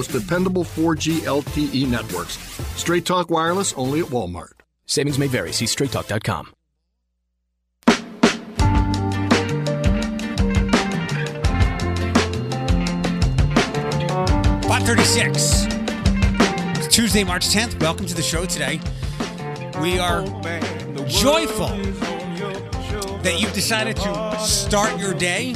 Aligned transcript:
most 0.00 0.12
dependable 0.12 0.62
4G 0.62 1.22
LTE 1.22 1.88
networks. 1.88 2.38
Straight 2.78 3.04
Talk 3.04 3.30
Wireless 3.30 3.72
only 3.72 3.98
at 3.98 4.06
Walmart. 4.06 4.52
Savings 4.86 5.18
may 5.18 5.26
vary. 5.26 5.50
See 5.50 5.64
straighttalk.com. 5.64 6.52
Five 14.68 14.82
thirty-six. 14.84 15.66
It's 16.78 16.94
Tuesday, 16.94 17.24
March 17.24 17.50
tenth. 17.50 17.80
Welcome 17.80 18.06
to 18.06 18.14
the 18.14 18.22
show 18.22 18.46
today. 18.46 18.80
We 19.82 19.98
are 19.98 20.22
joyful 21.08 21.70
that 23.18 23.40
you've 23.40 23.52
decided 23.52 23.96
to 23.96 24.38
start 24.38 24.96
your 25.00 25.12
day, 25.14 25.54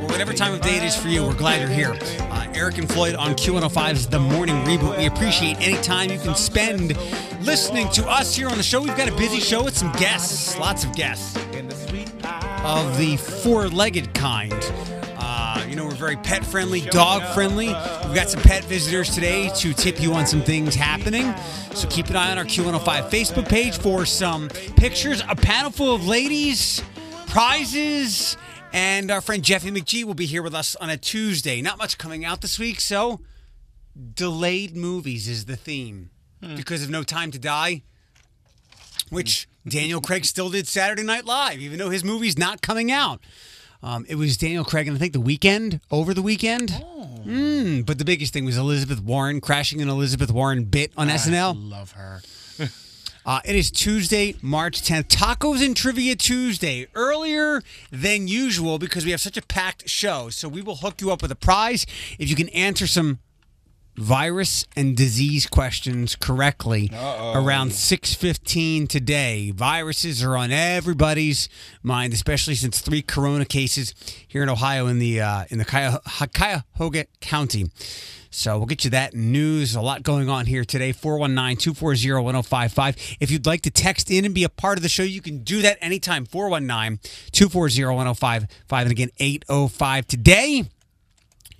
or 0.00 0.06
whatever 0.06 0.32
time 0.32 0.54
of 0.54 0.60
day 0.60 0.76
it 0.76 0.84
is 0.84 0.96
for 0.96 1.08
you. 1.08 1.24
We're 1.24 1.34
glad 1.34 1.60
you're 1.60 1.68
here. 1.68 2.31
Eric 2.54 2.78
and 2.78 2.88
Floyd 2.88 3.14
on 3.14 3.34
Q105's 3.34 4.06
The 4.08 4.18
Morning 4.18 4.56
Reboot. 4.64 4.98
We 4.98 5.06
appreciate 5.06 5.56
any 5.60 5.80
time 5.82 6.10
you 6.10 6.18
can 6.18 6.34
spend 6.34 6.96
listening 7.40 7.88
to 7.90 8.06
us 8.08 8.34
here 8.34 8.48
on 8.48 8.56
the 8.56 8.62
show. 8.62 8.80
We've 8.80 8.96
got 8.96 9.08
a 9.08 9.16
busy 9.16 9.40
show 9.40 9.64
with 9.64 9.76
some 9.76 9.90
guests, 9.92 10.58
lots 10.58 10.84
of 10.84 10.94
guests 10.94 11.36
of 12.64 12.98
the 12.98 13.16
four-legged 13.42 14.12
kind. 14.14 14.52
Uh, 15.16 15.64
you 15.68 15.76
know, 15.76 15.86
we're 15.86 15.94
very 15.94 16.16
pet 16.16 16.44
friendly, 16.44 16.82
dog 16.82 17.22
friendly. 17.34 17.68
We've 17.68 18.14
got 18.14 18.28
some 18.28 18.42
pet 18.42 18.64
visitors 18.64 19.14
today 19.14 19.50
to 19.56 19.72
tip 19.72 20.00
you 20.00 20.12
on 20.12 20.26
some 20.26 20.42
things 20.42 20.74
happening. 20.74 21.34
So 21.74 21.88
keep 21.88 22.10
an 22.10 22.16
eye 22.16 22.30
on 22.32 22.38
our 22.38 22.44
Q105 22.44 23.08
Facebook 23.08 23.48
page 23.48 23.78
for 23.78 24.04
some 24.04 24.48
pictures, 24.76 25.22
a 25.28 25.34
panel 25.34 25.70
full 25.70 25.94
of 25.94 26.06
ladies, 26.06 26.82
prizes, 27.26 28.36
and 28.72 29.10
our 29.10 29.20
friend 29.20 29.42
Jeffy 29.42 29.70
McGee 29.70 30.04
will 30.04 30.14
be 30.14 30.26
here 30.26 30.42
with 30.42 30.54
us 30.54 30.74
on 30.76 30.90
a 30.90 30.96
Tuesday. 30.96 31.60
Not 31.62 31.78
much 31.78 31.98
coming 31.98 32.24
out 32.24 32.40
this 32.40 32.58
week, 32.58 32.80
so 32.80 33.20
delayed 34.14 34.76
movies 34.76 35.28
is 35.28 35.44
the 35.44 35.56
theme. 35.56 36.10
Because 36.56 36.82
of 36.82 36.90
No 36.90 37.04
Time 37.04 37.30
to 37.30 37.38
Die, 37.38 37.82
which 39.10 39.48
Daniel 39.66 40.00
Craig 40.00 40.24
still 40.24 40.50
did 40.50 40.66
Saturday 40.66 41.04
Night 41.04 41.24
Live, 41.24 41.60
even 41.60 41.78
though 41.78 41.90
his 41.90 42.02
movie's 42.02 42.36
not 42.36 42.62
coming 42.62 42.90
out. 42.90 43.20
Um, 43.80 44.04
it 44.08 44.16
was 44.16 44.36
Daniel 44.36 44.64
Craig, 44.64 44.88
and 44.88 44.96
I 44.96 44.98
think 44.98 45.12
the 45.12 45.20
weekend 45.20 45.80
over 45.90 46.12
the 46.12 46.22
weekend. 46.22 46.70
Mm, 46.70 47.86
but 47.86 47.98
the 47.98 48.04
biggest 48.04 48.32
thing 48.32 48.44
was 48.44 48.56
Elizabeth 48.56 49.00
Warren 49.00 49.40
crashing 49.40 49.80
an 49.80 49.88
Elizabeth 49.88 50.32
Warren 50.32 50.64
bit 50.64 50.92
on 50.96 51.08
SNL. 51.08 51.54
Love 51.56 51.92
her. 51.92 52.22
Uh, 53.24 53.40
it 53.44 53.54
is 53.54 53.70
Tuesday, 53.70 54.34
March 54.42 54.82
10th. 54.82 55.06
Tacos 55.06 55.64
and 55.64 55.76
Trivia 55.76 56.16
Tuesday. 56.16 56.88
Earlier 56.94 57.62
than 57.92 58.26
usual 58.26 58.80
because 58.80 59.04
we 59.04 59.12
have 59.12 59.20
such 59.20 59.36
a 59.36 59.42
packed 59.42 59.88
show. 59.88 60.28
So 60.28 60.48
we 60.48 60.60
will 60.60 60.76
hook 60.76 61.00
you 61.00 61.12
up 61.12 61.22
with 61.22 61.30
a 61.30 61.36
prize 61.36 61.86
if 62.18 62.28
you 62.28 62.34
can 62.34 62.48
answer 62.48 62.88
some 62.88 63.20
virus 63.96 64.66
and 64.76 64.96
disease 64.96 65.46
questions 65.46 66.16
correctly 66.16 66.90
around 67.34 67.72
6:15 67.72 68.88
today. 68.88 69.50
Viruses 69.50 70.22
are 70.22 70.36
on 70.36 70.50
everybody's 70.50 71.48
mind, 71.82 72.12
especially 72.12 72.54
since 72.54 72.80
three 72.80 73.02
corona 73.02 73.44
cases 73.44 73.94
here 74.26 74.42
in 74.42 74.48
Ohio 74.48 74.86
in 74.86 74.98
the 74.98 75.20
uh, 75.20 75.44
in 75.50 75.58
the 75.58 75.64
Cuya- 75.64 76.00
Cuyahoga 76.32 77.06
County. 77.20 77.70
So 78.34 78.56
we'll 78.56 78.66
get 78.66 78.82
you 78.84 78.90
that 78.90 79.12
news. 79.12 79.74
A 79.74 79.82
lot 79.82 80.02
going 80.02 80.30
on 80.30 80.46
here 80.46 80.64
today. 80.64 80.94
419-240-1055. 80.94 83.16
If 83.20 83.30
you'd 83.30 83.44
like 83.44 83.60
to 83.60 83.70
text 83.70 84.10
in 84.10 84.24
and 84.24 84.34
be 84.34 84.42
a 84.42 84.48
part 84.48 84.78
of 84.78 84.82
the 84.82 84.88
show, 84.88 85.02
you 85.02 85.20
can 85.20 85.44
do 85.44 85.60
that 85.60 85.76
anytime. 85.82 86.24
419-240-1055. 86.26 88.48
And 88.70 88.90
again, 88.90 89.10
805 89.18 90.06
today. 90.06 90.64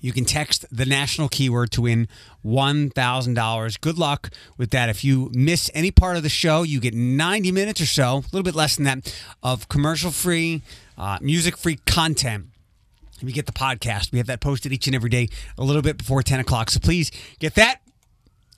You 0.03 0.13
can 0.13 0.25
text 0.25 0.67
the 0.71 0.85
national 0.85 1.29
keyword 1.29 1.71
to 1.71 1.83
win 1.83 2.09
$1,000. 2.45 3.81
Good 3.81 3.97
luck 3.97 4.31
with 4.59 4.71
that. 4.71 4.89
If 4.89 5.05
you 5.05 5.31
miss 5.33 5.71
any 5.73 5.93
part 5.93 6.17
of 6.17 6.25
the 6.25 6.29
show, 6.29 6.65
you 6.65 6.81
get 6.81 6.93
90 6.93 7.53
minutes 7.53 7.81
or 7.81 7.87
so, 7.87 8.05
a 8.19 8.29
little 8.33 8.43
bit 8.43 8.57
less 8.57 8.77
than 8.77 8.85
that, 8.85 9.25
of 9.43 9.69
commercial 9.69 10.11
free, 10.11 10.63
uh, 10.99 11.19
music 11.23 11.57
free 11.57 11.77
content. 11.87 12.47
You 13.21 13.33
get 13.33 13.47
the 13.47 13.53
podcast, 13.53 14.11
we 14.11 14.19
have 14.19 14.27
that 14.27 14.41
posted 14.41 14.73
each 14.73 14.89
and 14.89 14.97
every 14.97 15.09
day 15.09 15.29
a 15.57 15.63
little 15.63 15.83
bit 15.83 15.97
before 15.97 16.25
10 16.25 16.41
o'clock. 16.41 16.71
So 16.71 16.81
please 16.81 17.13
get 17.39 17.55
that. 17.55 17.81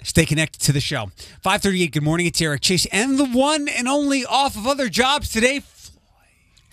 Stay 0.02 0.24
connected 0.24 0.60
to 0.62 0.72
the 0.72 0.80
show. 0.80 1.10
538, 1.42 1.92
good 1.92 2.02
morning. 2.02 2.26
It's 2.26 2.40
Eric 2.40 2.62
Chase 2.62 2.86
and 2.86 3.19
the 3.19 3.26
one 3.26 3.69
and 3.69 3.86
only 3.86 4.24
off 4.24 4.56
of 4.56 4.66
other 4.66 4.88
jobs 4.88 5.28
today, 5.28 5.60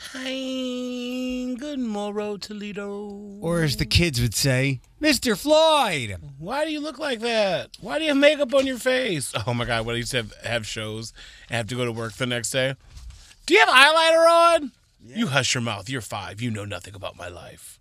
Hi, 0.09 1.53
good 1.59 1.79
morrow, 1.79 2.35
Toledo. 2.35 3.37
or 3.39 3.61
as 3.61 3.77
the 3.77 3.85
kids 3.85 4.19
would 4.19 4.33
say, 4.33 4.81
Mr. 4.99 5.37
Floyd. 5.39 6.17
Why 6.39 6.65
do 6.65 6.71
you 6.71 6.79
look 6.81 6.97
like 6.97 7.19
that? 7.19 7.69
Why 7.79 7.97
do 7.99 8.03
you 8.05 8.09
have 8.09 8.17
makeup 8.17 8.53
on 8.55 8.65
your 8.65 8.79
face? 8.79 9.31
Oh 9.47 9.53
my 9.53 9.63
God, 9.63 9.85
what 9.85 9.93
I 9.95 9.99
used 9.99 10.11
to 10.11 10.17
have, 10.17 10.33
have 10.43 10.67
shows 10.67 11.13
and 11.49 11.57
have 11.57 11.67
to 11.67 11.75
go 11.75 11.85
to 11.85 11.91
work 11.91 12.13
the 12.13 12.25
next 12.25 12.49
day. 12.49 12.75
Do 13.45 13.53
you 13.53 13.59
have 13.59 13.69
eyeliner 13.69 14.29
on? 14.57 14.71
You 15.05 15.27
hush 15.27 15.53
your 15.53 15.61
mouth. 15.61 15.87
You're 15.89 16.01
five. 16.01 16.41
You 16.41 16.49
know 16.51 16.65
nothing 16.65 16.95
about 16.95 17.15
my 17.15 17.27
life. 17.29 17.79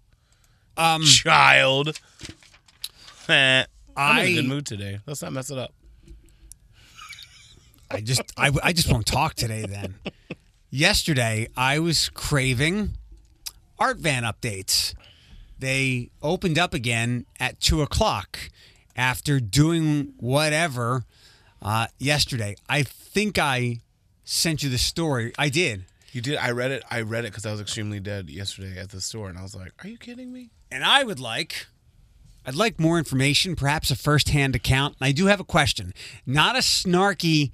Um, 0.76 1.03
Child. 1.03 1.98
I'm 3.28 3.64
in 3.66 3.66
I- 3.97 4.20
a 4.25 4.34
good 4.34 4.47
mood 4.47 4.66
today. 4.66 5.00
Let's 5.06 5.22
not 5.22 5.32
mess 5.32 5.50
it 5.50 5.59
up. 5.59 5.72
I 7.91 8.00
just 8.03 8.20
I, 8.36 8.53
I 8.62 8.72
just 8.72 8.91
won't 8.92 9.06
talk 9.06 9.34
today 9.34 9.64
then. 9.66 9.94
Yesterday 10.70 11.48
I 11.56 11.81
was 11.81 12.08
craving 12.10 12.92
art 13.78 13.98
van 13.98 14.22
updates. 14.22 14.94
They 15.58 16.10
opened 16.22 16.58
up 16.58 16.75
again 16.75 17.26
at 17.41 17.60
two 17.60 17.82
o'clock 17.82 18.38
after 18.94 19.41
doing 19.41 20.14
whatever 20.19 21.04
uh, 21.60 21.88
yesterday. 21.98 22.54
I 22.69 22.84
think 22.84 23.38
I 23.38 23.80
sent 24.25 24.62
you 24.62 24.70
the 24.70 24.78
story. 24.78 25.32
I 25.36 25.48
did. 25.48 25.84
You 26.12 26.20
did. 26.20 26.36
I 26.36 26.53
read 26.53 26.70
it. 26.70 26.84
I 26.88 27.03
read 27.03 27.25
it 27.25 27.32
because 27.32 27.47
I 27.47 27.50
was 27.50 27.60
extremely 27.60 27.98
dead 27.98 28.30
yesterday 28.30 28.78
at 28.78 28.91
the 28.91 29.00
store, 29.00 29.28
and 29.28 29.38
I 29.38 29.42
was 29.42 29.54
like, 29.54 29.72
"Are 29.84 29.88
you 29.88 29.98
kidding 29.98 30.32
me?" 30.32 30.50
And 30.70 30.84
I 30.84 31.04
would 31.04 31.20
like 31.20 31.66
I'd 32.47 32.54
like 32.54 32.80
more 32.80 32.98
information, 32.98 33.54
perhaps 33.54 33.91
a 33.91 33.97
first-hand 33.97 34.56
account. 34.56 34.97
And 35.00 35.06
I 35.06 35.12
do 35.12 35.26
have 35.26 35.41
a 35.41 35.44
question. 35.44 35.92
Not 36.25 36.56
a 36.56 36.60
snarky 36.60 37.53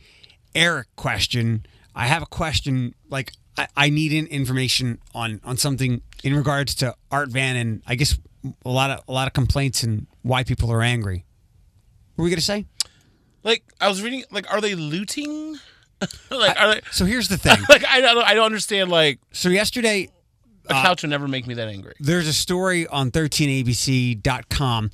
Eric 0.55 0.89
question. 0.97 1.67
I 1.97 2.07
have 2.07 2.23
a 2.23 2.27
question 2.27 2.95
like 3.09 3.33
I, 3.59 3.67
I 3.77 3.89
need 3.91 4.13
information 4.13 4.99
on 5.15 5.41
on 5.43 5.57
something 5.57 6.03
in 6.23 6.35
regards 6.37 6.75
to 6.77 6.95
Art 7.11 7.31
Van 7.31 7.57
and 7.57 7.83
I 7.87 7.95
guess 7.97 8.19
a 8.65 8.69
lot 8.71 8.91
of 8.91 9.01
a 9.09 9.13
lot 9.13 9.27
of 9.27 9.33
complaints 9.33 9.83
and 9.83 10.07
why 10.23 10.45
people 10.45 10.71
are 10.71 10.83
angry. 10.83 11.25
What 12.15 12.23
were 12.23 12.25
we 12.25 12.31
gonna 12.31 12.43
say? 12.43 12.67
Like 13.43 13.65
I 13.81 13.89
was 13.89 14.03
reading. 14.03 14.25
Like, 14.31 14.53
are 14.53 14.61
they 14.61 14.75
looting? 14.75 15.57
like, 16.31 16.61
are 16.61 16.75
they? 16.75 16.81
So 16.91 17.05
here's 17.07 17.29
the 17.29 17.39
thing. 17.47 17.57
Like, 17.69 17.85
I 17.87 18.01
don't. 18.01 18.19
I 18.25 18.35
don't 18.35 18.45
understand. 18.47 18.91
Like, 18.91 19.19
So 19.33 19.49
yesterday 19.49 20.09
a 20.69 20.75
uh, 20.75 20.83
couch 20.83 21.03
would 21.03 21.11
never 21.11 21.29
make 21.29 21.47
me 21.47 21.55
that 21.55 21.69
angry. 21.69 21.95
there's 22.01 22.27
a 22.27 22.33
story 22.33 22.87
on 22.89 23.11
13abc.com. 23.13 24.91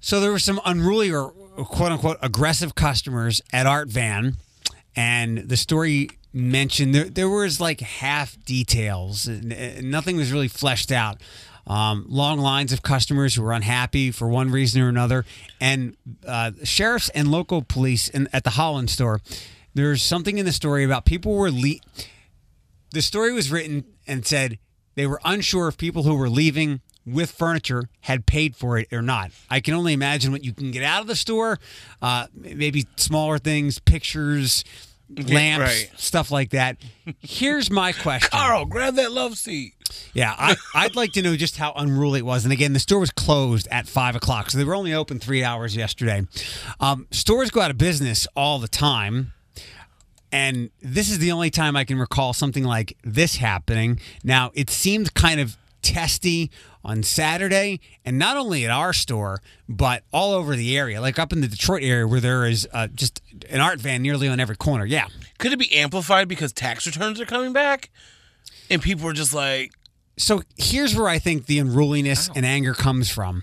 So 0.00 0.20
there 0.20 0.30
were 0.30 0.38
some 0.38 0.60
unruly 0.64 1.10
or 1.10 1.30
quote 1.30 1.90
unquote 1.92 2.18
aggressive 2.22 2.74
customers 2.74 3.40
at 3.52 3.66
Art 3.66 3.88
Van, 3.88 4.36
and 4.96 5.38
the 5.38 5.56
story 5.56 6.08
mentioned 6.32 6.94
there, 6.94 7.04
there 7.04 7.28
was 7.28 7.60
like 7.60 7.80
half 7.80 8.42
details. 8.44 9.28
Nothing 9.28 10.16
was 10.16 10.32
really 10.32 10.48
fleshed 10.48 10.90
out. 10.90 11.20
Um, 11.66 12.06
long 12.08 12.38
lines 12.38 12.72
of 12.72 12.82
customers 12.82 13.34
who 13.34 13.42
were 13.42 13.52
unhappy 13.52 14.12
for 14.12 14.28
one 14.28 14.52
reason 14.52 14.80
or 14.82 14.88
another, 14.88 15.24
and 15.60 15.96
uh, 16.24 16.52
sheriffs 16.62 17.08
and 17.08 17.28
local 17.28 17.60
police 17.60 18.08
in, 18.08 18.28
at 18.32 18.44
the 18.44 18.50
Holland 18.50 18.88
store. 18.88 19.20
There's 19.74 20.00
something 20.00 20.38
in 20.38 20.46
the 20.46 20.52
story 20.52 20.84
about 20.84 21.04
people 21.04 21.34
were 21.34 21.50
le- 21.50 21.80
the 22.92 23.02
story 23.02 23.32
was 23.32 23.50
written 23.50 23.84
and 24.06 24.24
said 24.24 24.58
they 24.94 25.08
were 25.08 25.20
unsure 25.24 25.66
if 25.66 25.76
people 25.76 26.04
who 26.04 26.14
were 26.14 26.30
leaving 26.30 26.82
with 27.04 27.30
furniture 27.30 27.88
had 28.00 28.26
paid 28.26 28.56
for 28.56 28.78
it 28.78 28.92
or 28.92 29.02
not. 29.02 29.30
I 29.50 29.60
can 29.60 29.74
only 29.74 29.92
imagine 29.92 30.32
what 30.32 30.44
you 30.44 30.52
can 30.52 30.70
get 30.70 30.82
out 30.82 31.02
of 31.02 31.06
the 31.06 31.14
store, 31.14 31.58
uh, 32.02 32.26
maybe 32.34 32.86
smaller 32.96 33.38
things, 33.38 33.78
pictures, 33.78 34.64
lamps, 35.08 35.60
right. 35.60 35.90
stuff 35.96 36.30
like 36.30 36.50
that. 36.50 36.78
Here's 37.20 37.70
my 37.70 37.92
question. 37.92 38.30
Carl, 38.30 38.64
grab 38.66 38.94
that 38.96 39.12
love 39.12 39.36
seat. 39.36 39.74
Yeah, 40.14 40.34
I, 40.36 40.56
I'd 40.74 40.96
like 40.96 41.12
to 41.12 41.22
know 41.22 41.36
just 41.36 41.56
how 41.56 41.72
unruly 41.74 42.20
it 42.20 42.26
was. 42.26 42.44
And 42.44 42.52
again, 42.52 42.72
the 42.72 42.80
store 42.80 42.98
was 42.98 43.10
closed 43.10 43.68
at 43.70 43.86
five 43.86 44.16
o'clock, 44.16 44.50
so 44.50 44.58
they 44.58 44.64
were 44.64 44.74
only 44.74 44.92
open 44.92 45.18
three 45.18 45.44
hours 45.44 45.76
yesterday. 45.76 46.22
Um, 46.80 47.06
stores 47.10 47.50
go 47.50 47.60
out 47.60 47.70
of 47.70 47.78
business 47.78 48.26
all 48.36 48.58
the 48.58 48.68
time. 48.68 49.32
And 50.32 50.70
this 50.82 51.08
is 51.08 51.18
the 51.18 51.30
only 51.30 51.50
time 51.50 51.76
I 51.76 51.84
can 51.84 51.98
recall 51.98 52.32
something 52.32 52.64
like 52.64 52.96
this 53.04 53.36
happening. 53.36 54.00
Now, 54.24 54.50
it 54.54 54.70
seemed 54.70 55.14
kind 55.14 55.38
of 55.40 55.56
testy 55.82 56.50
on 56.86 57.02
Saturday, 57.02 57.80
and 58.04 58.16
not 58.16 58.36
only 58.36 58.64
at 58.64 58.70
our 58.70 58.92
store, 58.92 59.42
but 59.68 60.04
all 60.12 60.32
over 60.32 60.54
the 60.54 60.78
area, 60.78 61.00
like 61.00 61.18
up 61.18 61.32
in 61.32 61.40
the 61.40 61.48
Detroit 61.48 61.82
area 61.82 62.06
where 62.06 62.20
there 62.20 62.46
is 62.46 62.66
uh, 62.72 62.86
just 62.86 63.20
an 63.50 63.60
art 63.60 63.80
van 63.80 64.02
nearly 64.02 64.28
on 64.28 64.38
every 64.38 64.56
corner. 64.56 64.86
Yeah. 64.86 65.08
Could 65.38 65.52
it 65.52 65.58
be 65.58 65.74
amplified 65.74 66.28
because 66.28 66.52
tax 66.52 66.86
returns 66.86 67.20
are 67.20 67.26
coming 67.26 67.52
back, 67.52 67.90
and 68.70 68.80
people 68.80 69.08
are 69.08 69.12
just 69.12 69.34
like, 69.34 69.72
so 70.16 70.42
here's 70.56 70.94
where 70.94 71.08
I 71.08 71.18
think 71.18 71.46
the 71.46 71.58
unruliness 71.58 72.30
and 72.34 72.46
anger 72.46 72.72
comes 72.72 73.10
from. 73.10 73.42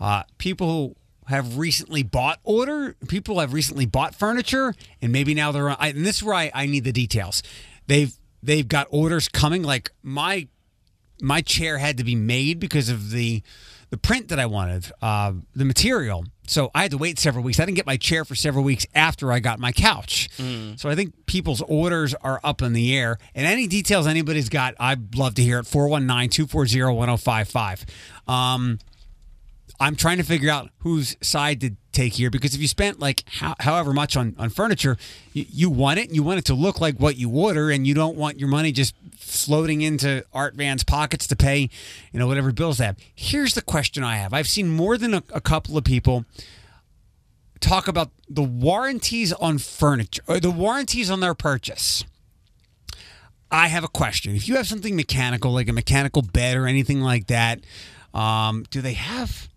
Uh, 0.00 0.24
people 0.38 0.96
have 1.28 1.56
recently 1.56 2.02
bought 2.02 2.40
order. 2.42 2.96
People 3.06 3.38
have 3.38 3.52
recently 3.52 3.86
bought 3.86 4.16
furniture, 4.16 4.74
and 5.00 5.12
maybe 5.12 5.34
now 5.34 5.52
they're. 5.52 5.70
on. 5.70 5.76
I, 5.78 5.88
and 5.88 6.04
this 6.04 6.16
is 6.16 6.24
where 6.24 6.34
I, 6.34 6.50
I 6.52 6.66
need 6.66 6.82
the 6.82 6.92
details. 6.92 7.44
They've 7.86 8.12
they've 8.42 8.66
got 8.66 8.88
orders 8.90 9.28
coming. 9.28 9.62
Like 9.62 9.92
my 10.02 10.48
my 11.22 11.40
chair 11.40 11.78
had 11.78 11.96
to 11.98 12.04
be 12.04 12.14
made 12.14 12.58
because 12.60 12.88
of 12.88 13.10
the 13.10 13.42
the 13.90 13.98
print 13.98 14.28
that 14.28 14.40
I 14.40 14.46
wanted, 14.46 14.90
uh, 15.02 15.34
the 15.54 15.66
material. 15.66 16.24
So 16.46 16.70
I 16.74 16.80
had 16.80 16.92
to 16.92 16.98
wait 16.98 17.18
several 17.18 17.44
weeks. 17.44 17.60
I 17.60 17.66
didn't 17.66 17.76
get 17.76 17.84
my 17.84 17.98
chair 17.98 18.24
for 18.24 18.34
several 18.34 18.64
weeks 18.64 18.86
after 18.94 19.30
I 19.30 19.38
got 19.38 19.58
my 19.58 19.70
couch. 19.70 20.30
So 20.76 20.88
I 20.88 20.94
think 20.94 21.26
people's 21.26 21.60
orders 21.60 22.14
are 22.14 22.40
up 22.42 22.62
in 22.62 22.72
the 22.72 22.96
air. 22.96 23.18
And 23.34 23.46
any 23.46 23.66
details 23.66 24.06
anybody's 24.06 24.48
got, 24.48 24.74
I'd 24.80 25.14
love 25.14 25.34
to 25.34 25.42
hear 25.42 25.58
it. 25.58 25.66
419 25.66 26.30
240 26.30 26.96
1055. 26.96 27.84
Um, 28.26 28.78
I'm 29.78 29.94
trying 29.94 30.16
to 30.16 30.24
figure 30.24 30.50
out 30.50 30.70
whose 30.78 31.16
side 31.20 31.60
to 31.60 31.72
take 31.92 32.14
here 32.14 32.30
because 32.30 32.54
if 32.54 32.60
you 32.60 32.68
spent 32.68 32.98
like 32.98 33.24
how, 33.26 33.54
however 33.60 33.92
much 33.92 34.16
on, 34.16 34.34
on 34.38 34.50
furniture, 34.50 34.96
you, 35.32 35.46
you 35.48 35.70
want 35.70 35.98
it 35.98 36.06
and 36.06 36.16
you 36.16 36.22
want 36.22 36.38
it 36.38 36.44
to 36.46 36.54
look 36.54 36.80
like 36.80 36.96
what 36.98 37.16
you 37.16 37.30
order 37.30 37.70
and 37.70 37.86
you 37.86 37.94
don't 37.94 38.16
want 38.16 38.38
your 38.38 38.48
money 38.48 38.72
just 38.72 38.94
floating 39.16 39.82
into 39.82 40.24
Art 40.32 40.54
Van's 40.54 40.84
pockets 40.84 41.26
to 41.28 41.36
pay, 41.36 41.70
you 42.12 42.18
know, 42.18 42.26
whatever 42.26 42.52
bills 42.52 42.78
they 42.78 42.86
have. 42.86 42.96
Here's 43.14 43.54
the 43.54 43.62
question 43.62 44.02
I 44.02 44.16
have. 44.16 44.32
I've 44.32 44.48
seen 44.48 44.68
more 44.68 44.98
than 44.98 45.14
a, 45.14 45.22
a 45.32 45.40
couple 45.40 45.76
of 45.76 45.84
people 45.84 46.24
talk 47.60 47.88
about 47.88 48.10
the 48.28 48.42
warranties 48.42 49.32
on 49.32 49.58
furniture 49.58 50.22
or 50.26 50.40
the 50.40 50.50
warranties 50.50 51.10
on 51.10 51.20
their 51.20 51.34
purchase. 51.34 52.04
I 53.50 53.68
have 53.68 53.84
a 53.84 53.88
question. 53.88 54.34
If 54.34 54.48
you 54.48 54.56
have 54.56 54.66
something 54.66 54.96
mechanical, 54.96 55.52
like 55.52 55.68
a 55.68 55.72
mechanical 55.72 56.22
bed 56.22 56.56
or 56.56 56.66
anything 56.66 57.00
like 57.00 57.26
that, 57.26 57.60
um, 58.14 58.64
do 58.70 58.80
they 58.80 58.94
have? 58.94 59.48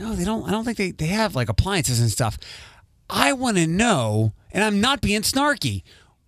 No, 0.00 0.14
they 0.14 0.24
don't. 0.24 0.48
I 0.48 0.50
don't 0.50 0.64
think 0.64 0.78
they, 0.78 0.92
they 0.92 1.08
have 1.08 1.34
like 1.34 1.50
appliances 1.50 2.00
and 2.00 2.10
stuff. 2.10 2.38
I 3.10 3.34
want 3.34 3.58
to 3.58 3.66
know, 3.66 4.32
and 4.50 4.64
I'm 4.64 4.80
not 4.80 5.02
being 5.02 5.20
snarky. 5.20 5.82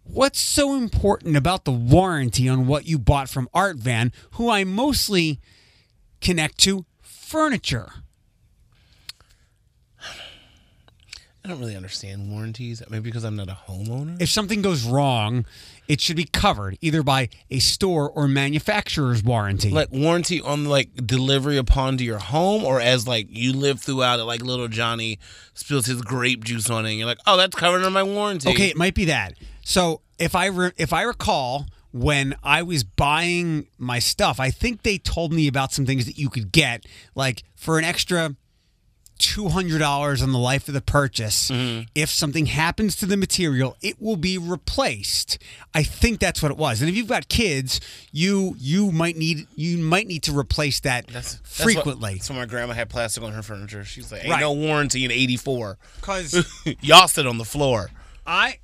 What's 0.05 0.41
so 0.41 0.75
important 0.75 1.39
about 1.39 1.65
the 1.65 1.73
warranty 1.73 2.51
on 2.51 2.67
what 2.67 2.85
you 2.85 2.99
bought 2.99 3.31
from 3.31 3.49
Art 3.55 3.77
Van, 3.77 4.13
who 4.33 4.51
I 4.51 4.65
mostly 4.65 5.41
connect 6.21 6.59
to 6.59 6.85
furniture? 7.01 7.89
I 11.45 11.49
don't 11.49 11.59
really 11.59 11.75
understand 11.75 12.31
warranties. 12.31 12.83
Maybe 12.91 13.05
because 13.05 13.25
I'm 13.25 13.37
not 13.37 13.49
a 13.49 13.59
homeowner. 13.67 14.21
If 14.21 14.29
something 14.29 14.61
goes 14.61 14.85
wrong, 14.85 15.47
it 15.93 16.01
should 16.01 16.17
be 16.17 16.25
covered 16.25 16.79
either 16.81 17.03
by 17.03 17.29
a 17.51 17.59
store 17.59 18.09
or 18.09 18.27
manufacturer's 18.27 19.23
warranty. 19.23 19.69
like 19.69 19.93
warranty 19.93 20.41
on 20.41 20.65
like 20.65 21.07
delivery 21.07 21.59
upon 21.59 21.99
to 21.99 22.05
your 22.05 22.17
home, 22.17 22.65
or 22.65 22.81
as 22.81 23.07
like 23.07 23.27
you 23.29 23.53
live 23.53 23.79
throughout 23.79 24.19
it, 24.19 24.25
like 24.25 24.41
little 24.41 24.69
Johnny 24.69 25.19
spills 25.53 25.85
his 25.85 26.01
grape 26.01 26.45
juice 26.45 26.71
on 26.71 26.87
it, 26.87 26.93
and 26.93 26.99
you're 26.99 27.07
like, 27.07 27.19
oh, 27.27 27.37
that's 27.37 27.55
covered 27.55 27.77
under 27.77 27.91
my 27.91 28.03
warranty. 28.03 28.49
Okay, 28.49 28.69
it 28.69 28.77
might 28.79 28.95
be 28.95 29.05
that. 29.05 29.35
So 29.65 30.01
if 30.19 30.35
I 30.35 30.47
re- 30.47 30.73
if 30.79 30.95
I 30.95 31.03
recall 31.03 31.67
when 31.91 32.35
I 32.43 32.63
was 32.63 32.85
buying 32.85 33.67
my 33.77 33.99
stuff, 33.99 34.41
I 34.41 34.51
think 34.51 34.85
they 34.85 34.97
told 34.97 35.31
me 35.31 35.47
about 35.47 35.73
some 35.73 35.85
things 35.85 36.07
that 36.07 36.17
you 36.17 36.31
could 36.31 36.53
get, 36.53 36.87
like 37.15 37.43
for 37.55 37.79
an 37.79 37.85
extra 37.85 38.35
two 39.19 39.49
hundred 39.49 39.79
dollars 39.79 40.23
on 40.23 40.33
the 40.33 40.39
life 40.39 40.67
of 40.69 40.75
the 40.75 40.81
purchase. 40.81 41.51
Mm-hmm. 41.51 41.83
If 41.95 42.11
something 42.11 42.47
happens 42.47 42.97
to 42.97 43.07
the 43.07 43.17
material, 43.17 43.77
it 43.83 44.01
will 44.01 44.17
be 44.17 44.37
replaced. 44.39 45.39
I 45.75 45.83
think 45.83 46.19
that's 46.21 46.43
what 46.43 46.51
it 46.51 46.59
was. 46.59 46.81
And 46.81 46.91
if 46.91 46.97
you've 46.97 47.09
got 47.09 47.29
kids, 47.29 47.81
you 48.11 48.55
you 48.59 48.91
might 48.93 49.17
need 49.17 49.47
you 49.55 49.79
might 49.79 50.07
need 50.07 50.23
to 50.25 50.37
replace 50.37 50.81
that 50.81 51.07
That's, 51.09 51.37
that's 51.37 51.63
frequently. 51.63 52.15
What, 52.15 52.23
so 52.25 52.35
my 52.35 52.47
grandma 52.47 52.73
had 52.75 52.91
plastic 52.91 53.23
on 53.23 53.33
her 53.33 53.43
furniture. 53.43 53.85
She's 53.85 54.11
like, 54.11 54.23
ain't 54.25 54.31
Right. 54.33 54.41
no 54.41 54.53
warranty 54.53 55.05
in 55.05 55.11
'84. 55.11 55.79
Because 55.97 56.47
Y'all 56.81 57.09
sit 57.09 57.27
on 57.27 57.39
the 57.39 57.45
floor. 57.45 57.91
I 58.27 58.59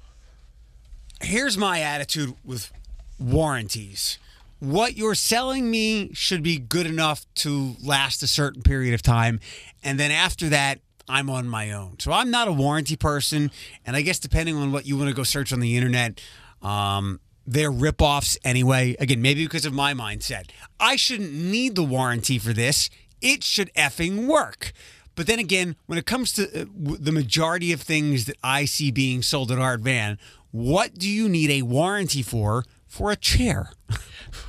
here's 1.20 1.56
my 1.58 1.80
attitude 1.80 2.34
with 2.44 2.70
warranties. 3.18 4.18
What 4.60 4.96
you're 4.96 5.14
selling 5.14 5.70
me 5.70 6.10
should 6.14 6.42
be 6.42 6.58
good 6.58 6.86
enough 6.86 7.26
to 7.36 7.76
last 7.82 8.22
a 8.22 8.26
certain 8.26 8.62
period 8.62 8.92
of 8.92 9.02
time, 9.02 9.38
and 9.84 10.00
then 10.00 10.10
after 10.10 10.48
that, 10.48 10.80
I'm 11.08 11.30
on 11.30 11.48
my 11.48 11.70
own. 11.72 11.96
So 12.00 12.12
I'm 12.12 12.30
not 12.30 12.48
a 12.48 12.52
warranty 12.52 12.96
person, 12.96 13.50
and 13.86 13.96
I 13.96 14.02
guess 14.02 14.18
depending 14.18 14.56
on 14.56 14.72
what 14.72 14.84
you 14.84 14.96
want 14.96 15.08
to 15.08 15.14
go 15.14 15.22
search 15.22 15.52
on 15.52 15.60
the 15.60 15.76
internet, 15.76 16.20
um, 16.60 17.20
they're 17.46 17.72
ripoffs 17.72 18.36
anyway. 18.44 18.94
Again, 18.98 19.22
maybe 19.22 19.44
because 19.44 19.64
of 19.64 19.72
my 19.72 19.94
mindset, 19.94 20.50
I 20.78 20.96
shouldn't 20.96 21.32
need 21.32 21.76
the 21.76 21.84
warranty 21.84 22.38
for 22.38 22.52
this. 22.52 22.90
It 23.20 23.42
should 23.42 23.72
effing 23.74 24.26
work. 24.26 24.72
But 25.14 25.26
then 25.26 25.38
again, 25.38 25.76
when 25.86 25.98
it 25.98 26.06
comes 26.06 26.32
to 26.34 26.62
uh, 26.62 26.64
the 26.76 27.10
majority 27.10 27.72
of 27.72 27.80
things 27.80 28.26
that 28.26 28.36
I 28.42 28.66
see 28.66 28.90
being 28.90 29.22
sold 29.22 29.50
at 29.50 29.58
Art 29.58 29.80
Van, 29.80 30.18
what 30.50 30.94
do 30.94 31.08
you 31.08 31.28
need 31.28 31.50
a 31.50 31.62
warranty 31.62 32.22
for 32.22 32.64
for 32.86 33.10
a 33.10 33.16
chair? 33.16 33.72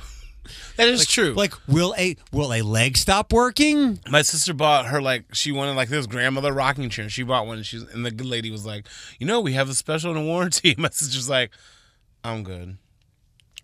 That 0.80 0.88
is 0.88 1.06
true. 1.06 1.34
Like, 1.34 1.52
will 1.68 1.94
a 1.98 2.16
will 2.32 2.54
a 2.54 2.62
leg 2.62 2.96
stop 2.96 3.34
working? 3.34 4.00
my 4.08 4.22
sister 4.22 4.54
bought 4.54 4.86
her 4.86 5.02
like 5.02 5.34
she 5.34 5.52
wanted 5.52 5.72
like 5.72 5.90
this 5.90 6.06
grandmother 6.06 6.54
rocking 6.54 6.88
chair. 6.88 7.10
She 7.10 7.22
bought 7.22 7.46
one, 7.46 7.58
and 7.58 7.66
she's 7.66 7.82
and 7.82 8.06
the 8.06 8.10
good 8.10 8.26
lady 8.26 8.50
was 8.50 8.64
like, 8.64 8.86
you 9.18 9.26
know, 9.26 9.40
we 9.40 9.52
have 9.52 9.68
a 9.68 9.74
special 9.74 10.10
and 10.10 10.18
a 10.18 10.22
warranty. 10.22 10.74
My 10.78 10.88
sister's 10.88 11.28
like, 11.28 11.50
I'm 12.24 12.44
good. 12.44 12.78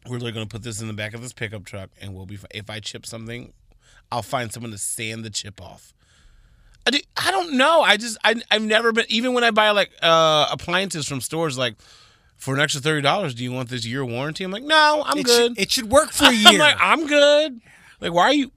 We're 0.05 0.13
literally 0.13 0.33
gonna 0.33 0.47
put 0.47 0.63
this 0.63 0.83
in 0.83 0.89
the 0.89 0.93
back 0.93 1.15
of 1.15 1.23
this 1.23 1.33
pickup 1.33 1.65
truck, 1.65 1.89
and 2.03 2.15
we'll 2.15 2.27
be. 2.27 2.39
If 2.51 2.69
I 2.69 2.81
chip 2.81 3.07
something, 3.07 3.55
I'll 4.13 4.21
find 4.21 4.53
someone 4.53 4.73
to 4.73 4.79
sand 4.79 5.25
the 5.25 5.31
chip 5.31 5.59
off. 5.63 5.95
I, 6.87 6.91
do, 6.91 6.99
I 7.17 7.31
don't 7.31 7.57
know. 7.57 7.81
I 7.81 7.97
just 7.97 8.19
I 8.25 8.35
I've 8.51 8.61
never 8.61 8.93
been 8.93 9.07
even 9.09 9.33
when 9.33 9.43
I 9.43 9.53
buy 9.53 9.71
like 9.71 9.91
uh 10.03 10.49
appliances 10.51 11.09
from 11.09 11.23
stores 11.23 11.57
like. 11.57 11.77
For 12.37 12.55
an 12.55 12.61
extra 12.61 12.81
thirty 12.81 13.03
dollars, 13.03 13.35
do 13.35 13.43
you 13.43 13.53
want 13.53 13.69
this 13.69 13.87
year 13.87 14.05
warranty? 14.05 14.45
I'm 14.45 14.51
like, 14.51 14.63
no, 14.63 15.03
I'm 15.07 15.19
it 15.19 15.25
good. 15.25 15.51
Should, 15.53 15.59
it 15.59 15.71
should 15.71 15.91
work 15.91 16.13
for 16.13 16.25
a 16.27 16.29
I'm 16.47 16.59
like, 16.59 16.77
I'm 16.79 17.07
good. 17.07 17.61
Like, 18.01 18.13
why 18.13 18.23
are 18.25 18.35
you? 18.35 18.53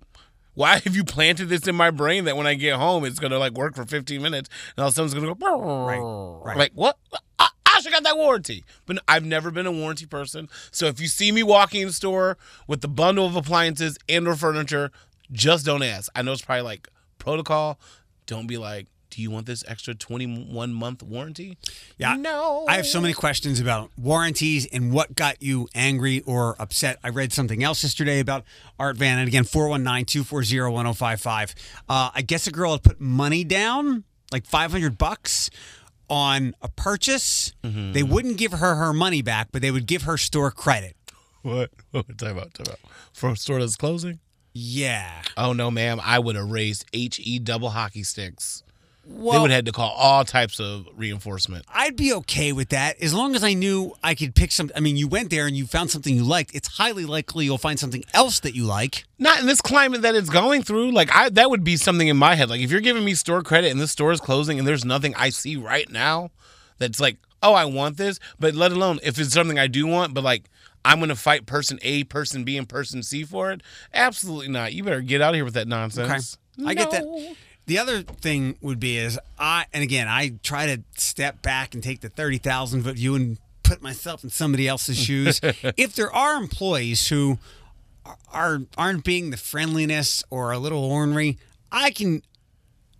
Why 0.53 0.79
have 0.79 0.95
you 0.95 1.05
planted 1.05 1.45
this 1.45 1.67
in 1.67 1.75
my 1.75 1.89
brain 1.89 2.25
that 2.25 2.35
when 2.35 2.45
I 2.45 2.55
get 2.55 2.75
home 2.75 3.05
it's 3.05 3.19
gonna 3.19 3.39
like 3.39 3.53
work 3.53 3.75
for 3.75 3.85
15 3.85 4.21
minutes 4.21 4.49
and 4.75 4.83
all 4.83 4.89
of 4.89 4.93
a 4.93 4.95
sudden 4.95 5.05
it's 5.05 5.13
gonna 5.13 5.33
go? 5.33 5.85
Right, 5.85 6.47
right. 6.47 6.57
Like 6.57 6.71
what? 6.73 6.97
I, 7.37 7.47
I 7.65 7.79
should 7.79 7.93
got 7.93 8.03
that 8.03 8.17
warranty, 8.17 8.65
but 8.85 8.97
no, 8.97 9.01
I've 9.07 9.23
never 9.23 9.51
been 9.51 9.65
a 9.65 9.71
warranty 9.71 10.05
person. 10.05 10.49
So 10.71 10.87
if 10.87 10.99
you 10.99 11.07
see 11.07 11.31
me 11.31 11.43
walking 11.43 11.81
in 11.81 11.87
the 11.87 11.93
store 11.93 12.37
with 12.67 12.81
the 12.81 12.89
bundle 12.89 13.25
of 13.25 13.37
appliances 13.37 13.97
and 14.09 14.27
or 14.27 14.35
furniture, 14.35 14.91
just 15.31 15.65
don't 15.65 15.83
ask. 15.83 16.11
I 16.13 16.23
know 16.23 16.33
it's 16.33 16.41
probably 16.41 16.63
like 16.63 16.89
protocol. 17.19 17.79
Don't 18.25 18.47
be 18.47 18.57
like, 18.57 18.87
do 19.09 19.21
you 19.21 19.31
want 19.31 19.45
this 19.45 19.63
extra 19.67 19.93
21 19.93 20.73
month 20.73 21.03
warranty? 21.03 21.57
Yeah. 21.97 22.15
No. 22.15 22.65
I 22.67 22.75
have 22.75 22.85
so 22.85 23.01
many 23.01 23.13
questions 23.13 23.59
about 23.59 23.91
warranties 23.97 24.65
and 24.67 24.91
what 24.91 25.15
got 25.15 25.41
you 25.41 25.67
angry 25.73 26.21
or 26.21 26.55
upset. 26.59 26.99
I 27.03 27.09
read 27.09 27.33
something 27.33 27.63
else 27.63 27.83
yesterday 27.83 28.19
about 28.19 28.43
Art 28.79 28.97
Van. 28.97 29.17
And 29.19 29.27
again, 29.27 29.43
419 29.43 30.05
240 30.05 30.73
1055. 30.73 31.55
Uh, 31.87 32.09
I 32.13 32.21
guess 32.21 32.47
a 32.47 32.51
girl 32.51 32.73
had 32.73 32.83
put 32.83 33.01
money 33.01 33.43
down, 33.43 34.03
like 34.31 34.45
500 34.45 34.97
bucks, 34.97 35.49
on 36.09 36.55
a 36.61 36.69
purchase. 36.69 37.53
They 37.63 38.03
wouldn't 38.03 38.37
give 38.37 38.51
her 38.53 38.75
her 38.75 38.93
money 38.93 39.21
back, 39.21 39.49
but 39.51 39.61
they 39.61 39.71
would 39.71 39.85
give 39.85 40.03
her 40.03 40.17
store 40.17 40.51
credit. 40.51 40.95
What? 41.41 41.71
What? 41.91 42.17
Time 42.17 42.37
out. 42.37 42.53
Time 42.53 42.67
out. 42.69 42.79
For 43.13 43.29
a 43.31 43.35
store 43.35 43.59
that's 43.59 43.75
closing. 43.75 44.19
Yeah. 44.53 45.21
Oh 45.37 45.53
no, 45.53 45.71
ma'am! 45.71 45.99
I 46.03 46.19
would 46.19 46.35
have 46.35 46.49
raised 46.51 46.85
he 46.91 47.39
double 47.39 47.69
hockey 47.69 48.03
sticks. 48.03 48.63
They 49.05 49.13
Well, 49.15 49.41
would 49.41 49.51
have 49.51 49.57
had 49.57 49.65
to 49.65 49.71
call 49.71 49.91
all 49.91 50.23
types 50.23 50.59
of 50.59 50.87
reinforcement. 50.95 51.65
I'd 51.73 51.95
be 51.95 52.13
okay 52.13 52.51
with 52.53 52.69
that 52.69 53.01
as 53.01 53.13
long 53.13 53.35
as 53.35 53.43
I 53.43 53.53
knew 53.53 53.93
I 54.03 54.13
could 54.13 54.35
pick 54.35 54.51
some. 54.51 54.69
I 54.75 54.79
mean, 54.79 54.97
you 54.97 55.07
went 55.07 55.29
there 55.29 55.47
and 55.47 55.57
you 55.57 55.65
found 55.65 55.89
something 55.89 56.15
you 56.15 56.23
liked. 56.23 56.53
It's 56.53 56.67
highly 56.67 57.05
likely 57.05 57.45
you'll 57.45 57.57
find 57.57 57.79
something 57.79 58.03
else 58.13 58.39
that 58.41 58.55
you 58.55 58.65
like. 58.65 59.05
Not 59.17 59.39
in 59.39 59.47
this 59.47 59.61
climate 59.61 60.03
that 60.03 60.15
it's 60.15 60.29
going 60.29 60.61
through. 60.63 60.91
Like 60.91 61.09
I, 61.13 61.29
that 61.29 61.49
would 61.49 61.63
be 61.63 61.75
something 61.75 62.07
in 62.07 62.17
my 62.17 62.35
head. 62.35 62.49
Like 62.49 62.61
if 62.61 62.71
you're 62.71 62.81
giving 62.81 63.03
me 63.03 63.15
store 63.15 63.41
credit 63.41 63.71
and 63.71 63.81
this 63.81 63.91
store 63.91 64.11
is 64.11 64.21
closing 64.21 64.59
and 64.59 64.67
there's 64.67 64.85
nothing 64.85 65.15
I 65.15 65.29
see 65.29 65.55
right 65.55 65.89
now 65.89 66.29
that's 66.77 66.99
like, 66.99 67.17
oh, 67.41 67.53
I 67.53 67.65
want 67.65 67.97
this. 67.97 68.19
But 68.39 68.53
let 68.53 68.71
alone 68.71 68.99
if 69.01 69.17
it's 69.17 69.33
something 69.33 69.57
I 69.57 69.67
do 69.67 69.87
want, 69.87 70.13
but 70.13 70.23
like 70.23 70.43
I'm 70.85 70.99
gonna 70.99 71.15
fight 71.15 71.45
person 71.45 71.79
A, 71.81 72.03
person 72.05 72.43
B, 72.43 72.57
and 72.57 72.69
person 72.69 73.01
C 73.03 73.23
for 73.23 73.51
it. 73.51 73.61
Absolutely 73.93 74.49
not. 74.49 74.73
You 74.73 74.83
better 74.83 75.01
get 75.01 75.21
out 75.21 75.29
of 75.29 75.35
here 75.35 75.45
with 75.45 75.55
that 75.55 75.67
nonsense. 75.67 76.37
I 76.65 76.73
get 76.73 76.91
that. 76.91 77.35
The 77.69 77.77
other 77.77 78.01
thing 78.01 78.57
would 78.61 78.79
be 78.79 78.97
is 78.97 79.19
I 79.37 79.65
and 79.71 79.83
again 79.83 80.07
I 80.07 80.39
try 80.41 80.75
to 80.75 80.81
step 80.97 81.43
back 81.43 81.75
and 81.75 81.83
take 81.83 82.01
the 82.01 82.09
thirty 82.09 82.39
thousand 82.39 82.81
foot 82.81 82.95
view 82.95 83.13
and 83.13 83.37
put 83.61 83.79
myself 83.79 84.23
in 84.23 84.31
somebody 84.31 84.67
else's 84.67 84.97
shoes. 84.97 85.39
if 85.43 85.93
there 85.93 86.11
are 86.11 86.35
employees 86.35 87.09
who 87.09 87.37
are 88.33 88.61
aren't 88.75 89.03
being 89.03 89.29
the 89.29 89.37
friendliness 89.37 90.23
or 90.31 90.51
a 90.51 90.57
little 90.57 90.83
ornery, 90.83 91.37
I 91.71 91.91
can 91.91 92.23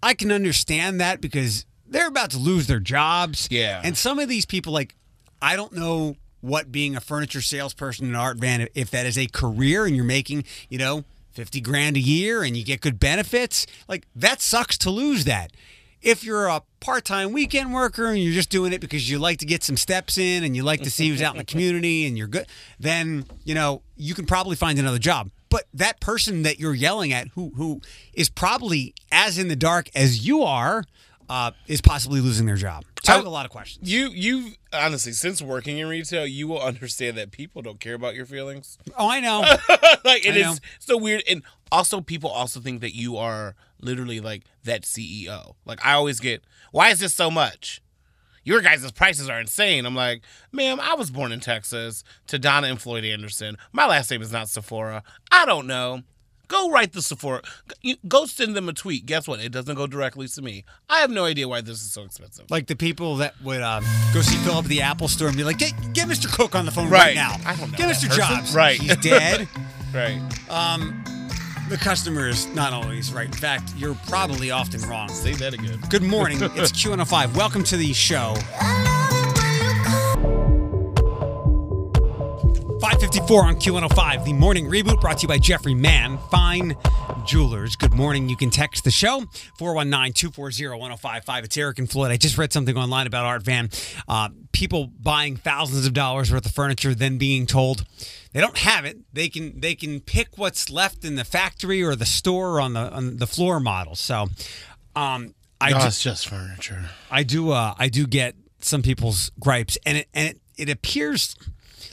I 0.03 0.13
can 0.13 0.31
understand 0.31 1.01
that 1.01 1.19
because 1.19 1.65
they're 1.88 2.07
about 2.07 2.29
to 2.29 2.38
lose 2.38 2.67
their 2.67 2.79
jobs. 2.79 3.47
Yeah. 3.49 3.81
And 3.83 3.97
some 3.97 4.19
of 4.19 4.29
these 4.29 4.45
people 4.45 4.71
like 4.71 4.93
I 5.41 5.55
don't 5.55 5.73
know 5.73 6.15
what 6.41 6.71
being 6.71 6.95
a 6.95 7.01
furniture 7.01 7.41
salesperson 7.41 8.05
in 8.05 8.11
an 8.11 8.19
art 8.19 8.38
van 8.38 8.67
if 8.75 8.91
that 8.91 9.07
is 9.07 9.17
a 9.17 9.25
career 9.25 9.88
and 9.88 9.95
you're 9.95 10.05
making, 10.05 10.43
you 10.69 10.77
know, 10.77 11.05
50 11.31 11.62
grand 11.62 11.98
a 11.98 12.00
year 12.00 12.43
and 12.43 12.55
you 12.57 12.63
get 12.63 12.81
good 12.81 13.00
benefits, 13.00 13.65
like 13.88 14.07
that 14.15 14.41
sucks 14.41 14.77
to 14.79 14.89
lose 14.89 15.25
that. 15.25 15.51
If 16.01 16.24
you're 16.24 16.48
a 16.48 16.62
part-time 16.79 17.33
weekend 17.33 17.74
worker 17.74 18.07
and 18.07 18.19
you're 18.19 18.33
just 18.33 18.50
doing 18.50 18.71
it 18.71 18.79
because 18.79 19.09
you 19.09 19.19
like 19.19 19.38
to 19.39 19.45
get 19.45 19.63
some 19.63 19.75
steps 19.75 20.17
in 20.17 20.43
and 20.45 20.55
you 20.55 20.63
like 20.63 20.81
to 20.83 20.89
see 20.89 21.09
who's 21.09 21.21
out 21.21 21.33
in 21.33 21.39
the 21.39 21.43
community 21.51 22.07
and 22.07 22.17
you're 22.17 22.27
good, 22.27 22.48
then 22.79 23.25
you 23.43 23.53
know 23.53 23.81
you 23.98 24.13
can 24.13 24.25
probably 24.25 24.55
find 24.55 24.79
another 24.79 25.00
job. 25.00 25.29
But 25.50 25.65
that 25.74 26.00
person 26.00 26.43
that 26.43 26.59
you're 26.59 26.75
yelling 26.75 27.12
at, 27.12 27.29
who 27.29 27.51
who 27.55 27.81
is 28.13 28.29
probably 28.29 28.93
as 29.12 29.38
in 29.38 29.50
the 29.50 29.55
dark 29.55 29.89
as 29.93 30.25
you 30.25 30.43
are, 30.43 30.86
uh, 31.29 31.51
is 31.67 31.79
possibly 31.79 32.21
losing 32.21 32.45
their 32.48 32.55
job. 32.55 32.83
So 33.03 33.13
I 33.13 33.15
have 33.17 33.25
a 33.25 33.29
lot 33.29 33.45
of 33.45 33.51
questions. 33.51 33.89
You 33.89 34.09
you 34.09 34.53
honestly, 34.74 35.12
since 35.13 35.41
working 35.41 35.77
in 35.77 35.88
retail, 35.88 36.25
you 36.25 36.48
will 36.48 36.59
understand 36.62 37.17
that 37.17 37.31
people 37.31 37.62
don't 37.62 37.79
care 37.79 37.93
about 37.93 38.15
your 38.15 38.25
feelings. 38.25 38.77
Oh, 38.98 39.09
I 39.09 39.19
know. 39.19 39.39
like 40.03 40.25
it 40.25 40.36
I 40.36 40.41
know. 40.41 40.55
so 40.79 40.98
weird, 40.98 41.24
and 41.29 41.43
also 41.71 42.01
people 42.01 42.29
also 42.29 42.59
think 42.59 42.81
that 42.81 42.95
you 42.95 43.15
are 43.17 43.55
literally 43.79 44.19
like 44.19 44.43
that 44.63 44.81
CEO. 44.83 45.53
Like 45.65 45.86
I 45.86 45.93
always 45.93 46.19
get, 46.19 46.43
why 46.71 46.89
is 46.89 47.00
this 47.00 47.13
so 47.13 47.29
much? 47.31 47.81
Your 48.43 48.62
guys' 48.62 48.91
prices 48.91 49.29
are 49.29 49.39
insane. 49.39 49.86
I'm 49.86 49.95
like, 49.95 50.24
ma'am, 50.51 50.79
I 50.79 50.95
was 50.95 51.12
born 51.12 51.31
in 51.31 51.39
Texas 51.39 52.03
to 52.27 52.39
Donna 52.39 52.67
and 52.67 52.81
Floyd 52.81 53.05
Anderson. 53.05 53.57
My 53.71 53.86
last 53.86 54.09
name 54.09 54.21
is 54.21 54.31
not 54.31 54.50
Sephora. 54.50 55.03
I 55.31 55.45
don't 55.45 55.67
know. 55.67 56.01
Go 56.50 56.70
write 56.72 56.91
the 56.94 57.01
Sephora. 57.01 57.41
Go 58.08 58.25
send 58.25 58.56
them 58.56 58.68
a 58.68 58.74
tweet. 58.74 59.06
Guess 59.06 59.27
what? 59.27 59.39
It 59.39 59.51
doesn't 59.51 59.75
go 59.75 59.88
directly 59.88 60.27
to 60.27 60.41
me. 60.41 60.65
I 60.89 61.00
have 61.00 61.12
no 61.12 61.24
idea 61.25 61.48
why 61.48 61.62
this 61.62 61.82
is 61.82 61.91
so 61.91 62.03
expensive. 62.03 62.50
like 62.51 62.65
the 62.68 62.75
people 62.75 63.18
that 63.18 63.36
would 63.44 63.62
um, 63.62 63.84
go 64.13 64.22
see 64.22 64.36
Philip 64.38 64.65
at 64.65 64.70
the 64.70 64.82
Apple 64.82 65.08
store 65.08 65.27
and 65.27 65.38
be 65.38 65.44
like, 65.44 65.60
get, 65.60 65.74
get 65.94 66.08
Mr. 66.08 66.27
Cook 66.29 66.56
on 66.56 66.65
the 66.65 66.72
phone 66.72 66.89
right, 66.89 67.00
Right. 67.10 67.15
now. 67.15 67.36
I 67.46 67.56
don't 67.56 67.72
know 67.72 67.77
Get 67.77 67.88
Mr. 67.89 68.08
person. 68.08 68.18
Jobs. 68.18 68.56
Right. 68.56 68.82
He's 68.82 68.98
dead. 68.98 69.48
right. 69.94 70.20
Um, 70.50 71.03
the 71.70 71.77
customer 71.77 72.27
is 72.27 72.48
not 72.56 72.74
always 72.74 73.13
right. 73.13 73.27
In 73.27 73.32
fact, 73.32 73.72
you're 73.77 73.96
probably 74.08 74.50
often 74.50 74.82
wrong. 74.89 75.10
Say 75.10 75.34
that 75.36 75.53
again. 75.53 75.79
Good 75.89 76.01
morning. 76.03 76.39
It's 76.56 76.72
Q105. 76.72 77.36
Welcome 77.38 77.63
to 77.65 77.77
the 77.77 77.94
show. 77.94 78.34
554 83.29 83.77
on 83.77 83.89
Q105, 83.89 84.25
the 84.25 84.33
morning 84.33 84.65
reboot 84.65 85.00
brought 85.00 85.19
to 85.19 85.21
you 85.21 85.27
by 85.27 85.38
Jeffrey 85.38 85.75
Mann, 85.75 86.17
Fine 86.31 86.75
Jewelers. 87.27 87.75
Good 87.75 87.93
morning. 87.93 88.27
You 88.27 88.36
can 88.36 88.50
text 88.50 88.83
the 88.83 88.89
show 88.89 89.24
419 89.59 90.13
240 90.13 90.67
1055. 90.79 91.43
It's 91.43 91.55
Eric 91.55 91.77
and 91.77 91.88
Floyd. 91.88 92.09
I 92.09 92.17
just 92.17 92.39
read 92.39 92.51
something 92.51 92.75
online 92.75 93.05
about 93.05 93.25
Art 93.27 93.43
Van. 93.43 93.69
Uh, 94.07 94.29
people 94.51 94.88
buying 95.00 95.36
thousands 95.38 95.86
of 95.86 95.93
dollars 95.93 96.31
worth 96.33 96.43
of 96.48 96.51
furniture, 96.53 96.95
then 96.95 97.19
being 97.19 97.45
told 97.45 97.86
they 98.33 98.41
don't 98.41 98.57
have 98.57 98.83
it. 98.86 98.98
They 99.13 99.29
can 99.29 99.59
they 99.59 99.75
can 99.75 100.00
pick 100.01 100.39
what's 100.39 100.71
left 100.71 101.05
in 101.05 101.13
the 101.15 101.24
factory 101.24 101.83
or 101.83 101.95
the 101.95 102.07
store 102.07 102.59
on 102.59 102.74
the 102.74 102.91
on 102.91 103.17
the 103.17 103.27
floor 103.27 103.59
model. 103.59 103.93
So, 103.93 104.29
um, 104.95 105.36
I 105.62 105.74
Oh, 105.74 105.81
ju- 105.81 105.86
it's 105.86 106.01
just 106.01 106.27
furniture. 106.27 106.89
I 107.12 107.21
do 107.21 107.51
uh 107.51 107.75
I 107.77 107.89
do 107.89 108.07
get 108.07 108.33
some 108.57 108.81
people's 108.81 109.29
gripes 109.39 109.77
and 109.86 110.00
it 110.00 110.07
and 110.15 110.29
it, 110.29 110.39
it 110.57 110.69
appears 110.71 111.36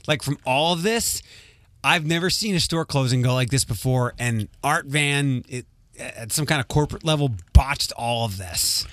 like 0.06 0.22
from 0.22 0.38
all 0.44 0.72
of 0.72 0.82
this 0.82 1.22
I've 1.86 2.04
never 2.04 2.30
seen 2.30 2.56
a 2.56 2.60
store 2.60 2.84
closing 2.84 3.22
go 3.22 3.32
like 3.32 3.50
this 3.50 3.64
before 3.64 4.12
and 4.18 4.48
Art 4.64 4.86
Van 4.86 5.44
it, 5.48 5.66
at 5.96 6.32
some 6.32 6.44
kind 6.44 6.60
of 6.60 6.66
corporate 6.66 7.04
level 7.04 7.30
botched 7.52 7.92
all 7.92 8.24
of 8.24 8.38
this. 8.38 8.84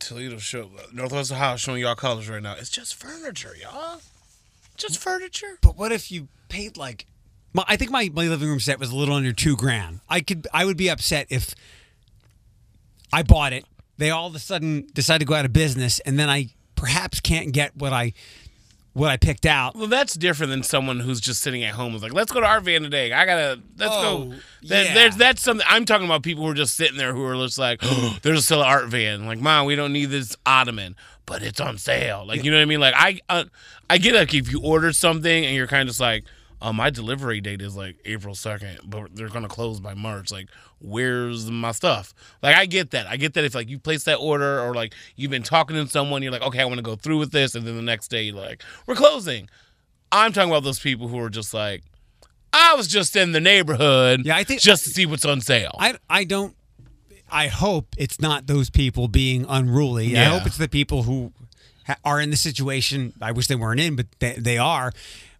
Toledo 0.00 0.38
show 0.38 0.70
Northwest 0.92 1.30
Ohio 1.30 1.56
showing 1.56 1.82
y'all 1.82 1.94
colors 1.94 2.28
right 2.28 2.42
now. 2.42 2.56
It's 2.58 2.68
just 2.68 2.96
furniture, 2.96 3.54
y'all. 3.60 4.00
Just 4.76 4.98
furniture. 4.98 5.58
But 5.62 5.78
what 5.78 5.92
if 5.92 6.10
you 6.10 6.26
paid 6.48 6.76
like 6.76 7.06
my, 7.52 7.64
I 7.68 7.76
think 7.76 7.92
my, 7.92 8.10
my 8.12 8.26
living 8.26 8.48
room 8.48 8.60
set 8.60 8.80
was 8.80 8.90
a 8.90 8.96
little 8.96 9.14
under 9.14 9.32
2 9.32 9.56
grand. 9.56 10.00
I 10.08 10.22
could 10.22 10.48
I 10.52 10.64
would 10.64 10.76
be 10.76 10.90
upset 10.90 11.28
if 11.30 11.54
I 13.12 13.22
bought 13.22 13.52
it. 13.52 13.64
They 13.98 14.10
all 14.10 14.26
of 14.26 14.34
a 14.34 14.40
sudden 14.40 14.88
decide 14.92 15.18
to 15.18 15.24
go 15.24 15.34
out 15.34 15.44
of 15.44 15.52
business 15.52 16.00
and 16.00 16.18
then 16.18 16.28
I 16.28 16.48
perhaps 16.74 17.20
can't 17.20 17.52
get 17.52 17.76
what 17.76 17.92
I 17.92 18.14
what 18.96 19.10
I 19.10 19.18
picked 19.18 19.44
out. 19.44 19.76
Well, 19.76 19.88
that's 19.88 20.14
different 20.14 20.50
than 20.50 20.62
someone 20.62 21.00
who's 21.00 21.20
just 21.20 21.42
sitting 21.42 21.62
at 21.62 21.74
home. 21.74 21.94
Is 21.94 22.02
like, 22.02 22.14
let's 22.14 22.32
go 22.32 22.40
to 22.40 22.46
Art 22.46 22.62
Van 22.62 22.80
today. 22.80 23.12
I 23.12 23.26
gotta 23.26 23.60
let's 23.76 23.92
Oh, 23.94 24.24
go. 24.24 24.34
That, 24.68 24.86
yeah. 24.86 24.94
There's 24.94 25.16
that's 25.16 25.42
something. 25.42 25.66
I'm 25.68 25.84
talking 25.84 26.06
about 26.06 26.22
people 26.22 26.44
who 26.44 26.50
are 26.50 26.54
just 26.54 26.76
sitting 26.76 26.96
there 26.96 27.12
who 27.12 27.22
are 27.26 27.34
just 27.36 27.58
like, 27.58 27.80
oh, 27.82 28.16
there's 28.22 28.46
still 28.46 28.62
an 28.62 28.66
Art 28.68 28.86
Van. 28.86 29.26
Like, 29.26 29.38
mom, 29.38 29.66
we 29.66 29.76
don't 29.76 29.92
need 29.92 30.06
this 30.06 30.34
ottoman, 30.46 30.96
but 31.26 31.42
it's 31.42 31.60
on 31.60 31.76
sale. 31.76 32.24
Like, 32.26 32.42
you 32.42 32.50
know 32.50 32.56
what 32.56 32.62
I 32.62 32.66
mean? 32.66 32.80
Like, 32.80 32.94
I 32.96 33.20
uh, 33.28 33.44
I 33.90 33.98
get 33.98 34.14
like 34.14 34.32
if 34.32 34.50
you 34.50 34.62
order 34.62 34.92
something 34.94 35.44
and 35.44 35.54
you're 35.54 35.66
kind 35.66 35.82
of 35.82 35.88
just 35.88 36.00
like, 36.00 36.24
oh, 36.62 36.72
my 36.72 36.90
delivery 36.90 37.40
date 37.40 37.60
is 37.62 37.76
like 37.76 37.96
April 38.04 38.34
second, 38.34 38.78
but 38.84 39.14
they're 39.14 39.28
gonna 39.28 39.48
close 39.48 39.80
by 39.80 39.94
March. 39.94 40.30
Like, 40.30 40.48
where's 40.80 41.50
my 41.50 41.72
stuff? 41.72 42.14
Like, 42.42 42.56
I 42.56 42.66
get 42.66 42.90
that. 42.92 43.06
I 43.06 43.16
get 43.16 43.34
that 43.34 43.44
if 43.44 43.54
like 43.54 43.68
you 43.68 43.78
place 43.78 44.04
that 44.04 44.16
order 44.16 44.60
or 44.60 44.74
like 44.74 44.94
you've 45.16 45.30
been 45.30 45.42
talking 45.42 45.76
to 45.76 45.88
someone, 45.88 46.22
you're 46.22 46.32
like, 46.32 46.42
okay, 46.42 46.60
I 46.60 46.64
want 46.64 46.76
to 46.78 46.82
go 46.82 46.96
through 46.96 47.18
with 47.18 47.32
this, 47.32 47.54
and 47.54 47.66
then 47.66 47.76
the 47.76 47.82
next 47.82 48.08
day 48.08 48.24
you're 48.24 48.34
like, 48.36 48.62
we're 48.86 48.94
closing. 48.94 49.48
I'm 50.12 50.32
talking 50.32 50.50
about 50.50 50.62
those 50.64 50.78
people 50.78 51.08
who 51.08 51.18
are 51.18 51.30
just 51.30 51.52
like, 51.52 51.82
I 52.52 52.74
was 52.74 52.86
just 52.88 53.16
in 53.16 53.32
the 53.32 53.40
neighborhood, 53.40 54.22
Yeah, 54.24 54.36
I 54.36 54.44
think- 54.44 54.60
just 54.60 54.84
to 54.84 54.90
see 54.90 55.04
what's 55.04 55.24
on 55.24 55.40
sale. 55.40 55.74
I 55.78 55.96
I 56.08 56.24
don't. 56.24 56.54
I 57.28 57.48
hope 57.48 57.88
it's 57.98 58.20
not 58.20 58.46
those 58.46 58.70
people 58.70 59.08
being 59.08 59.44
unruly. 59.48 60.16
I 60.16 60.24
hope 60.26 60.46
it's 60.46 60.58
the 60.58 60.68
people 60.68 61.02
who 61.02 61.32
ha- 61.86 61.96
are 62.04 62.20
in 62.20 62.30
the 62.30 62.36
situation. 62.36 63.12
I 63.20 63.32
wish 63.32 63.48
they 63.48 63.56
weren't 63.56 63.80
in, 63.80 63.96
but 63.96 64.06
they, 64.20 64.34
they 64.38 64.58
are. 64.58 64.92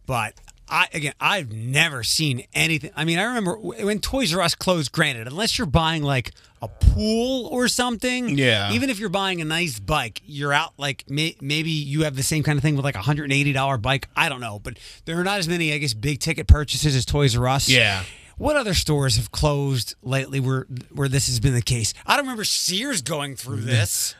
But 0.04 0.35
I 0.68 0.88
again, 0.92 1.14
I've 1.20 1.52
never 1.52 2.02
seen 2.02 2.44
anything. 2.52 2.90
I 2.96 3.04
mean, 3.04 3.18
I 3.18 3.25
remember 3.25 3.56
when 3.56 4.00
Toys 4.00 4.35
R 4.35 4.40
Us 4.40 4.54
closed. 4.54 4.92
Granted, 4.92 5.26
unless 5.26 5.58
you're 5.58 5.66
buying 5.66 6.02
like 6.02 6.32
a 6.62 6.68
pool 6.68 7.46
or 7.46 7.68
something, 7.68 8.37
Yeah. 8.37 8.73
Even 8.73 8.90
if 8.90 8.99
you're 8.99 9.08
buying 9.08 9.40
a 9.40 9.44
nice 9.44 9.78
bike, 9.78 10.23
you're 10.25 10.52
out 10.52 10.73
like 10.78 11.04
may, 11.08 11.37
maybe 11.40 11.70
you 11.70 12.04
have 12.04 12.16
the 12.16 12.23
same 12.23 12.42
kind 12.42 12.58
of 12.58 12.62
thing 12.62 12.76
with 12.76 12.85
like 12.85 12.96
a 12.96 13.02
hundred 13.02 13.25
and 13.25 13.32
eighty 13.32 13.52
dollar 13.52 13.78
bike. 13.78 14.08
I 14.16 14.28
don't 14.28 14.40
know, 14.40 14.58
but 14.58 14.78
there 15.04 15.18
are 15.20 15.25
not 15.25 15.38
as 15.38 15.49
many, 15.49 15.73
I 15.73 15.78
guess, 15.78 15.94
big 15.94 16.20
ticket 16.20 16.46
purchases 16.46 16.96
as 16.96 17.04
Toys 17.04 17.37
R 17.37 17.46
Us. 17.49 17.68
Yeah. 17.68 18.02
What 18.38 18.56
other 18.56 18.75
stores 18.75 19.16
have 19.16 19.30
closed 19.30 19.94
lately 20.02 20.40
where 20.40 20.66
where 20.90 21.08
this 21.08 21.26
has 21.28 21.40
been 21.40 21.54
the 21.54 21.62
case? 21.62 21.94
I 22.04 22.16
don't 22.16 22.25
remember 22.25 22.44
Sears 22.44 23.02
going 23.02 23.37
through 23.37 23.61
mm. 23.61 23.66
this. 23.66 24.14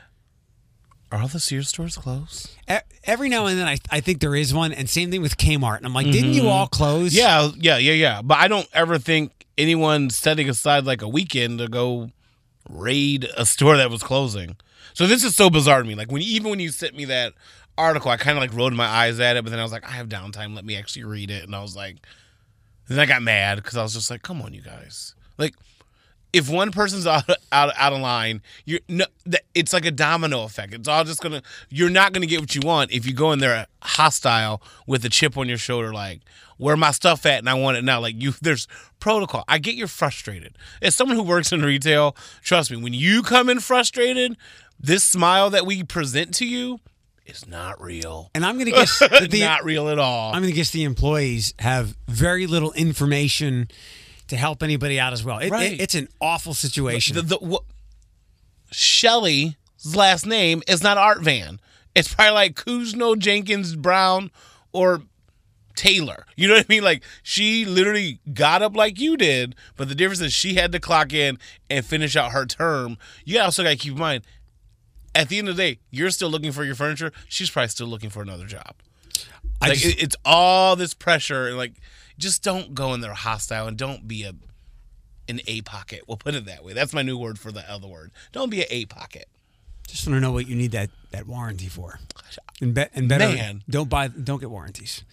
Are 1.11 1.21
all 1.21 1.27
the 1.27 1.39
Sears 1.39 1.69
stores 1.69 1.97
closed? 1.97 2.51
E- 2.69 2.77
Every 3.05 3.29
now 3.29 3.45
and 3.45 3.57
then, 3.57 3.67
I, 3.67 3.77
I 3.89 4.01
think 4.01 4.19
there 4.19 4.35
is 4.35 4.53
one, 4.53 4.73
and 4.73 4.89
same 4.89 5.09
thing 5.09 5.21
with 5.21 5.37
Kmart. 5.37 5.77
And 5.77 5.85
I'm 5.85 5.93
like, 5.93 6.07
didn't 6.07 6.33
you 6.33 6.41
mm-hmm. 6.41 6.49
all 6.49 6.67
close? 6.67 7.13
Yeah, 7.13 7.49
yeah, 7.57 7.77
yeah, 7.77 7.93
yeah. 7.93 8.21
But 8.21 8.39
I 8.39 8.47
don't 8.47 8.67
ever 8.73 8.97
think 8.97 9.45
anyone 9.57 10.09
setting 10.09 10.49
aside 10.49 10.85
like 10.85 11.01
a 11.01 11.07
weekend 11.07 11.59
to 11.59 11.67
go 11.67 12.11
raid 12.69 13.29
a 13.37 13.45
store 13.45 13.77
that 13.77 13.89
was 13.89 14.03
closing. 14.03 14.57
So 14.93 15.07
this 15.07 15.23
is 15.23 15.35
so 15.35 15.49
bizarre 15.49 15.81
to 15.81 15.87
me. 15.87 15.95
Like 15.95 16.11
when 16.11 16.21
even 16.21 16.49
when 16.49 16.59
you 16.59 16.69
sent 16.69 16.95
me 16.95 17.05
that 17.05 17.33
article, 17.77 18.11
I 18.11 18.17
kind 18.17 18.37
of 18.37 18.41
like 18.41 18.53
rolled 18.53 18.73
my 18.73 18.87
eyes 18.87 19.19
at 19.19 19.37
it, 19.37 19.43
but 19.43 19.51
then 19.51 19.59
I 19.59 19.63
was 19.63 19.71
like, 19.71 19.85
I 19.85 19.91
have 19.91 20.09
downtime. 20.09 20.55
Let 20.55 20.65
me 20.65 20.75
actually 20.75 21.05
read 21.05 21.31
it. 21.31 21.43
And 21.43 21.55
I 21.55 21.61
was 21.61 21.75
like, 21.75 21.97
then 22.87 22.99
I 22.99 23.05
got 23.05 23.21
mad 23.21 23.57
because 23.57 23.77
I 23.77 23.83
was 23.83 23.93
just 23.93 24.09
like, 24.09 24.21
come 24.21 24.41
on, 24.41 24.53
you 24.53 24.61
guys. 24.61 25.15
Like 25.37 25.53
if 26.37 26.49
one 26.49 26.71
person's 26.71 27.07
out 27.07 27.29
out 27.51 27.73
out 27.75 27.93
of 27.93 27.99
line, 27.99 28.41
you're 28.65 28.79
no, 28.87 29.05
it's 29.55 29.73
like 29.73 29.85
a 29.85 29.91
domino 29.91 30.43
effect. 30.43 30.73
It's 30.73 30.87
all 30.87 31.03
just 31.03 31.21
gonna. 31.21 31.41
You're 31.69 31.89
not 31.89 32.13
gonna 32.13 32.27
get 32.27 32.39
what 32.39 32.53
you 32.55 32.61
want 32.63 32.91
if 32.91 33.05
you 33.05 33.13
go 33.13 33.31
in 33.31 33.39
there 33.39 33.65
hostile 33.81 34.61
with 34.85 35.03
a 35.03 35.09
chip 35.09 35.37
on 35.37 35.49
your 35.49 35.57
shoulder, 35.57 35.91
like 35.91 36.21
where 36.57 36.77
my 36.77 36.91
stuff 36.91 37.25
at, 37.25 37.39
and 37.39 37.49
I 37.49 37.55
want 37.55 37.77
it 37.77 37.83
now. 37.83 37.99
Like 37.99 38.21
you, 38.21 38.33
there's 38.41 38.67
protocol. 38.99 39.43
I 39.47 39.57
get 39.57 39.75
you're 39.75 39.87
frustrated. 39.87 40.57
As 40.81 40.95
someone 40.95 41.17
who 41.17 41.23
works 41.23 41.51
in 41.51 41.63
retail, 41.63 42.15
trust 42.41 42.71
me, 42.71 42.77
when 42.77 42.93
you 42.93 43.23
come 43.23 43.49
in 43.49 43.59
frustrated, 43.59 44.37
this 44.79 45.03
smile 45.03 45.49
that 45.49 45.65
we 45.65 45.83
present 45.83 46.35
to 46.35 46.45
you 46.45 46.79
is 47.25 47.47
not 47.47 47.81
real. 47.81 48.29
And 48.33 48.45
I'm 48.45 48.55
going 48.55 48.67
to 48.67 48.71
guess 48.71 48.99
the 49.29 49.39
not 49.41 49.63
real 49.65 49.89
at 49.89 49.99
all. 49.99 50.33
I'm 50.33 50.41
going 50.41 50.53
to 50.53 50.55
guess 50.55 50.71
the 50.71 50.83
employees 50.83 51.53
have 51.59 51.97
very 52.07 52.47
little 52.47 52.71
information 52.73 53.69
to 54.27 54.37
help 54.37 54.61
anybody 54.63 54.99
out 54.99 55.13
as 55.13 55.23
well. 55.23 55.39
It, 55.39 55.49
Right. 55.51 55.73
it- 55.73 55.81
it's 55.81 55.95
an 55.95 56.07
awful 56.21 56.53
situation. 56.53 57.15
the, 57.15 57.21
the 57.21 57.37
what, 57.37 57.63
Shelly's 58.71 59.53
last 59.95 60.25
name 60.25 60.61
is 60.67 60.83
not 60.83 60.97
Art 60.97 61.21
Van. 61.21 61.59
It's 61.95 62.13
probably 62.13 62.33
like 62.33 62.55
Kuzno 62.55 63.17
Jenkins 63.17 63.75
Brown 63.75 64.29
or 64.73 65.01
Taylor. 65.75 66.25
You 66.35 66.47
know 66.47 66.55
what 66.55 66.65
I 66.69 66.73
mean? 66.73 66.83
Like 66.83 67.03
she 67.23 67.65
literally 67.65 68.19
got 68.33 68.61
up 68.61 68.75
like 68.75 68.99
you 68.99 69.15
did, 69.17 69.55
but 69.75 69.87
the 69.89 69.95
difference 69.95 70.21
is 70.21 70.33
she 70.33 70.55
had 70.55 70.71
to 70.73 70.79
clock 70.79 71.13
in 71.13 71.37
and 71.69 71.85
finish 71.85 72.15
out 72.15 72.31
her 72.31 72.45
term. 72.45 72.97
You 73.25 73.39
also 73.39 73.63
got 73.63 73.69
to 73.69 73.75
keep 73.77 73.93
in 73.93 73.99
mind, 73.99 74.23
at 75.15 75.29
the 75.29 75.39
end 75.39 75.49
of 75.49 75.55
the 75.55 75.63
day, 75.63 75.79
you're 75.89 76.11
still 76.11 76.29
looking 76.29 76.51
for 76.51 76.63
your 76.63 76.75
furniture. 76.75 77.11
She's 77.27 77.49
probably 77.49 77.69
still 77.69 77.87
looking 77.87 78.09
for 78.09 78.21
another 78.21 78.45
job. 78.45 78.75
I 79.61 79.69
Like 79.69 79.77
just- 79.79 79.95
it, 79.97 80.03
it's 80.03 80.15
all 80.25 80.75
this 80.75 80.93
pressure, 80.93 81.47
and 81.47 81.57
like 81.57 81.73
just 82.17 82.43
don't 82.43 82.73
go 82.73 82.93
in 82.93 83.01
there 83.01 83.13
hostile 83.13 83.67
and 83.67 83.77
don't 83.77 84.07
be 84.07 84.23
a 84.23 84.33
an 85.29 85.41
a 85.45 85.61
pocket. 85.61 86.03
We'll 86.07 86.17
put 86.17 86.35
it 86.35 86.45
that 86.45 86.63
way. 86.63 86.73
That's 86.73 86.93
my 86.93 87.01
new 87.01 87.17
word 87.17 87.37
for 87.37 87.51
the 87.51 87.69
other 87.69 87.87
word. 87.87 88.11
Don't 88.31 88.49
be 88.49 88.61
an 88.61 88.67
a 88.69 88.85
pocket. 88.85 89.27
just 89.87 90.07
want 90.07 90.15
to 90.17 90.21
know 90.21 90.31
what 90.31 90.47
you 90.47 90.55
need 90.55 90.71
that, 90.71 90.89
that 91.11 91.27
warranty 91.27 91.67
for. 91.67 91.99
And, 92.59 92.73
be, 92.73 92.85
and 92.95 93.07
better, 93.07 93.27
Man. 93.27 93.63
don't 93.69 93.87
buy, 93.87 94.07
don't 94.07 94.39
get 94.39 94.49
warranties. 94.49 95.03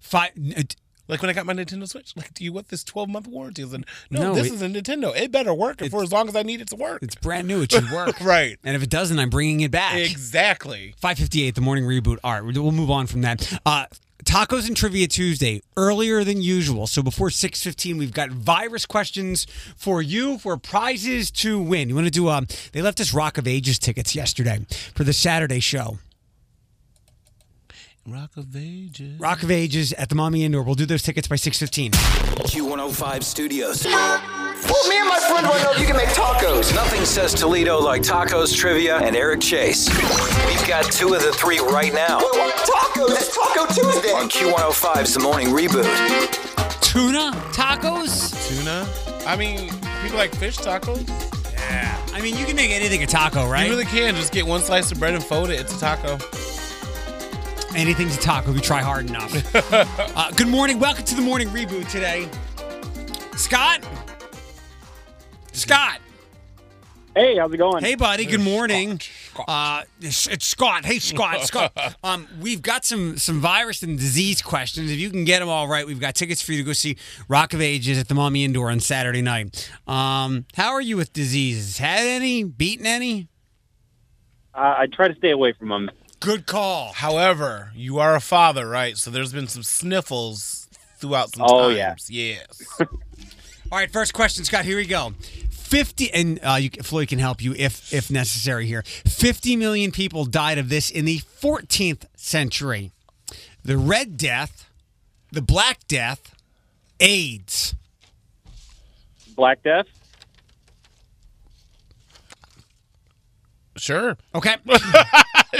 Five, 0.00 0.30
uh, 0.56 0.62
Like 1.06 1.20
when 1.20 1.28
I 1.28 1.34
got 1.34 1.44
my 1.44 1.52
Nintendo 1.52 1.86
Switch, 1.86 2.16
like, 2.16 2.32
do 2.32 2.44
you 2.44 2.52
want 2.52 2.68
this 2.68 2.82
12 2.82 3.10
month 3.10 3.26
warranty? 3.26 3.62
Said, 3.68 3.84
no, 4.10 4.22
No, 4.22 4.34
this 4.34 4.46
it- 4.46 4.54
is 4.54 4.62
a 4.62 4.68
Nintendo. 4.68 5.14
It 5.14 5.30
better 5.30 5.52
work 5.52 5.80
for 5.90 6.02
as 6.02 6.12
long 6.12 6.28
as 6.28 6.36
I 6.36 6.42
need 6.42 6.62
it 6.62 6.68
to 6.68 6.76
work. 6.76 7.02
It's 7.02 7.14
brand 7.14 7.46
new. 7.46 7.60
It 7.60 7.72
should 7.72 7.90
work. 7.90 8.18
Right. 8.22 8.58
And 8.64 8.74
if 8.74 8.82
it 8.82 8.88
doesn't, 8.88 9.18
I'm 9.18 9.28
bringing 9.28 9.60
it 9.60 9.70
back. 9.70 9.98
Exactly. 9.98 10.94
558, 10.98 11.54
the 11.56 11.60
morning 11.60 11.84
reboot. 11.84 12.18
All 12.24 12.32
right, 12.40 12.42
we'll 12.42 12.72
move 12.72 12.90
on 12.90 13.06
from 13.06 13.20
that. 13.20 13.52
Uh, 13.66 13.84
Tacos 14.24 14.68
and 14.68 14.76
Trivia 14.76 15.08
Tuesday, 15.08 15.62
earlier 15.76 16.22
than 16.22 16.40
usual. 16.40 16.86
So 16.86 17.02
before 17.02 17.28
6.15, 17.28 17.98
we've 17.98 18.12
got 18.12 18.30
virus 18.30 18.86
questions 18.86 19.46
for 19.76 20.00
you 20.00 20.38
for 20.38 20.56
prizes 20.56 21.30
to 21.32 21.60
win. 21.60 21.88
You 21.88 21.96
want 21.96 22.06
to 22.06 22.10
do, 22.12 22.28
um, 22.28 22.46
they 22.72 22.82
left 22.82 23.00
us 23.00 23.12
Rock 23.12 23.36
of 23.36 23.48
Ages 23.48 23.78
tickets 23.78 24.14
yesterday 24.14 24.64
for 24.94 25.04
the 25.04 25.12
Saturday 25.12 25.60
show. 25.60 25.98
Rock 28.06 28.36
of 28.36 28.56
Ages. 28.56 29.20
Rock 29.20 29.42
of 29.44 29.50
Ages 29.50 29.92
at 29.92 30.08
the 30.08 30.14
Maumee 30.16 30.44
Indoor. 30.44 30.62
We'll 30.62 30.74
do 30.74 30.86
those 30.86 31.02
tickets 31.02 31.28
by 31.28 31.36
6.15. 31.36 31.90
Q105 31.92 33.22
Studios. 33.22 33.84
Well, 33.84 34.88
me 34.88 34.98
and 34.98 35.08
my 35.08 35.18
friend 35.28 35.46
want 35.46 35.58
to 35.58 35.64
know 35.64 35.72
if 35.72 35.80
you 35.80 35.86
can 35.86 35.96
make 35.96 36.08
tacos. 36.08 36.74
Nothing 36.74 37.04
says 37.04 37.32
Toledo 37.32 37.78
like 37.80 38.02
tacos, 38.02 38.56
trivia, 38.56 38.96
and 38.98 39.14
Eric 39.14 39.40
Chase. 39.40 39.88
We've 40.46 40.66
got 40.68 40.90
two 40.90 41.14
of 41.14 41.22
the 41.22 41.32
three 41.32 41.58
right 41.60 41.92
now 41.94 42.18
Wait, 42.18 42.32
what? 42.32 42.54
Tacos? 42.56 43.10
It's 43.16 43.36
Taco 43.36 43.66
Tuesday. 43.72 44.12
on 44.12 44.28
Q105's 44.28 45.14
The 45.14 45.20
Morning 45.20 45.48
Reboot. 45.48 46.80
Tuna 46.80 47.30
tacos? 47.52 48.48
Tuna. 48.48 48.86
I 49.26 49.36
mean, 49.36 49.70
people 50.02 50.18
like 50.18 50.34
fish 50.34 50.58
tacos. 50.58 51.08
Yeah. 51.54 52.04
I 52.12 52.20
mean, 52.20 52.36
you 52.36 52.44
can 52.46 52.56
make 52.56 52.70
anything 52.72 53.02
a 53.02 53.06
taco, 53.06 53.48
right? 53.48 53.64
You 53.66 53.70
really 53.72 53.84
can. 53.84 54.14
Just 54.16 54.32
get 54.32 54.44
one 54.46 54.60
slice 54.60 54.90
of 54.90 54.98
bread 54.98 55.14
and 55.14 55.22
fold 55.22 55.50
it. 55.50 55.60
It's 55.60 55.74
a 55.76 55.78
taco. 55.78 56.18
Anything's 57.74 58.16
to 58.18 58.22
taco 58.22 58.50
if 58.50 58.56
you 58.56 58.62
try 58.62 58.82
hard 58.82 59.08
enough. 59.08 59.32
uh, 60.16 60.30
good 60.32 60.48
morning. 60.48 60.78
Welcome 60.78 61.04
to 61.04 61.14
the 61.14 61.22
morning 61.22 61.48
reboot 61.48 61.88
today. 61.90 62.28
Scott? 63.36 63.82
Scott. 65.52 65.98
Hey, 67.14 67.36
how's 67.38 67.52
it 67.52 67.56
going? 67.56 67.82
Hey, 67.82 67.94
buddy. 67.94 68.26
Good 68.26 68.40
morning. 68.42 69.00
Uh, 69.48 69.82
it's, 70.00 70.26
it's 70.26 70.46
Scott. 70.46 70.84
Hey, 70.84 70.98
Scott. 70.98 71.42
Scott. 71.46 71.72
Um, 72.04 72.26
we've 72.40 72.62
got 72.62 72.84
some 72.84 73.16
some 73.16 73.40
virus 73.40 73.82
and 73.82 73.98
disease 73.98 74.42
questions. 74.42 74.90
If 74.90 74.98
you 74.98 75.08
can 75.08 75.24
get 75.24 75.38
them 75.38 75.48
all 75.48 75.68
right, 75.68 75.86
we've 75.86 76.00
got 76.00 76.14
tickets 76.14 76.42
for 76.42 76.52
you 76.52 76.58
to 76.58 76.64
go 76.64 76.72
see 76.72 76.96
Rock 77.28 77.54
of 77.54 77.60
Ages 77.60 77.96
at 77.96 78.08
the 78.08 78.14
Maumee 78.14 78.44
Indoor 78.44 78.70
on 78.70 78.80
Saturday 78.80 79.22
night. 79.22 79.70
Um, 79.86 80.46
how 80.56 80.72
are 80.72 80.80
you 80.80 80.96
with 80.96 81.12
diseases? 81.12 81.78
Had 81.78 82.00
any? 82.06 82.42
Beaten 82.44 82.86
any? 82.86 83.28
Uh, 84.54 84.74
I 84.78 84.86
try 84.92 85.08
to 85.08 85.14
stay 85.14 85.30
away 85.30 85.52
from 85.52 85.68
them. 85.68 85.90
Good 86.22 86.46
call. 86.46 86.92
However, 86.92 87.72
you 87.74 87.98
are 87.98 88.14
a 88.14 88.20
father, 88.20 88.68
right? 88.68 88.96
So 88.96 89.10
there's 89.10 89.32
been 89.32 89.48
some 89.48 89.64
sniffles 89.64 90.68
throughout 90.98 91.34
some 91.34 91.46
Oh, 91.48 91.74
times. 91.74 92.08
Yes. 92.08 92.62
All 92.80 93.78
right, 93.78 93.90
first 93.90 94.14
question, 94.14 94.44
Scott. 94.44 94.64
Here 94.64 94.76
we 94.76 94.86
go. 94.86 95.14
Fifty, 95.50 96.12
and 96.12 96.38
uh, 96.44 96.58
you, 96.60 96.70
Floyd 96.82 97.08
can 97.08 97.18
help 97.18 97.42
you 97.42 97.54
if 97.54 97.92
if 97.92 98.10
necessary. 98.10 98.66
Here, 98.66 98.82
fifty 98.82 99.56
million 99.56 99.90
people 99.90 100.24
died 100.26 100.58
of 100.58 100.68
this 100.68 100.90
in 100.90 101.06
the 101.06 101.18
14th 101.40 102.04
century. 102.14 102.92
The 103.64 103.76
Red 103.78 104.16
Death, 104.16 104.68
the 105.32 105.40
Black 105.42 105.78
Death, 105.88 106.34
AIDS. 107.00 107.74
Black 109.34 109.62
Death? 109.62 109.86
Sure. 113.82 114.16
Okay, 114.34 114.56
well, 114.64 114.78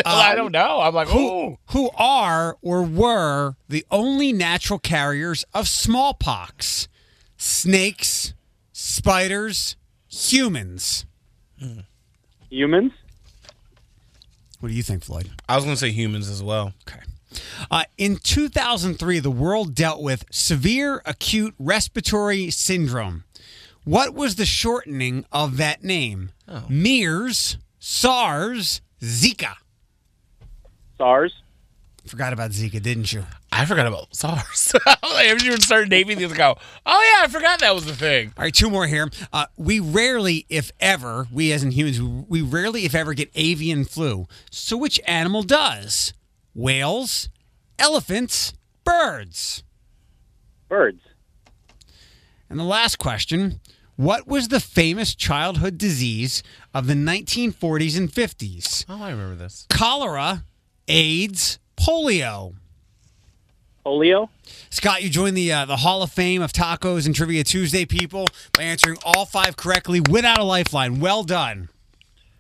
I 0.05 0.35
don't 0.35 0.53
know. 0.53 0.81
I'm 0.81 0.95
like, 0.95 1.09
oh. 1.11 1.59
who 1.67 1.91
are 1.97 2.57
or 2.63 2.83
were 2.83 3.57
the 3.69 3.85
only 3.91 4.33
natural 4.33 4.79
carriers 4.79 5.45
of 5.53 5.69
smallpox? 5.69 6.89
Snakes, 7.37 8.35
spiders, 8.73 9.77
humans. 10.09 11.07
Humans? 12.51 12.93
What 14.61 14.69
do 14.69 14.75
you 14.75 14.83
think, 14.83 15.03
Floyd? 15.03 15.31
I 15.49 15.57
was 15.57 15.65
going 15.65 15.75
to 15.75 15.81
say 15.81 15.91
humans 15.91 16.29
as 16.31 16.43
well. 16.43 16.73
Okay. 16.89 17.01
Uh, 17.71 17.85
in 17.99 18.17
2003, 18.17 19.19
the 19.19 19.31
world 19.31 19.75
dealt 19.75 20.03
with 20.03 20.25
severe 20.31 21.03
acute 21.05 21.55
respiratory 21.59 22.51
syndrome. 22.51 23.25
What 23.85 24.15
was 24.15 24.37
the 24.37 24.47
shortening 24.47 25.25
of 25.33 25.57
that 25.57 25.83
name? 25.83 26.31
MERS, 26.69 27.57
SARS, 27.85 28.81
Zika. 29.01 29.57
SARS? 30.97 31.43
Forgot 32.07 32.33
about 32.33 32.53
Zika, 32.53 32.81
didn't 32.81 33.13
you? 33.13 33.25
I 33.51 33.65
forgot 33.65 33.89
about 33.89 34.15
SARS. 34.15 34.73
like, 34.87 35.27
if 35.27 35.43
you 35.43 35.57
start 35.57 35.89
naming 35.89 36.17
these, 36.17 36.31
I 36.31 36.37
go, 36.37 36.57
oh 36.87 37.17
yeah, 37.17 37.25
I 37.25 37.29
forgot 37.29 37.59
that 37.59 37.75
was 37.75 37.85
the 37.85 37.97
thing. 37.97 38.33
All 38.37 38.45
right, 38.45 38.55
two 38.55 38.71
more 38.71 38.87
here. 38.87 39.11
Uh, 39.33 39.47
we 39.57 39.81
rarely, 39.81 40.47
if 40.49 40.71
ever, 40.79 41.27
we 41.33 41.51
as 41.51 41.65
in 41.65 41.73
humans, 41.73 42.01
we 42.29 42.41
rarely, 42.41 42.85
if 42.85 42.95
ever, 42.95 43.15
get 43.15 43.33
avian 43.35 43.85
flu. 43.85 44.29
So 44.53 44.77
which 44.77 45.01
animal 45.05 45.43
does? 45.43 46.15
Whales, 46.55 47.31
elephants, 47.81 48.53
birds. 48.85 49.65
Birds? 50.69 51.01
And 52.49 52.61
the 52.61 52.65
last 52.65 53.01
question 53.01 53.59
What 54.03 54.27
was 54.27 54.49
the 54.49 54.59
famous 54.59 55.15
childhood 55.15 55.79
disease 55.79 56.43
of 56.75 56.89
the 56.89 56.95
1940s 56.95 57.97
and 57.97 58.11
50s? 58.11 58.85
Oh, 58.89 59.01
I 59.01 59.13
remember 59.13 59.37
this. 59.37 59.65
Cholera, 59.71 60.45
AIDS, 60.89 61.61
polio. 61.77 62.55
Polio? 63.87 64.29
Scott, 64.71 65.05
you 65.05 65.09
joined 65.09 65.37
the 65.37 65.53
uh, 65.53 65.67
the 65.67 65.77
Hall 65.77 66.03
of 66.03 66.11
Fame 66.11 66.43
of 66.43 66.53
Tacos 66.53 67.07
and 67.07 67.15
Trivia 67.15 67.45
Tuesday 67.45 67.85
people 67.85 68.27
by 68.55 68.65
answering 68.65 68.97
all 69.05 69.25
five 69.25 69.57
correctly 69.57 70.01
without 70.01 70.39
a 70.39 70.45
lifeline. 70.45 70.99
Well 70.99 71.23
done. 71.23 71.69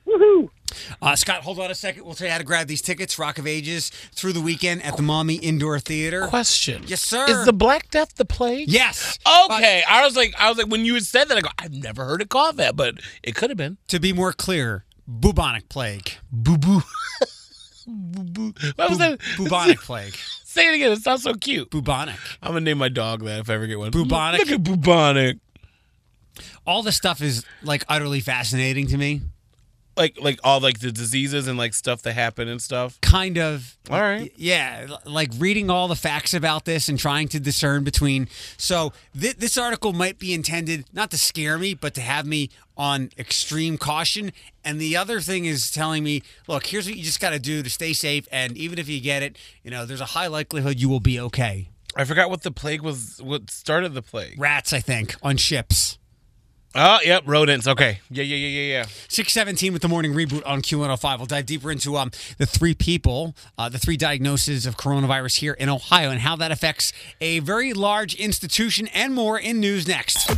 Woohoo! 0.04 0.50
Uh, 1.00 1.16
Scott, 1.16 1.42
hold 1.42 1.58
on 1.58 1.70
a 1.70 1.74
second. 1.74 2.04
We'll 2.04 2.14
tell 2.14 2.26
you 2.26 2.32
how 2.32 2.38
to 2.38 2.44
grab 2.44 2.66
these 2.66 2.82
tickets, 2.82 3.18
Rock 3.18 3.38
of 3.38 3.46
Ages, 3.46 3.90
through 4.14 4.32
the 4.32 4.40
weekend 4.40 4.82
at 4.82 4.96
the 4.96 5.02
Maumee 5.02 5.36
Indoor 5.36 5.78
Theater. 5.78 6.26
Question. 6.28 6.84
Yes, 6.86 7.00
sir. 7.02 7.26
Is 7.28 7.44
the 7.44 7.52
Black 7.52 7.90
Death 7.90 8.14
the 8.16 8.24
plague? 8.24 8.68
Yes. 8.68 9.18
Okay. 9.44 9.82
I 9.88 10.04
was 10.04 10.16
like, 10.16 10.34
I 10.38 10.48
was 10.48 10.58
like, 10.58 10.68
when 10.68 10.84
you 10.84 10.94
had 10.94 11.04
said 11.04 11.28
that, 11.28 11.38
I 11.38 11.40
go, 11.40 11.48
I've 11.58 11.72
never 11.72 12.04
heard 12.04 12.22
it 12.22 12.28
called 12.28 12.56
that, 12.58 12.76
but 12.76 12.96
it 13.22 13.34
could 13.34 13.50
have 13.50 13.56
been. 13.56 13.78
To 13.88 14.00
be 14.00 14.12
more 14.12 14.32
clear, 14.32 14.84
bubonic 15.06 15.68
plague. 15.68 16.12
Boo 16.30 16.58
boo. 16.58 16.82
boo 17.86 18.24
boo. 18.24 18.54
What 18.76 18.90
was 18.90 18.98
that? 18.98 19.20
Bubonic 19.36 19.78
plague. 19.82 20.14
Say 20.44 20.68
it 20.68 20.74
again. 20.74 20.92
It 20.92 21.00
sounds 21.00 21.22
so 21.22 21.34
cute. 21.34 21.70
Bubonic. 21.70 22.16
I'm 22.42 22.50
gonna 22.50 22.60
name 22.60 22.78
my 22.78 22.88
dog 22.88 23.24
that 23.24 23.40
if 23.40 23.50
I 23.50 23.54
ever 23.54 23.66
get 23.66 23.78
one. 23.78 23.90
Bubonic? 23.90 24.40
Look 24.40 24.50
at 24.50 24.62
bubonic. 24.62 25.38
All 26.66 26.82
this 26.82 26.96
stuff 26.96 27.20
is 27.20 27.44
like 27.62 27.84
utterly 27.88 28.20
fascinating 28.20 28.86
to 28.88 28.96
me. 28.98 29.22
Like, 29.96 30.18
like 30.20 30.40
all 30.42 30.58
like 30.60 30.80
the 30.80 30.90
diseases 30.90 31.46
and 31.48 31.58
like 31.58 31.74
stuff 31.74 32.00
that 32.02 32.14
happen 32.14 32.48
and 32.48 32.62
stuff. 32.62 32.98
kind 33.02 33.36
of 33.36 33.76
All 33.90 34.00
right. 34.00 34.32
yeah 34.36 34.86
like 35.04 35.30
reading 35.38 35.68
all 35.68 35.86
the 35.86 35.94
facts 35.96 36.32
about 36.32 36.64
this 36.64 36.88
and 36.88 36.98
trying 36.98 37.28
to 37.28 37.38
discern 37.38 37.84
between 37.84 38.28
so 38.56 38.92
th- 39.18 39.36
this 39.36 39.58
article 39.58 39.92
might 39.92 40.18
be 40.18 40.32
intended 40.32 40.86
not 40.94 41.10
to 41.10 41.18
scare 41.18 41.58
me 41.58 41.74
but 41.74 41.92
to 41.94 42.00
have 42.00 42.26
me 42.26 42.48
on 42.74 43.10
extreme 43.18 43.76
caution 43.76 44.32
and 44.64 44.80
the 44.80 44.96
other 44.96 45.20
thing 45.20 45.44
is 45.44 45.70
telling 45.70 46.02
me 46.02 46.22
look 46.48 46.66
here's 46.68 46.86
what 46.86 46.96
you 46.96 47.02
just 47.04 47.20
got 47.20 47.30
to 47.30 47.38
do 47.38 47.62
to 47.62 47.68
stay 47.68 47.92
safe 47.92 48.26
and 48.32 48.56
even 48.56 48.78
if 48.78 48.88
you 48.88 48.98
get 48.98 49.22
it 49.22 49.36
you 49.62 49.70
know 49.70 49.84
there's 49.84 50.00
a 50.00 50.06
high 50.06 50.26
likelihood 50.26 50.80
you 50.80 50.88
will 50.88 51.00
be 51.00 51.20
okay 51.20 51.68
I 51.94 52.04
forgot 52.04 52.30
what 52.30 52.40
the 52.42 52.50
plague 52.50 52.80
was. 52.80 53.20
What 53.22 53.50
started 53.50 53.92
the 53.92 54.00
plague? 54.00 54.40
rats 54.40 54.72
i 54.72 54.80
think 54.80 55.14
on 55.22 55.36
ships 55.36 55.98
Oh, 56.74 56.98
yep, 57.04 57.24
rodents. 57.26 57.68
Okay. 57.68 58.00
Yeah, 58.10 58.24
yeah, 58.24 58.36
yeah, 58.36 58.60
yeah, 58.60 58.72
yeah. 58.78 58.86
617 59.08 59.72
with 59.72 59.82
the 59.82 59.88
morning 59.88 60.14
reboot 60.14 60.42
on 60.46 60.62
Q105. 60.62 61.18
We'll 61.18 61.26
dive 61.26 61.46
deeper 61.46 61.70
into 61.70 61.96
um, 61.96 62.10
the 62.38 62.46
three 62.46 62.74
people, 62.74 63.34
uh, 63.58 63.68
the 63.68 63.78
three 63.78 63.96
diagnoses 63.98 64.64
of 64.64 64.76
coronavirus 64.76 65.40
here 65.40 65.52
in 65.52 65.68
Ohio 65.68 66.10
and 66.10 66.20
how 66.20 66.34
that 66.36 66.50
affects 66.50 66.92
a 67.20 67.40
very 67.40 67.72
large 67.74 68.14
institution 68.14 68.88
and 68.88 69.14
more 69.14 69.38
in 69.38 69.60
news 69.60 69.86
next. 69.86 70.30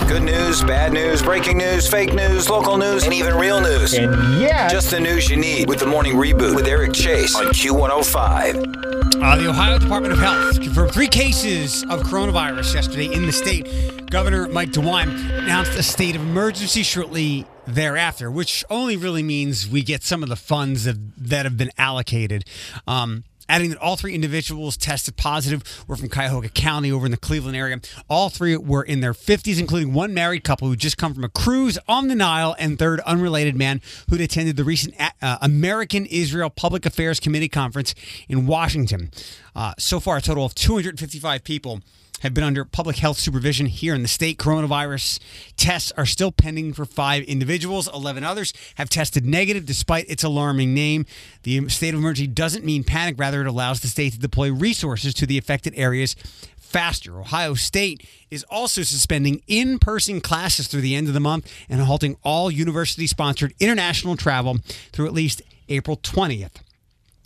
Good 0.00 0.22
news, 0.22 0.62
bad 0.62 0.92
news, 0.92 1.20
breaking 1.20 1.58
news, 1.58 1.88
fake 1.88 2.14
news, 2.14 2.48
local 2.48 2.76
news, 2.76 3.02
and 3.04 3.12
even 3.12 3.34
real 3.34 3.60
news. 3.60 3.92
And 3.94 4.40
yeah, 4.40 4.68
Just 4.68 4.90
the 4.92 5.00
news 5.00 5.28
you 5.28 5.36
need 5.36 5.68
with 5.68 5.80
The 5.80 5.86
Morning 5.86 6.14
Reboot 6.14 6.54
with 6.54 6.68
Eric 6.68 6.92
Chase 6.92 7.34
on 7.34 7.46
Q105. 7.46 9.20
Uh, 9.20 9.36
the 9.36 9.48
Ohio 9.48 9.78
Department 9.78 10.12
of 10.12 10.20
Health 10.20 10.60
confirmed 10.60 10.92
three 10.92 11.08
cases 11.08 11.82
of 11.90 12.02
coronavirus 12.02 12.74
yesterday 12.74 13.12
in 13.12 13.26
the 13.26 13.32
state. 13.32 13.66
Governor 14.08 14.46
Mike 14.48 14.70
DeWine 14.70 15.08
announced 15.42 15.72
a 15.72 15.82
state 15.82 16.14
of 16.14 16.22
emergency 16.22 16.84
shortly 16.84 17.44
thereafter, 17.66 18.30
which 18.30 18.64
only 18.70 18.96
really 18.96 19.22
means 19.22 19.68
we 19.68 19.82
get 19.82 20.02
some 20.02 20.22
of 20.22 20.28
the 20.28 20.36
funds 20.36 20.84
that, 20.84 20.96
that 21.16 21.44
have 21.44 21.56
been 21.56 21.72
allocated. 21.78 22.44
Um, 22.86 23.24
adding 23.48 23.70
that 23.70 23.78
all 23.78 23.96
three 23.96 24.14
individuals 24.14 24.76
tested 24.76 25.16
positive 25.16 25.84
were 25.86 25.96
from 25.96 26.08
Cuyahoga 26.08 26.48
County 26.48 26.90
over 26.90 27.06
in 27.06 27.12
the 27.12 27.16
Cleveland 27.16 27.56
area. 27.56 27.80
All 28.08 28.28
three 28.28 28.56
were 28.56 28.82
in 28.82 29.00
their 29.00 29.12
50s, 29.12 29.58
including 29.58 29.92
one 29.92 30.14
married 30.14 30.44
couple 30.44 30.68
who 30.68 30.76
just 30.76 30.96
come 30.98 31.14
from 31.14 31.24
a 31.24 31.28
cruise 31.28 31.78
on 31.88 32.08
the 32.08 32.14
Nile, 32.14 32.56
and 32.58 32.78
third, 32.78 33.00
unrelated 33.00 33.56
man 33.56 33.80
who'd 34.08 34.20
attended 34.20 34.56
the 34.56 34.64
recent 34.64 34.94
uh, 35.22 35.38
American 35.40 36.06
Israel 36.06 36.50
Public 36.50 36.86
Affairs 36.86 37.20
Committee 37.20 37.48
conference 37.48 37.94
in 38.28 38.46
Washington. 38.46 39.10
Uh, 39.54 39.74
so 39.78 40.00
far, 40.00 40.18
a 40.18 40.20
total 40.20 40.44
of 40.44 40.54
255 40.54 41.44
people 41.44 41.80
have 42.20 42.34
been 42.34 42.44
under 42.44 42.64
public 42.64 42.96
health 42.96 43.18
supervision 43.18 43.66
here 43.66 43.94
in 43.94 44.02
the 44.02 44.08
state. 44.08 44.38
Coronavirus 44.38 45.18
tests 45.56 45.92
are 45.96 46.06
still 46.06 46.32
pending 46.32 46.72
for 46.72 46.84
five 46.84 47.22
individuals. 47.24 47.88
11 47.92 48.24
others 48.24 48.52
have 48.76 48.88
tested 48.88 49.24
negative 49.24 49.66
despite 49.66 50.08
its 50.08 50.24
alarming 50.24 50.74
name. 50.74 51.06
The 51.42 51.68
state 51.68 51.94
of 51.94 52.00
emergency 52.00 52.26
doesn't 52.26 52.64
mean 52.64 52.84
panic, 52.84 53.18
rather, 53.18 53.40
it 53.40 53.46
allows 53.46 53.80
the 53.80 53.88
state 53.88 54.14
to 54.14 54.18
deploy 54.18 54.50
resources 54.52 55.14
to 55.14 55.26
the 55.26 55.38
affected 55.38 55.74
areas 55.76 56.16
faster. 56.56 57.20
Ohio 57.20 57.54
State 57.54 58.06
is 58.30 58.44
also 58.50 58.82
suspending 58.82 59.42
in 59.46 59.78
person 59.78 60.20
classes 60.20 60.66
through 60.66 60.80
the 60.80 60.94
end 60.94 61.08
of 61.08 61.14
the 61.14 61.20
month 61.20 61.50
and 61.68 61.80
halting 61.80 62.16
all 62.22 62.50
university 62.50 63.06
sponsored 63.06 63.54
international 63.60 64.16
travel 64.16 64.58
through 64.92 65.06
at 65.06 65.12
least 65.12 65.42
April 65.68 65.96
20th. 65.96 66.56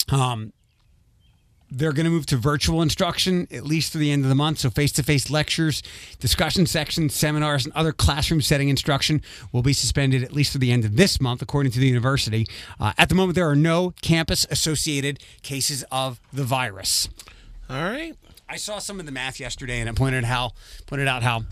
Um, 0.09 0.53
they're 1.70 1.92
going 1.92 2.04
to 2.04 2.11
move 2.11 2.26
to 2.26 2.37
virtual 2.37 2.83
instruction 2.83 3.46
at 3.50 3.64
least 3.64 3.92
through 3.92 4.00
the 4.00 4.11
end 4.11 4.24
of 4.24 4.28
the 4.28 4.35
month. 4.35 4.59
So, 4.59 4.70
face 4.70 4.92
to 4.92 5.02
face 5.02 5.30
lectures, 5.30 5.83
discussion 6.18 6.66
sections, 6.66 7.14
seminars, 7.14 7.64
and 7.64 7.74
other 7.74 7.92
classroom 7.92 8.40
setting 8.40 8.68
instruction 8.68 9.22
will 9.52 9.62
be 9.62 9.72
suspended 9.72 10.22
at 10.22 10.33
least 10.33 10.52
through 10.52 10.61
the 10.61 10.72
end 10.72 10.85
of 10.85 10.96
this 10.96 11.20
month, 11.20 11.42
according 11.42 11.72
to 11.72 11.80
the 11.80 11.87
university. 11.87 12.46
Uh, 12.78 12.92
at 12.98 13.09
the 13.09 13.14
moment, 13.14 13.35
there 13.35 13.48
are 13.48 13.56
no 13.56 13.94
campus 14.02 14.46
associated 14.50 15.20
cases 15.42 15.85
of 15.90 16.20
the 16.33 16.44
virus. 16.44 17.09
All 17.68 17.83
right. 17.83 18.16
I 18.48 18.56
saw 18.56 18.78
some 18.80 18.98
of 18.98 19.06
the 19.06 19.12
math 19.12 19.38
yesterday, 19.38 19.78
and 19.78 19.88
it 19.88 19.94
pointed 19.94 20.24
how 20.24 20.52
pointed 20.87 21.06
out 21.06 21.22
how 21.22 21.44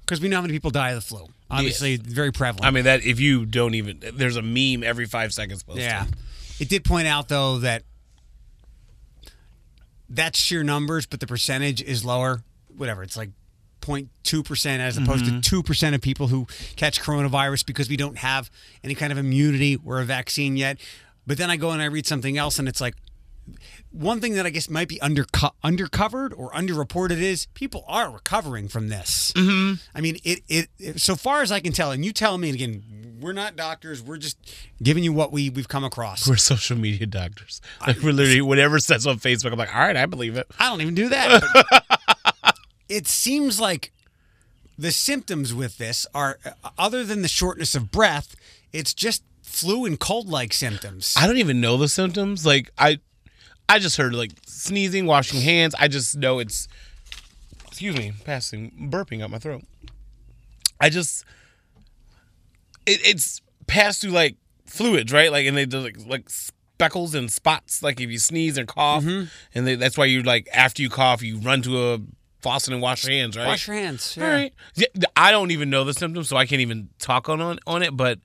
because 0.00 0.22
we 0.22 0.28
know 0.28 0.36
how 0.36 0.42
many 0.42 0.54
people 0.54 0.70
die 0.70 0.90
of 0.90 0.94
the 0.94 1.02
flu. 1.02 1.26
Obviously, 1.50 1.94
it's 1.94 2.06
very 2.06 2.32
prevalent. 2.32 2.64
I 2.64 2.70
mean 2.70 2.84
that 2.84 3.04
if 3.04 3.20
you 3.20 3.44
don't 3.44 3.74
even 3.74 4.02
there's 4.14 4.36
a 4.36 4.42
meme 4.42 4.82
every 4.82 5.04
five 5.04 5.34
seconds 5.34 5.62
posted. 5.62 5.84
Yeah. 5.84 6.06
It 6.58 6.70
did 6.70 6.84
point 6.84 7.06
out 7.06 7.28
though 7.28 7.58
that 7.58 7.82
that's 10.08 10.38
sheer 10.38 10.62
numbers, 10.64 11.06
but 11.06 11.20
the 11.20 11.26
percentage 11.26 11.82
is 11.82 12.04
lower. 12.04 12.42
Whatever, 12.76 13.02
it's 13.02 13.16
like 13.16 13.30
0.2% 13.80 14.78
as 14.78 14.96
opposed 14.96 15.24
Mm-hmm. 15.24 15.40
to 15.40 15.62
2% 15.62 15.94
of 15.94 16.00
people 16.00 16.28
who 16.28 16.46
catch 16.76 17.00
coronavirus 17.00 17.64
because 17.66 17.88
we 17.88 17.96
don't 17.96 18.18
have 18.18 18.50
any 18.84 18.94
kind 18.94 19.12
of 19.12 19.18
immunity 19.18 19.78
or 19.84 20.00
a 20.00 20.04
vaccine 20.04 20.56
yet. 20.56 20.78
But 21.26 21.38
then 21.38 21.50
I 21.50 21.56
go 21.56 21.70
and 21.70 21.80
I 21.82 21.86
read 21.86 22.06
something 22.06 22.36
else 22.38 22.58
and 22.58 22.68
it's 22.68 22.80
like 22.80 22.94
one 23.90 24.20
thing 24.20 24.34
that 24.34 24.46
I 24.46 24.50
guess 24.50 24.68
might 24.68 24.88
be 24.88 24.98
underco- 24.98 25.52
undercovered 25.64 26.32
or 26.36 26.50
underreported 26.52 27.20
is 27.22 27.46
people 27.54 27.84
are 27.88 28.10
recovering 28.10 28.68
from 28.68 28.88
this. 28.88 29.32
Mm-hmm. 29.34 29.74
I 29.94 30.00
mean, 30.00 30.18
it, 30.24 30.40
it 30.48 30.68
it 30.78 31.00
so 31.00 31.16
far 31.16 31.42
as 31.42 31.50
I 31.50 31.60
can 31.60 31.72
tell, 31.72 31.90
and 31.90 32.04
you 32.04 32.12
tell 32.12 32.36
me 32.38 32.50
and 32.50 32.54
again, 32.54 33.18
we're 33.20 33.32
not 33.32 33.56
doctors. 33.56 34.02
We're 34.02 34.18
just 34.18 34.38
giving 34.82 35.04
you 35.04 35.12
what 35.12 35.32
we 35.32 35.50
we've 35.50 35.68
come 35.68 35.84
across. 35.84 36.28
We're 36.28 36.36
social 36.36 36.76
media 36.76 37.06
doctors. 37.06 37.60
Like 37.86 38.00
we're 38.00 38.12
literally 38.12 38.40
whatever 38.40 38.78
says 38.78 39.06
on 39.06 39.18
Facebook, 39.18 39.52
I'm 39.52 39.58
like, 39.58 39.74
all 39.74 39.80
right, 39.80 39.96
I 39.96 40.06
believe 40.06 40.36
it. 40.36 40.46
I 40.58 40.68
don't 40.68 40.80
even 40.80 40.94
do 40.94 41.08
that. 41.08 42.54
it 42.88 43.06
seems 43.06 43.58
like 43.58 43.92
the 44.78 44.92
symptoms 44.92 45.52
with 45.52 45.78
this 45.78 46.06
are, 46.14 46.38
uh, 46.44 46.70
other 46.78 47.04
than 47.04 47.22
the 47.22 47.28
shortness 47.28 47.74
of 47.74 47.90
breath, 47.90 48.36
it's 48.72 48.94
just 48.94 49.24
flu 49.42 49.84
and 49.84 49.98
cold 49.98 50.28
like 50.28 50.52
symptoms. 50.52 51.14
I 51.18 51.26
don't 51.26 51.38
even 51.38 51.60
know 51.60 51.76
the 51.76 51.88
symptoms. 51.88 52.46
Like 52.46 52.70
I 52.78 53.00
I 53.68 53.78
just 53.78 53.96
heard 53.96 54.14
like 54.14 54.32
sneezing, 54.46 55.06
washing 55.06 55.40
hands. 55.40 55.74
I 55.78 55.88
just 55.88 56.16
know 56.16 56.38
it's 56.38 56.68
excuse 57.66 57.96
me, 57.96 58.12
passing 58.24 58.90
burping 58.90 59.22
out 59.22 59.30
my 59.30 59.38
throat. 59.38 59.62
I 60.80 60.90
just 60.90 61.24
it, 62.86 63.00
it's 63.04 63.42
passed 63.66 64.02
through 64.02 64.12
like 64.12 64.36
fluids, 64.66 65.12
right? 65.12 65.30
Like 65.30 65.46
and 65.46 65.56
they 65.56 65.66
do 65.66 65.80
like 65.80 65.96
like 66.06 66.30
speckles 66.30 67.14
and 67.14 67.30
spots 67.30 67.82
like 67.82 68.00
if 68.00 68.08
you 68.08 68.18
sneeze 68.18 68.56
and 68.56 68.68
cough 68.68 69.02
mm-hmm. 69.02 69.26
and 69.52 69.66
they, 69.66 69.74
that's 69.74 69.98
why 69.98 70.04
you 70.04 70.22
like 70.22 70.48
after 70.54 70.80
you 70.80 70.88
cough 70.88 71.24
you 71.24 71.36
run 71.38 71.60
to 71.60 71.92
a 71.92 71.98
faucet 72.40 72.72
and 72.72 72.82
wash 72.82 73.04
your 73.04 73.12
hands, 73.12 73.36
right? 73.36 73.46
Wash 73.46 73.66
your 73.66 73.76
hands. 73.76 74.16
All 74.18 74.24
right. 74.24 74.52
Yeah, 74.74 74.86
I 75.16 75.30
don't 75.30 75.50
even 75.50 75.70
know 75.70 75.84
the 75.84 75.94
symptoms, 75.94 76.28
so 76.28 76.36
I 76.36 76.46
can't 76.46 76.60
even 76.60 76.88
talk 76.98 77.28
on 77.28 77.40
on, 77.40 77.58
on 77.66 77.82
it. 77.82 77.96
But 77.96 78.20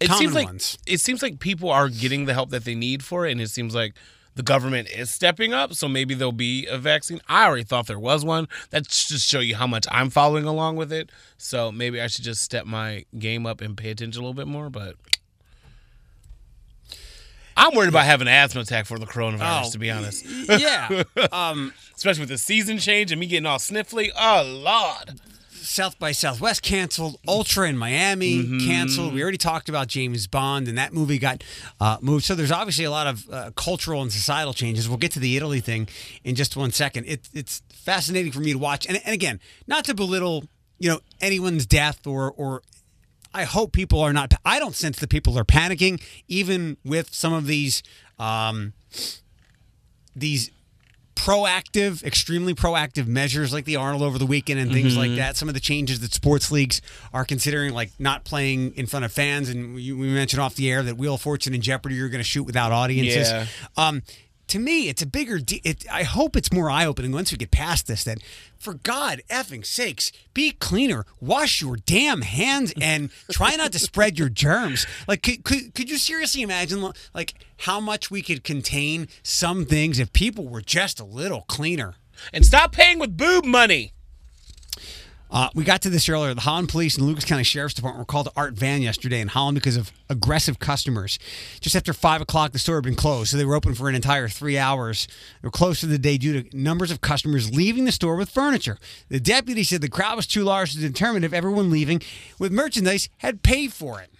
it 0.00 0.08
Common 0.08 0.20
seems 0.20 0.34
like 0.34 0.46
ones. 0.46 0.78
it 0.86 1.00
seems 1.00 1.22
like 1.22 1.40
people 1.40 1.70
are 1.70 1.88
getting 1.88 2.24
the 2.26 2.34
help 2.34 2.50
that 2.50 2.64
they 2.64 2.74
need 2.74 3.02
for 3.02 3.26
it, 3.26 3.32
and 3.32 3.40
it 3.40 3.50
seems 3.50 3.74
like 3.74 3.94
the 4.36 4.42
government 4.42 4.88
is 4.90 5.10
stepping 5.10 5.52
up. 5.52 5.74
So 5.74 5.88
maybe 5.88 6.14
there'll 6.14 6.32
be 6.32 6.66
a 6.66 6.78
vaccine. 6.78 7.20
I 7.28 7.44
already 7.46 7.64
thought 7.64 7.86
there 7.86 7.98
was 7.98 8.24
one. 8.24 8.48
That's 8.70 9.08
just 9.08 9.28
show 9.28 9.40
you 9.40 9.56
how 9.56 9.66
much 9.66 9.86
I'm 9.90 10.10
following 10.10 10.44
along 10.44 10.76
with 10.76 10.92
it. 10.92 11.10
So 11.38 11.70
maybe 11.72 12.00
I 12.00 12.06
should 12.06 12.24
just 12.24 12.42
step 12.42 12.64
my 12.66 13.04
game 13.18 13.46
up 13.46 13.60
and 13.60 13.76
pay 13.76 13.90
attention 13.90 14.20
a 14.22 14.24
little 14.24 14.34
bit 14.34 14.46
more. 14.48 14.70
But 14.70 14.96
I'm 17.56 17.74
worried 17.76 17.88
about 17.88 18.04
having 18.06 18.28
an 18.28 18.32
asthma 18.34 18.62
attack 18.62 18.86
for 18.86 18.98
the 18.98 19.06
coronavirus, 19.06 19.64
Oh, 19.66 19.70
to 19.72 19.78
be 19.78 19.90
honest. 19.90 20.24
Yeah. 20.48 21.02
Um, 21.32 21.72
Especially 21.94 22.20
with 22.20 22.30
the 22.30 22.38
season 22.38 22.78
change 22.78 23.12
and 23.12 23.20
me 23.20 23.26
getting 23.26 23.44
all 23.46 23.58
sniffly. 23.58 24.08
Oh 24.18 24.42
Lord. 24.46 25.20
South 25.70 26.00
by 26.00 26.10
Southwest 26.10 26.62
canceled. 26.62 27.20
Ultra 27.28 27.68
in 27.68 27.78
Miami 27.78 28.58
canceled. 28.66 29.14
We 29.14 29.22
already 29.22 29.38
talked 29.38 29.68
about 29.68 29.86
James 29.86 30.26
Bond, 30.26 30.66
and 30.66 30.76
that 30.76 30.92
movie 30.92 31.16
got 31.16 31.44
uh, 31.80 31.98
moved. 32.00 32.24
So 32.24 32.34
there's 32.34 32.50
obviously 32.50 32.84
a 32.84 32.90
lot 32.90 33.06
of 33.06 33.30
uh, 33.30 33.50
cultural 33.54 34.02
and 34.02 34.12
societal 34.12 34.52
changes. 34.52 34.88
We'll 34.88 34.98
get 34.98 35.12
to 35.12 35.20
the 35.20 35.36
Italy 35.36 35.60
thing 35.60 35.86
in 36.24 36.34
just 36.34 36.56
one 36.56 36.72
second. 36.72 37.06
It, 37.06 37.28
it's 37.32 37.62
fascinating 37.72 38.32
for 38.32 38.40
me 38.40 38.52
to 38.52 38.58
watch. 38.58 38.84
And, 38.86 39.00
and 39.04 39.14
again, 39.14 39.38
not 39.68 39.84
to 39.84 39.94
belittle, 39.94 40.46
you 40.80 40.90
know, 40.90 40.98
anyone's 41.20 41.66
death 41.66 42.04
or 42.04 42.32
or 42.32 42.62
I 43.32 43.44
hope 43.44 43.70
people 43.70 44.00
are 44.00 44.12
not. 44.12 44.34
I 44.44 44.58
don't 44.58 44.74
sense 44.74 44.98
that 44.98 45.08
people 45.08 45.38
are 45.38 45.44
panicking, 45.44 46.02
even 46.26 46.78
with 46.84 47.14
some 47.14 47.32
of 47.32 47.46
these 47.46 47.84
um, 48.18 48.72
these 50.16 50.50
proactive, 51.20 52.02
extremely 52.02 52.54
proactive 52.54 53.06
measures 53.06 53.52
like 53.52 53.66
the 53.66 53.76
Arnold 53.76 54.02
over 54.02 54.18
the 54.18 54.24
weekend 54.24 54.58
and 54.58 54.72
things 54.72 54.96
like 54.96 55.14
that. 55.16 55.36
Some 55.36 55.48
of 55.48 55.54
the 55.54 55.60
changes 55.60 56.00
that 56.00 56.14
sports 56.14 56.50
leagues 56.50 56.80
are 57.12 57.26
considering, 57.26 57.74
like 57.74 57.90
not 57.98 58.24
playing 58.24 58.74
in 58.74 58.86
front 58.86 59.04
of 59.04 59.12
fans, 59.12 59.50
and 59.50 59.74
we, 59.74 59.92
we 59.92 60.08
mentioned 60.08 60.40
off 60.40 60.54
the 60.54 60.70
air 60.70 60.82
that 60.82 60.96
Wheel 60.96 61.14
of 61.14 61.20
Fortune 61.20 61.52
and 61.52 61.62
Jeopardy 61.62 62.00
are 62.00 62.08
going 62.08 62.20
to 62.20 62.24
shoot 62.24 62.44
without 62.44 62.72
audiences. 62.72 63.30
Yeah. 63.30 63.46
Um, 63.76 64.02
to 64.48 64.58
me, 64.58 64.88
it's 64.88 65.02
a 65.02 65.06
bigger. 65.06 65.38
De- 65.38 65.60
it, 65.62 65.84
I 65.92 66.02
hope 66.02 66.36
it's 66.36 66.52
more 66.52 66.70
eye 66.70 66.86
opening 66.86 67.12
once 67.12 67.30
we 67.30 67.38
get 67.38 67.50
past 67.50 67.86
this. 67.86 68.02
That, 68.04 68.18
for 68.58 68.74
God 68.74 69.22
effing 69.30 69.64
sakes, 69.64 70.10
be 70.34 70.52
cleaner. 70.52 71.06
Wash 71.20 71.60
your 71.60 71.76
damn 71.76 72.22
hands 72.22 72.72
and 72.80 73.10
try 73.30 73.54
not 73.56 73.72
to 73.72 73.78
spread 73.78 74.18
your 74.18 74.28
germs. 74.28 74.86
Like, 75.06 75.22
could, 75.22 75.44
could 75.44 75.74
could 75.74 75.88
you 75.90 75.98
seriously 75.98 76.42
imagine 76.42 76.90
like 77.14 77.34
how 77.60 77.78
much 77.80 78.10
we 78.10 78.22
could 78.22 78.42
contain 78.42 79.08
some 79.22 79.66
things 79.66 79.98
if 79.98 80.12
people 80.12 80.48
were 80.48 80.62
just 80.62 80.98
a 80.98 81.04
little 81.04 81.42
cleaner? 81.42 81.94
And 82.32 82.44
stop 82.44 82.72
paying 82.72 82.98
with 82.98 83.16
boob 83.16 83.44
money. 83.44 83.92
Uh, 85.30 85.48
we 85.54 85.62
got 85.62 85.80
to 85.82 85.90
this 85.90 86.08
earlier. 86.08 86.34
The 86.34 86.40
Holland 86.40 86.68
Police 86.68 86.96
and 86.96 87.06
Lucas 87.06 87.24
County 87.24 87.44
Sheriff's 87.44 87.74
Department 87.74 88.00
were 88.00 88.10
called 88.10 88.26
to 88.26 88.32
Art 88.34 88.54
Van 88.54 88.82
yesterday 88.82 89.20
in 89.20 89.28
Holland 89.28 89.54
because 89.54 89.76
of 89.76 89.92
aggressive 90.08 90.58
customers. 90.58 91.20
Just 91.60 91.76
after 91.76 91.92
5 91.92 92.22
o'clock, 92.22 92.50
the 92.50 92.58
store 92.58 92.76
had 92.76 92.84
been 92.84 92.96
closed, 92.96 93.30
so 93.30 93.36
they 93.36 93.44
were 93.44 93.54
open 93.54 93.74
for 93.74 93.88
an 93.88 93.94
entire 93.94 94.28
three 94.28 94.58
hours. 94.58 95.06
They 95.40 95.46
were 95.46 95.52
closed 95.52 95.80
for 95.80 95.86
the 95.86 95.98
day 95.98 96.18
due 96.18 96.42
to 96.42 96.56
numbers 96.56 96.90
of 96.90 97.00
customers 97.00 97.54
leaving 97.54 97.84
the 97.84 97.92
store 97.92 98.16
with 98.16 98.28
furniture. 98.28 98.78
The 99.08 99.20
deputy 99.20 99.62
said 99.62 99.82
the 99.82 99.88
crowd 99.88 100.16
was 100.16 100.26
too 100.26 100.42
large 100.42 100.72
to 100.72 100.80
determine 100.80 101.22
if 101.22 101.32
everyone 101.32 101.70
leaving 101.70 102.02
with 102.38 102.50
merchandise 102.50 103.08
had 103.18 103.42
paid 103.42 103.72
for 103.72 104.00
it. 104.00 104.10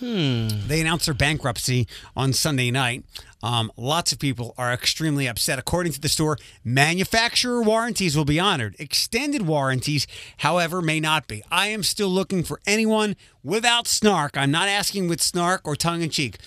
They 0.00 0.80
announced 0.80 1.06
their 1.06 1.14
bankruptcy 1.14 1.86
on 2.16 2.32
Sunday 2.32 2.70
night. 2.70 3.04
Um, 3.42 3.72
lots 3.76 4.12
of 4.12 4.18
people 4.18 4.54
are 4.58 4.72
extremely 4.72 5.26
upset. 5.26 5.58
According 5.58 5.92
to 5.92 6.00
the 6.00 6.08
store, 6.08 6.38
manufacturer 6.64 7.62
warranties 7.62 8.16
will 8.16 8.24
be 8.24 8.40
honored. 8.40 8.76
Extended 8.78 9.42
warranties, 9.42 10.06
however, 10.38 10.82
may 10.82 11.00
not 11.00 11.26
be. 11.26 11.42
I 11.50 11.68
am 11.68 11.82
still 11.82 12.08
looking 12.08 12.42
for 12.42 12.60
anyone 12.66 13.16
without 13.42 13.86
snark. 13.86 14.36
I'm 14.36 14.50
not 14.50 14.68
asking 14.68 15.08
with 15.08 15.22
snark 15.22 15.66
or 15.66 15.76
tongue 15.76 16.02
in 16.02 16.10
cheek. 16.10 16.38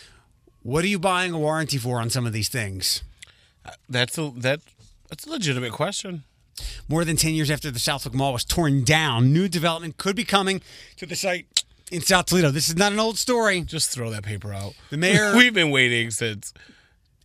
What 0.61 0.83
are 0.83 0.87
you 0.87 0.99
buying 0.99 1.33
a 1.33 1.39
warranty 1.39 1.77
for 1.77 1.99
on 1.99 2.09
some 2.09 2.25
of 2.25 2.33
these 2.33 2.49
things? 2.49 3.03
That's 3.89 4.17
a 4.17 4.31
that 4.37 4.61
that's 5.09 5.25
a 5.25 5.29
legitimate 5.29 5.71
question. 5.71 6.23
More 6.87 7.03
than 7.03 7.15
10 7.15 7.33
years 7.33 7.49
after 7.49 7.71
the 7.71 7.79
Southwick 7.79 8.13
Mall 8.13 8.33
was 8.33 8.45
torn 8.45 8.83
down, 8.83 9.33
new 9.33 9.47
development 9.47 9.97
could 9.97 10.15
be 10.15 10.23
coming 10.23 10.61
to 10.97 11.05
the 11.05 11.15
site 11.15 11.62
in 11.91 12.01
South 12.01 12.25
Toledo. 12.27 12.51
This 12.51 12.69
is 12.69 12.75
not 12.75 12.91
an 12.91 12.99
old 12.99 13.17
story. 13.17 13.61
Just 13.61 13.89
throw 13.91 14.09
that 14.11 14.23
paper 14.23 14.53
out. 14.53 14.73
The 14.89 14.97
mayor- 14.97 15.33
We've 15.37 15.53
been 15.53 15.71
waiting 15.71 16.11
since 16.11 16.53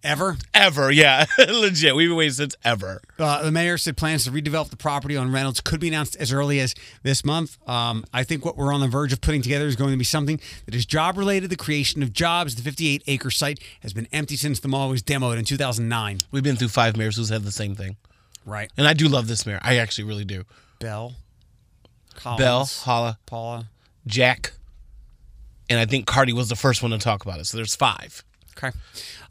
Ever? 0.05 0.37
Ever, 0.55 0.92
yeah, 0.92 1.25
legit. 1.38 1.97
We've 1.97 2.09
been 2.09 2.16
waiting 2.16 2.33
since 2.33 2.55
ever. 2.64 3.03
Uh, 3.18 3.42
the 3.42 3.51
mayor 3.51 3.77
said 3.77 3.97
plans 3.97 4.25
to 4.25 4.31
redevelop 4.31 4.71
the 4.71 4.77
property 4.77 5.16
on 5.16 5.33
Reynolds 5.33 5.61
could 5.61 5.81
be 5.81 5.88
announced 5.88 6.14
as 6.21 6.33
early 6.33 6.61
as 6.61 6.77
this 7.03 7.25
month. 7.25 7.59
Um, 7.68 8.05
I 8.14 8.23
think 8.23 8.44
what 8.44 8.57
we're 8.57 8.73
on 8.73 8.81
the 8.81 8.87
verge 8.87 9.12
of 9.12 9.21
putting 9.21 9.42
together 9.42 9.66
is 9.66 9.75
going 9.75 9.90
to 9.90 9.97
be 9.97 10.05
something 10.05 10.38
that 10.66 10.75
is 10.77 10.87
job 10.87 11.18
related. 11.18 11.51
The 11.51 11.57
creation 11.57 12.05
of 12.05 12.12
jobs. 12.12 12.55
The 12.55 12.62
58 12.62 13.03
acre 13.09 13.31
site 13.33 13.59
has 13.83 13.92
been 13.92 14.07
empty 14.12 14.37
since 14.37 14.61
the 14.61 14.68
mall 14.68 14.88
was 14.88 15.03
demoed 15.03 15.37
in 15.37 15.44
2009. 15.44 16.18
We've 16.31 16.44
been 16.44 16.55
through 16.55 16.68
five 16.68 16.97
mayors 16.97 17.16
who's 17.16 17.31
had 17.31 17.42
the 17.42 17.51
same 17.51 17.75
thing, 17.75 17.97
Right. 18.47 18.71
and 18.77 18.87
I 18.87 18.92
do 18.92 19.09
love 19.09 19.27
this 19.27 19.47
mayor. 19.47 19.59
I 19.62 19.79
actually 19.79 20.05
really 20.05 20.25
do. 20.25 20.44
Bell. 20.79 21.14
Collins, 22.14 22.38
Bell, 22.40 22.64
Holla, 22.85 23.18
Paula. 23.27 23.68
Jack, 24.06 24.52
and 25.68 25.78
I 25.78 25.87
think 25.87 26.06
Carty 26.06 26.32
was 26.32 26.48
the 26.48 26.56
first 26.56 26.82
one 26.82 26.90
to 26.92 26.98
talk 26.98 27.24
about 27.24 27.40
it. 27.40 27.46
So 27.46 27.56
there's 27.56 27.76
five. 27.76 28.24
Okay. 28.56 28.76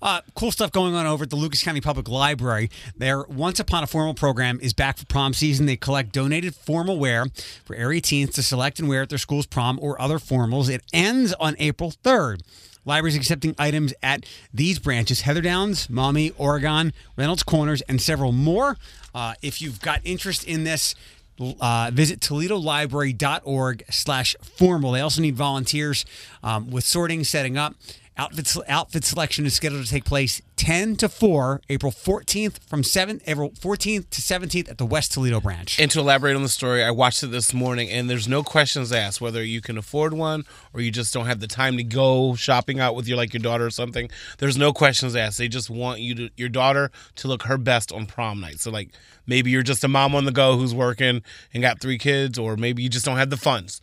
Uh, 0.02 0.22
cool 0.36 0.52
stuff 0.52 0.72
going 0.72 0.96
on 0.96 1.06
over 1.06 1.24
at 1.24 1.30
the 1.30 1.36
Lucas 1.36 1.62
County 1.62 1.82
Public 1.82 2.08
Library. 2.08 2.70
Their 2.96 3.24
Once 3.24 3.60
Upon 3.60 3.84
a 3.84 3.88
Formal 3.88 4.14
program 4.14 4.58
is 4.62 4.74
back 4.74 4.98
for 4.98 5.06
prom 5.06 5.34
season. 5.34 5.66
They 5.66 5.76
collect 5.76 6.14
donated 6.14 6.56
formal 6.56 6.98
wear 6.98 7.26
for 7.66 7.76
area 7.76 8.00
teens 8.00 8.34
to 8.36 8.44
select 8.44 8.80
and 8.80 8.88
wear 8.88 9.02
at 9.02 9.10
their 9.10 9.18
school's 9.18 9.46
prom 9.46 9.80
or 9.82 10.00
other 10.00 10.18
formals. 10.18 10.70
It 10.70 10.82
ends 10.94 11.34
on 11.34 11.56
April 11.60 11.92
3rd. 12.04 12.42
Libraries 12.86 13.18
accepting 13.18 13.54
items 13.60 13.94
at 14.02 14.26
these 14.54 14.80
branches 14.80 15.22
Heather 15.22 15.42
Downs, 15.42 15.90
Maumee, 15.90 16.32
Oregon, 16.38 16.94
Reynolds 17.18 17.44
Corners, 17.44 17.82
and 17.82 18.02
several 18.02 18.32
more. 18.32 18.78
Uh, 19.14 19.34
if 19.42 19.62
you've 19.62 19.82
got 19.82 20.00
interest 20.06 20.46
in 20.46 20.64
this, 20.64 20.96
uh, 21.40 21.92
visit 21.94 22.20
toledolibrary.org 22.20 23.84
slash 23.90 24.36
formal. 24.42 24.92
They 24.92 25.02
also 25.02 25.22
need 25.22 25.36
volunteers 25.36 26.06
um, 26.44 26.70
with 26.72 26.84
sorting 26.84 27.24
setting 27.24 27.58
up 27.58 27.76
outfit, 28.18 28.56
outfit 28.68 29.04
selection 29.04 29.46
is 29.46 29.54
scheduled 29.54 29.84
to 29.84 29.90
take 29.90 30.06
place 30.06 30.42
10 30.56 30.96
to 30.98 31.10
4 31.10 31.62
april 31.70 31.92
14th 31.92 32.60
from 32.68 32.84
7 32.84 33.22
april 33.28 33.52
14th 33.52 34.10
to 34.10 34.22
17th 34.22 34.70
at 34.70 34.78
the 34.78 34.86
west 34.86 35.14
toledo 35.14 35.40
branch 35.40 35.80
And 35.80 35.92
to 35.92 36.00
elaborate 36.00 36.36
on 36.36 36.44
the 36.44 36.50
story, 36.50 36.84
I 36.84 36.92
watched 36.92 37.24
it 37.24 37.28
this 37.28 37.54
morning, 37.54 37.90
and 37.90 38.10
there's 38.10 38.28
no 38.28 38.44
questions 38.44 38.92
asked 38.92 39.22
whether 39.22 39.44
you 39.44 39.62
can 39.62 39.78
afford 39.78 40.14
one 40.14 40.44
or 40.74 40.82
you 40.82 40.92
just 40.92 41.14
don't 41.14 41.26
have 41.26 41.40
the 41.40 41.48
time 41.48 41.78
to 41.78 41.84
go 41.84 42.36
shopping 42.36 42.80
out 42.80 42.96
with 42.96 43.08
your 43.08 43.18
like 43.18 43.34
your 43.34 43.42
daughter 43.42 43.66
or 43.66 43.70
something. 43.70 44.10
There's 44.40 44.58
no 44.58 44.74
questions 44.74 45.16
asked. 45.16 45.38
They 45.38 45.48
just 45.48 45.70
want 45.70 46.00
you 46.00 46.16
to 46.16 46.30
your 46.36 46.50
daughter 46.50 46.92
to 47.18 47.28
look 47.28 47.44
her 47.44 47.58
best 47.58 47.92
on 47.92 48.06
prom 48.06 48.40
night. 48.40 48.60
So 48.60 48.72
like 48.72 48.90
maybe 49.26 49.52
you're 49.52 49.64
just 49.64 49.84
a 49.84 49.88
mom 49.88 50.16
on 50.16 50.26
the 50.26 50.32
go 50.32 50.58
who's 50.58 50.74
working 50.74 51.22
and 51.54 51.62
got 51.62 51.80
three 51.80 51.98
kids, 51.98 52.38
or 52.40 52.58
maybe 52.58 52.82
you 52.84 52.90
just 52.90 53.06
don't 53.06 53.18
have 53.18 53.30
the 53.30 53.38
funds. 53.38 53.82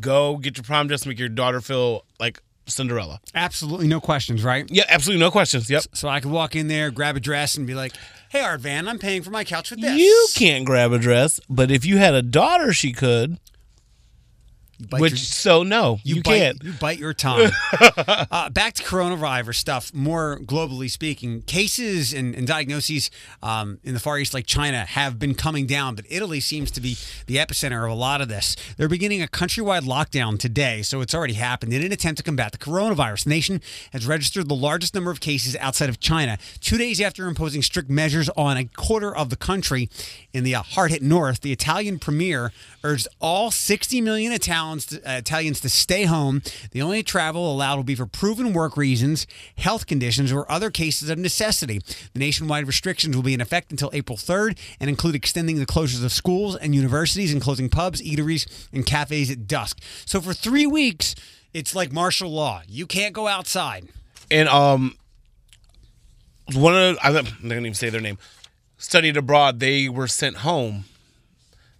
Go 0.00 0.36
get 0.36 0.56
your 0.56 0.64
prom 0.64 0.86
dress, 0.86 1.06
make 1.06 1.18
your 1.18 1.28
daughter 1.28 1.60
feel 1.60 2.04
like 2.20 2.42
Cinderella. 2.70 3.20
absolutely 3.34 3.86
no 3.88 4.00
questions 4.00 4.42
right 4.44 4.66
Yeah, 4.70 4.84
absolutely 4.88 5.20
no 5.24 5.30
questions. 5.30 5.68
Yep. 5.70 5.84
so 5.94 6.08
i 6.08 6.20
could 6.20 6.30
walk 6.30 6.54
in 6.56 6.68
there 6.68 6.90
grab 6.90 7.16
a 7.16 7.20
dress 7.20 7.56
and 7.56 7.66
be 7.66 7.74
like 7.74 7.92
hey 8.30 8.40
art 8.40 8.60
van 8.60 8.88
i'm 8.88 8.98
paying 8.98 9.22
for 9.22 9.30
my 9.30 9.44
couch 9.44 9.70
with 9.70 9.80
this 9.80 9.98
You 9.98 10.26
can't 10.34 10.64
grab 10.64 10.92
a 10.92 10.98
dress, 10.98 11.40
but 11.48 11.70
if 11.70 11.84
you 11.84 11.98
had 11.98 12.14
a 12.14 12.22
daughter, 12.22 12.72
she 12.72 12.92
could. 12.92 13.38
Bite 14.80 15.00
Which 15.00 15.12
your- 15.12 15.18
so 15.18 15.62
no, 15.64 15.98
you, 16.04 16.22
bite, 16.22 16.38
can't. 16.38 16.62
You 16.62 16.72
bite 16.72 16.98
your 16.98 17.12
tongue. 17.12 17.50
uh, 18.30 18.48
back 18.50 18.74
to 18.74 18.82
coronavirus 18.84 19.56
stuff. 19.56 19.92
More 19.92 20.38
globally 20.44 20.88
speaking, 20.88 21.42
cases 21.42 22.12
and, 22.12 22.32
and 22.32 22.46
diagnoses 22.46 23.10
um, 23.42 23.80
in 23.82 23.94
the 23.94 24.00
Far 24.00 24.18
East, 24.18 24.34
like 24.34 24.46
China, 24.46 24.84
have 24.84 25.18
been 25.18 25.34
coming 25.34 25.66
down, 25.66 25.96
but 25.96 26.04
Italy 26.08 26.38
seems 26.38 26.70
to 26.70 26.80
be 26.80 26.96
the 27.26 27.36
epicenter 27.36 27.84
of 27.84 27.90
a 27.90 27.94
lot 27.94 28.20
of 28.20 28.28
this. 28.28 28.54
They're 28.76 28.88
beginning 28.88 29.20
a 29.20 29.26
countrywide 29.26 29.82
lockdown 29.82 30.38
today, 30.38 30.82
so 30.82 31.00
it's 31.00 31.14
already 31.14 31.34
happened 31.34 31.72
in 31.72 31.82
an 31.84 31.90
attempt 31.90 32.18
to 32.18 32.22
combat 32.22 32.52
the 32.52 32.58
coronavirus. 32.58 33.24
The 33.24 33.30
nation 33.30 33.60
has 33.92 34.06
registered 34.06 34.48
the 34.48 34.54
largest 34.54 34.94
number 34.94 35.10
of 35.10 35.18
cases 35.18 35.56
outside 35.56 35.88
of 35.88 35.98
China, 35.98 36.38
two 36.60 36.78
days 36.78 37.00
after 37.00 37.26
imposing 37.26 37.62
strict 37.62 37.90
measures 37.90 38.28
on 38.36 38.56
a 38.56 38.64
quarter 38.66 39.14
of 39.14 39.30
the 39.30 39.36
country. 39.36 39.90
In 40.32 40.44
the 40.44 40.54
uh, 40.54 40.62
hard-hit 40.62 41.02
north, 41.02 41.40
the 41.40 41.50
Italian 41.50 41.98
premier 41.98 42.52
urged 42.84 43.08
all 43.20 43.50
60 43.50 44.00
million 44.00 44.30
Italians 44.30 44.67
to, 44.76 45.10
uh, 45.10 45.18
Italians 45.18 45.60
to 45.60 45.68
stay 45.68 46.04
home. 46.04 46.42
The 46.72 46.82
only 46.82 47.02
travel 47.02 47.50
allowed 47.52 47.76
will 47.76 47.84
be 47.84 47.94
for 47.94 48.06
proven 48.06 48.52
work 48.52 48.76
reasons, 48.76 49.26
health 49.56 49.86
conditions, 49.86 50.30
or 50.32 50.50
other 50.50 50.70
cases 50.70 51.08
of 51.08 51.18
necessity. 51.18 51.80
The 52.12 52.18
nationwide 52.18 52.66
restrictions 52.66 53.16
will 53.16 53.22
be 53.22 53.34
in 53.34 53.40
effect 53.40 53.70
until 53.70 53.90
April 53.92 54.18
3rd 54.18 54.58
and 54.80 54.88
include 54.90 55.14
extending 55.14 55.58
the 55.58 55.66
closures 55.66 56.04
of 56.04 56.12
schools 56.12 56.56
and 56.56 56.74
universities 56.74 57.32
and 57.32 57.40
closing 57.40 57.68
pubs, 57.68 58.02
eateries, 58.02 58.46
and 58.72 58.84
cafes 58.84 59.30
at 59.30 59.46
dusk. 59.46 59.80
So 60.04 60.20
for 60.20 60.34
three 60.34 60.66
weeks, 60.66 61.14
it's 61.54 61.74
like 61.74 61.92
martial 61.92 62.30
law. 62.30 62.62
You 62.68 62.86
can't 62.86 63.14
go 63.14 63.26
outside. 63.26 63.88
and 64.30 64.48
um 64.48 64.94
one 66.54 66.74
of 66.74 66.94
the, 66.96 67.06
I'm 67.06 67.12
not 67.14 67.26
I'm 67.26 67.32
not 67.42 67.54
gonna 67.54 67.60
even 67.60 67.74
say 67.74 67.90
their 67.90 68.00
name. 68.00 68.18
Studied 68.78 69.16
abroad, 69.16 69.60
they 69.60 69.88
were 69.88 70.06
sent 70.06 70.36
home. 70.38 70.84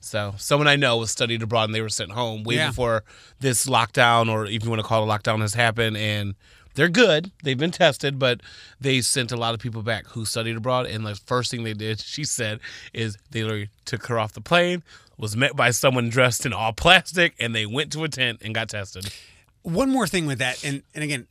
So 0.09 0.35
someone 0.39 0.67
I 0.67 0.77
know 0.77 0.97
was 0.97 1.11
studied 1.11 1.43
abroad 1.43 1.65
and 1.65 1.75
they 1.75 1.81
were 1.83 1.89
sent 1.89 2.11
home 2.13 2.43
way 2.45 2.57
Yeah. 2.57 2.69
before 2.69 3.05
this 3.41 3.67
lockdown 3.67 4.31
or 4.31 4.47
if 4.47 4.65
you 4.65 4.71
want 4.71 4.81
to 4.81 4.87
call 4.87 5.03
it 5.03 5.13
a 5.15 5.19
lockdown 5.19 5.41
has 5.41 5.55
happened 5.55 5.97
and 5.97 6.35
they're 6.75 6.89
good. 6.89 7.33
They've 7.43 7.59
been 7.59 7.73
tested, 7.73 8.19
but 8.19 8.41
they 8.81 9.01
sent 9.01 9.33
a 9.33 9.37
lot 9.37 9.53
of 9.55 9.61
people 9.61 9.83
back 9.83 10.07
who 10.09 10.25
studied 10.25 10.57
abroad. 10.57 10.87
And 10.87 11.05
the 11.05 11.17
first 11.17 11.51
thing 11.51 11.65
they 11.65 11.75
did, 11.75 12.01
she 12.15 12.25
said, 12.25 12.61
is 12.93 13.17
they 13.31 13.43
literally 13.43 13.71
took 13.85 14.07
her 14.07 14.19
off 14.19 14.33
the 14.33 14.41
plane, 14.41 14.83
was 15.17 15.37
met 15.37 15.57
by 15.57 15.71
someone 15.73 16.09
dressed 16.09 16.47
in 16.47 16.53
all 16.53 16.73
plastic, 16.73 17.35
and 17.41 17.55
they 17.55 17.67
went 17.67 17.93
to 17.93 18.05
a 18.05 18.09
tent 18.09 18.41
and 18.43 18.55
got 18.55 18.69
tested. 18.69 19.13
one 19.63 19.91
more 19.91 20.07
thing 20.07 20.25
with 20.27 20.39
that, 20.39 20.63
and 20.65 20.83
and 20.95 21.03
again, 21.03 21.27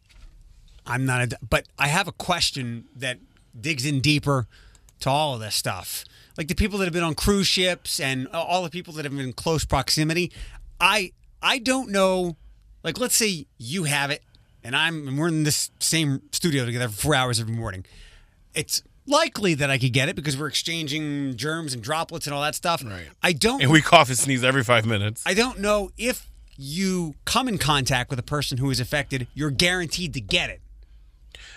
I'm 0.85 1.05
not 1.05 1.33
a, 1.33 1.37
but 1.49 1.65
I 1.79 1.87
have 1.87 2.07
a 2.09 2.11
question 2.11 2.85
that 2.95 3.17
digs 3.59 3.85
in 3.85 4.01
deeper 4.01 4.47
to 4.99 5.09
all 5.09 5.35
of 5.35 5.39
this 5.39 5.55
stuff. 5.55 6.03
Like 6.37 6.47
the 6.47 6.55
people 6.55 6.77
that 6.79 6.85
have 6.85 6.93
been 6.93 7.03
on 7.03 7.15
cruise 7.15 7.47
ships 7.47 7.99
and 7.99 8.27
all 8.29 8.63
the 8.63 8.69
people 8.69 8.93
that 8.93 9.05
have 9.05 9.15
been 9.15 9.25
in 9.25 9.33
close 9.33 9.65
proximity. 9.65 10.31
I 10.79 11.11
I 11.41 11.59
don't 11.59 11.89
know. 11.89 12.37
Like, 12.83 12.99
let's 12.99 13.15
say 13.15 13.47
you 13.57 13.83
have 13.85 14.11
it, 14.11 14.23
and 14.63 14.75
I'm 14.75 15.07
and 15.07 15.17
we're 15.17 15.27
in 15.27 15.43
this 15.43 15.71
same 15.79 16.21
studio 16.31 16.65
together 16.65 16.87
for 16.89 16.95
four 17.01 17.15
hours 17.15 17.39
every 17.39 17.55
morning. 17.55 17.85
It's 18.53 18.81
likely 19.05 19.53
that 19.55 19.69
I 19.69 19.77
could 19.77 19.93
get 19.93 20.09
it 20.09 20.15
because 20.15 20.37
we're 20.37 20.47
exchanging 20.47 21.35
germs 21.35 21.73
and 21.73 21.81
droplets 21.81 22.27
and 22.27 22.33
all 22.33 22.41
that 22.43 22.55
stuff. 22.55 22.83
Right. 22.85 23.07
I 23.23 23.33
don't. 23.33 23.61
And 23.61 23.71
we 23.71 23.81
cough 23.81 24.09
and 24.09 24.17
sneeze 24.17 24.43
every 24.43 24.63
five 24.63 24.85
minutes. 24.85 25.23
I 25.25 25.33
don't 25.33 25.59
know 25.59 25.89
if 25.97 26.27
you 26.57 27.15
come 27.25 27.47
in 27.47 27.57
contact 27.57 28.09
with 28.09 28.19
a 28.19 28.23
person 28.23 28.57
who 28.57 28.69
is 28.71 28.79
affected, 28.79 29.27
you're 29.33 29.51
guaranteed 29.51 30.13
to 30.15 30.21
get 30.21 30.49
it. 30.49 30.61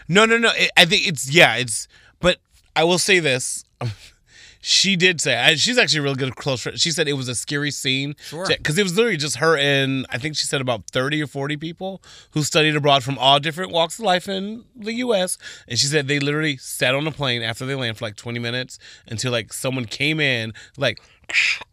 No, 0.08 0.24
no, 0.26 0.36
no. 0.38 0.48
I- 0.48 0.70
I 0.76 0.84
think 0.84 1.06
it's 1.06 1.30
yeah, 1.30 1.56
it's. 1.56 1.86
But 2.20 2.38
I 2.76 2.84
will 2.84 2.98
say 2.98 3.18
this: 3.18 3.64
she 4.62 4.94
did 4.96 5.20
say 5.20 5.37
I- 5.38 5.55
she's 5.55 5.79
actually 5.79 6.01
a 6.01 6.03
real 6.03 6.14
good 6.14 6.37
close 6.37 6.61
friend. 6.62 6.79
She 6.79 6.90
said 6.90 7.09
it 7.09 7.14
was 7.14 7.29
a 7.29 7.35
scary 7.35 7.70
scene, 7.70 8.14
Sure. 8.23 8.46
because 8.46 8.77
it 8.79 8.83
was 8.83 8.94
literally 8.96 9.16
just 9.16 9.37
her 9.37 9.57
and 9.57 10.07
I 10.11 10.18
think 10.18 10.37
she 10.37 10.46
said 10.46 10.61
about 10.61 10.90
thirty 10.90 11.23
or 11.23 11.27
forty 11.27 11.57
people 11.57 12.03
who 12.33 12.42
studied 12.42 12.77
abroad 12.77 13.03
from 13.03 13.16
all 13.18 13.40
different 13.40 13.73
walks 13.73 13.99
of 13.99 14.05
life 14.05 14.29
in 14.29 14.64
the 14.77 14.92
U.S. 14.94 15.38
And 15.68 15.79
she 15.79 15.87
said 15.87 16.09
they 16.09 16.20
literally 16.20 16.57
sat 16.59 16.94
on 16.94 17.07
a 17.07 17.11
plane 17.12 17.42
after 17.42 17.64
they 17.64 17.75
landed 17.75 17.96
for 17.99 18.05
like 18.05 18.16
twenty 18.16 18.38
minutes 18.38 18.79
until 19.07 19.33
like 19.33 19.53
someone 19.53 19.85
came 19.87 20.20
in 20.20 20.53
like. 20.77 21.01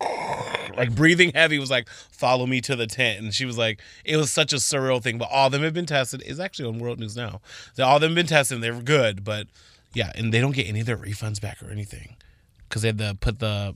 Like 0.76 0.94
breathing 0.96 1.32
heavy 1.34 1.58
was 1.58 1.72
like, 1.72 1.90
follow 1.90 2.46
me 2.46 2.62
to 2.62 2.76
the 2.76 2.86
tent. 2.86 3.20
And 3.24 3.34
she 3.34 3.46
was 3.46 3.58
like, 3.58 3.82
it 4.06 4.16
was 4.18 4.32
such 4.32 4.54
a 4.54 4.58
surreal 4.58 5.02
thing. 5.02 5.18
But 5.18 5.30
all 5.32 5.48
of 5.48 5.52
them 5.52 5.64
have 5.64 5.74
been 5.74 5.88
tested. 5.88 6.22
It's 6.24 6.40
actually 6.40 6.70
on 6.70 6.78
World 6.78 7.00
News 7.00 7.16
now. 7.18 7.42
All 7.80 7.96
of 7.96 8.02
them 8.02 8.12
have 8.12 8.16
been 8.16 8.28
tested 8.28 8.58
and 8.58 8.64
they 8.64 8.70
were 8.70 8.84
good. 8.84 9.24
But 9.24 9.48
yeah, 9.96 10.12
and 10.14 10.32
they 10.32 10.40
don't 10.40 10.52
get 10.54 10.68
any 10.68 10.82
of 10.82 10.86
their 10.86 10.98
refunds 10.98 11.42
back 11.42 11.64
or 11.64 11.72
anything 11.72 12.16
because 12.68 12.82
they 12.82 12.90
had 12.90 12.98
to 13.00 13.18
put 13.20 13.40
the 13.40 13.76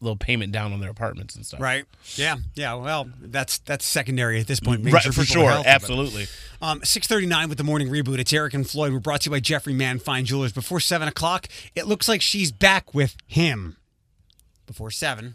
little 0.00 0.16
payment 0.16 0.52
down 0.52 0.72
on 0.72 0.78
their 0.80 0.90
apartments 0.90 1.34
and 1.34 1.44
stuff. 1.44 1.60
Right. 1.60 1.84
Yeah. 2.14 2.36
Yeah. 2.54 2.74
Well, 2.74 3.10
that's 3.20 3.58
that's 3.58 3.84
secondary 3.84 4.38
at 4.38 4.46
this 4.46 4.60
point. 4.60 4.80
making 4.82 4.94
Right, 4.94 5.02
sure 5.02 5.12
for 5.12 5.24
sure. 5.24 5.50
healthy, 5.50 5.64
but- 5.64 5.74
Absolutely. 5.74 6.26
Um, 6.62 6.80
639 6.84 7.48
with 7.48 7.58
the 7.58 7.64
morning 7.64 7.88
reboot. 7.88 8.18
It's 8.18 8.32
Eric 8.32 8.54
and 8.54 8.68
Floyd. 8.68 8.92
We're 8.92 9.00
brought 9.00 9.22
to 9.22 9.30
you 9.30 9.32
by 9.32 9.40
Jeffrey 9.40 9.72
Mann 9.72 9.98
Fine 9.98 10.26
Jewelers. 10.26 10.52
Before 10.52 10.78
7 10.80 11.08
o'clock, 11.08 11.48
it 11.74 11.86
looks 11.86 12.06
like 12.08 12.22
she's 12.22 12.52
back 12.52 12.94
with 12.94 13.16
him. 13.26 13.76
Before 14.66 14.90
7. 14.90 15.34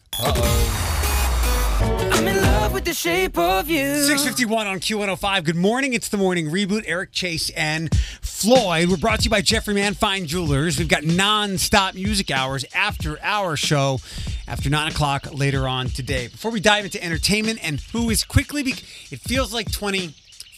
I'm 1.79 2.27
in 2.27 2.35
love 2.41 2.73
with 2.73 2.85
the 2.85 2.93
shape 2.93 3.37
of 3.37 3.69
you. 3.69 3.95
651 4.03 4.67
on 4.67 4.79
Q105. 4.79 5.43
Good 5.43 5.55
morning. 5.55 5.93
It's 5.93 6.09
the 6.09 6.17
morning 6.17 6.49
reboot. 6.49 6.83
Eric 6.85 7.11
Chase 7.11 7.49
and 7.51 7.93
Floyd. 8.21 8.89
We're 8.89 8.97
brought 8.97 9.19
to 9.19 9.23
you 9.25 9.29
by 9.29 9.41
Jeffrey 9.41 9.73
Mann 9.73 9.93
Fine 9.93 10.27
Jewelers. 10.27 10.77
We've 10.77 10.87
got 10.87 11.03
non-stop 11.03 11.95
music 11.95 12.29
hours 12.31 12.65
after 12.75 13.17
our 13.23 13.55
show 13.55 13.99
after 14.47 14.69
9 14.69 14.91
o'clock 14.91 15.33
later 15.33 15.67
on 15.67 15.87
today. 15.87 16.27
Before 16.27 16.51
we 16.51 16.59
dive 16.59 16.85
into 16.85 17.03
entertainment 17.03 17.59
and 17.63 17.79
who 17.91 18.09
is 18.09 18.23
quickly, 18.23 18.61
be- 18.63 18.71
it 19.11 19.19
feels 19.19 19.53
like 19.53 19.71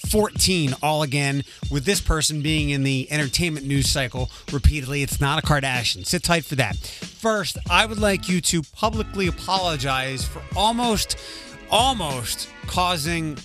2014 0.05 0.75
all 0.83 1.03
again 1.03 1.43
with 1.71 1.85
this 1.85 1.99
person 2.01 2.41
being 2.41 2.69
in 2.69 2.83
the 2.83 3.11
entertainment 3.11 3.65
news 3.65 3.89
cycle 3.89 4.29
repeatedly. 4.51 5.01
It's 5.03 5.19
not 5.19 5.43
a 5.43 5.45
Kardashian. 5.45 6.05
Sit 6.05 6.23
tight 6.23 6.45
for 6.45 6.55
that. 6.55 6.75
First, 6.77 7.57
I 7.69 7.85
would 7.85 7.99
like 7.99 8.29
you 8.29 8.41
to 8.41 8.61
publicly 8.61 9.27
apologize 9.27 10.25
for 10.25 10.41
almost, 10.55 11.17
almost 11.69 12.49
causing 12.67 13.37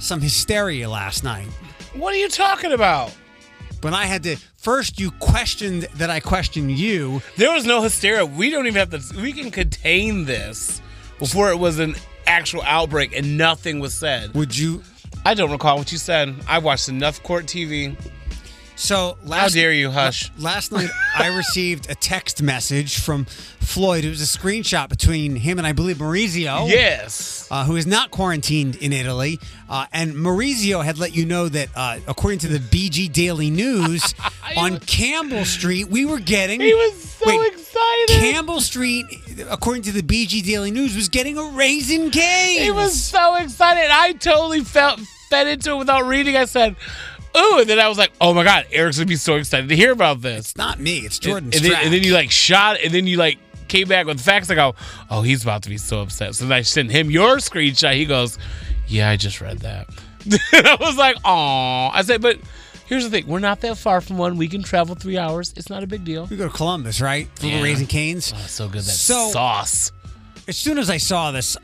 some 0.00 0.20
hysteria 0.20 0.90
last 0.90 1.22
night 1.24 1.46
What 1.94 2.12
are 2.12 2.18
you 2.18 2.28
talking 2.28 2.72
about? 2.72 3.12
when 3.80 3.94
I 3.94 4.06
had 4.06 4.22
to 4.22 4.36
first 4.56 4.98
you 4.98 5.10
questioned 5.12 5.82
that 5.96 6.08
I 6.08 6.18
questioned 6.18 6.70
you. 6.72 7.20
There 7.36 7.52
was 7.52 7.66
no 7.66 7.82
hysteria. 7.82 8.24
We 8.24 8.48
don't 8.48 8.66
even 8.66 8.78
have 8.78 8.90
to. 8.90 9.20
We 9.20 9.32
can 9.32 9.50
contain 9.50 10.24
this 10.24 10.80
before 11.18 11.50
it 11.50 11.58
was 11.58 11.78
an 11.78 11.94
actual 12.26 12.62
outbreak 12.62 13.14
and 13.14 13.36
nothing 13.36 13.80
was 13.80 13.92
said. 13.92 14.32
Would 14.34 14.56
you? 14.56 14.82
I 15.26 15.32
don't 15.32 15.50
recall 15.50 15.78
what 15.78 15.90
you 15.90 15.96
said. 15.96 16.36
I 16.46 16.58
watched 16.58 16.90
enough 16.90 17.22
court 17.22 17.46
TV. 17.46 17.96
So 18.76 19.16
How 19.22 19.28
last 19.28 19.54
dare 19.54 19.72
you, 19.72 19.90
hush? 19.90 20.30
Last 20.38 20.72
night, 20.72 20.90
I 21.16 21.28
received 21.28 21.88
a 21.90 21.94
text 21.94 22.42
message 22.42 22.98
from 22.98 23.24
Floyd. 23.24 24.04
It 24.04 24.08
was 24.08 24.20
a 24.20 24.38
screenshot 24.38 24.88
between 24.88 25.36
him 25.36 25.58
and 25.58 25.66
I 25.66 25.72
believe 25.72 25.96
Maurizio. 25.98 26.68
Yes. 26.68 27.46
Uh, 27.50 27.64
who 27.64 27.76
is 27.76 27.86
not 27.86 28.10
quarantined 28.10 28.76
in 28.76 28.92
Italy. 28.92 29.38
Uh, 29.68 29.86
and 29.92 30.14
Maurizio 30.14 30.84
had 30.84 30.98
let 30.98 31.14
you 31.14 31.24
know 31.24 31.48
that, 31.48 31.68
uh, 31.76 31.98
according 32.08 32.40
to 32.40 32.48
the 32.48 32.58
BG 32.58 33.12
Daily 33.12 33.50
News, 33.50 34.14
on 34.56 34.80
Campbell 34.80 35.44
Street, 35.44 35.88
we 35.88 36.04
were 36.04 36.18
getting. 36.18 36.60
He 36.60 36.74
was 36.74 37.02
so 37.02 37.26
Wait, 37.26 37.52
excited. 37.52 38.08
Campbell 38.20 38.60
Street, 38.60 39.06
according 39.48 39.82
to 39.84 39.92
the 39.92 40.02
BG 40.02 40.44
Daily 40.44 40.70
News, 40.70 40.96
was 40.96 41.08
getting 41.08 41.38
a 41.38 41.44
Raising 41.50 42.10
Cane. 42.10 42.60
He 42.62 42.70
was 42.70 43.00
so 43.00 43.36
excited. 43.36 43.88
I 43.90 44.12
totally 44.14 44.60
felt 44.60 45.00
fed 45.30 45.46
into 45.46 45.72
it 45.72 45.78
without 45.78 46.06
reading. 46.06 46.36
I 46.36 46.44
said, 46.44 46.76
"Ooh!" 47.36 47.58
And 47.60 47.68
then 47.68 47.78
I 47.78 47.88
was 47.88 47.98
like, 47.98 48.12
"Oh 48.20 48.32
my 48.34 48.44
god, 48.44 48.66
Eric's 48.72 48.96
gonna 48.98 49.06
be 49.06 49.16
so 49.16 49.36
excited 49.36 49.68
to 49.68 49.76
hear 49.76 49.92
about 49.92 50.20
this." 50.22 50.46
It's 50.50 50.56
not 50.56 50.78
me. 50.80 50.98
It's 50.98 51.18
Jordan 51.18 51.50
and, 51.54 51.64
then, 51.64 51.72
and 51.84 51.92
then 51.92 52.02
you 52.02 52.12
like 52.14 52.30
shot, 52.30 52.78
and 52.82 52.92
then 52.92 53.06
you 53.06 53.16
like 53.16 53.38
came 53.68 53.88
back 53.88 54.06
with 54.06 54.20
facts. 54.20 54.50
I 54.50 54.54
go, 54.54 54.74
oh, 54.78 55.18
"Oh, 55.18 55.22
he's 55.22 55.42
about 55.42 55.62
to 55.64 55.68
be 55.70 55.78
so 55.78 56.00
upset." 56.02 56.34
So 56.34 56.44
then 56.44 56.52
I 56.52 56.62
sent 56.62 56.90
him 56.90 57.10
your 57.10 57.36
screenshot. 57.36 57.94
He 57.94 58.04
goes, 58.06 58.38
"Yeah, 58.86 59.10
I 59.10 59.16
just 59.16 59.40
read 59.40 59.58
that." 59.60 59.88
I 60.52 60.76
was 60.80 60.96
like, 60.96 61.16
"Aw." 61.24 61.90
I 61.92 62.02
said, 62.02 62.22
"But." 62.22 62.38
Here's 62.86 63.02
the 63.02 63.08
thing: 63.08 63.26
we're 63.26 63.38
not 63.38 63.62
that 63.62 63.78
far 63.78 64.02
from 64.02 64.18
one. 64.18 64.36
We 64.36 64.46
can 64.46 64.62
travel 64.62 64.94
three 64.94 65.16
hours. 65.16 65.54
It's 65.56 65.70
not 65.70 65.82
a 65.82 65.86
big 65.86 66.04
deal. 66.04 66.26
we 66.26 66.36
go 66.36 66.46
to 66.48 66.54
Columbus, 66.54 67.00
right? 67.00 67.26
For 67.36 67.46
Yeah. 67.46 67.56
the 67.56 67.62
Raising 67.62 67.86
Cane's. 67.86 68.30
Oh, 68.36 68.38
so 68.46 68.68
good 68.68 68.82
that 68.82 68.90
So- 68.92 69.30
sauce. 69.30 69.90
as 70.46 70.58
soon 70.58 70.76
as 70.76 70.90
I 70.90 70.98
saw 70.98 71.30
this, 71.30 71.56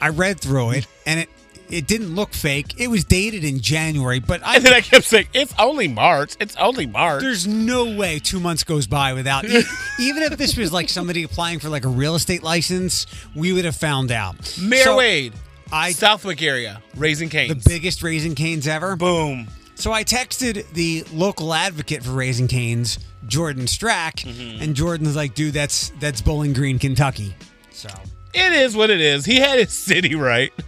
I 0.00 0.08
read 0.08 0.40
through 0.40 0.70
it, 0.70 0.88
and 1.06 1.20
it 1.20 1.28
it 1.70 1.86
didn't 1.86 2.14
look 2.14 2.32
fake. 2.32 2.74
It 2.78 2.88
was 2.88 3.04
dated 3.04 3.44
in 3.44 3.60
January, 3.60 4.18
but 4.20 4.44
I, 4.44 4.56
And 4.56 4.64
then 4.64 4.72
I 4.74 4.80
kept 4.80 5.04
saying, 5.04 5.28
"It's 5.32 5.54
only 5.58 5.88
March. 5.88 6.34
It's 6.40 6.56
only 6.56 6.86
March." 6.86 7.22
there's 7.22 7.46
no 7.46 7.96
way 7.96 8.18
two 8.18 8.40
months 8.40 8.64
goes 8.64 8.86
by 8.86 9.12
without. 9.12 9.44
even 10.00 10.22
if 10.22 10.36
this 10.38 10.56
was 10.56 10.72
like 10.72 10.88
somebody 10.88 11.22
applying 11.22 11.58
for 11.58 11.68
like 11.68 11.84
a 11.84 11.88
real 11.88 12.14
estate 12.14 12.42
license, 12.42 13.06
we 13.34 13.52
would 13.52 13.64
have 13.64 13.76
found 13.76 14.10
out. 14.12 14.58
Mayor 14.60 14.84
So, 14.84 14.96
Wade, 14.96 15.32
I 15.72 15.92
Southwick 15.92 16.42
area, 16.42 16.80
Raising 16.96 17.28
Cane's. 17.28 17.62
the 17.64 17.68
biggest 17.70 18.02
Raising 18.02 18.34
Cane's 18.34 18.66
ever. 18.68 18.96
boom. 18.96 19.48
So 19.74 19.92
I 19.92 20.04
texted 20.04 20.64
the 20.72 21.04
local 21.12 21.52
advocate 21.52 22.02
for 22.02 22.12
Raising 22.12 22.48
Cane's, 22.48 22.98
Jordan 23.26 23.64
Strack, 23.66 24.24
Mm-hmm. 24.24 24.62
and 24.62 24.74
Jordan's 24.74 25.16
like, 25.16 25.34
"Dude, 25.34 25.52
that's 25.52 25.90
that's 26.00 26.22
Bowling 26.22 26.52
Green, 26.54 26.78
Kentucky." 26.78 27.34
So, 27.72 27.88
It 28.32 28.52
is 28.52 28.74
what 28.74 28.88
it 28.90 29.00
is. 29.02 29.24
He 29.26 29.36
had 29.36 29.58
his 29.58 29.72
city 29.72 30.14
right. 30.14 30.52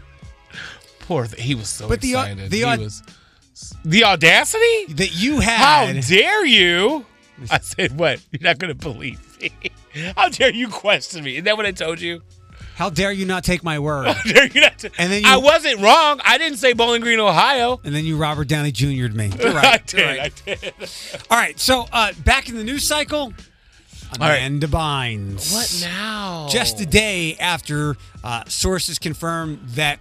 Poor 1.08 1.24
thing. 1.26 1.40
He 1.42 1.54
was 1.54 1.68
so 1.68 1.88
But 1.88 2.00
the 2.02 2.10
excited. 2.12 2.50
the 2.50 2.56
he 2.58 2.64
au- 2.64 2.76
was 2.76 3.02
the 3.84 4.04
audacity. 4.04 4.92
that 4.94 5.10
you 5.14 5.40
had. 5.40 5.56
How 5.56 6.00
dare 6.00 6.44
you? 6.44 7.06
I 7.50 7.58
said, 7.60 7.98
"What? 7.98 8.20
You're 8.30 8.42
not 8.42 8.58
going 8.58 8.68
to 8.68 8.74
believe 8.74 9.18
me? 9.40 9.50
How 10.16 10.28
dare 10.28 10.52
you 10.52 10.68
question 10.68 11.24
me? 11.24 11.36
Is 11.38 11.44
that 11.44 11.56
what 11.56 11.64
I 11.66 11.72
told 11.72 12.00
you? 12.00 12.20
How 12.74 12.90
dare 12.90 13.10
you 13.10 13.24
not 13.26 13.42
take 13.42 13.64
my 13.64 13.78
word? 13.78 14.06
How 14.14 14.22
dare 14.22 14.46
you 14.48 14.60
not? 14.60 14.78
To, 14.80 14.90
And 14.98 15.10
then 15.10 15.22
you- 15.22 15.28
I 15.28 15.36
wasn't 15.38 15.80
wrong. 15.80 16.20
I 16.24 16.36
didn't 16.38 16.58
say 16.58 16.74
Bowling 16.74 17.00
Green, 17.00 17.18
Ohio. 17.20 17.80
And 17.84 17.94
then 17.94 18.04
you 18.04 18.16
Robert 18.16 18.46
Downey 18.48 18.70
Jr.'d 18.70 19.08
me. 19.16 19.32
You're 19.40 19.56
I 19.56 19.78
did. 19.78 20.04
Right. 20.04 20.20
I 20.20 20.28
did. 20.44 20.74
All 21.30 21.38
right. 21.38 21.58
So 21.58 21.86
uh, 21.92 22.12
back 22.24 22.48
in 22.48 22.56
the 22.56 22.64
news 22.64 22.86
cycle, 22.86 23.32
right. 24.18 24.38
Amanda 24.38 24.66
Bynes. 24.66 25.52
What 25.52 25.78
now? 25.80 26.48
Just 26.50 26.80
a 26.80 26.86
day 26.86 27.36
after 27.38 27.96
uh, 28.24 28.44
sources 28.46 28.98
confirmed 28.98 29.60
that 29.70 30.00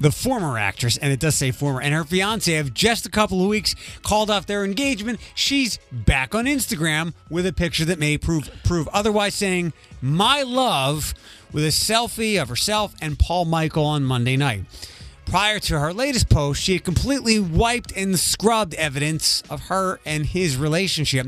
the 0.00 0.10
former 0.10 0.58
actress, 0.58 0.96
and 0.96 1.12
it 1.12 1.20
does 1.20 1.34
say 1.34 1.50
former, 1.50 1.80
and 1.80 1.94
her 1.94 2.04
fiance 2.04 2.52
have 2.52 2.74
just 2.74 3.06
a 3.06 3.10
couple 3.10 3.42
of 3.42 3.48
weeks 3.48 3.74
called 4.02 4.30
off 4.30 4.46
their 4.46 4.64
engagement. 4.64 5.20
She's 5.34 5.78
back 5.92 6.34
on 6.34 6.46
Instagram 6.46 7.14
with 7.30 7.46
a 7.46 7.52
picture 7.52 7.84
that 7.84 7.98
may 7.98 8.18
prove 8.18 8.50
prove 8.64 8.88
otherwise, 8.88 9.34
saying 9.34 9.72
"My 10.02 10.42
love" 10.42 11.14
with 11.52 11.64
a 11.64 11.68
selfie 11.68 12.40
of 12.40 12.48
herself 12.48 12.94
and 13.00 13.18
Paul 13.18 13.44
Michael 13.46 13.84
on 13.84 14.04
Monday 14.04 14.36
night. 14.36 14.64
Prior 15.26 15.58
to 15.58 15.80
her 15.80 15.92
latest 15.92 16.28
post, 16.28 16.62
she 16.62 16.74
had 16.74 16.84
completely 16.84 17.40
wiped 17.40 17.92
and 17.96 18.18
scrubbed 18.18 18.74
evidence 18.74 19.42
of 19.50 19.62
her 19.62 19.98
and 20.06 20.24
his 20.24 20.56
relationship 20.56 21.26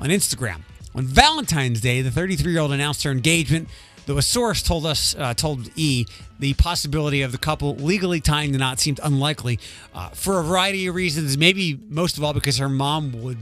on 0.00 0.08
Instagram. 0.08 0.62
On 0.96 1.04
Valentine's 1.04 1.80
Day, 1.80 2.02
the 2.02 2.10
33-year-old 2.10 2.72
announced 2.72 3.02
her 3.02 3.10
engagement, 3.10 3.68
though 4.06 4.16
a 4.16 4.22
source 4.22 4.62
told 4.62 4.86
us, 4.86 5.16
uh, 5.18 5.34
told 5.34 5.68
E, 5.74 6.06
the 6.38 6.54
possibility 6.54 7.22
of 7.22 7.32
the 7.32 7.38
couple 7.38 7.74
legally 7.74 8.20
tying 8.20 8.52
the 8.52 8.58
knot 8.58 8.78
seemed 8.78 9.00
unlikely 9.02 9.58
uh, 9.92 10.10
for 10.10 10.38
a 10.38 10.44
variety 10.44 10.86
of 10.86 10.94
reasons. 10.94 11.36
Maybe 11.36 11.80
most 11.88 12.16
of 12.16 12.22
all 12.22 12.32
because 12.32 12.58
her 12.58 12.68
mom 12.68 13.10
would 13.24 13.38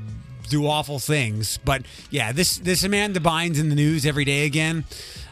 do 0.48 0.66
awful 0.66 0.98
things. 0.98 1.58
But 1.58 1.82
yeah, 2.10 2.32
this 2.32 2.56
this 2.56 2.84
Amanda 2.84 3.20
Bynes 3.20 3.60
in 3.60 3.68
the 3.68 3.74
news 3.74 4.06
every 4.06 4.24
day 4.24 4.46
again. 4.46 4.84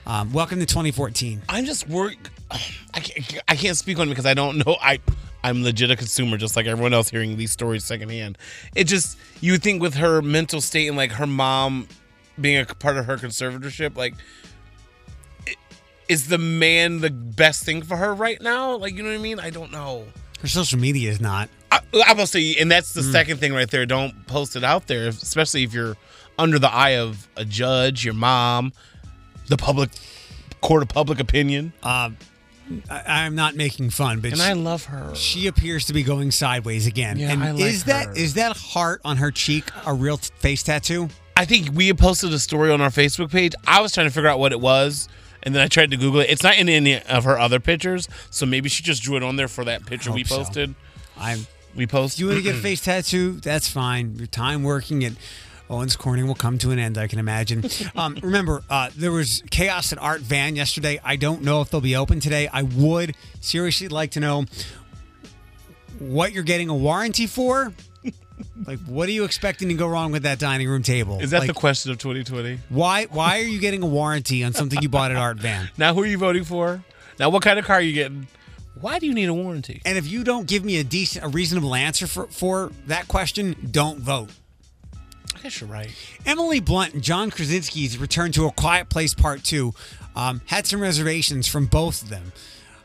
Um, 0.07 0.31
welcome 0.33 0.59
to 0.59 0.67
2014. 0.67 1.41
I'm 1.49 1.65
just 1.65 1.89
worried. 1.89 2.19
I 2.51 3.01
can't, 3.01 3.43
I 3.49 3.57
can't 3.57 3.77
speak 3.79 3.99
on 3.99 4.09
it 4.09 4.11
because 4.11 4.27
I 4.27 4.35
don't 4.35 4.59
know. 4.59 4.77
I 4.83 4.99
I'm 5.43 5.63
legit 5.63 5.91
a 5.91 5.97
consumer, 5.97 6.37
just 6.37 6.55
like 6.55 6.67
everyone 6.67 6.93
else, 6.93 7.09
hearing 7.09 7.39
these 7.39 7.51
stories 7.51 7.85
secondhand. 7.85 8.37
It 8.75 8.85
just 8.85 9.17
you 9.41 9.53
would 9.53 9.63
think 9.63 9.81
with 9.81 9.95
her 9.95 10.21
mental 10.21 10.61
state 10.61 10.89
and 10.89 10.99
like 10.99 11.13
her 11.13 11.27
mom 11.27 11.89
being 12.41 12.59
a 12.59 12.65
part 12.67 12.97
of 12.97 13.07
her 13.07 13.17
conservatorship, 13.17 13.97
like 13.97 14.15
is 16.09 16.27
the 16.29 16.39
man 16.39 17.01
the 17.01 17.11
best 17.11 17.65
thing 17.65 17.83
for 17.83 17.97
her 17.97 18.15
right 18.15 18.41
now? 18.41 18.77
Like 18.77 18.95
you 18.95 19.03
know 19.03 19.11
what 19.11 19.15
I 19.19 19.23
mean? 19.23 19.39
I 19.39 19.51
don't 19.51 19.71
know. 19.73 20.07
Her 20.41 20.49
social 20.49 20.79
media 20.79 21.11
is 21.11 21.21
not. 21.21 21.49
I, 21.71 21.81
I 22.07 22.13
will 22.15 22.27
say, 22.27 22.57
and 22.59 22.71
that's 22.71 22.95
the 22.95 23.03
second 23.03 23.39
thing 23.39 23.53
right 23.53 23.71
there. 23.71 23.87
Don't 23.87 24.27
post 24.27 24.57
it 24.57 24.65
out 24.65 24.87
there, 24.87 25.09
especially 25.09 25.63
if 25.63 25.73
you're 25.75 25.97
under 26.39 26.59
the 26.59 26.71
eye 26.73 26.97
of 26.97 27.29
a 27.37 27.45
judge, 27.45 28.05
your 28.05 28.15
mom, 28.15 28.73
the 29.49 29.57
public 29.57 29.91
court 30.63 30.83
of 30.83 30.89
public 30.89 31.21
opinion. 31.21 31.73
Uh, 31.83 32.11
I, 32.89 33.03
I'm 33.25 33.35
not 33.35 33.55
making 33.55 33.91
fun, 33.91 34.21
but 34.21 34.33
And 34.33 34.41
she, 34.41 34.47
I 34.47 34.55
love 34.55 34.85
her. 34.87 35.15
she 35.15 35.47
appears 35.47 35.85
to 35.87 35.93
be 35.93 36.03
going 36.03 36.31
sideways 36.31 36.87
again. 36.87 37.19
Yeah, 37.19 37.33
and 37.33 37.45
I 37.45 37.51
like 37.53 37.63
is 37.65 37.85
that 37.85 38.07
her. 38.07 38.13
is 38.17 38.35
that 38.35 38.57
heart 38.57 39.01
on 39.05 39.19
her 39.19 39.31
cheek 39.31 39.65
a 39.87 39.93
real 39.93 40.17
t- 40.17 40.31
face 40.39 40.63
tattoo? 40.63 41.09
I 41.41 41.47
think 41.47 41.71
we 41.73 41.87
had 41.87 41.97
posted 41.97 42.35
a 42.35 42.39
story 42.39 42.71
on 42.71 42.83
our 42.83 42.91
Facebook 42.91 43.31
page. 43.31 43.55
I 43.67 43.81
was 43.81 43.93
trying 43.93 44.07
to 44.07 44.13
figure 44.13 44.29
out 44.29 44.39
what 44.39 44.53
it 44.53 44.61
was, 44.61 45.09
and 45.43 45.55
then 45.55 45.63
I 45.63 45.69
tried 45.69 45.91
to 45.91 45.97
Google 45.97 46.21
it. 46.21 46.29
It's 46.29 46.43
not 46.43 46.59
in 46.59 46.69
any 46.69 47.01
of 47.01 47.25
her 47.25 47.39
other 47.39 47.59
pictures, 47.59 48.11
so 48.29 48.45
maybe 48.45 48.69
she 48.69 48.83
just 48.83 49.03
drew 49.03 49.17
it 49.17 49.23
on 49.23 49.37
there 49.37 49.49
for 49.49 49.65
that 49.65 49.87
picture 49.87 50.13
we 50.13 50.21
hope 50.21 50.29
so. 50.29 50.37
posted. 50.37 50.75
I'm. 51.17 51.47
We 51.75 51.87
post. 51.87 52.19
You 52.19 52.27
want 52.27 52.37
to 52.37 52.43
get 52.43 52.57
a 52.57 52.59
face 52.59 52.83
tattoo, 52.83 53.41
that's 53.41 53.71
fine. 53.71 54.17
Your 54.17 54.27
time 54.27 54.65
working 54.65 55.03
at 55.03 55.13
Owens 55.71 55.97
Corning 55.97 56.27
will 56.27 56.35
come 56.35 56.59
to 56.59 56.73
an 56.73 56.79
end, 56.79 56.99
I 56.99 57.07
can 57.07 57.19
imagine. 57.19 57.65
Um, 57.97 58.19
remember, 58.21 58.63
uh, 58.69 58.91
there 58.95 59.13
was 59.13 59.43
chaos 59.51 59.95
at 59.95 59.99
Art 59.99 60.21
Van 60.21 60.57
yesterday. 60.57 61.01
I 61.03 61.17
don't 61.17 61.41
know 61.41 61.63
if 61.63 61.71
they'll 61.71 61.81
be 61.81 61.97
open 61.97 62.21
today. 62.21 62.49
I 62.49 62.65
would 62.65 63.15
seriously 63.41 63.89
like 63.89 64.11
to 64.11 64.21
know 64.21 64.45
what 65.99 66.33
you're 66.33 66.43
getting 66.43 66.69
a 66.69 66.77
warranty 66.77 67.27
for. 67.27 67.73
Like, 68.67 68.79
what 68.81 69.09
are 69.09 69.13
you 69.13 69.25
expecting 69.25 69.69
to 69.69 69.75
go 69.75 69.87
wrong 69.87 70.13
with 70.13 70.23
that 70.25 70.39
dining 70.39 70.69
room 70.69 70.83
table? 70.83 71.21
Is 71.21 71.31
that 71.31 71.41
like, 71.41 71.49
the 71.49 71.55
question 71.55 71.91
of 71.91 71.99
2020? 71.99 72.59
Why 72.69 73.07
why 73.07 73.39
are 73.41 73.45
you 73.45 73.61
getting 73.61 73.83
a 73.83 73.87
warranty 73.87 74.45
on 74.45 74.53
something 74.53 74.81
you 74.83 74.89
bought 74.89 75.11
at 75.11 75.17
Art 75.17 75.39
Van? 75.39 75.71
Now, 75.79 75.95
who 75.95 76.03
are 76.03 76.07
you 76.07 76.19
voting 76.19 76.45
for? 76.45 76.83
Now, 77.19 77.31
what 77.31 77.43
kind 77.43 77.59
of 77.59 77.65
car 77.65 77.77
are 77.77 77.81
you 77.81 77.93
getting? 77.93 78.27
Why 78.81 78.99
do 78.99 79.07
you 79.07 79.15
need 79.15 79.29
a 79.29 79.35
warranty? 79.35 79.83
And 79.85 79.99
if 79.99 80.07
you 80.07 80.25
don't 80.25 80.47
give 80.47 80.65
me 80.65 80.79
a 80.79 80.85
decent 80.85 81.25
a 81.25 81.29
reasonable 81.29 81.75
answer 81.75 82.07
for, 82.07 82.27
for 82.29 82.73
that 82.87 83.09
question, 83.09 83.57
don't 83.71 83.99
vote. 83.99 84.31
I 85.37 85.41
guess 85.43 85.61
you're 85.61 85.71
right. 85.71 85.91
Emily 86.27 86.61
Blunt 86.61 86.95
and 86.95 87.03
John 87.03 87.31
Krasinski's 87.31 87.99
return 87.99 88.33
to 88.33 88.47
A 88.47 88.53
Quiet 88.53 88.89
Place 88.89 89.15
Part 89.15 89.43
2 89.43 89.73
um, 90.15 90.43
had 90.47 90.67
some 90.67 90.81
reservations 90.81 91.47
from 91.47 91.67
both 91.67 92.03
of 92.03 92.09
them. 92.11 92.33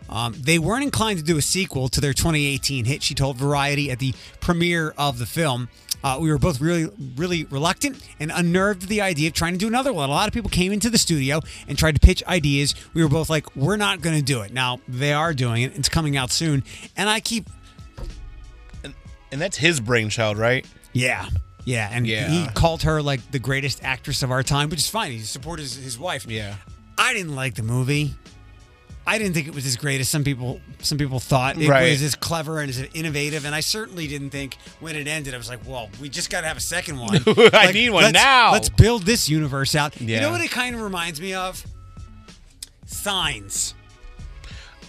Um, 0.09 0.33
they 0.39 0.59
weren't 0.59 0.83
inclined 0.83 1.19
to 1.19 1.25
do 1.25 1.37
a 1.37 1.41
sequel 1.41 1.89
to 1.89 1.99
their 2.01 2.13
2018 2.13 2.85
hit, 2.85 3.01
she 3.03 3.13
told 3.15 3.37
Variety 3.37 3.89
at 3.91 3.99
the 3.99 4.13
premiere 4.39 4.93
of 4.97 5.17
the 5.19 5.25
film. 5.25 5.67
Uh, 6.03 6.19
we 6.21 6.29
were 6.29 6.37
both 6.37 6.61
really, 6.61 6.87
really 7.15 7.45
reluctant 7.45 7.99
and 8.19 8.31
unnerved 8.31 8.87
the 8.87 9.01
idea 9.01 9.27
of 9.29 9.33
trying 9.33 9.53
to 9.53 9.57
do 9.57 9.67
another 9.67 9.91
one. 9.91 10.07
A 10.07 10.11
lot 10.11 10.27
of 10.27 10.33
people 10.35 10.51
came 10.51 10.71
into 10.71 10.91
the 10.91 10.99
studio 10.99 11.39
and 11.67 11.75
tried 11.77 11.95
to 11.95 11.99
pitch 11.99 12.23
ideas. 12.27 12.75
We 12.93 13.01
were 13.01 13.09
both 13.09 13.27
like, 13.27 13.55
we're 13.55 13.77
not 13.77 14.01
going 14.01 14.15
to 14.15 14.21
do 14.21 14.41
it. 14.41 14.53
Now, 14.53 14.79
they 14.87 15.13
are 15.13 15.33
doing 15.33 15.63
it. 15.63 15.75
It's 15.75 15.89
coming 15.89 16.15
out 16.15 16.29
soon. 16.29 16.63
And 16.95 17.09
I 17.09 17.19
keep, 17.21 17.47
And 19.31 19.41
that's 19.41 19.57
his 19.57 19.79
brainchild, 19.79 20.37
right? 20.37 20.65
yeah. 20.93 21.27
Yeah, 21.67 21.89
and 21.91 22.05
Yeah. 22.05 22.29
he 22.29 22.45
called 22.53 22.83
her 22.83 23.01
like 23.01 23.31
the 23.31 23.39
greatest 23.39 23.83
actress 23.83 24.21
of 24.21 24.29
our 24.29 24.43
time, 24.43 24.69
which 24.69 24.81
is 24.81 24.87
fine. 24.87 25.11
He 25.11 25.19
supported 25.21 25.63
his, 25.63 25.75
his 25.75 25.97
wife. 25.97 26.27
Yeah. 26.29 26.57
I 26.99 27.11
didn't 27.13 27.33
like 27.33 27.55
the 27.55 27.63
movie. 27.63 28.13
I 29.07 29.17
didn't 29.19 29.33
think 29.33 29.47
it 29.47 29.53
was 29.53 29.65
as 29.67 29.75
great 29.75 30.01
as 30.01 30.09
some 30.09 30.23
people 30.23 30.59
some 30.79 30.97
people 30.97 31.19
thought. 31.19 31.57
It 31.61 31.69
Right. 31.69 31.91
was 31.91 32.01
as 32.01 32.15
clever 32.15 32.59
and 32.59 32.69
as 32.69 32.79
innovative, 32.93 33.45
and 33.45 33.53
I 33.53 33.59
certainly 33.59 34.07
didn't 34.07 34.31
think 34.31 34.57
when 34.79 34.95
it 34.95 35.07
ended. 35.07 35.33
I 35.33 35.37
was 35.37 35.47
like, 35.49 35.59
"Well, 35.67 35.89
we 36.01 36.09
just 36.09 36.29
got 36.31 36.41
to 36.41 36.47
have 36.47 36.57
a 36.57 36.61
second 36.61 36.97
one. 36.97 37.17
I 37.27 37.49
Like, 37.65 37.73
need 37.75 37.91
one 37.91 38.03
let's- 38.05 38.13
now. 38.13 38.51
Let's 38.51 38.69
build 38.69 39.03
this 39.03 39.29
universe 39.29 39.75
out." 39.75 39.99
You 40.01 40.19
know 40.19 40.31
what 40.31 40.41
it 40.41 40.49
kind 40.51 40.75
of 40.75 40.81
reminds 40.81 41.21
me 41.21 41.33
of? 41.35 41.63
Signs. 42.87 43.75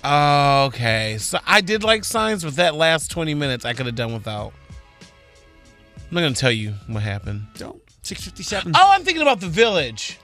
Okay, 0.04 1.16
so 1.18 1.38
I 1.46 1.60
did 1.60 1.82
like 1.82 2.04
signs, 2.04 2.44
but 2.44 2.56
that 2.56 2.74
last 2.74 3.10
twenty 3.10 3.34
minutes 3.34 3.64
I 3.64 3.72
could 3.74 3.86
have 3.86 3.94
done 3.96 4.12
without. 4.14 4.52
I'm 6.08 6.14
not 6.14 6.20
gonna 6.20 6.34
tell 6.34 6.52
you 6.52 6.74
what 6.86 7.02
happened. 7.02 7.46
Don't. 7.56 7.82
Six 8.02 8.22
fifty 8.24 8.44
seven. 8.44 8.72
Oh, 8.76 8.90
I'm 8.92 9.02
thinking 9.04 9.22
about 9.22 9.40
the 9.40 9.48
village. 9.48 10.18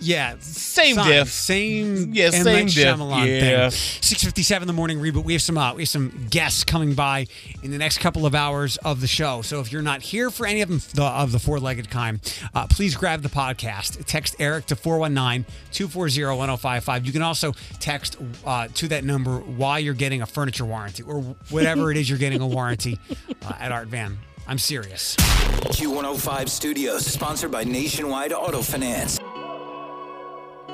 Yeah, 0.00 0.34
Same 0.40 0.94
Signs, 0.96 1.08
diff. 1.08 1.28
Same, 1.30 2.12
Yeah, 2.14 2.26
M. 2.26 2.32
same 2.32 2.44
Night 2.44 2.68
diff. 2.68 2.74
Shyamalan 2.96 3.26
Yeah. 3.40 3.70
thing. 3.70 3.78
Six 4.02 4.24
fifty 4.24 4.42
seven 4.42 4.66
the 4.66 4.72
morning 4.74 4.98
reboot. 5.00 5.24
We 5.24 5.32
have 5.34 5.42
some 5.42 5.56
uh, 5.58 5.74
we 5.74 5.82
have 5.82 5.88
some 5.88 6.26
guests 6.30 6.64
coming 6.64 6.94
by 6.94 7.26
in 7.62 7.70
the 7.70 7.78
next 7.78 7.98
couple 7.98 8.26
of 8.26 8.34
hours 8.34 8.76
of 8.78 9.00
the 9.00 9.06
show. 9.06 9.42
So 9.42 9.60
if 9.60 9.70
you're 9.72 9.82
not 9.82 10.02
here 10.02 10.30
for 10.30 10.46
any 10.46 10.60
of 10.62 10.68
them 10.68 10.80
the, 10.94 11.02
of 11.04 11.32
the 11.32 11.38
four 11.38 11.58
legged 11.60 11.90
kind, 11.90 12.20
uh, 12.54 12.66
please 12.68 12.94
grab 12.96 13.22
the 13.22 13.28
podcast. 13.28 14.04
Text 14.06 14.36
Eric 14.38 14.66
to 14.66 14.76
419-240-1055. 14.76 17.06
You 17.06 17.12
can 17.12 17.22
also 17.22 17.52
text 17.80 18.16
uh, 18.44 18.68
to 18.74 18.88
that 18.88 19.04
number 19.04 19.38
while 19.38 19.80
you're 19.80 19.94
getting 19.94 20.22
a 20.22 20.26
furniture 20.26 20.64
warranty 20.64 21.02
or 21.02 21.20
whatever 21.50 21.90
it 21.90 21.96
is 21.96 22.08
you're 22.08 22.18
getting 22.18 22.40
a 22.40 22.46
warranty 22.46 22.98
uh, 23.44 23.52
at 23.58 23.72
Art 23.72 23.88
Van. 23.88 24.18
I'm 24.48 24.58
serious. 24.58 25.16
Q105 25.16 26.48
Studios, 26.48 27.04
sponsored 27.04 27.50
by 27.50 27.64
Nationwide 27.64 28.32
Auto 28.32 28.62
Finance. 28.62 29.18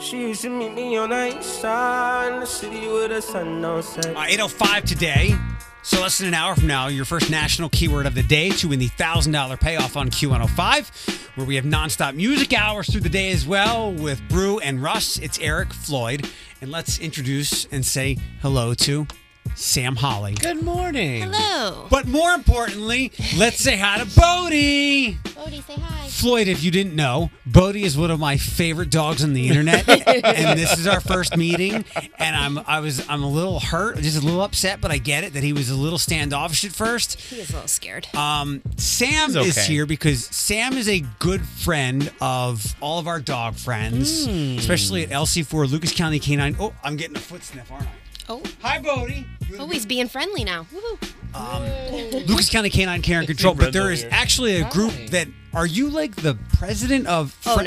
She 0.02 0.18
used 0.22 0.42
to 0.42 0.50
meet 0.50 0.74
me 0.74 0.96
on 0.96 1.10
the 1.10 1.38
east 1.38 1.60
side 1.60 2.32
in 2.32 2.40
the 2.40 2.46
city 2.46 2.88
where 2.88 3.06
the 3.06 3.22
sun 3.22 3.62
don't 3.62 3.84
set. 3.84 4.16
Uh, 4.16 4.24
805 4.26 4.84
today. 4.84 5.36
So 5.84 6.00
less 6.00 6.18
than 6.18 6.26
an 6.26 6.34
hour 6.34 6.56
from 6.56 6.66
now, 6.66 6.88
your 6.88 7.04
first 7.04 7.30
national 7.30 7.68
keyword 7.68 8.06
of 8.06 8.14
the 8.16 8.22
day 8.24 8.50
to 8.50 8.68
win 8.68 8.80
the 8.80 8.88
$1,000 8.88 9.60
payoff 9.60 9.96
on 9.96 10.10
Q105, 10.10 11.36
where 11.36 11.46
we 11.46 11.54
have 11.54 11.64
nonstop 11.64 12.16
music 12.16 12.52
hours 12.52 12.90
through 12.90 13.02
the 13.02 13.08
day 13.08 13.30
as 13.30 13.46
well 13.46 13.92
with 13.92 14.20
Brew 14.28 14.58
and 14.58 14.82
Russ. 14.82 15.18
It's 15.18 15.38
Eric 15.38 15.72
Floyd. 15.72 16.28
And 16.60 16.72
let's 16.72 16.98
introduce 16.98 17.66
and 17.66 17.86
say 17.86 18.16
hello 18.40 18.74
to 18.74 19.06
Sam 19.54 19.96
Holly. 19.96 20.34
Good 20.34 20.62
morning. 20.62 21.22
Hello. 21.22 21.86
But 21.90 22.06
more 22.06 22.32
importantly, 22.32 23.12
let's 23.36 23.58
say 23.58 23.76
hi 23.76 24.02
to 24.02 24.06
Bodie. 24.18 25.18
Bodie, 25.34 25.60
say 25.60 25.74
hi. 25.74 26.08
Floyd, 26.08 26.46
if 26.46 26.62
you 26.62 26.70
didn't 26.70 26.94
know, 26.94 27.30
Bodie 27.46 27.82
is 27.82 27.96
one 27.98 28.10
of 28.10 28.20
my 28.20 28.36
favorite 28.36 28.90
dogs 28.90 29.24
on 29.24 29.32
the 29.32 29.48
internet, 29.48 29.88
and 29.88 30.58
this 30.58 30.78
is 30.78 30.86
our 30.86 31.00
first 31.00 31.36
meeting. 31.36 31.84
And 32.18 32.36
I'm 32.36 32.58
I 32.66 32.80
was 32.80 33.08
I'm 33.08 33.22
a 33.22 33.28
little 33.28 33.58
hurt, 33.60 33.98
just 33.98 34.16
a 34.16 34.24
little 34.24 34.42
upset, 34.42 34.80
but 34.80 34.90
I 34.90 34.98
get 34.98 35.24
it 35.24 35.32
that 35.32 35.42
he 35.42 35.52
was 35.52 35.68
a 35.70 35.74
little 35.74 35.98
standoffish 35.98 36.64
at 36.64 36.72
first. 36.72 37.20
He 37.20 37.38
was 37.38 37.50
a 37.50 37.54
little 37.54 37.68
scared. 37.68 38.06
Um, 38.14 38.62
Sam 38.76 39.32
He's 39.32 39.56
is 39.56 39.66
here 39.66 39.84
because 39.84 40.26
Sam 40.26 40.74
is 40.74 40.88
a 40.88 41.00
good 41.18 41.42
friend 41.44 42.12
of 42.20 42.74
all 42.80 42.98
of 42.98 43.08
our 43.08 43.20
dog 43.20 43.56
friends, 43.56 44.26
especially 44.26 45.02
at 45.02 45.10
LC4 45.10 45.70
Lucas 45.70 45.92
County 45.92 46.20
Canine. 46.20 46.56
Oh, 46.60 46.72
I'm 46.84 46.96
getting 46.96 47.16
a 47.16 47.20
foot 47.20 47.42
sniff, 47.42 47.70
aren't 47.72 47.86
I? 47.86 47.92
Oh, 48.28 48.42
Hi, 48.62 48.78
Bodie. 48.78 49.26
oh, 49.58 49.68
he's 49.68 49.86
being 49.86 50.08
friendly 50.08 50.44
now. 50.44 50.66
Woohoo. 50.72 51.12
Um, 51.34 52.26
Lucas 52.26 52.50
County 52.50 52.68
Canine 52.70 53.00
Care 53.02 53.18
and 53.20 53.26
Control, 53.26 53.54
but 53.54 53.64
Red's 53.64 53.72
there 53.72 53.82
over 53.84 53.92
is 53.92 54.00
here. 54.02 54.10
actually 54.12 54.56
a 54.60 54.68
group 54.70 54.92
that. 55.10 55.28
Are 55.54 55.66
you 55.66 55.90
like 55.90 56.16
the 56.16 56.38
president 56.54 57.06
of? 57.06 57.36
Oh 57.46 57.56
Fri- 57.56 57.64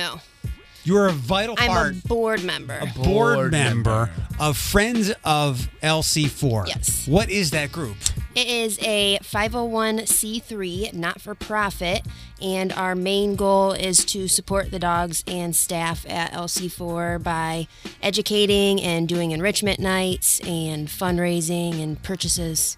no, 0.85 0.93
You're 0.93 1.07
a 1.07 1.11
vital 1.11 1.55
part. 1.55 1.69
I'm 1.69 1.75
part. 1.75 1.95
a 1.95 2.07
board 2.07 2.43
member. 2.43 2.79
board, 2.79 2.93
Board 3.05 3.51
member, 3.51 3.89
member. 4.07 4.11
of 4.39 4.57
Friends 4.57 5.11
of 5.23 5.69
LC4. 5.81 6.67
Yes. 6.67 7.07
What 7.07 7.29
is 7.29 7.51
that 7.51 7.71
group? 7.71 7.97
It 8.35 8.47
is 8.47 8.77
a 8.81 9.17
501c3 9.23 10.93
not 10.93 11.21
for 11.21 11.35
profit, 11.35 12.01
and 12.41 12.73
our 12.73 12.93
main 12.93 13.35
goal 13.35 13.71
is 13.71 14.03
to 14.05 14.27
support 14.27 14.71
the 14.71 14.79
dogs 14.79 15.23
and 15.25 15.55
staff 15.55 16.05
at 16.09 16.33
LC4 16.33 17.23
by 17.23 17.67
educating 18.01 18.81
and 18.81 19.07
doing 19.07 19.31
enrichment 19.31 19.79
nights 19.79 20.39
and 20.41 20.87
fundraising 20.89 21.81
and 21.81 22.01
purchases. 22.03 22.75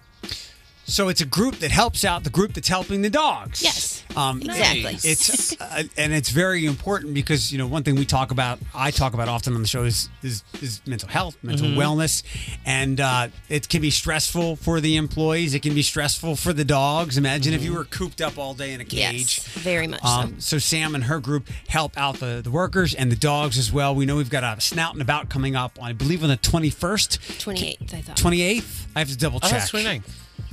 So 0.90 1.08
it's 1.08 1.20
a 1.20 1.26
group 1.26 1.56
that 1.56 1.70
helps 1.70 2.02
out 2.04 2.24
the 2.24 2.30
group 2.30 2.54
that's 2.54 2.68
helping 2.68 3.02
the 3.02 3.10
dogs. 3.10 3.62
Yes, 3.62 4.02
Um, 4.16 4.40
exactly. 4.40 4.96
It's 5.04 5.60
uh, 5.60 5.82
and 5.98 6.14
it's 6.14 6.30
very 6.30 6.64
important 6.64 7.12
because 7.12 7.52
you 7.52 7.58
know 7.58 7.66
one 7.66 7.82
thing 7.82 7.94
we 7.94 8.06
talk 8.06 8.30
about, 8.30 8.58
I 8.74 8.90
talk 8.90 9.12
about 9.12 9.28
often 9.28 9.54
on 9.54 9.60
the 9.60 9.68
show 9.68 9.84
is 9.84 10.08
is, 10.22 10.42
is 10.62 10.80
mental 10.86 11.08
health, 11.10 11.36
mental 11.42 11.66
Mm-hmm. 11.68 11.78
wellness, 11.78 12.22
and 12.64 13.00
uh, 13.00 13.28
it 13.50 13.68
can 13.68 13.82
be 13.82 13.90
stressful 13.90 14.56
for 14.56 14.80
the 14.80 14.96
employees. 14.96 15.52
It 15.54 15.60
can 15.60 15.74
be 15.74 15.82
stressful 15.82 16.36
for 16.36 16.54
the 16.54 16.64
dogs. 16.64 17.18
Imagine 17.18 17.52
if 17.52 17.62
you 17.62 17.74
were 17.74 17.84
cooped 17.84 18.22
up 18.22 18.38
all 18.38 18.54
day 18.54 18.72
in 18.72 18.80
a 18.80 18.84
cage. 18.86 19.40
Mm-hmm. 19.40 19.58
Yes, 19.58 19.62
very 19.62 19.86
much 19.88 20.02
Um, 20.04 20.40
so 20.40 20.58
Sam 20.58 20.94
and 20.94 21.04
her 21.04 21.20
group 21.20 21.48
help 21.68 21.98
out 21.98 22.18
the, 22.18 22.40
the 22.42 22.50
workers 22.50 22.94
and 22.94 23.12
the 23.12 23.16
dogs 23.16 23.58
as 23.58 23.70
well. 23.70 23.94
We 23.94 24.06
know 24.06 24.16
we've 24.16 24.30
got 24.30 24.42
a 24.42 24.58
snout 24.60 24.94
and 24.94 25.02
about 25.02 25.28
coming 25.28 25.54
up, 25.54 25.78
I 25.82 25.92
believe, 25.92 26.22
on 26.22 26.30
the 26.30 26.36
twenty 26.38 26.70
first, 26.70 27.20
twenty 27.40 27.68
eighth. 27.68 27.92
I 27.94 28.00
thought. 28.00 28.16
28th. 28.16 28.86
I 28.96 29.00
have 29.00 29.08
to 29.10 29.16
double 29.18 29.38
Oh, 29.42 29.48
check. 29.48 29.58
that's 29.58 29.70
29. 29.70 30.02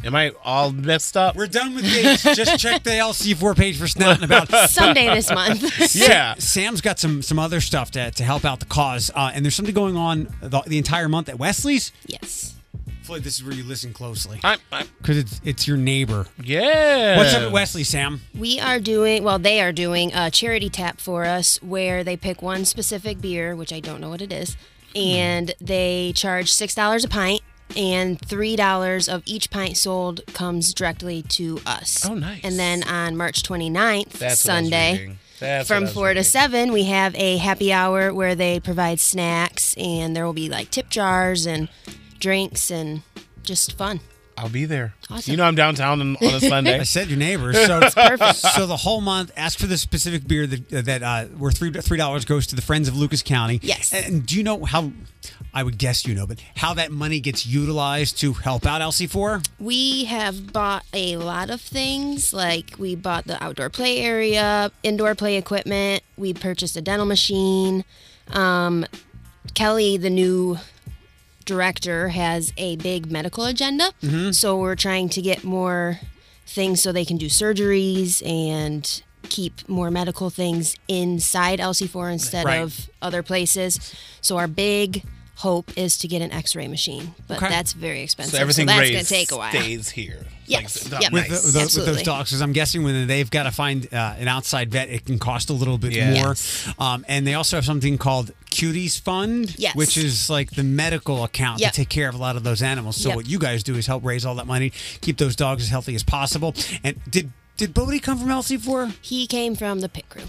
Am 0.06 0.14
I 0.14 0.34
all 0.43 0.72
messed 0.72 1.18
up? 1.18 1.36
We're 1.36 1.47
done 1.47 1.74
with 1.74 1.84
dates. 1.84 2.22
Just 2.24 2.60
check 2.60 2.84
the 2.84 2.91
LC4 2.91 3.58
page 3.58 3.78
for 3.80 3.88
snout 3.88 4.22
and 4.22 4.24
about. 4.24 4.49
Someday 4.70 5.08
this 5.14 5.32
month. 5.32 5.95
yeah. 5.95 6.36
Sam's 6.38 6.80
got 6.82 6.99
some 6.99 7.24
some 7.24 7.39
other 7.39 7.60
stuff 7.60 7.89
to, 7.91 8.12
to 8.12 8.24
help 8.24 8.45
out 8.45 8.60
the 8.60 8.68
cause, 8.68 9.10
uh, 9.16 9.32
and 9.34 9.43
there's 9.43 9.56
something 9.56 9.74
going 9.74 9.97
on 9.97 10.28
the, 10.41 10.62
the 10.68 10.78
entire 10.78 11.10
month 11.10 11.28
at 11.30 11.39
Wesley's. 11.39 11.91
yes. 12.06 12.51
Floyd, 13.01 13.24
this 13.24 13.38
is 13.38 13.43
where 13.43 13.53
you 13.53 13.64
listen 13.64 13.93
closely 13.93 14.39
I'm, 14.43 14.58
I'm, 14.72 14.88
because 14.97 15.20
it's 15.20 15.39
it's 15.43 15.68
your 15.68 15.78
neighbor. 15.78 16.26
yeah. 16.43 17.18
What's 17.18 17.36
up 17.36 17.43
at 17.43 17.51
Wesley, 17.51 17.84
Sam? 17.84 18.22
We 18.36 18.60
are 18.60 18.80
doing, 18.80 19.24
well, 19.24 19.38
they 19.38 19.62
are 19.62 19.72
doing 19.72 20.12
a 20.14 20.32
charity 20.32 20.70
tap 20.70 20.99
for 20.99 21.26
us 21.26 21.62
where 21.62 22.03
they 22.03 22.18
pick 22.18 22.41
one 22.41 22.66
specific 22.66 23.22
beer, 23.22 23.56
which 23.56 23.72
I 23.72 23.80
don't 23.80 24.01
know 24.01 24.10
what 24.10 24.24
it 24.24 24.34
is, 24.34 24.58
and 24.95 25.53
they 25.62 26.14
charge 26.16 26.51
$6 26.51 27.06
a 27.06 27.08
pint, 27.08 27.41
and 27.76 28.20
$3 28.20 29.13
of 29.13 29.24
each 29.26 29.49
pint 29.49 29.78
sold 29.78 30.26
comes 30.34 30.74
directly 30.74 31.22
to 31.24 31.59
us. 31.66 32.05
Oh, 32.07 32.13
nice. 32.13 32.41
And 32.43 32.59
then 32.59 32.84
on 32.84 33.18
March 33.18 33.43
29th, 33.43 34.09
That's 34.09 34.20
what 34.20 34.22
I 34.22 34.30
was 34.30 34.39
Sunday, 34.39 34.91
reading. 34.93 35.20
That's 35.39 35.70
what 35.70 35.76
I 35.76 35.78
from 35.78 35.84
was 35.86 35.93
4 35.93 36.13
to 36.16 36.24
7, 36.24 36.72
we 36.72 36.84
have 36.86 37.16
a 37.16 37.38
happy 37.38 37.74
hour 37.74 38.13
where 38.13 38.36
they 38.36 38.59
provide 38.59 38.99
snacks, 38.99 39.74
and 39.78 40.16
there 40.16 40.26
will 40.26 40.34
be 40.34 40.49
like 40.49 40.72
tip 40.72 40.89
jars 40.89 41.45
and 41.45 41.70
drinks 42.20 42.72
and 42.72 43.01
just 43.43 43.78
fun. 43.78 43.99
I'll 44.38 44.49
be 44.49 44.65
there. 44.65 44.93
Awesome. 45.09 45.31
You 45.31 45.38
know 45.38 45.45
I'm 45.45 45.55
downtown 45.55 46.01
on, 46.01 46.17
on 46.17 46.23
a 46.23 46.36
I 46.36 46.39
Sunday. 46.39 46.79
I 46.79 46.83
said 46.83 47.07
your 47.07 47.17
neighbor. 47.17 47.53
So 47.53 47.79
it's 47.79 47.95
perfect. 47.95 48.36
So 48.36 48.65
the 48.65 48.77
whole 48.77 49.01
month, 49.01 49.31
ask 49.38 49.57
for 49.57 49.67
the 49.67 49.77
specific 49.77 50.27
beer 50.27 50.45
that 50.45 50.86
that 50.86 51.03
uh, 51.03 51.25
where 51.25 51.51
three 51.51 51.71
three 51.71 51.97
dollars 51.97 52.25
goes 52.25 52.47
to 52.47 52.55
the 52.55 52.61
Friends 52.61 52.88
of 52.88 52.97
Lucas 52.97 53.23
County. 53.23 53.59
Yes. 53.63 53.93
And 53.93 54.25
do 54.25 54.36
you 54.36 54.43
know 54.43 54.65
how? 54.65 54.91
I 55.53 55.63
would 55.63 55.77
guess 55.77 56.05
you 56.05 56.13
know, 56.13 56.27
but 56.27 56.43
how 56.57 56.73
that 56.73 56.91
money 56.91 57.19
gets 57.21 57.45
utilized 57.45 58.19
to 58.19 58.33
help 58.33 58.65
out 58.65 58.81
LC4? 58.81 59.47
We 59.59 60.03
have 60.05 60.51
bought 60.51 60.83
a 60.93 61.15
lot 61.17 61.49
of 61.49 61.61
things. 61.61 62.33
Like 62.33 62.75
we 62.77 62.95
bought 62.95 63.25
the 63.25 63.41
outdoor 63.41 63.69
play 63.69 63.99
area, 63.99 64.71
indoor 64.83 65.15
play 65.15 65.38
equipment. 65.38 66.03
We 66.17 66.33
purchased 66.33 66.75
a 66.75 66.81
dental 66.81 67.05
machine. 67.05 67.86
Um, 68.31 68.86
Kelly, 69.53 69.97
the 69.97 70.09
new 70.09 70.57
director, 71.45 72.09
has 72.09 72.51
a 72.57 72.75
big 72.77 73.11
medical 73.11 73.45
agenda. 73.45 73.91
Mm-hmm. 74.03 74.31
So 74.31 74.57
we're 74.57 74.75
trying 74.75 75.09
to 75.09 75.21
get 75.21 75.43
more 75.43 75.99
things 76.45 76.81
so 76.81 76.91
they 76.91 77.05
can 77.05 77.17
do 77.17 77.27
surgeries 77.27 78.25
and 78.27 79.01
keep 79.29 79.67
more 79.67 79.89
medical 79.89 80.29
things 80.29 80.75
inside 80.87 81.59
LC4 81.59 82.11
instead 82.13 82.45
Right. 82.45 82.57
of 82.61 82.89
other 83.01 83.23
places. 83.23 83.95
So 84.21 84.37
our 84.37 84.47
big 84.47 85.03
hope 85.37 85.71
is 85.75 85.97
to 85.97 86.07
get 86.07 86.21
an 86.21 86.31
x-ray 86.31 86.67
machine, 86.67 87.15
but 87.27 87.37
Okay. 87.37 87.49
that's 87.49 87.73
very 87.73 88.01
expensive. 88.01 88.35
so 88.35 88.39
everything 88.39 88.67
that's 88.67 88.79
raised 88.79 88.93
going 88.93 89.03
to 89.05 89.09
take 89.09 89.31
a 89.31 89.37
while. 89.37 89.51
stays 89.51 89.89
here. 89.89 90.25
Yes. 90.47 90.91
Like, 90.91 91.01
Yep. 91.01 91.11
with, 91.11 91.29
nice. 91.29 91.43
the, 91.43 91.59
those, 91.59 91.75
with 91.77 91.85
those 91.85 92.03
dogs 92.03 92.29
because 92.29 92.41
I'm 92.41 92.53
guessing 92.53 92.83
when 92.83 93.07
they've 93.07 93.29
got 93.29 93.43
to 93.43 93.51
find 93.51 93.91
uh, 93.93 94.15
an 94.17 94.27
outside 94.27 94.71
vet, 94.71 94.89
it 94.89 95.05
can 95.05 95.19
cost 95.19 95.49
a 95.49 95.53
little 95.53 95.77
bit 95.77 95.93
Yeah. 95.93 96.13
more. 96.13 96.29
Yes. 96.29 96.73
Um, 96.79 97.05
and 97.07 97.25
they 97.25 97.33
also 97.33 97.57
have 97.57 97.65
something 97.65 97.97
called 97.97 98.31
Cuties 98.51 98.99
Fund, 98.99 99.55
Yes. 99.59 99.75
which 99.75 99.97
is 99.97 100.29
like 100.29 100.51
the 100.51 100.63
medical 100.63 101.23
account 101.23 101.59
Yep. 101.59 101.71
to 101.71 101.75
take 101.77 101.89
care 101.89 102.07
of 102.09 102.15
a 102.15 102.19
lot 102.19 102.35
of 102.35 102.43
those 102.43 102.61
animals. 102.61 102.95
So 102.97 103.09
Yep. 103.09 103.15
what 103.15 103.27
you 103.27 103.39
guys 103.39 103.63
do 103.63 103.75
is 103.75 103.87
help 103.87 104.03
raise 104.05 104.25
all 104.25 104.35
that 104.35 104.47
money, 104.47 104.71
keep 105.01 105.17
those 105.17 105.35
dogs 105.35 105.63
as 105.63 105.69
healthy 105.69 105.95
as 105.95 106.03
possible. 106.03 106.53
And 106.83 106.99
did 107.09 107.31
did 107.57 107.73
Bodie 107.73 107.99
come 107.99 108.19
from 108.19 108.27
LC4? 108.29 108.91
He 109.01 109.27
came 109.27 109.55
from 109.55 109.79
the 109.79 109.87
pit 109.87 110.09
crew. 110.09 110.23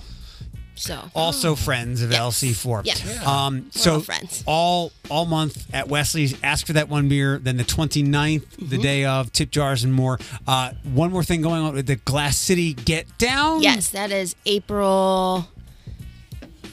So 0.77 1.11
Also 1.15 1.55
friends 1.55 2.03
of 2.03 2.11
Yes. 2.13 2.21
LC4. 2.21 2.83
Yes. 2.85 3.03
Yeah. 3.05 3.23
Um, 3.47 3.71
so 3.73 3.95
all 3.95 4.01
friends. 4.01 4.45
all 4.47 4.93
all 5.11 5.25
month 5.27 5.67
at 5.75 5.89
Wesley's, 5.89 6.37
ask 6.43 6.67
for 6.67 6.75
that 6.75 6.89
one 6.89 7.09
beer. 7.09 7.39
Then 7.39 7.57
the 7.57 7.65
29th, 7.65 8.41
Mm-hmm. 8.47 8.69
the 8.69 8.79
day 8.79 9.05
of, 9.05 9.33
tip 9.33 9.51
jars 9.51 9.85
and 9.85 9.93
more. 9.93 10.19
Uh, 10.47 10.73
one 10.85 11.11
more 11.11 11.25
thing 11.25 11.41
going 11.43 11.63
on 11.63 11.75
with 11.75 11.87
the 11.87 11.97
Glass 11.97 12.37
City 12.37 12.75
Get 12.75 13.17
Down. 13.19 13.63
yes, 13.63 13.89
that 13.91 14.11
is 14.13 14.37
April 14.47 15.49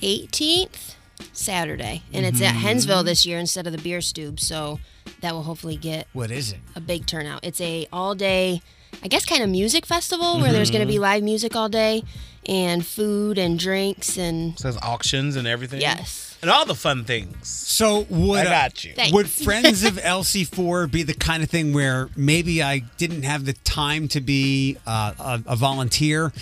18th. 0.02 0.96
Saturday, 1.32 2.02
and 2.12 2.26
it's 2.26 2.40
Mm-hmm. 2.42 2.58
at 2.68 2.76
Hensville 2.76 3.06
this 3.06 3.26
year 3.26 3.40
instead 3.40 3.66
of 3.66 3.72
the 3.74 3.80
Bier 3.80 4.02
Stube. 4.02 4.40
So 4.40 4.80
that 5.22 5.34
will 5.34 5.44
hopefully 5.44 5.78
get 5.78 6.08
What 6.12 6.32
is 6.32 6.52
it? 6.52 6.60
a 6.76 6.82
big 6.82 7.06
turnout. 7.06 7.40
It's 7.44 7.62
a 7.62 7.88
all 7.94 8.14
day, 8.14 8.62
I 9.04 9.08
guess, 9.08 9.26
kind 9.26 9.44
of 9.44 9.50
music 9.50 9.86
festival 9.86 10.40
where 10.40 10.52
there's 10.54 10.72
going 10.72 10.82
to 10.82 10.88
be 10.88 10.94
Mm-hmm. 10.94 11.02
live 11.04 11.24
music 11.24 11.56
all 11.56 11.68
day 11.70 12.04
and 12.48 12.86
food 12.86 13.38
and 13.38 13.60
drinks 13.60 14.18
and 14.18 14.58
Says 14.60 14.78
auctions 14.82 15.36
and 15.36 15.48
everything. 15.48 15.82
yes. 15.82 16.38
And 16.42 16.50
all 16.52 16.66
the 16.66 16.76
fun 16.76 17.04
things. 17.06 17.48
So 17.48 18.06
would 18.10 18.40
I 18.40 18.42
uh, 18.46 18.50
got 18.70 18.84
you. 18.84 18.94
Thanks. 18.94 19.14
would 19.14 19.30
Friends 19.30 19.84
of 19.86 19.94
LC4 19.94 20.92
be 20.92 21.04
the 21.04 21.14
kind 21.14 21.42
of 21.42 21.50
thing 21.50 21.72
where 21.74 22.10
maybe 22.18 22.62
I 22.62 22.80
didn't 22.98 23.24
have 23.24 23.46
the 23.46 23.54
time 23.54 24.08
to 24.10 24.20
be 24.22 24.78
uh, 24.86 25.14
a, 25.20 25.54
a 25.54 25.56
volunteer 25.56 26.34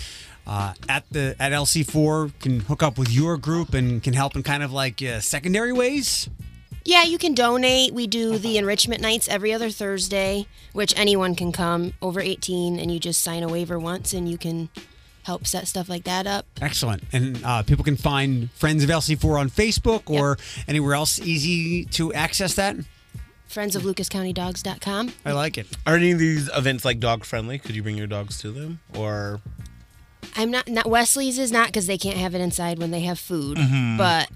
uh, 0.44 0.74
at 0.88 1.04
the 1.12 1.36
at 1.38 1.52
LC4 1.52 2.32
can 2.40 2.60
hook 2.60 2.82
up 2.82 2.98
with 2.98 3.10
your 3.12 3.36
group 3.36 3.74
and 3.74 4.02
can 4.02 4.12
help 4.12 4.34
in 4.34 4.42
kind 4.42 4.64
of 4.64 4.72
like 4.72 5.00
uh, 5.02 5.20
secondary 5.20 5.72
ways? 5.72 6.28
Yeah, 6.84 7.04
you 7.04 7.18
can 7.18 7.34
donate. 7.34 7.92
We 7.92 8.06
do 8.06 8.38
the 8.38 8.58
enrichment 8.58 9.00
nights 9.00 9.28
every 9.28 9.52
other 9.52 9.70
Thursday, 9.70 10.46
which 10.72 10.96
anyone 10.98 11.34
can 11.34 11.52
come 11.52 11.92
over 12.02 12.20
18, 12.20 12.78
and 12.78 12.90
you 12.90 12.98
just 12.98 13.22
sign 13.22 13.42
a 13.42 13.48
waiver 13.48 13.78
once, 13.78 14.12
and 14.12 14.28
you 14.28 14.36
can 14.36 14.68
help 15.24 15.46
set 15.46 15.68
stuff 15.68 15.88
like 15.88 16.04
that 16.04 16.26
up. 16.26 16.46
Excellent. 16.60 17.04
And 17.12 17.42
uh, 17.44 17.62
people 17.62 17.84
can 17.84 17.96
find 17.96 18.50
Friends 18.52 18.82
of 18.82 18.90
LC4 18.90 19.38
on 19.38 19.50
Facebook 19.50 20.10
or 20.10 20.36
anywhere 20.66 20.94
else 20.94 21.20
easy 21.20 21.84
to 21.86 22.12
access 22.12 22.54
that. 22.54 22.76
Friends 23.46 23.76
of 23.76 23.82
LucasCountyDogs.com. 23.82 25.12
I 25.24 25.32
like 25.32 25.58
it. 25.58 25.66
Are 25.86 25.94
any 25.94 26.10
of 26.10 26.18
these 26.18 26.48
events 26.56 26.84
like 26.84 26.98
dog 26.98 27.24
friendly? 27.24 27.58
Could 27.58 27.76
you 27.76 27.82
bring 27.82 27.96
your 27.96 28.06
dogs 28.06 28.40
to 28.40 28.50
them? 28.50 28.80
Or 28.96 29.40
I'm 30.34 30.50
not, 30.50 30.68
not 30.68 30.86
Wesley's 30.86 31.38
is 31.38 31.52
not 31.52 31.66
because 31.68 31.86
they 31.86 31.98
can't 31.98 32.16
have 32.16 32.34
it 32.34 32.40
inside 32.40 32.78
when 32.78 32.90
they 32.90 33.00
have 33.02 33.18
food, 33.18 33.58
but 33.98 34.30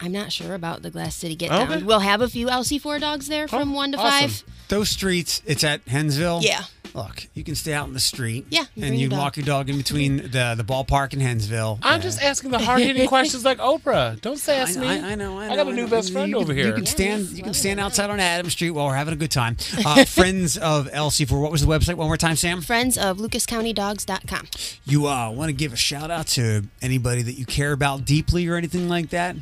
I'm 0.00 0.12
not 0.12 0.32
sure 0.32 0.54
about 0.54 0.82
the 0.82 0.90
Glass 0.90 1.16
City 1.16 1.36
Get 1.36 1.50
Down. 1.50 1.72
Okay. 1.72 1.82
We'll 1.82 2.00
have 2.00 2.20
a 2.20 2.28
few 2.28 2.46
LC4 2.46 3.00
dogs 3.00 3.28
there 3.28 3.48
from 3.48 3.74
one 3.74 3.92
to 3.92 3.98
awesome. 3.98 4.28
five. 4.28 4.44
Those 4.68 4.90
streets, 4.90 5.42
it's 5.46 5.64
at 5.64 5.84
Hensville. 5.84 6.42
Yeah. 6.42 6.62
Look, 6.94 7.26
you 7.34 7.42
can 7.42 7.56
stay 7.56 7.72
out 7.72 7.88
in 7.88 7.92
the 7.92 7.98
street. 7.98 8.46
Yeah, 8.50 8.66
you 8.76 8.84
and 8.84 8.94
you 8.94 9.08
your 9.08 9.18
walk 9.18 9.36
your 9.36 9.44
dog 9.44 9.68
in 9.68 9.76
between 9.76 10.18
the 10.18 10.54
the 10.56 10.62
ballpark 10.62 11.12
and 11.12 11.20
Hensville. 11.20 11.80
I'm 11.82 12.00
just 12.00 12.22
asking 12.22 12.52
the 12.52 12.60
hard 12.60 12.82
hitting 12.82 13.08
questions 13.08 13.44
like 13.44 13.58
Oprah. 13.58 14.20
Don't 14.20 14.38
say 14.38 14.58
ask 14.58 14.78
I, 14.78 14.80
me. 14.80 14.86
I, 14.86 14.92
I 14.92 15.14
know. 15.16 15.40
I, 15.40 15.48
know, 15.48 15.52
I 15.52 15.56
got 15.56 15.66
a 15.66 15.70
I 15.70 15.72
new 15.72 15.82
know. 15.82 15.88
best 15.88 16.12
friend 16.12 16.30
you 16.30 16.36
over 16.36 16.46
can, 16.46 16.56
here. 16.56 16.66
You 16.68 16.72
can 16.74 16.86
stand. 16.86 17.30
You 17.30 17.42
can 17.42 17.52
stand 17.52 17.80
outside 17.80 18.10
on 18.10 18.20
Adams 18.20 18.52
Street 18.52 18.70
while 18.70 18.86
we're 18.86 18.94
having 18.94 19.12
a 19.12 19.16
good 19.16 19.32
time. 19.32 19.56
Uh, 19.84 20.04
Friends 20.14 20.56
of 20.56 20.86
LC4. 20.86 21.42
What 21.42 21.50
was 21.50 21.62
the 21.62 21.66
website? 21.66 21.94
One 21.94 22.06
more 22.06 22.16
time, 22.16 22.36
Sam. 22.36 22.60
Friends 22.60 22.96
of 22.96 23.18
LucasCountyDogs.com. 23.18 24.46
You 24.84 25.08
uh, 25.08 25.32
want 25.32 25.48
to 25.48 25.52
give 25.52 25.72
a 25.72 25.76
shout 25.76 26.12
out 26.12 26.28
to 26.28 26.62
anybody 26.80 27.22
that 27.22 27.32
you 27.32 27.44
care 27.44 27.72
about 27.72 28.04
deeply 28.04 28.46
or 28.46 28.54
anything 28.54 28.88
like 28.88 29.10
that? 29.10 29.34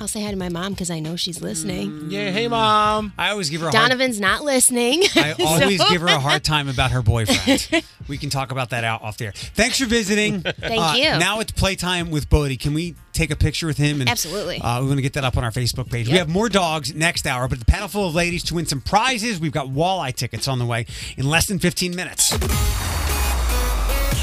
I'll 0.00 0.08
say 0.08 0.22
hi 0.22 0.30
to 0.30 0.36
my 0.36 0.48
mom 0.48 0.72
because 0.72 0.90
I 0.90 0.98
know 1.00 1.16
she's 1.16 1.40
listening. 1.40 2.10
yeah, 2.10 2.30
hey 2.30 2.48
mom. 2.48 3.12
I 3.16 3.30
always 3.30 3.48
give 3.50 3.60
her 3.60 3.68
a 3.68 3.70
hard 3.70 3.90
Donovan's 3.90 4.18
not 4.20 4.42
listening. 4.42 5.02
I 5.16 5.34
always 5.44 5.80
So- 5.80 5.88
give 5.90 6.00
her 6.02 6.08
a 6.08 6.18
hard 6.18 6.42
time 6.54 6.68
about 6.68 6.90
her 6.90 7.02
boyfriend. 7.02 7.84
we 8.08 8.18
can 8.18 8.30
talk 8.30 8.50
about 8.50 8.70
that 8.70 8.84
out 8.84 9.02
off 9.02 9.18
there. 9.18 9.32
Thanks 9.32 9.78
for 9.78 9.86
visiting. 9.86 10.40
Thank 10.42 10.98
you. 10.98 11.10
Now 11.18 11.40
it's 11.40 11.52
playtime 11.52 12.10
with 12.10 12.28
Bodie. 12.28 12.56
Can 12.56 12.74
we 12.74 12.94
take 13.12 13.30
a 13.30 13.36
picture 13.36 13.66
with 13.66 13.76
him? 13.78 14.00
And, 14.00 14.10
Absolutely. 14.10 14.60
Uh, 14.60 14.80
we're 14.80 14.86
going 14.86 14.96
to 14.96 15.02
get 15.02 15.12
that 15.14 15.24
up 15.24 15.36
on 15.36 15.44
our 15.44 15.52
Facebook 15.52 15.90
page. 15.90 16.06
We 16.08 16.14
Yep. 16.14 16.26
have 16.26 16.28
more 16.28 16.48
dogs 16.48 16.92
next 16.94 17.26
hour, 17.26 17.46
but 17.48 17.58
the 17.60 17.64
panel 17.64 17.86
full 17.88 18.08
of 18.08 18.14
ladies 18.14 18.42
to 18.44 18.54
win 18.54 18.66
some 18.66 18.80
prizes. 18.80 19.38
We've 19.38 19.52
got 19.52 19.68
walleye 19.68 20.14
tickets 20.14 20.48
on 20.48 20.58
the 20.58 20.66
way 20.66 20.86
in 21.16 21.28
less 21.28 21.46
than 21.46 21.58
15 21.60 21.94
minutes. 21.94 22.32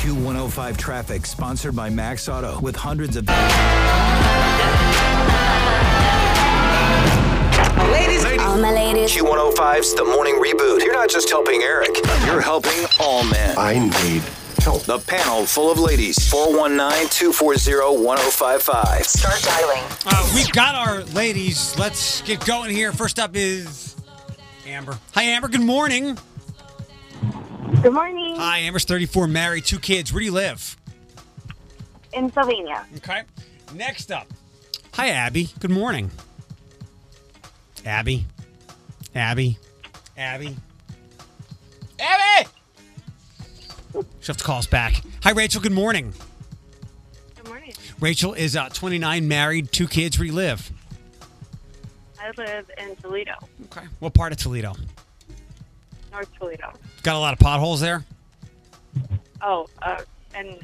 Q105 0.01 0.77
traffic 0.77 1.27
sponsored 1.27 1.75
by 1.75 1.87
Max 1.87 2.27
Auto 2.27 2.59
with 2.59 2.75
hundreds 2.75 3.15
of. 3.17 3.27
Ladies, 7.91 8.25
All 8.41 8.57
my 8.57 8.71
ladies. 8.71 9.11
Q105's 9.15 9.93
The 9.93 10.03
Morning 10.03 10.41
Reboot. 10.41 10.83
You're 10.83 10.93
not 10.93 11.07
just 11.07 11.29
helping 11.29 11.61
Eric, 11.61 11.91
you're 12.25 12.41
helping 12.41 12.83
all 12.99 13.23
men. 13.25 13.55
I 13.59 13.77
need 13.77 14.23
help. 14.63 14.81
The 14.85 14.97
panel 14.97 15.45
full 15.45 15.71
of 15.71 15.77
ladies. 15.77 16.17
419 16.31 17.07
240 17.09 18.03
1055. 18.03 19.05
Start 19.05 19.39
dialing. 19.43 19.83
Uh, 20.07 20.31
we've 20.33 20.51
got 20.51 20.73
our 20.73 21.03
ladies. 21.13 21.77
Let's 21.77 22.23
get 22.23 22.43
going 22.43 22.71
here. 22.71 22.91
First 22.91 23.19
up 23.19 23.35
is 23.35 23.95
Amber. 24.65 24.97
Hi, 25.13 25.21
Amber. 25.21 25.47
Good 25.47 25.61
morning. 25.61 26.17
Good 27.81 27.93
morning. 27.93 28.35
Hi, 28.35 28.59
Amber's 28.59 28.85
34, 28.85 29.27
married, 29.27 29.65
two 29.65 29.79
kids. 29.79 30.13
Where 30.13 30.19
do 30.19 30.25
you 30.25 30.31
live? 30.31 30.77
In 32.13 32.31
Sylvania. 32.31 32.85
Okay. 32.97 33.23
Next 33.73 34.11
up. 34.11 34.27
Hi, 34.93 35.09
Abby. 35.09 35.49
Good 35.59 35.71
morning. 35.71 36.11
Abby. 37.83 38.25
Abby. 39.15 39.57
Abby. 40.15 40.55
Abby! 41.99 42.49
She'll 43.93 44.05
have 44.27 44.37
to 44.37 44.43
call 44.43 44.59
us 44.59 44.67
back. 44.67 45.01
Hi, 45.23 45.31
Rachel. 45.31 45.59
Good 45.61 45.71
morning. 45.71 46.13
Good 47.35 47.47
morning. 47.47 47.73
Rachel 47.99 48.33
is 48.33 48.55
uh, 48.55 48.69
29, 48.69 49.27
married, 49.27 49.71
two 49.71 49.87
kids. 49.87 50.19
Where 50.19 50.25
do 50.25 50.31
you 50.31 50.35
live? 50.35 50.71
I 52.19 52.29
live 52.37 52.69
in 52.77 52.95
Toledo, 52.97 53.33
Okay. 53.65 53.87
What 53.99 54.13
part 54.13 54.31
of 54.31 54.37
Toledo? 54.37 54.75
North 56.11 56.29
Toledo. 56.37 56.73
Got 57.03 57.15
a 57.15 57.19
lot 57.19 57.33
of 57.33 57.39
potholes 57.39 57.79
there? 57.79 58.03
Oh, 59.41 59.67
uh, 59.81 60.01
an 60.35 60.59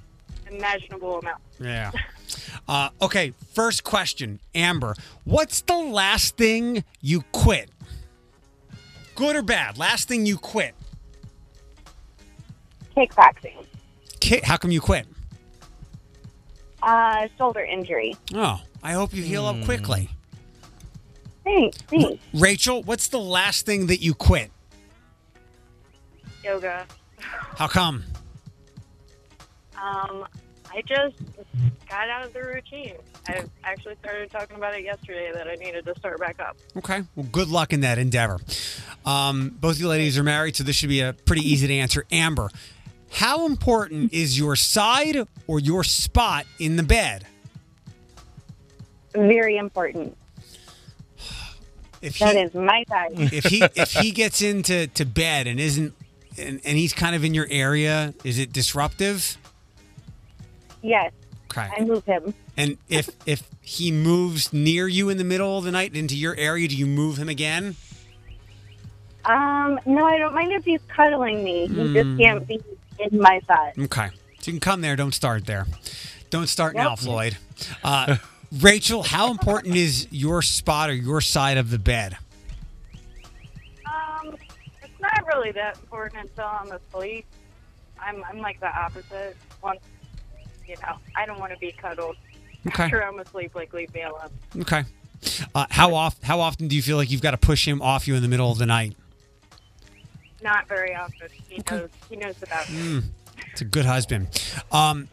imaginable 0.52 1.20
amount. 1.20 1.42
Yeah. 1.60 1.92
Uh, 2.68 2.90
okay, 3.02 3.34
first 3.54 3.84
question, 3.84 4.40
Amber. 4.54 4.96
What's 5.24 5.62
the 5.62 5.78
last 5.78 6.38
thing 6.38 6.84
you 7.02 7.22
quit? 7.32 7.70
Good 9.16 9.36
or 9.36 9.42
bad? 9.42 9.78
Last 9.78 10.08
thing 10.08 10.26
you 10.26 10.38
quit? 10.38 10.76
Kickboxing. 12.96 13.66
Ki 14.20 14.42
How 14.44 14.58
come 14.58 14.72
you 14.72 14.82
quit? 14.82 15.08
Uh, 16.82 17.28
shoulder 17.38 17.62
injury. 17.62 18.16
Oh, 18.36 18.62
I 18.84 18.94
hope 18.94 19.14
you 19.14 19.24
heal 19.24 19.46
up 19.46 19.64
quickly. 19.66 20.10
Thanks. 21.44 21.78
Thanks. 21.84 22.22
Rachel, 22.34 22.84
what's 22.84 23.08
the 23.08 23.20
last 23.20 23.66
thing 23.66 23.88
that 23.88 24.02
you 24.02 24.14
quit? 24.14 24.52
Yoga. 26.48 26.86
How 27.20 27.68
come? 27.68 28.06
Um, 29.76 30.26
I 30.72 30.82
just 30.86 31.18
got 31.90 32.10
out 32.10 32.26
of 32.26 32.32
the 32.32 32.42
routine. 32.42 32.96
I 33.28 33.44
actually 33.66 33.96
started 34.02 34.32
talking 34.32 34.56
about 34.56 34.74
it 34.74 34.86
yesterday 34.86 35.32
that 35.34 35.50
I 35.50 35.56
needed 35.56 35.86
to 35.86 35.96
start 36.00 36.20
back 36.22 36.40
up. 36.40 36.56
Okay. 36.78 37.04
Well, 37.16 37.28
good 37.34 37.50
luck 37.50 37.74
in 37.74 37.82
that 37.82 37.98
endeavor. 37.98 38.40
Um, 39.06 39.58
both 39.60 39.78
you 39.78 39.90
ladies 39.90 40.18
are 40.18 40.24
married, 40.24 40.56
so 40.56 40.64
this 40.64 40.78
should 40.78 40.88
be 40.88 41.02
a 41.02 41.12
pretty 41.26 41.42
easy 41.42 41.68
to 41.68 41.74
answer. 41.74 42.06
Amber, 42.12 42.50
how 43.12 43.46
important 43.46 44.14
is 44.14 44.40
your 44.40 44.56
side 44.56 45.28
or 45.48 45.60
your 45.60 45.84
spot 45.84 46.46
in 46.60 46.78
the 46.78 46.84
bed? 46.84 47.28
Very 49.14 49.58
important. 49.58 50.18
If 52.02 52.16
he, 52.16 52.26
is 52.26 52.54
my 52.54 52.86
side. 52.88 53.10
if 53.16 53.46
he 53.46 53.64
if 53.76 53.92
he 53.92 54.12
gets 54.12 54.42
into 54.42 54.88
to 54.88 55.04
bed 55.06 55.48
and 55.48 55.60
isn't 55.60 55.94
and, 56.38 56.62
and 56.66 56.78
he's 56.78 56.94
kind 56.94 57.16
of 57.16 57.24
in 57.24 57.34
your 57.34 57.48
area, 57.50 58.14
is 58.24 58.40
it 58.40 58.52
disruptive? 58.54 59.38
Yes, 60.82 61.12
Okay. 61.52 61.68
I 61.76 61.84
move 61.84 62.04
him. 62.06 62.34
And 62.56 62.78
if 62.90 63.10
if 63.26 63.48
he 63.62 63.92
moves 63.92 64.54
near 64.54 64.88
you 64.88 65.10
in 65.10 65.18
the 65.18 65.24
middle 65.24 65.58
of 65.58 65.64
the 65.64 65.72
night 65.72 65.96
into 65.96 66.16
your 66.16 66.36
area, 66.36 66.68
do 66.68 66.76
you 66.76 66.86
move 66.86 67.18
him 67.18 67.30
again? 67.30 67.76
Um, 69.26 69.80
no, 69.86 70.06
I 70.06 70.18
don't 70.18 70.34
mind 70.34 70.54
if 70.54 70.64
he's 70.64 70.82
cuddling 70.88 71.44
me. 71.44 71.68
He 71.68 71.74
Hmm. 71.74 71.94
just 71.94 72.18
can't 72.18 72.48
be 72.48 72.60
in 73.00 73.20
my 73.20 73.42
side. 73.48 73.74
Okay. 73.78 74.10
So 74.40 74.52
you 74.52 74.54
can 74.54 74.60
come 74.60 74.82
there. 74.82 74.96
Don't 74.96 75.14
start 75.14 75.46
there. 75.46 75.66
Don't 76.30 76.48
start 76.48 76.76
now, 76.76 76.96
Floyd. 76.96 77.38
Uh, 77.84 78.18
Rachel, 78.62 79.04
how 79.04 79.32
important 79.32 79.76
is 79.76 80.08
your 80.12 80.42
spot 80.42 80.90
or 80.90 80.94
your 80.94 81.20
side 81.22 81.58
of 81.58 81.70
the 81.70 81.80
bed? 81.80 82.18
Really 85.38 85.52
that 85.52 85.78
important 85.78 86.24
until 86.30 86.46
I'm 86.46 86.72
asleep. 86.72 87.26
I'm 88.00 88.24
I'm 88.26 88.40
like 88.40 88.60
the 88.60 88.68
opposite. 88.68 89.36
Once 89.64 89.80
you 90.68 90.76
know, 90.84 90.98
I 91.16 91.26
don't 91.26 91.40
want 91.40 91.54
to 91.54 91.60
be 91.60 91.72
cuddled. 91.72 92.18
Okay. 92.68 92.84
After 92.84 93.04
I'm 93.04 93.20
asleep, 93.20 93.56
like 93.56 93.74
leave 93.74 93.94
me 93.94 94.02
alone. 94.04 94.30
Okay. 94.60 94.84
Uh, 95.56 95.66
how 95.70 95.94
oft, 95.96 96.24
How 96.24 96.40
often 96.40 96.68
do 96.68 96.76
you 96.76 96.82
feel 96.82 96.98
like 96.98 97.10
you've 97.10 97.22
got 97.22 97.32
to 97.32 97.38
push 97.38 97.68
him 97.68 97.82
off 97.82 98.08
you 98.08 98.16
in 98.16 98.22
the 98.22 98.28
middle 98.28 98.52
of 98.52 98.58
the 98.58 98.66
night? 98.66 98.96
Not 100.44 100.68
very 100.68 100.94
often. 100.94 101.30
He 101.48 101.62
knows 101.70 101.90
he 102.10 102.16
knows 102.18 102.42
about 102.44 102.70
me. 102.70 102.78
Mm, 102.78 103.04
it's 103.52 103.62
a 103.62 103.66
good 103.66 103.86
husband. 103.86 104.28
Um, 104.72 105.08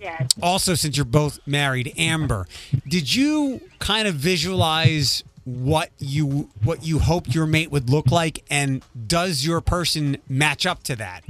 Yeah. 0.00 0.26
also, 0.42 0.74
since 0.74 0.96
you're 0.96 1.04
both 1.04 1.38
married, 1.46 1.92
Amber, 1.98 2.46
did 2.88 3.14
you 3.14 3.60
kind 3.78 4.06
of 4.08 4.14
visualize 4.14 5.24
what 5.44 5.90
you 5.98 6.50
what 6.62 6.86
you 6.86 6.98
hoped 6.98 7.34
your 7.34 7.46
mate 7.46 7.70
would 7.70 7.90
look 7.90 8.10
like, 8.10 8.44
and 8.50 8.82
does 9.06 9.44
your 9.44 9.60
person 9.60 10.16
match 10.28 10.66
up 10.66 10.82
to 10.84 10.96
that? 10.96 11.22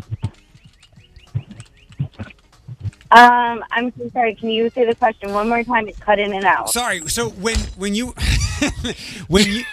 Um, 3.11 3.63
I'm 3.71 3.93
so 3.97 4.11
sorry. 4.13 4.35
Can 4.35 4.51
you 4.51 4.71
say 4.71 4.85
the 4.85 4.95
question 4.95 5.33
one 5.33 5.49
more 5.49 5.63
time? 5.63 5.87
It's 5.87 5.99
cut 6.01 6.19
in 6.19 6.33
and 6.33 6.45
out. 6.45 6.71
Sorry. 6.71 7.07
So 7.09 7.29
when 7.31 7.57
when 7.77 7.95
you 7.95 8.09
when 9.29 9.47
you 9.47 9.65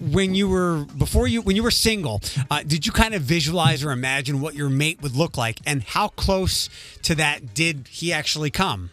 when 0.00 0.34
you 0.34 0.48
were 0.48 0.84
before 0.98 1.28
you 1.28 1.40
when 1.42 1.54
you 1.54 1.62
were 1.62 1.70
single, 1.70 2.20
uh, 2.50 2.62
did 2.66 2.84
you 2.84 2.90
kind 2.90 3.14
of 3.14 3.22
visualize 3.22 3.84
or 3.84 3.92
imagine 3.92 4.40
what 4.40 4.54
your 4.54 4.68
mate 4.68 5.00
would 5.02 5.14
look 5.14 5.36
like, 5.36 5.60
and 5.64 5.84
how 5.84 6.08
close 6.08 6.68
to 7.02 7.14
that 7.14 7.54
did 7.54 7.88
he 7.90 8.12
actually 8.12 8.50
come? 8.50 8.90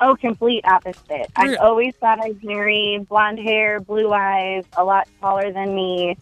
Oh, 0.00 0.16
complete 0.16 0.64
opposite. 0.64 0.98
Really? 1.08 1.28
I 1.38 1.54
always 1.56 1.94
thought 1.96 2.20
I'd 2.20 2.42
marry 2.42 3.04
blonde 3.08 3.38
hair, 3.38 3.80
blue 3.80 4.12
eyes, 4.12 4.64
a 4.76 4.82
lot 4.84 5.08
taller 5.20 5.52
than 5.52 5.74
me. 5.74 6.16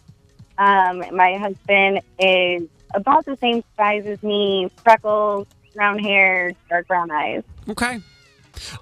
Um, 0.57 1.03
my 1.15 1.37
husband 1.37 2.01
is 2.19 2.67
about 2.93 3.25
the 3.25 3.37
same 3.37 3.63
size 3.77 4.05
as 4.05 4.21
me, 4.21 4.69
freckles, 4.83 5.47
brown 5.73 5.97
hair, 5.99 6.51
dark 6.69 6.87
brown 6.87 7.09
eyes. 7.09 7.43
Okay. 7.69 8.01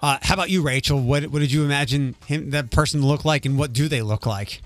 Uh, 0.01 0.17
how 0.23 0.33
about 0.33 0.49
you, 0.49 0.63
Rachel? 0.63 0.99
What 0.99 1.27
what 1.27 1.39
did 1.39 1.51
you 1.51 1.63
imagine 1.63 2.15
him 2.25 2.49
that 2.49 2.71
person 2.71 3.01
to 3.01 3.05
look 3.05 3.23
like, 3.23 3.45
and 3.45 3.59
what 3.59 3.73
do 3.73 3.87
they 3.87 4.01
look 4.01 4.25
like? 4.25 4.63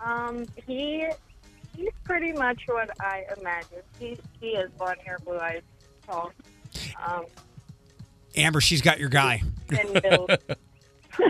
Um, 0.00 0.46
he 0.66 1.08
he's 1.76 1.90
pretty 2.04 2.32
much 2.32 2.62
what 2.66 2.90
I 3.00 3.24
imagined. 3.36 3.82
He 3.98 4.16
he 4.40 4.54
has 4.54 4.70
blonde 4.78 5.00
hair, 5.04 5.18
blue 5.24 5.38
eyes, 5.38 5.62
tall. 6.06 6.30
Um, 7.04 7.24
Amber, 8.36 8.60
she's 8.60 8.82
got 8.82 8.98
your 8.98 9.08
guy. 9.08 9.42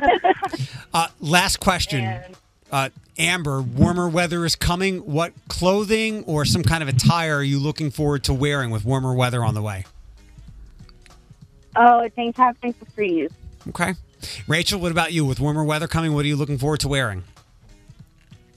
Uh, 0.92 1.08
last 1.20 1.60
question. 1.60 2.22
Uh, 2.72 2.88
Amber, 3.18 3.62
warmer 3.62 4.08
weather 4.08 4.44
is 4.44 4.56
coming. 4.56 4.98
What 4.98 5.32
clothing 5.48 6.24
or 6.24 6.44
some 6.44 6.62
kind 6.62 6.82
of 6.82 6.88
attire 6.88 7.36
are 7.36 7.42
you 7.42 7.58
looking 7.58 7.90
forward 7.90 8.24
to 8.24 8.34
wearing 8.34 8.70
with 8.70 8.84
warmer 8.84 9.14
weather 9.14 9.44
on 9.44 9.54
the 9.54 9.62
way? 9.62 9.84
oh, 11.76 12.00
a 12.00 12.10
tank 12.10 12.36
top 12.36 12.56
and 12.62 12.74
capris. 12.80 13.30
Okay. 13.68 13.94
Rachel, 14.48 14.80
what 14.80 14.90
about 14.90 15.12
you? 15.12 15.24
With 15.24 15.38
warmer 15.38 15.64
weather 15.64 15.86
coming, 15.86 16.14
what 16.14 16.24
are 16.24 16.28
you 16.28 16.36
looking 16.36 16.58
forward 16.58 16.80
to 16.80 16.88
wearing? 16.88 17.22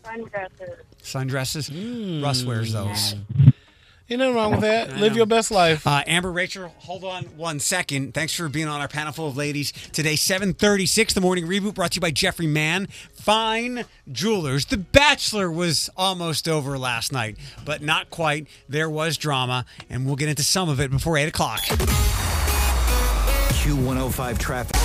Sundresses. 0.04 0.78
Sundresses? 1.04 2.24
Russ 2.24 2.44
wears 2.44 2.74
those. 2.74 3.16
Ain't 4.12 4.20
nothing 4.20 4.34
wrong 4.36 4.52
with 4.52 4.62
that. 4.62 4.90
I 4.92 5.00
Live 5.00 5.16
your 5.16 5.28
best 5.28 5.52
life. 5.52 5.86
Uh, 5.86 6.04
Amber, 6.08 6.32
Rachel, 6.32 6.74
hold 6.80 7.04
on 7.04 7.26
one 7.38 7.60
second. 7.60 8.16
Thanks 8.16 8.34
for 8.34 8.50
being 8.50 8.68
on 8.68 8.82
our 8.82 8.88
panel 8.88 9.14
full 9.14 9.28
of 9.28 9.38
ladies 9.38 9.72
today. 9.72 10.16
Seven 10.16 10.54
thirty-six, 10.56 11.14
the 11.14 11.22
morning 11.22 11.46
reboot, 11.46 11.76
brought 11.76 11.92
to 11.92 11.98
you 11.98 12.02
by 12.02 12.10
Jeffrey 12.10 12.48
Mann, 12.48 12.88
Fine 13.14 13.86
Jewelers. 14.12 14.66
The 14.66 14.78
Bachelor 14.78 15.52
was 15.52 15.92
almost 15.96 16.48
over 16.48 16.78
last 16.80 17.12
night, 17.12 17.38
but 17.66 17.84
not 17.84 18.10
quite. 18.10 18.48
There 18.68 18.90
was 18.90 19.16
drama, 19.16 19.66
and 19.92 20.08
we'll 20.08 20.16
get 20.16 20.30
into 20.30 20.44
some 20.44 20.70
of 20.70 20.80
it 20.80 20.90
before 20.90 21.16
eight 21.18 21.28
o'clock. 21.28 21.62
Q105 23.60 24.38
traffic. 24.40 24.79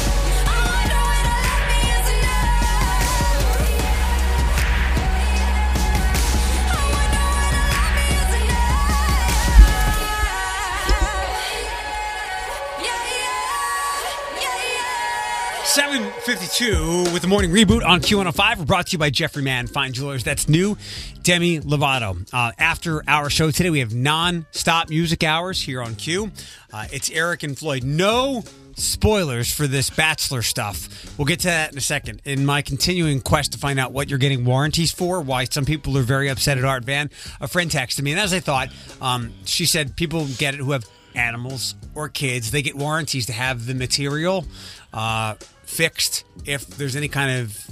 Seven 16.25 16.39
fifty-two 16.41 17.13
with 17.13 17.21
the 17.21 17.29
morning 17.29 17.51
reboot 17.51 17.85
on 17.85 18.01
Q105. 18.01 18.59
We're 18.59 18.65
brought 18.65 18.87
to 18.87 18.93
you 18.93 18.99
by 18.99 19.11
Jeffrey 19.11 19.43
Mann 19.43 19.67
Fine 19.67 19.93
Jewelers. 19.93 20.25
That's 20.25 20.49
new, 20.49 20.79
Demi 21.23 21.61
Lovato. 21.61 22.27
Uh, 22.33 22.53
after 22.59 23.03
our 23.07 23.29
show 23.29 23.51
today, 23.51 23.69
we 23.69 23.81
have 23.81 23.95
non-stop 23.95 24.89
music 24.89 25.23
hours 25.23 25.61
here 25.61 25.83
on 25.83 25.97
Q. 25.97 26.31
Uh, 26.73 26.87
it's 26.93 27.11
Eric 27.11 27.43
and 27.43 27.59
Floyd. 27.59 27.85
No 27.85 28.43
spoilers 28.75 29.53
for 29.53 29.67
this 29.67 29.91
Bachelor 29.91 30.43
stuff. 30.43 31.19
We'll 31.19 31.27
get 31.27 31.41
to 31.41 31.49
that 31.49 31.73
in 31.73 31.79
a 31.79 31.83
second. 31.83 32.23
In 32.25 32.47
my 32.47 32.63
continuing 32.63 33.21
quest 33.21 33.53
to 33.53 33.59
find 33.59 33.79
out 33.79 33.93
what 33.93 34.09
you're 34.09 34.19
getting 34.19 34.45
warranties 34.45 34.93
for, 34.93 35.21
why 35.21 35.45
some 35.45 35.67
people 35.67 35.99
are 35.99 36.03
very 36.03 36.29
upset 36.29 36.57
at 36.57 36.65
Art 36.65 36.85
Van, 36.85 37.11
a 37.41 37.49
friend 37.49 37.71
texted 37.71 38.03
me, 38.03 38.13
and 38.13 38.21
as 38.21 38.33
I 38.33 38.41
thought, 38.41 38.71
um, 39.03 39.33
she 39.45 39.67
said 39.67 39.95
people 39.95 40.27
get 40.39 40.55
it 40.55 40.59
who 40.59 40.73
have 40.73 40.89
animals 41.15 41.75
or 41.95 42.09
kids. 42.09 42.51
They 42.51 42.63
get 42.63 42.77
warranties 42.77 43.27
to 43.27 43.33
have 43.33 43.67
the 43.67 43.75
material 43.75 44.47
uh, 44.93 45.35
fixed 45.75 46.25
if 46.47 46.67
there's 46.67 46.97
any 46.97 47.09
kind 47.09 47.41
of 47.41 47.71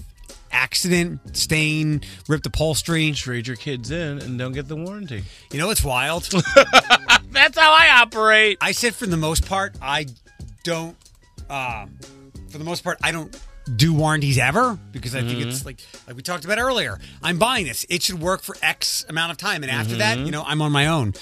accident, 0.51 1.37
stain, 1.37 2.03
ripped 2.29 2.47
upholstery. 2.47 3.13
Trade 3.13 3.47
your 3.47 3.57
kids 3.57 3.91
in 3.91 4.19
and 4.21 4.39
don't 4.39 4.53
get 4.53 4.69
the 4.69 4.77
warranty. 4.77 5.25
You 5.53 5.59
know 5.59 5.71
it's 5.71 5.85
wild? 5.85 6.25
That's 7.31 7.59
how 7.59 7.73
I 7.73 8.01
operate. 8.03 8.59
I 8.61 8.73
said 8.73 8.95
for 8.95 9.07
the 9.07 9.17
most 9.17 9.47
part, 9.47 9.75
I 9.81 10.07
don't. 10.65 10.97
Uh, 11.49 11.87
for 12.51 12.59
the 12.59 12.65
most 12.65 12.85
part, 12.85 12.99
I 13.03 13.13
don't 13.13 13.35
do 13.77 13.95
warranties 13.95 14.39
ever 14.39 14.79
because 14.91 15.15
I 15.15 15.21
think 15.21 15.39
Mm-hmm. 15.39 15.49
it's 15.49 15.65
like 15.65 15.79
like 16.07 16.17
we 16.17 16.23
talked 16.23 16.45
about 16.45 16.59
earlier. 16.59 16.99
I'm 17.23 17.39
buying 17.39 17.67
this; 17.67 17.87
it 17.89 18.03
should 18.03 18.21
work 18.21 18.43
for 18.43 18.57
X 18.63 19.05
amount 19.09 19.33
of 19.33 19.39
time, 19.39 19.63
and 19.63 19.71
after 19.71 19.97
that, 19.97 20.17
Mm-hmm. 20.19 20.27
you 20.27 20.33
know, 20.33 20.43
I'm 20.47 20.61
on 20.61 20.73
my 20.73 20.89
own. 20.89 21.15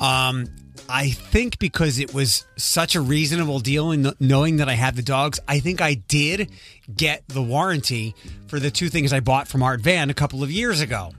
Um, 0.00 0.46
I 0.88 1.08
think 1.10 1.58
because 1.58 1.98
it 1.98 2.12
was 2.12 2.46
such 2.56 2.94
a 2.94 3.00
reasonable 3.00 3.58
deal, 3.58 3.90
and 3.90 4.14
knowing 4.20 4.56
that 4.58 4.68
I 4.68 4.74
had 4.74 4.96
the 4.96 5.02
dogs, 5.02 5.40
I 5.48 5.58
think 5.60 5.80
I 5.80 5.94
did 5.94 6.50
get 6.94 7.26
the 7.28 7.42
warranty 7.42 8.14
for 8.48 8.60
the 8.60 8.70
two 8.70 8.88
things 8.90 9.12
I 9.12 9.20
bought 9.20 9.48
from 9.48 9.62
Art 9.62 9.80
Van 9.80 10.10
a 10.10 10.14
couple 10.14 10.42
of 10.42 10.50
years 10.50 10.80
ago, 10.82 11.12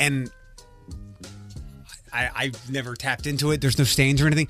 and 0.00 0.30
I, 2.12 2.30
I've 2.34 2.70
never 2.70 2.94
tapped 2.96 3.26
into 3.26 3.50
it. 3.52 3.60
There's 3.60 3.78
no 3.78 3.84
stains 3.84 4.20
or 4.20 4.26
anything, 4.26 4.48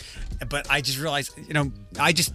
but 0.48 0.70
I 0.70 0.80
just 0.80 0.98
realized, 0.98 1.32
you 1.46 1.54
know, 1.54 1.72
I 1.98 2.12
just 2.12 2.32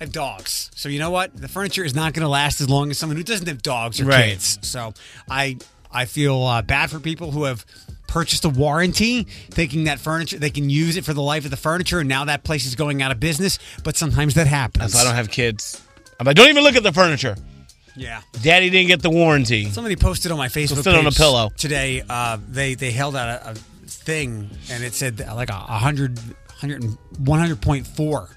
have 0.00 0.10
dogs, 0.12 0.70
so 0.74 0.88
you 0.88 0.98
know 0.98 1.10
what? 1.10 1.36
The 1.36 1.48
furniture 1.48 1.84
is 1.84 1.94
not 1.94 2.14
going 2.14 2.22
to 2.22 2.28
last 2.28 2.60
as 2.60 2.68
long 2.68 2.90
as 2.90 2.98
someone 2.98 3.16
who 3.16 3.22
doesn't 3.22 3.46
have 3.48 3.62
dogs 3.62 4.00
or 4.00 4.06
Right. 4.06 4.30
kids. 4.30 4.58
So 4.62 4.92
I 5.30 5.58
I 5.92 6.04
feel 6.06 6.42
uh, 6.42 6.62
bad 6.62 6.90
for 6.90 7.00
people 7.00 7.30
who 7.32 7.44
have 7.44 7.64
purchased 8.10 8.44
a 8.44 8.48
warranty, 8.48 9.22
thinking 9.22 9.84
that 9.84 9.98
furniture 10.00 10.38
they 10.38 10.50
can 10.50 10.68
use 10.68 10.96
it 10.96 11.04
for 11.04 11.14
the 11.14 11.22
life 11.22 11.44
of 11.44 11.50
the 11.50 11.56
furniture, 11.56 12.00
and 12.00 12.08
now 12.08 12.24
that 12.26 12.44
place 12.44 12.66
is 12.66 12.74
going 12.74 13.00
out 13.02 13.12
of 13.12 13.20
business. 13.20 13.58
But 13.84 13.96
sometimes 13.96 14.34
that 14.34 14.46
happens. 14.46 14.92
That's 14.92 14.94
why 14.94 15.00
I 15.02 15.04
don't 15.04 15.14
have 15.14 15.30
kids. 15.30 15.82
I'm 16.18 16.26
like, 16.26 16.36
don't 16.36 16.48
even 16.48 16.64
look 16.64 16.76
at 16.76 16.82
the 16.82 16.92
furniture. 16.92 17.36
Yeah. 17.96 18.20
Daddy 18.42 18.68
didn't 18.68 18.88
get 18.88 19.02
the 19.02 19.10
warranty. 19.10 19.70
Somebody 19.70 19.96
posted 19.96 20.32
on 20.32 20.38
my 20.38 20.48
Facebook 20.48 20.82
sit 20.82 20.94
on 20.94 21.06
a 21.06 21.10
page 21.10 21.16
pillow. 21.16 21.50
today. 21.56 22.02
Uh, 22.08 22.38
they 22.48 22.74
they 22.74 22.90
held 22.90 23.16
out 23.16 23.28
a, 23.28 23.50
a 23.50 23.54
thing 23.54 24.50
and 24.70 24.84
it 24.84 24.94
said 24.94 25.18
like 25.20 25.50
a 25.50 25.54
100, 25.54 26.18
100 26.18 26.82
100.4. 26.82 28.30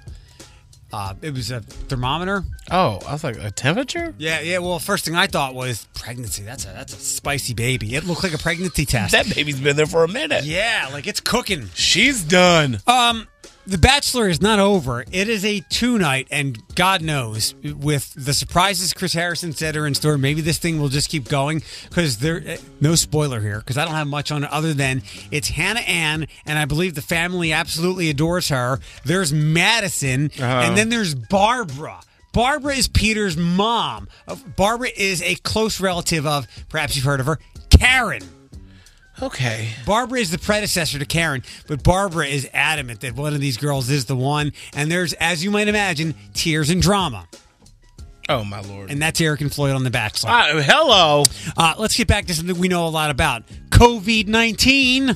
Uh, 0.94 1.16
it 1.24 1.34
was 1.34 1.50
a 1.50 1.60
thermometer. 1.60 2.44
Oh, 2.70 3.00
I 3.08 3.14
was 3.14 3.24
like, 3.24 3.38
a 3.38 3.50
temperature? 3.50 4.14
Yeah, 4.20 4.42
yeah. 4.42 4.60
Well, 4.60 4.78
first 4.78 5.06
thing 5.06 5.16
I 5.16 5.26
thought 5.26 5.56
was 5.56 5.88
pregnancy. 5.96 6.44
That's 6.44 6.66
a 6.66 6.68
that's 6.68 6.94
a 6.94 6.98
spicy 6.98 7.56
baby. 7.56 7.96
It 7.96 8.04
looked 8.06 8.22
like 8.22 8.36
a 8.36 8.38
pregnancy 8.38 8.86
test. 8.86 9.12
That 9.14 9.34
baby's 9.34 9.60
been 9.60 9.76
there 9.76 9.88
for 9.88 10.04
a 10.04 10.08
minute. 10.08 10.44
yeah, 10.46 10.90
like 10.94 11.08
it's 11.08 11.20
cooking. 11.20 11.70
She's 11.74 12.24
done. 12.24 12.80
Um, 12.86 13.28
The 13.66 13.78
Bachelor 13.78 14.28
is 14.28 14.42
not 14.42 14.60
over. 14.60 15.06
It 15.10 15.30
is 15.30 15.46
a 15.46 15.62
two 15.70 15.98
night, 15.98 16.28
and 16.30 16.62
God 16.76 17.02
knows, 17.02 17.56
with 17.64 18.14
the 18.14 18.34
surprises 18.34 18.94
Chris 18.94 19.14
Harrison 19.14 19.54
said 19.54 19.78
are 19.78 19.88
in 19.88 19.96
store, 19.96 20.18
maybe 20.18 20.42
this 20.42 20.58
thing 20.58 20.82
will 20.82 20.90
just 20.90 21.10
keep 21.10 21.30
going. 21.30 21.64
Because 21.88 22.18
there, 22.18 22.44
eh, 22.46 22.58
no 22.82 22.96
spoiler 22.96 23.40
here, 23.40 23.60
because 23.60 23.78
I 23.78 23.86
don't 23.86 23.94
have 23.94 24.08
much 24.08 24.32
on 24.32 24.44
it 24.44 24.52
other 24.52 24.74
than 24.74 25.02
it's 25.32 25.48
Hannah 25.48 25.80
Ann, 25.80 26.28
and 26.46 26.60
I 26.60 26.66
believe 26.66 26.96
the 26.96 27.02
family 27.02 27.54
absolutely 27.54 28.10
adores 28.10 28.50
her. 28.50 28.82
There's 29.06 29.32
Madison, 29.32 30.32
and 30.38 30.78
then 30.78 30.90
there's 30.90 31.16
Barbara. 31.16 32.02
Barbara 32.34 32.76
is 32.76 32.90
Peter's 32.90 33.38
mom. 33.38 34.10
Uh, 34.28 34.36
Barbara 34.58 34.90
is 34.98 35.22
a 35.22 35.36
close 35.36 35.80
relative 35.80 36.26
of, 36.26 36.48
perhaps 36.68 36.98
you've 36.98 37.06
heard 37.06 37.22
of 37.22 37.28
her, 37.28 37.40
Karen. 37.70 38.24
Okay. 39.24 39.70
Barbara 39.86 40.20
is 40.20 40.32
the 40.32 40.38
predecessor 40.38 41.00
to 41.00 41.06
Karen, 41.06 41.44
but 41.68 41.82
Barbara 41.82 42.28
is 42.28 42.50
adamant 42.54 43.00
that 43.02 43.16
one 43.16 43.34
of 43.34 43.40
these 43.40 43.56
girls 43.56 43.90
is 43.90 44.04
the 44.04 44.18
one. 44.18 44.52
And 44.76 44.92
there's, 44.92 45.14
as 45.14 45.42
you 45.42 45.50
might 45.50 45.70
imagine, 45.70 46.14
tears 46.34 46.70
and 46.70 46.82
drama. 46.82 47.28
Oh, 48.28 48.44
my 48.44 48.60
Lord. 48.60 48.92
And 48.92 49.02
that's 49.02 49.22
Eric 49.22 49.40
and 49.40 49.54
Floyd 49.54 49.76
on 49.76 49.86
The 49.86 49.90
Bachelor. 49.90 50.30
Ah, 50.30 50.62
hello. 50.62 51.24
Uh, 51.56 51.74
let's 51.78 51.96
get 51.96 52.08
back 52.08 52.26
to 52.26 52.34
something 52.34 52.58
we 52.58 52.68
know 52.68 52.86
a 52.86 52.90
lot 52.90 53.12
about 53.12 53.44
COVID 53.70 54.28
19, 54.28 55.14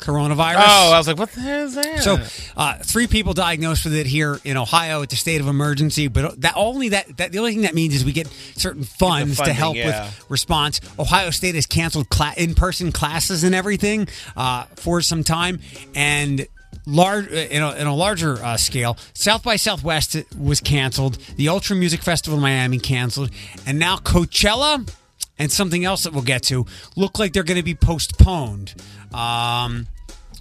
coronavirus. 0.00 0.56
Oh, 0.58 0.92
I 0.92 0.98
was 0.98 1.06
like, 1.06 1.18
what 1.18 1.30
the 1.32 1.40
hell 1.40 1.64
is 1.64 1.74
that? 1.74 2.00
So, 2.00 2.18
uh, 2.56 2.78
three 2.78 3.06
people 3.06 3.32
diagnosed 3.32 3.84
with 3.84 3.94
it 3.94 4.06
here 4.06 4.40
in 4.44 4.56
Ohio. 4.56 5.02
It's 5.02 5.14
a 5.14 5.16
state 5.16 5.40
of 5.40 5.46
emergency, 5.46 6.08
but 6.08 6.40
that 6.40 6.54
only 6.56 6.90
that, 6.90 7.16
that 7.18 7.32
the 7.32 7.38
only 7.38 7.52
thing 7.52 7.62
that 7.62 7.74
means 7.74 7.94
is 7.94 8.04
we 8.04 8.12
get 8.12 8.26
certain 8.56 8.82
funds 8.82 9.38
to 9.40 9.52
help 9.52 9.76
yeah. 9.76 10.04
with 10.04 10.26
response. 10.28 10.80
Ohio 10.98 11.30
State 11.30 11.54
has 11.54 11.66
canceled 11.66 12.08
cla- 12.08 12.34
in-person 12.36 12.92
classes 12.92 13.44
and 13.44 13.54
everything 13.54 14.08
uh, 14.36 14.64
for 14.76 15.00
some 15.00 15.22
time, 15.22 15.60
and 15.94 16.46
large 16.86 17.26
in 17.28 17.62
a, 17.62 17.74
in 17.74 17.86
a 17.86 17.94
larger 17.94 18.42
uh, 18.42 18.56
scale, 18.56 18.96
South 19.14 19.42
by 19.42 19.56
Southwest 19.56 20.16
was 20.36 20.60
canceled. 20.60 21.18
The 21.36 21.48
Ultra 21.48 21.76
Music 21.76 22.02
Festival 22.02 22.38
in 22.38 22.42
Miami 22.42 22.78
canceled, 22.78 23.30
and 23.66 23.78
now 23.78 23.96
Coachella 23.96 24.90
and 25.38 25.50
something 25.50 25.84
else 25.84 26.04
that 26.04 26.12
we'll 26.12 26.22
get 26.22 26.42
to 26.44 26.66
look 26.96 27.18
like 27.18 27.32
they're 27.32 27.42
going 27.42 27.56
to 27.56 27.62
be 27.62 27.74
postponed. 27.74 28.74
Um, 29.12 29.86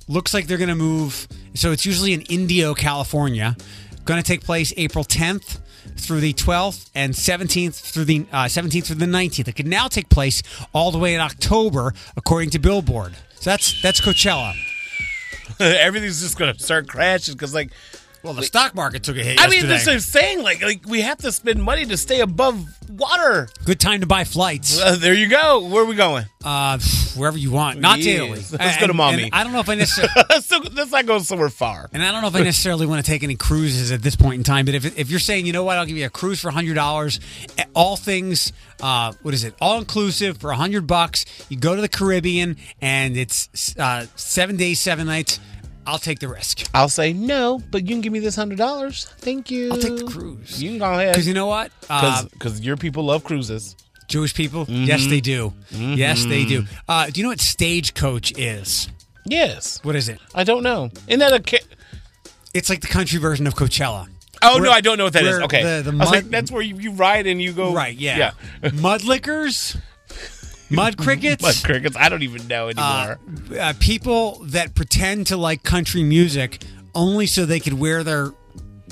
looks 0.07 0.33
like 0.33 0.47
they're 0.47 0.57
going 0.57 0.69
to 0.69 0.75
move. 0.75 1.27
So 1.53 1.71
it's 1.71 1.85
usually 1.85 2.13
in 2.13 2.21
Indio, 2.23 2.73
California. 2.73 3.55
Going 4.05 4.21
to 4.21 4.27
take 4.27 4.41
place 4.41 4.73
April 4.77 5.03
10th 5.03 5.59
through 5.97 6.19
the 6.19 6.33
12th 6.33 6.89
and 6.95 7.13
17th 7.13 7.79
through 7.79 8.05
the 8.05 8.25
uh, 8.31 8.45
17th 8.45 8.85
through 8.85 8.95
the 8.95 9.05
19th. 9.05 9.47
It 9.47 9.55
could 9.55 9.67
now 9.67 9.87
take 9.87 10.09
place 10.09 10.41
all 10.73 10.91
the 10.91 10.97
way 10.97 11.13
in 11.13 11.21
October, 11.21 11.93
according 12.17 12.49
to 12.51 12.59
Billboard. 12.59 13.15
So 13.39 13.51
that's 13.51 13.81
that's 13.81 14.01
Coachella. 14.01 14.53
Everything's 15.59 16.21
just 16.21 16.37
gonna 16.37 16.57
start 16.57 16.87
crashing 16.87 17.35
because, 17.35 17.53
like, 17.53 17.71
well, 18.23 18.33
the 18.33 18.43
stock 18.43 18.75
market 18.75 19.03
took 19.03 19.17
a 19.17 19.23
hit. 19.23 19.39
I 19.39 19.45
mean, 19.47 19.65
yesterday. 19.65 19.73
this 19.73 19.87
is 19.87 20.11
saying 20.11 20.43
like, 20.43 20.61
like 20.61 20.85
we 20.87 21.01
have 21.01 21.17
to 21.19 21.31
spend 21.31 21.61
money 21.63 21.85
to 21.85 21.97
stay 21.97 22.21
above 22.21 22.63
water. 22.89 23.47
Good 23.65 23.79
time 23.79 24.01
to 24.01 24.07
buy 24.07 24.23
flights. 24.23 24.79
Uh, 24.79 24.95
there 24.95 25.13
you 25.13 25.27
go. 25.29 25.67
Where 25.67 25.83
are 25.83 25.85
we 25.85 25.95
going? 25.95 26.25
Uh, 26.43 26.79
wherever 27.15 27.37
you 27.37 27.51
want, 27.51 27.79
not 27.79 27.97
to 27.97 28.01
Yes. 28.03 28.15
Italy. 28.19 28.57
Let's 28.65 28.77
go 28.77 28.87
to 28.87 28.91
And- 28.91 28.97
mommy. 28.97 29.29
I 29.31 29.43
don't 29.43 29.53
know 29.53 29.59
if 29.59 29.69
I 29.69 29.75
necessarily. 29.75 30.13
let's, 30.29 30.51
let's 30.75 30.91
not 30.91 31.05
go 31.05 31.19
somewhere 31.19 31.49
far. 31.49 31.89
And 31.93 32.01
I 32.03 32.11
don't 32.11 32.21
know 32.21 32.27
if 32.29 32.35
I 32.35 32.41
necessarily 32.41 32.85
want 32.85 33.03
to 33.03 33.09
take 33.09 33.23
any 33.23 33.35
cruises 33.35 33.91
at 33.91 34.01
this 34.01 34.15
point 34.15 34.35
in 34.35 34.43
time, 34.43 34.65
but 34.65 34.73
if, 34.75 34.97
if 34.97 35.09
you're 35.09 35.19
saying, 35.19 35.45
you 35.45 35.53
know 35.53 35.63
what, 35.63 35.77
I'll 35.77 35.85
give 35.85 35.97
you 35.97 36.05
a 36.05 36.09
cruise 36.09 36.39
for 36.41 36.49
hundred 36.51 36.75
dollars, 36.75 37.19
all 37.73 37.95
things, 37.95 38.51
uh, 38.81 39.13
what 39.21 39.33
is 39.33 39.43
it, 39.43 39.53
all 39.61 39.77
inclusive 39.79 40.37
for 40.37 40.51
hundred 40.53 40.87
bucks, 40.87 41.25
you 41.49 41.57
go 41.57 41.75
to 41.75 41.81
the 41.81 41.89
Caribbean 41.89 42.57
and 42.81 43.15
it's 43.17 43.75
uh, 43.77 44.05
seven 44.15 44.57
days, 44.57 44.79
seven 44.79 45.07
nights. 45.07 45.39
I'll 45.87 45.97
take 45.99 46.19
the 46.19 46.27
risk. 46.27 46.67
I'll 46.73 46.89
say 46.89 47.13
no, 47.13 47.61
but 47.71 47.81
you 47.83 47.89
can 47.95 48.01
give 48.01 48.13
me 48.13 48.19
this 48.19 48.35
hundred 48.35 48.57
dollars. 48.59 49.05
Thank 49.19 49.49
you. 49.49 49.71
I'll 49.71 49.77
take 49.77 49.97
the 49.97 50.03
cruise. 50.05 50.61
You 50.61 50.71
can 50.71 50.79
go 50.79 50.93
ahead. 50.93 51.13
Because 51.13 51.27
you 51.27 51.33
know 51.33 51.47
what? 51.47 51.71
Uh, 51.89 52.23
Because 52.31 52.61
your 52.61 52.77
people 52.77 53.03
love 53.03 53.23
cruises. 53.23 53.75
Jewish 54.07 54.33
people, 54.33 54.65
Mhm. 54.65 54.87
yes, 54.87 55.05
they 55.07 55.21
do. 55.21 55.53
Mhm. 55.71 55.95
Yes, 55.97 56.25
they 56.25 56.43
do. 56.45 56.65
Uh, 56.87 57.07
do 57.11 57.19
you 57.19 57.23
know 57.23 57.29
what 57.29 57.39
stagecoach 57.41 58.31
is? 58.37 58.89
Yes. 59.25 59.79
What 59.83 59.95
is 59.95 60.09
it? 60.09 60.19
I 60.33 60.43
don't 60.43 60.63
know. 60.63 60.89
Isn't 61.07 61.19
that 61.19 61.33
a? 61.33 61.39
Ca- 61.39 61.65
It's 62.53 62.69
like 62.69 62.81
the 62.81 62.87
country 62.87 63.19
version 63.19 63.45
of 63.45 63.53
Coachella. 63.55 64.07
oh 64.41 64.57
no, 64.57 64.71
I 64.71 64.81
don't 64.81 64.97
know 64.97 65.03
what 65.03 65.13
that 65.13 65.23
is. 65.25 65.37
Okay, 65.41 65.61
the, 65.63 65.91
the 65.91 65.97
was 65.97 66.09
like, 66.09 66.23
mud- 66.25 66.31
that's 66.31 66.49
where 66.51 66.61
you, 66.63 66.75
you 66.77 66.91
ride 66.93 67.27
and 67.27 67.39
you 67.41 67.51
go. 67.53 67.73
Right, 67.73 67.95
yeah. 67.95 68.31
mud 68.73 69.03
lickers, 69.03 69.77
mud 70.69 70.97
crickets. 70.97 71.41
Mud 71.41 71.55
crickets. 71.63 71.95
I 71.97 72.09
don't 72.09 72.23
even 72.23 72.47
know 72.47 72.69
uh, 72.77 73.15
anymore. 73.47 73.59
uh, 73.61 73.73
people 73.79 74.39
that 74.45 74.75
pretend 74.75 75.27
to 75.27 75.37
like 75.37 75.63
country 75.63 76.03
music 76.03 76.63
only 76.95 77.25
so 77.27 77.45
they 77.45 77.59
could 77.59 77.73
wear 77.79 78.03
their 78.03 78.31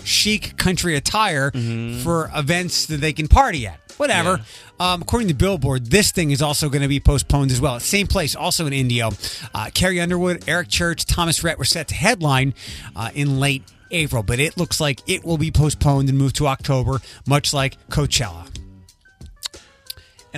chic 0.04 0.56
country 0.58 0.96
attire 0.96 1.52
Mm-hmm. 1.52 2.00
for 2.04 2.30
events 2.36 2.86
that 2.88 2.98
they 3.02 3.14
can 3.14 3.28
party 3.28 3.68
at. 3.68 3.80
Whatever. 3.98 4.42
Um, 4.80 5.02
according 5.02 5.28
to 5.30 5.34
Billboard, 5.34 5.88
this 5.88 6.12
thing 6.12 6.30
is 6.30 6.40
also 6.42 6.70
going 6.70 6.84
to 6.84 6.88
be 6.88 7.00
postponed 7.00 7.50
as 7.50 7.60
well. 7.60 7.80
Same 7.80 8.06
place, 8.06 8.36
also 8.36 8.68
in 8.68 8.74
Indio. 8.74 9.10
Uh, 9.56 9.72
Carrie 9.74 10.00
Underwood, 10.00 10.44
Eric 10.48 10.68
Church, 10.70 11.06
Thomas 11.08 11.44
Rhett 11.44 11.58
were 11.58 11.66
set 11.66 11.88
to 11.88 11.96
headline 11.96 12.54
uh, 12.96 13.10
in 13.16 13.40
late 13.40 13.64
April, 13.90 14.22
but 14.22 14.40
it 14.40 14.56
looks 14.56 14.80
like 14.80 15.02
it 15.08 15.26
will 15.26 15.40
be 15.40 15.50
postponed 15.50 16.10
and 16.10 16.18
moved 16.18 16.36
to 16.36 16.46
October, 16.48 17.00
much 17.26 17.54
like 17.56 17.76
Coachella. 17.90 18.48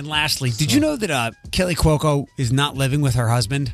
And 0.00 0.08
lastly, 0.08 0.48
did 0.48 0.72
you 0.72 0.80
know 0.80 0.96
that 0.96 1.10
uh, 1.10 1.30
Kelly 1.52 1.74
Cuoco 1.74 2.26
is 2.38 2.50
not 2.50 2.74
living 2.74 3.02
with 3.02 3.16
her 3.16 3.28
husband? 3.28 3.70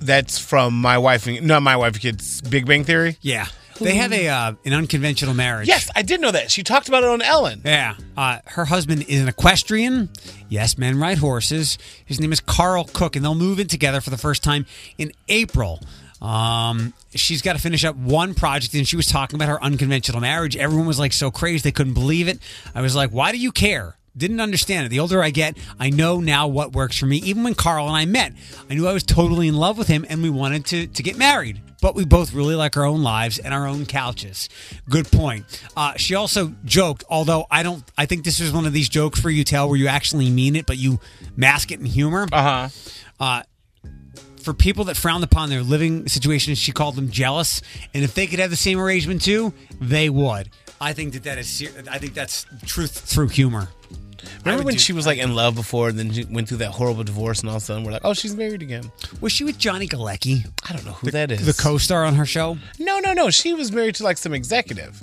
That's 0.00 0.38
from 0.38 0.80
my 0.80 0.96
wife. 0.96 1.26
and- 1.26 1.46
Not 1.46 1.62
my 1.62 1.76
wife. 1.76 2.00
Kids. 2.00 2.40
Big 2.40 2.64
Bang 2.64 2.82
Theory. 2.84 3.18
Yeah, 3.20 3.44
they 3.78 3.94
have 3.96 4.14
a 4.14 4.26
uh, 4.26 4.52
an 4.64 4.72
unconventional 4.72 5.34
marriage. 5.34 5.68
Yes, 5.68 5.90
I 5.94 6.00
did 6.00 6.22
know 6.22 6.30
that. 6.30 6.50
She 6.50 6.62
talked 6.62 6.88
about 6.88 7.02
it 7.02 7.10
on 7.10 7.20
Ellen. 7.20 7.60
Yeah. 7.62 7.96
Uh, 8.16 8.38
her 8.46 8.64
husband 8.64 9.04
is 9.06 9.20
an 9.20 9.28
equestrian. 9.28 10.08
Yes, 10.48 10.78
men 10.78 10.98
ride 10.98 11.18
horses. 11.18 11.76
His 12.06 12.18
name 12.18 12.32
is 12.32 12.40
Karl 12.40 12.84
Cook, 12.84 13.16
and 13.16 13.24
they'll 13.24 13.34
move 13.34 13.60
in 13.60 13.66
together 13.68 14.00
for 14.00 14.08
the 14.08 14.16
first 14.16 14.42
time 14.42 14.64
in 14.96 15.12
April. 15.28 15.78
Um, 16.22 16.94
she's 17.14 17.42
got 17.42 17.52
to 17.52 17.58
finish 17.58 17.84
up 17.84 17.94
one 17.96 18.32
project, 18.32 18.72
and 18.72 18.88
she 18.88 18.96
was 18.96 19.06
talking 19.08 19.36
about 19.36 19.50
her 19.50 19.62
unconventional 19.62 20.22
marriage. 20.22 20.56
Everyone 20.56 20.86
was 20.86 20.98
like 20.98 21.12
so 21.12 21.30
crazy 21.30 21.62
they 21.62 21.72
couldn't 21.72 21.92
believe 21.92 22.28
it. 22.28 22.38
I 22.74 22.80
was 22.80 22.96
like, 22.96 23.10
why 23.10 23.32
do 23.32 23.38
you 23.38 23.52
care? 23.52 23.98
Didn't 24.16 24.40
understand 24.40 24.86
it. 24.86 24.88
The 24.88 25.00
older 25.00 25.22
I 25.22 25.30
get, 25.30 25.56
I 25.78 25.90
know 25.90 26.20
now 26.20 26.46
what 26.46 26.72
works 26.72 26.98
for 26.98 27.06
me. 27.06 27.18
Even 27.18 27.44
when 27.44 27.54
Karl 27.54 27.86
and 27.86 27.96
I 27.96 28.06
met, 28.06 28.32
I 28.70 28.74
knew 28.74 28.86
I 28.86 28.92
was 28.92 29.02
totally 29.02 29.48
in 29.48 29.56
love 29.56 29.76
with 29.76 29.88
him, 29.88 30.06
and 30.08 30.22
we 30.22 30.30
wanted 30.30 30.64
to 30.66 30.86
to 30.86 31.02
get 31.02 31.16
married 31.16 31.60
but 31.80 31.94
we 31.94 32.04
both 32.04 32.32
really 32.32 32.54
like 32.54 32.76
our 32.76 32.84
own 32.84 33.02
lives 33.02 33.38
and 33.38 33.52
our 33.52 33.66
own 33.66 33.86
couches. 33.86 34.48
Good 34.88 35.10
point. 35.10 35.44
Uh, 35.76 35.94
she 35.96 36.14
also 36.14 36.54
joked, 36.64 37.04
although 37.08 37.46
I 37.50 37.62
don't, 37.62 37.84
I 37.96 38.06
think 38.06 38.24
this 38.24 38.40
is 38.40 38.52
one 38.52 38.66
of 38.66 38.72
these 38.72 38.88
jokes 38.88 39.22
where 39.22 39.32
you 39.32 39.44
tell 39.44 39.68
where 39.68 39.78
you 39.78 39.88
actually 39.88 40.30
mean 40.30 40.56
it, 40.56 40.66
but 40.66 40.78
you 40.78 41.00
mask 41.36 41.70
it 41.70 41.80
in 41.80 41.86
humor. 41.86 42.26
Uh-huh. 42.32 42.68
Uh 43.20 43.42
For 44.42 44.54
people 44.54 44.84
that 44.84 44.96
frowned 44.96 45.24
upon 45.24 45.50
their 45.50 45.62
living 45.62 46.08
situation, 46.08 46.54
she 46.54 46.72
called 46.72 46.96
them 46.96 47.10
jealous, 47.10 47.62
and 47.94 48.02
if 48.04 48.14
they 48.14 48.26
could 48.26 48.38
have 48.38 48.50
the 48.50 48.56
same 48.56 48.80
arrangement 48.80 49.22
too, 49.22 49.52
they 49.80 50.08
would. 50.08 50.50
I 50.80 50.92
think 50.92 51.14
that 51.14 51.24
that 51.24 51.38
is. 51.38 51.62
I 51.90 51.98
think 51.98 52.14
that's 52.14 52.46
truth 52.66 52.98
through 52.98 53.28
humor. 53.28 53.68
Remember 54.44 54.64
when 54.64 54.74
do- 54.74 54.80
she 54.80 54.92
was 54.92 55.06
like 55.06 55.18
in 55.18 55.34
love 55.34 55.54
before, 55.54 55.88
and 55.88 55.98
then 55.98 56.12
she 56.12 56.24
went 56.24 56.48
through 56.48 56.58
that 56.58 56.70
horrible 56.72 57.04
divorce, 57.04 57.40
and 57.40 57.48
all 57.50 57.56
of 57.56 57.62
a 57.62 57.64
sudden 57.64 57.84
we're 57.84 57.92
like, 57.92 58.02
oh, 58.04 58.14
she's 58.14 58.34
married 58.34 58.62
again. 58.62 58.90
Was 59.20 59.32
she 59.32 59.44
with 59.44 59.58
Johnny 59.58 59.86
Galecki? 59.88 60.46
I 60.68 60.72
don't 60.72 60.84
know 60.84 60.92
who 60.92 61.06
the, 61.06 61.12
that 61.12 61.30
is. 61.30 61.46
The 61.46 61.60
co-star 61.62 62.04
on 62.04 62.14
her 62.14 62.26
show 62.26 62.58
No, 62.78 62.98
no, 63.00 63.12
no. 63.12 63.30
She 63.30 63.54
was 63.54 63.72
married 63.72 63.94
to 63.96 64.04
like 64.04 64.18
some 64.18 64.32
executive, 64.34 65.02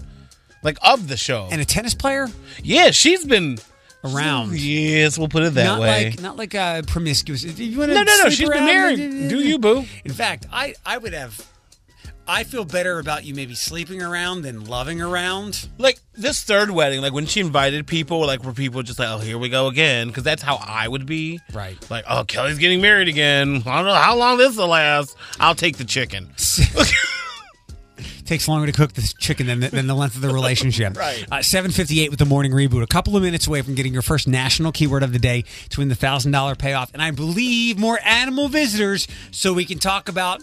like 0.63 0.77
of 0.81 1.07
the 1.07 1.17
show. 1.17 1.47
and 1.51 1.61
a 1.61 1.65
tennis 1.65 1.93
player 1.93 2.27
yeah, 2.61 2.91
she's 2.91 3.25
been 3.25 3.57
around. 4.03 4.59
Yes, 4.59 5.17
we'll 5.17 5.29
put 5.29 5.43
it 5.43 5.53
that 5.53 5.65
not 5.65 5.79
way. 5.79 6.05
like 6.11 6.21
not 6.21 6.37
like 6.37 6.55
uh, 6.55 6.81
promiscuous. 6.83 7.43
If 7.43 7.59
you 7.59 7.77
wanna 7.79 7.93
No, 7.93 8.03
no, 8.03 8.15
no, 8.17 8.29
sleep 8.29 8.33
she's 8.33 8.49
been 8.49 8.65
married. 8.65 8.97
Do 9.29 9.39
you, 9.39 9.59
boo? 9.59 9.85
In 10.03 10.11
fact, 10.13 10.45
I 10.51 10.75
I 10.85 10.97
would 10.97 11.13
have. 11.13 11.45
I 12.27 12.45
feel 12.45 12.63
better 12.63 12.99
about 12.99 13.25
you 13.25 13.35
maybe 13.35 13.53
sleeping 13.53 14.01
around 14.01 14.43
than 14.43 14.63
loving 14.63 15.01
around. 15.01 15.67
like 15.77 15.99
this 16.13 16.41
third 16.41 16.71
wedding, 16.71 17.01
like 17.01 17.11
when 17.11 17.25
she 17.25 17.41
invited 17.41 17.85
people, 17.85 18.25
like 18.25 18.43
were 18.43 18.53
people 18.53 18.81
just 18.81 18.97
like, 18.97 19.09
oh, 19.09 19.17
here 19.17 19.37
we 19.37 19.49
go 19.49 19.67
again? 19.67 20.07
Because 20.07 20.23
that's 20.23 20.41
how 20.41 20.55
I 20.55 20.87
would 20.87 21.05
be. 21.05 21.41
Right. 21.53 21.77
Like, 21.89 22.05
oh, 22.09 22.23
Kelly's 22.23 22.59
getting 22.59 22.79
married 22.81 23.09
again. 23.09 23.63
I 23.65 23.75
don't 23.77 23.85
know 23.85 23.93
how 23.93 24.15
long 24.15 24.37
this 24.37 24.55
will 24.55 24.67
last. 24.67 25.17
I'll 25.39 25.55
take 25.55 25.77
the 25.77 25.83
chicken. 25.83 26.29
Takes 28.25 28.47
longer 28.47 28.67
to 28.67 28.71
cook 28.71 28.93
this 28.93 29.13
chicken 29.13 29.47
than, 29.47 29.59
than 29.59 29.85
the 29.85 29.93
length 29.93 30.15
of 30.15 30.21
the 30.21 30.29
relationship. 30.29 30.95
Right. 31.03 31.25
Uh, 31.29 31.41
758 31.41 32.09
with 32.09 32.19
the 32.19 32.25
morning 32.25 32.53
reboot. 32.53 32.83
A 32.83 32.87
couple 32.87 33.17
of 33.17 33.23
minutes 33.23 33.47
away 33.47 33.61
from 33.61 33.75
getting 33.75 33.91
your 33.91 34.01
first 34.01 34.27
national 34.29 34.71
keyword 34.71 35.03
of 35.03 35.11
the 35.11 35.19
day 35.19 35.43
to 35.69 35.81
win 35.81 35.89
the 35.89 35.95
$1,000 35.95 36.57
payoff. 36.57 36.93
And 36.93 37.01
I 37.01 37.11
believe 37.11 37.77
more 37.77 37.99
animal 38.05 38.47
visitors 38.47 39.07
so 39.31 39.53
we 39.53 39.65
can 39.65 39.79
talk 39.79 40.07
about 40.07 40.41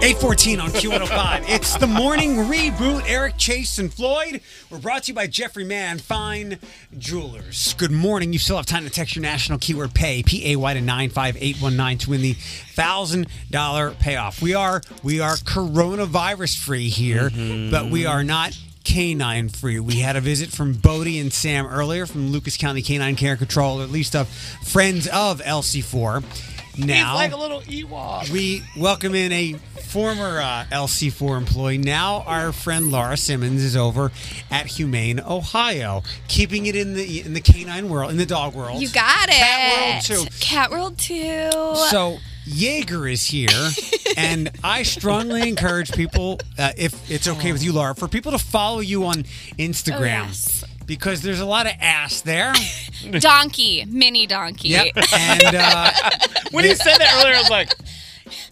814 0.00 0.60
on 0.60 0.70
Q105. 0.70 1.44
It's 1.48 1.76
the 1.76 1.88
morning 1.88 2.36
reboot. 2.36 3.02
Eric 3.08 3.36
Chase 3.36 3.78
and 3.78 3.92
Floyd. 3.92 4.40
We're 4.70 4.78
brought 4.78 5.02
to 5.04 5.08
you 5.08 5.14
by 5.14 5.26
Jeffrey 5.26 5.64
Mann 5.64 5.98
Fine 5.98 6.60
Jewelers. 6.96 7.74
Good 7.74 7.90
morning. 7.90 8.32
You 8.32 8.38
still 8.38 8.56
have 8.56 8.66
time 8.66 8.84
to 8.84 8.90
text 8.90 9.16
your 9.16 9.22
national 9.22 9.58
keyword 9.58 9.94
pay, 9.94 10.22
P 10.22 10.52
A 10.52 10.56
Y 10.56 10.74
to 10.74 10.80
95819 10.80 11.98
to 11.98 12.10
win 12.10 12.20
the 12.20 12.34
$1,000 12.34 13.98
payoff. 13.98 14.40
We 14.40 14.54
are 14.54 14.82
we 15.02 15.18
are 15.18 15.34
coronavirus 15.34 16.58
free 16.64 16.88
here, 16.90 17.30
mm-hmm. 17.30 17.72
but 17.72 17.90
we 17.90 18.06
are 18.06 18.22
not 18.22 18.56
canine 18.84 19.48
free. 19.48 19.80
We 19.80 19.96
had 19.96 20.14
a 20.14 20.20
visit 20.20 20.50
from 20.50 20.74
Bodie 20.74 21.18
and 21.18 21.32
Sam 21.32 21.66
earlier 21.66 22.06
from 22.06 22.30
Lucas 22.30 22.56
County 22.56 22.82
Canine 22.82 23.16
Care 23.16 23.36
Control, 23.36 23.80
or 23.80 23.84
at 23.84 23.90
least 23.90 24.14
of 24.14 24.28
friends 24.28 25.08
of 25.08 25.40
LC4. 25.40 26.57
Now, 26.78 27.12
He's 27.12 27.14
like 27.16 27.32
a 27.32 27.36
little 27.36 27.60
Ewok. 27.62 28.30
we 28.30 28.62
welcome 28.76 29.14
in 29.14 29.32
a 29.32 29.54
former 29.88 30.38
uh, 30.40 30.64
LC4 30.70 31.36
employee. 31.36 31.78
Now 31.78 32.22
our 32.26 32.52
friend 32.52 32.90
Laura 32.92 33.16
Simmons 33.16 33.62
is 33.64 33.76
over 33.76 34.12
at 34.50 34.66
Humane, 34.66 35.18
Ohio, 35.20 36.02
keeping 36.28 36.66
it 36.66 36.76
in 36.76 36.94
the 36.94 37.20
in 37.20 37.34
the 37.34 37.40
canine 37.40 37.88
world, 37.88 38.10
in 38.12 38.16
the 38.16 38.26
dog 38.26 38.54
world. 38.54 38.80
You 38.80 38.88
got 38.90 39.28
it. 39.28 39.32
Cat 39.34 40.08
world, 40.08 40.28
too. 40.30 40.38
Cat 40.40 40.70
world 40.70 40.98
too. 40.98 41.50
So 41.90 42.18
Jaeger 42.46 43.08
is 43.08 43.24
here, 43.26 43.48
and 44.16 44.50
I 44.62 44.82
strongly 44.84 45.48
encourage 45.48 45.92
people, 45.92 46.38
uh, 46.58 46.72
if 46.76 47.10
it's 47.10 47.26
okay 47.28 47.52
with 47.52 47.62
you, 47.62 47.72
Laura, 47.72 47.94
for 47.94 48.08
people 48.08 48.32
to 48.32 48.38
follow 48.38 48.80
you 48.80 49.04
on 49.04 49.24
Instagram. 49.58 49.98
Oh, 49.98 50.26
yes. 50.28 50.64
Because 50.88 51.22
there's 51.22 51.38
a 51.38 51.46
lot 51.46 51.66
of 51.66 51.72
ass 51.80 52.22
there. 52.22 52.52
donkey, 53.20 53.84
mini 53.86 54.26
donkey. 54.26 54.70
Yep. 54.70 54.86
And 55.12 55.54
uh, 55.54 55.92
When 56.50 56.64
he 56.64 56.74
said 56.74 56.96
that 56.98 57.20
earlier, 57.20 57.36
I 57.36 57.38
was 57.38 57.50
like, 57.50 57.72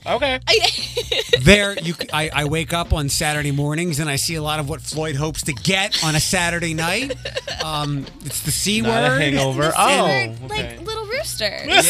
okay. 0.09 0.41
there 1.41 1.77
you 1.81 1.95
I, 2.13 2.31
I 2.33 2.45
wake 2.47 2.73
up 2.73 2.93
on 2.93 3.09
saturday 3.09 3.51
mornings 3.53 4.01
and 4.01 4.09
i 4.09 4.17
see 4.17 4.35
a 4.37 4.43
lot 4.43 4.59
of 4.61 4.69
what 4.69 4.81
floyd 4.81 5.17
hopes 5.17 5.43
to 5.43 5.53
get 5.53 6.03
on 6.05 6.15
a 6.17 6.21
saturday 6.21 6.75
night 6.75 7.15
um, 7.65 8.07
it's 8.25 8.43
the 8.43 8.51
c 8.51 8.81
Not 8.81 9.05
a 9.05 9.09
word 9.09 9.21
hangover. 9.21 9.63
The 9.63 9.75
Oh, 9.77 10.07
C 10.07 10.29
word, 10.29 10.39
okay. 10.53 10.77
like 10.79 10.87
little 10.87 11.07
roosters. 11.07 11.67
Yeah. 11.67 11.83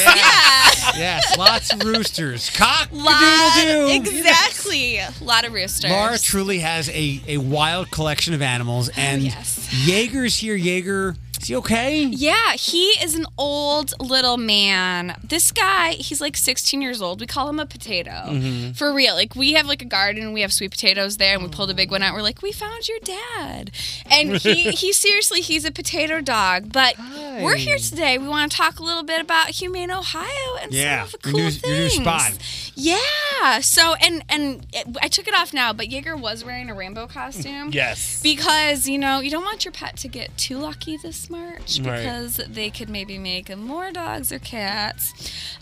yes, 0.96 1.36
lots 1.36 1.72
of 1.72 1.82
roosters. 1.84 2.48
Cock 2.50 2.88
Lot, 2.92 3.20
doodle 3.60 3.88
doo. 3.88 3.94
exactly. 3.94 4.98
A 4.98 5.12
lot 5.20 5.44
of 5.44 5.52
roosters. 5.52 5.90
Laura 5.90 6.18
truly 6.18 6.60
has 6.60 6.88
a, 6.88 7.20
a 7.26 7.36
wild 7.38 7.90
collection 7.90 8.32
of 8.32 8.40
animals, 8.42 8.88
and 8.96 9.22
yes. 9.22 9.68
Jaeger's 9.84 10.36
here. 10.36 10.56
Jaeger, 10.56 11.16
is 11.42 11.48
he 11.48 11.56
okay? 11.56 12.02
Yeah, 12.04 12.52
he 12.52 12.88
is 13.02 13.14
an 13.14 13.26
old 13.38 13.92
little 14.00 14.36
man. 14.36 15.16
This 15.22 15.50
guy, 15.52 15.92
he's 15.92 16.20
like 16.20 16.36
16 16.36 16.80
years 16.82 17.00
old. 17.02 17.20
We 17.20 17.26
call 17.26 17.48
him 17.48 17.58
a 17.60 17.66
potato. 17.66 18.10
Mhm. 18.10 18.76
For 18.76 18.92
real. 18.92 19.14
Like, 19.14 19.34
we 19.36 19.52
have 19.54 19.66
like 19.66 19.82
a 19.82 19.86
garden, 19.86 20.32
we 20.32 20.40
have 20.42 20.52
sweet 20.52 20.70
potatoes 20.70 21.16
there, 21.16 21.34
and 21.34 21.42
we 21.42 21.48
pulled 21.48 21.70
a 21.70 21.74
big 21.74 21.90
one 21.90 22.02
out. 22.02 22.14
We're 22.14 22.22
like, 22.22 22.42
we 22.42 22.52
found 22.52 22.88
your 22.88 22.98
dad. 23.00 23.70
And 24.10 24.36
he, 24.36 24.70
he 24.72 24.92
seriously, 24.92 25.40
he's 25.40 25.64
a 25.64 25.70
potato 25.70 26.20
dog. 26.20 26.72
But 26.72 26.96
we're 27.42 27.56
here 27.56 27.78
today. 27.78 28.18
We 28.18 28.28
want 28.28 28.50
to 28.52 28.56
talk 28.56 28.78
a 28.78 28.82
little 28.82 29.02
bit 29.04 29.20
about 29.20 29.50
Humane 29.50 29.90
Ohio 29.90 30.56
and 30.62 30.72
Yeah, 30.72 31.04
some 31.06 31.14
of 31.14 31.22
the 31.22 31.28
your 31.28 31.32
cool 31.32 31.40
new, 31.44 31.50
things. 31.50 31.62
your 31.64 31.78
new 31.78 31.90
spot. 31.90 32.38
Yeah. 32.74 33.60
So, 33.60 33.94
and 33.94 34.22
and 34.28 34.66
it, 34.72 34.86
I 35.02 35.08
took 35.08 35.26
it 35.28 35.34
off 35.34 35.52
now, 35.54 35.72
but 35.72 35.88
Jaeger 35.90 36.16
was 36.16 36.44
wearing 36.44 36.68
a 36.70 36.74
rainbow 36.74 37.06
costume. 37.06 37.70
Yes. 37.72 38.20
Because 38.22 38.86
you 38.86 38.98
know 38.98 39.20
you 39.20 39.30
don't 39.30 39.44
want 39.44 39.64
your 39.64 39.72
pet 39.72 39.96
to 39.98 40.08
get 40.08 40.36
too 40.36 40.58
lucky 40.58 40.96
this 40.96 41.25
March 41.30 41.78
Right. 41.80 41.98
because 42.04 42.40
they 42.48 42.70
could 42.70 42.88
maybe 42.88 43.18
make 43.18 43.54
more 43.56 43.90
dogs 43.92 44.30
or 44.32 44.38
cats. 44.38 45.12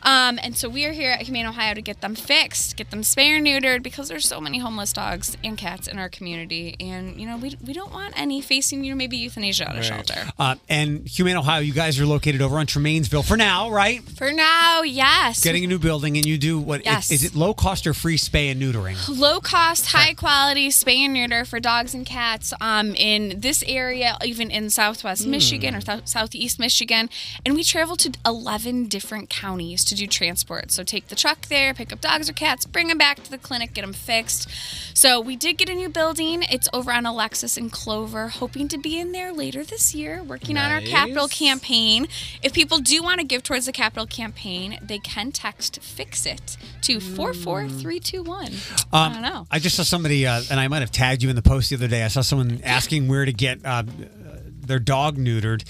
Um, 0.03 0.39
and 0.43 0.57
so 0.57 0.69
we 0.69 0.85
are 0.85 0.93
here 0.93 1.11
at 1.11 1.23
Humane 1.23 1.47
Ohio 1.47 1.75
to 1.75 1.81
get 1.83 2.01
them 2.01 2.15
fixed, 2.15 2.77
get 2.77 2.91
them 2.91 3.03
spay 3.03 3.31
or 3.37 3.41
neutered 3.41 3.83
because 3.83 4.09
there's 4.09 4.27
so 4.29 4.41
many 4.41 4.59
homeless 4.59 4.93
dogs 4.93 5.37
and 5.43 5.57
cats 5.57 5.87
in 5.89 5.99
our 5.99 6.09
community, 6.09 6.77
and 6.81 7.19
you 7.21 7.27
know 7.27 7.37
we, 7.37 7.57
we 7.65 7.73
don't 7.73 7.93
want 7.93 8.13
any 8.19 8.41
facing 8.41 8.85
you 8.85 8.91
know 8.91 8.97
maybe 8.97 9.17
euthanasia 9.17 9.69
at 9.69 9.77
a 9.77 9.83
shelter. 9.83 10.27
Uh, 10.39 10.57
and 10.69 11.07
Humane 11.09 11.37
Ohio, 11.37 11.61
you 11.61 11.73
guys 11.73 11.99
are 11.99 12.07
located 12.07 12.43
over 12.43 12.59
on 12.59 12.67
Tremainsville 12.67 13.23
for 13.23 13.37
now, 13.37 13.71
right? 13.71 14.03
For 14.03 14.33
now, 14.33 14.83
yes. 14.83 15.43
Getting 15.43 15.65
a 15.65 15.67
new 15.67 15.79
building, 15.79 16.17
and 16.17 16.27
you 16.27 16.39
do 16.39 16.59
what? 16.59 16.81
is- 16.81 16.87
Yes. 16.87 17.11
Is 17.11 17.25
it 17.25 17.35
low 17.35 17.55
cost 17.55 17.87
or 17.87 17.95
free 17.95 18.17
spay 18.19 18.51
and 18.51 18.61
neutering? 18.61 18.97
low 19.09 19.41
cost, 19.41 19.87
high 19.87 20.13
quality 20.15 20.69
spay 20.69 20.99
and 20.99 21.15
neuter 21.15 21.45
for 21.45 21.59
dogs 21.61 21.95
and 21.95 22.05
cats 22.05 22.53
um, 22.61 22.95
in 22.95 23.41
this 23.41 23.63
area, 23.67 24.17
even 24.25 24.51
in 24.51 24.69
Southwest 24.71 25.25
Mm. 25.27 25.31
Michigan 25.31 25.54
or 25.63 25.81
Sou- 25.81 26.01
Southeast 26.05 26.59
Michigan. 26.59 27.09
And 27.45 27.55
we 27.55 27.63
travel 27.63 27.97
to 27.97 28.13
11 28.27 28.87
different 28.89 29.29
counties 29.31 29.85
to 29.85 29.95
do 29.95 30.07
transport. 30.07 30.71
So 30.73 30.83
take 30.83 31.09
the 31.09 31.15
truck 31.15 31.47
there, 31.47 31.75
pick 31.75 31.93
up 31.93 32.01
dogs 32.01 32.29
or 32.29 32.33
cats, 32.33 32.65
bring 32.67 32.89
them 32.89 32.99
back 32.99 33.23
to 33.23 33.31
the 33.31 33.39
clinic, 33.39 33.75
get 33.75 33.83
them 33.83 33.93
fixed. 33.93 34.49
So 34.97 35.21
we 35.21 35.37
did 35.37 35.59
get 35.59 35.69
a 35.69 35.75
new 35.75 35.89
building. 35.89 36.43
It's 36.51 36.69
over 36.73 36.93
on 36.93 37.07
Alexis 37.07 37.57
and 37.57 37.71
Clover, 37.71 38.29
hoping 38.29 38.69
to 38.69 38.79
be 38.79 38.99
in 38.99 39.13
there 39.13 39.33
later 39.33 39.63
this 39.65 39.95
year, 39.95 40.23
working 40.23 40.57
on 40.57 40.71
our 40.71 40.81
capital 40.81 41.29
campaign. 41.29 42.07
If 42.43 42.53
people 42.53 42.79
do 42.79 43.03
want 43.03 43.21
to 43.21 43.27
give 43.27 43.43
towards 43.43 43.67
the 43.67 43.73
capital 43.73 44.07
campaign, 44.07 44.79
they 44.83 44.99
can 44.99 45.33
text 45.33 45.81
FIX 45.83 46.27
IT 46.27 46.57
to 46.83 47.01
44321. 47.01 48.53
I 48.93 49.13
don't 49.13 49.23
know. 49.23 49.39
Um, 49.41 49.47
I 49.51 49.59
just 49.59 49.77
saw 49.77 49.83
somebody, 49.83 50.27
uh, 50.27 50.43
and 50.51 50.59
I 50.59 50.69
might 50.69 50.81
have 50.81 50.91
tagged 50.91 51.23
you 51.23 51.31
in 51.31 51.37
the 51.37 51.43
post 51.43 51.71
the 51.71 51.77
other 51.77 51.89
day. 51.89 52.03
I 52.03 52.09
saw 52.09 52.21
someone 52.21 52.61
asking 52.65 53.09
where 53.09 53.25
to 53.25 53.33
get 53.33 53.65
uh, 53.65 53.83
their 54.67 54.79
dog 54.79 55.17
neutered. 55.17 55.65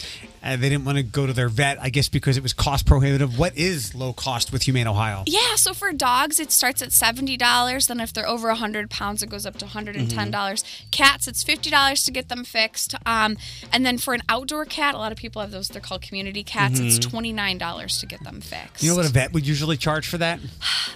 Uh, 0.44 0.56
they 0.56 0.68
didn't 0.68 0.84
want 0.84 0.98
to 0.98 1.02
go 1.02 1.26
to 1.26 1.32
their 1.32 1.48
vet, 1.48 1.78
I 1.80 1.88
guess, 1.88 2.08
because 2.10 2.36
it 2.36 2.42
was 2.42 2.52
cost 2.52 2.84
prohibitive. 2.86 3.38
What 3.38 3.56
is 3.56 3.94
low 3.94 4.12
cost 4.12 4.52
with 4.52 4.62
Humane 4.64 4.86
Ohio? 4.86 5.24
Yeah, 5.26 5.54
so 5.56 5.72
for 5.72 5.90
dogs, 5.92 6.38
it 6.38 6.52
starts 6.52 6.82
at 6.82 6.90
$70. 6.90 7.86
Then 7.86 7.98
if 8.00 8.12
they're 8.12 8.28
over 8.28 8.48
100 8.48 8.90
pounds, 8.90 9.22
it 9.22 9.30
goes 9.30 9.46
up 9.46 9.56
to 9.58 9.64
$110. 9.64 10.30
dollars 10.30 10.62
Cats, 10.90 11.26
it's 11.26 11.42
$50 11.42 12.04
to 12.04 12.10
get 12.12 12.28
them 12.28 12.44
fixed. 12.44 12.94
Um, 13.06 13.36
and 13.72 13.86
then 13.86 13.96
for 13.96 14.12
an 14.12 14.22
outdoor 14.28 14.64
cat, 14.66 14.94
a 14.94 14.98
lot 14.98 15.12
of 15.12 15.18
people 15.18 15.40
have 15.40 15.50
those, 15.50 15.68
they're 15.68 15.80
called 15.80 16.02
community 16.02 16.42
cats. 16.44 16.78
It's 16.78 16.98
Mhm. 16.98 17.10
$29 17.10 17.98
to 18.00 18.06
get 18.06 18.22
them 18.22 18.40
fixed. 18.42 18.82
You 18.82 18.90
know 18.90 18.96
what 18.96 19.06
a 19.06 19.12
vet 19.12 19.32
would 19.32 19.46
usually 19.46 19.76
charge 19.78 20.06
for 20.06 20.18
that? 20.18 20.40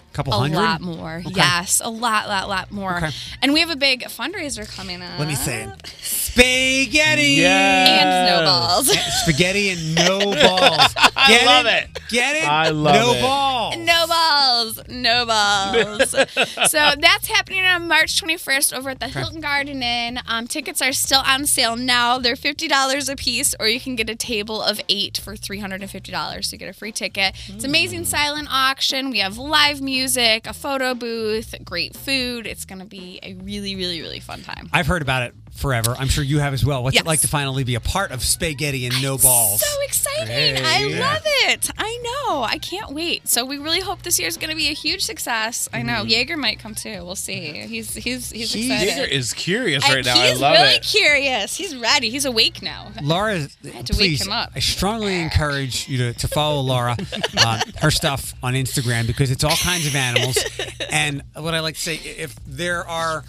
A 0.09 0.15
couple 0.19 0.33
a 0.33 0.37
hundred? 0.39 0.57
lot 0.57 0.81
more. 0.81 1.23
Okay. 1.25 1.35
Yes, 1.37 1.81
a 1.85 1.89
lot, 1.89 2.27
lot, 2.27 2.49
lot 2.49 2.73
more. 2.73 2.97
Okay. 2.97 3.11
And 3.41 3.53
we 3.53 3.61
have 3.61 3.71
a 3.71 3.77
big 3.77 4.03
fundraiser 4.07 4.67
coming 4.69 5.01
up. 5.01 5.17
Let 5.17 5.29
me 5.29 5.37
say 5.37 5.63
it. 5.63 5.87
Spaghetti! 6.03 7.45
And 7.45 8.27
snowballs. 8.29 8.89
Spaghetti 9.23 9.38
and 9.41 9.95
no 9.95 10.19
balls. 10.21 10.95
I 11.17 11.25
Get 11.29 11.47
love 11.47 11.67
it? 11.67 11.85
it. 11.97 12.03
Get 12.09 12.37
it? 12.37 12.49
I 12.49 12.71
love 12.71 12.95
it. 12.95 12.99
no 12.99 13.13
it. 13.15 13.21
balls. 13.21 13.77
No 13.79 14.07
balls. 14.07 14.89
No 14.89 15.27
balls. 15.27 16.11
so 16.71 16.93
that's 16.99 17.27
happening 17.29 17.65
on 17.65 17.87
March 17.87 18.21
21st 18.21 18.77
over 18.77 18.91
at 18.91 19.01
the 19.01 19.09
Hilton 19.09 19.41
Garden 19.41 19.83
Inn. 19.83 20.21
Um, 20.27 20.47
tickets 20.47 20.81
are 20.83 20.93
still 20.93 21.21
on 21.27 21.47
sale 21.47 21.77
now. 21.77 22.19
They're 22.19 22.35
$50 22.35 23.13
a 23.13 23.17
piece, 23.17 23.55
or 23.61 23.69
you 23.69 23.81
can 23.81 23.95
get 23.97 24.09
a 24.11 24.17
table 24.17 24.61
of 24.63 24.81
eight 24.89 25.19
for 25.19 25.35
$350 25.35 26.51
to 26.51 26.57
get 26.57 26.69
a 26.69 26.73
free 26.73 26.93
ticket. 26.93 27.35
It's 27.49 27.65
amazing 27.65 28.05
silent 28.05 28.49
auction. 28.51 29.11
We 29.11 29.19
have 29.19 29.39
live 29.39 29.81
music, 29.81 30.47
a 30.47 30.53
photo 30.53 30.95
booth, 30.95 31.55
great 31.65 31.97
food. 31.97 32.47
It's 32.47 32.65
going 32.65 32.81
to 32.81 32.85
be 32.85 33.19
a 33.23 33.35
really, 33.35 33.77
really, 33.77 34.01
really 34.01 34.21
fun 34.21 34.43
time. 34.43 34.69
I've 34.73 34.87
heard 34.87 35.03
about 35.03 35.23
it 35.25 35.35
forever. 35.53 35.95
I'm 35.99 36.09
sure 36.09 36.23
you 36.25 36.39
have 36.39 36.53
as 36.55 36.65
well. 36.65 36.83
What's 36.83 36.95
Yes. 36.95 37.03
it 37.03 37.07
like 37.07 37.21
to 37.21 37.29
finally 37.29 37.65
be 37.65 37.75
a 37.75 37.81
part 37.81 38.13
of 38.13 38.23
Spaghetti 38.23 38.87
and 38.87 39.03
No 39.03 39.19
Balls? 39.19 39.23
So 39.59 39.67
exciting. 39.83 40.57
I 40.65 40.69
Hey. 40.79 40.99
love 41.01 41.23
it. 41.25 41.71
I 41.79 41.99
know. 42.03 42.43
I 42.43 42.59
can't 42.59 42.93
wait. 42.93 43.29
So 43.29 43.45
we 43.45 43.59
really 43.59 43.81
hope 43.81 44.03
this 44.03 44.19
year's 44.19 44.37
going 44.37 44.51
to 44.51 44.57
be 44.57 44.69
a 44.69 44.73
huge 44.75 45.03
success. 45.05 45.69
I 45.73 45.83
know. 45.83 46.05
Mhm. 46.05 46.11
Jaeger 46.11 46.37
might 46.37 46.59
come 46.59 46.75
too. 46.75 47.05
We'll 47.05 47.17
see. 47.17 47.53
He's 47.67 47.95
he's 47.95 48.31
he's 48.31 48.53
He 48.53 48.71
excited. 48.73 48.89
Jaeger 48.97 49.05
is 49.05 49.33
curious 49.33 49.85
And 49.85 49.95
right 49.95 50.05
now. 50.05 50.15
I 50.15 50.17
love 50.17 50.25
it. 50.27 50.31
He's 50.33 50.41
love 50.41 50.53
really 50.55 50.75
it. 50.75 50.83
curious. 50.83 51.57
He's 51.57 51.77
ready. 51.77 52.11
He's 52.11 52.25
awake 52.25 52.63
now. 52.63 52.93
Laura, 53.03 53.39
had 53.39 53.51
to 53.63 53.93
wake 53.95 53.99
please, 53.99 54.23
him 54.27 54.33
up. 54.33 54.53
I 54.55 54.61
strongly 54.61 55.21
encourage 55.21 55.89
you 55.89 55.99
to, 55.99 56.13
to 56.15 56.29
follow 56.29 56.61
Laura, 56.61 56.97
uh, 57.39 57.61
her 57.81 57.91
stuff 57.91 58.35
on 58.43 58.55
Instagram 58.55 59.07
because 59.07 59.31
it's 59.31 59.45
all 59.45 59.57
kinds 59.57 59.87
of 59.87 59.95
animals. 59.95 60.39
And 60.91 61.23
what 61.35 61.55
I 61.55 61.61
like 61.61 61.75
to 61.75 61.81
say, 61.81 61.97
if 61.97 62.35
there 62.47 62.87
are 62.89 63.23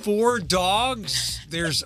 four 0.00 0.38
dogs, 0.38 1.40
there's 1.50 1.82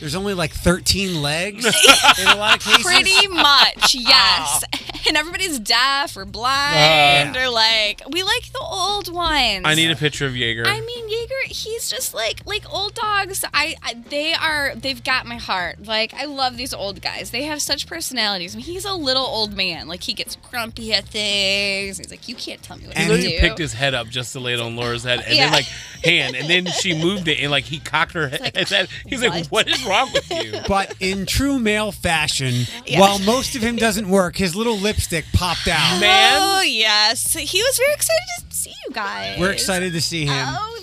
there's 0.00 0.14
only 0.14 0.34
like 0.34 0.52
13 0.52 1.22
legs 1.22 1.64
in 2.20 2.26
a 2.26 2.36
lot 2.36 2.56
of 2.56 2.62
cases. 2.64 2.84
Pretty 2.84 3.28
much, 3.28 3.96
oh, 3.96 4.00
yes. 4.00 4.64
And 5.08 5.16
everybody's 5.16 5.58
deaf 5.58 6.16
or 6.16 6.24
blind 6.24 7.36
Uh. 7.36 7.40
or 7.40 7.48
like 7.50 8.02
we 8.10 8.22
like 8.22 8.50
the 8.52 8.60
old 8.60 9.12
ones. 9.12 9.62
I 9.64 9.74
need 9.74 9.90
a 9.90 9.96
picture 9.96 10.26
of 10.26 10.36
Jaeger. 10.36 10.64
I 10.66 10.80
mean, 10.80 11.08
Jaeger, 11.08 11.34
he's 11.48 11.90
just 11.90 12.14
like 12.14 12.40
like 12.46 12.70
old 12.72 12.94
dogs. 12.94 13.44
I, 13.52 13.74
I 13.82 13.94
they 13.94 14.32
are 14.32 14.74
they've 14.76 15.02
got 15.02 15.26
my 15.26 15.36
heart. 15.36 15.84
Like 15.86 16.14
I 16.14 16.24
love 16.26 16.56
these 16.56 16.72
old 16.72 17.02
guys. 17.02 17.30
They 17.30 17.42
have 17.44 17.60
such 17.60 17.86
personalities. 17.86 18.54
I 18.54 18.58
mean, 18.58 18.64
he's 18.66 18.84
a 18.84 18.94
little 18.94 19.24
old 19.24 19.54
man. 19.56 19.88
Like 19.88 20.02
he 20.04 20.12
gets 20.14 20.36
grumpy 20.36 20.92
at 20.94 21.04
things. 21.06 21.98
He's 21.98 22.10
like, 22.10 22.28
you 22.28 22.34
can't 22.36 22.62
tell 22.62 22.76
me 22.76 22.86
what 22.86 22.96
He 22.96 23.04
to 23.04 23.10
literally 23.10 23.32
do. 23.36 23.40
picked 23.40 23.58
his 23.58 23.72
head 23.72 23.94
up 23.94 24.06
just 24.08 24.32
to 24.34 24.40
lay 24.40 24.54
it 24.54 24.60
on 24.60 24.76
Laura's 24.76 25.04
head, 25.04 25.20
and 25.26 25.34
Yeah. 25.34 25.44
then 25.46 25.52
like 25.52 25.66
hand, 26.04 26.36
and 26.36 26.48
then 26.48 26.66
she 26.66 26.94
moved 27.00 27.28
it, 27.28 27.38
and 27.40 27.50
like 27.50 27.64
he 27.64 27.78
cocked 27.80 28.12
her 28.12 28.28
head. 28.28 28.56
head. 28.68 28.88
He's 29.06 29.22
like, 29.22 29.46
"What 29.48 29.68
is 29.68 29.84
wrong 29.84 30.10
with 30.12 30.30
you?" 30.30 30.60
But 30.68 30.94
in 31.00 31.26
true 31.26 31.58
male 31.58 31.92
fashion, 31.92 32.66
Yeah. 32.86 33.00
while 33.00 33.18
most 33.20 33.54
of 33.56 33.62
him 33.62 33.76
doesn't 33.76 34.08
work, 34.08 34.36
his 34.36 34.54
little 34.54 34.76
lipstick 34.92 35.24
popped 35.32 35.68
out. 35.68 36.00
Man. 36.00 36.38
Oh 36.38 36.60
yes, 36.60 37.32
he 37.32 37.62
was 37.62 37.78
very 37.78 37.94
excited 37.94 38.50
to 38.50 38.54
see 38.54 38.74
you 38.86 38.94
guys. 38.94 39.38
We're 39.38 39.50
excited 39.50 39.94
to 39.94 40.02
see 40.02 40.26
him. 40.26 40.48
Oh, 40.48 40.76
him. 40.76 40.81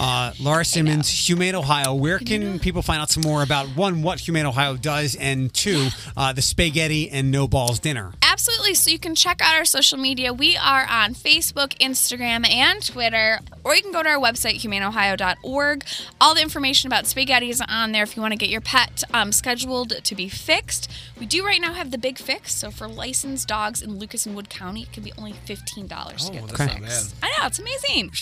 Uh, 0.00 0.32
Laura 0.40 0.64
Simmons, 0.64 1.08
Humane 1.28 1.54
Ohio. 1.54 1.94
Where 1.94 2.18
can 2.18 2.58
people 2.58 2.82
find 2.82 3.00
out 3.00 3.10
some 3.10 3.22
more 3.22 3.42
about 3.42 3.68
one, 3.68 4.02
what 4.02 4.20
Humane 4.20 4.46
Ohio 4.46 4.76
does, 4.76 5.14
and 5.14 5.52
two, 5.52 5.88
uh, 6.16 6.32
the 6.32 6.42
spaghetti 6.42 7.10
and 7.10 7.30
no 7.30 7.46
balls 7.46 7.78
dinner? 7.78 8.12
Absolutely. 8.22 8.74
So 8.74 8.90
you 8.90 8.98
can 8.98 9.14
check 9.14 9.40
out 9.40 9.54
our 9.56 9.64
social 9.64 9.96
media. 9.98 10.32
We 10.32 10.56
are 10.56 10.86
on 10.90 11.14
Facebook, 11.14 11.78
Instagram, 11.78 12.48
and 12.48 12.84
Twitter, 12.84 13.38
or 13.62 13.76
you 13.76 13.82
can 13.82 13.92
go 13.92 14.02
to 14.02 14.08
our 14.08 14.18
website, 14.18 14.60
humaneohio.org. 14.60 15.84
All 16.20 16.34
the 16.34 16.42
information 16.42 16.88
about 16.88 17.06
spaghetti 17.06 17.50
is 17.50 17.62
on 17.68 17.92
there 17.92 18.02
if 18.02 18.16
you 18.16 18.22
want 18.22 18.32
to 18.32 18.38
get 18.38 18.50
your 18.50 18.60
pet 18.60 19.04
um, 19.12 19.30
scheduled 19.30 19.90
to 20.02 20.14
be 20.14 20.28
fixed. 20.28 20.90
We 21.18 21.26
do 21.26 21.44
right 21.44 21.60
now 21.60 21.72
have 21.74 21.92
the 21.92 21.98
big 21.98 22.18
fix. 22.18 22.54
So 22.54 22.70
for 22.70 22.88
licensed 22.88 23.46
dogs 23.46 23.80
in 23.82 23.98
Lucas 23.98 24.26
and 24.26 24.34
Wood 24.34 24.50
County, 24.50 24.82
it 24.82 24.92
can 24.92 25.04
be 25.04 25.12
only 25.16 25.32
$15 25.32 26.26
to 26.26 26.32
get 26.32 26.46
the 26.46 26.56
that's 26.56 26.58
not 26.58 26.80
fix. 26.80 27.14
I 27.22 27.28
know, 27.28 27.46
it's 27.46 27.58
amazing. 27.60 28.12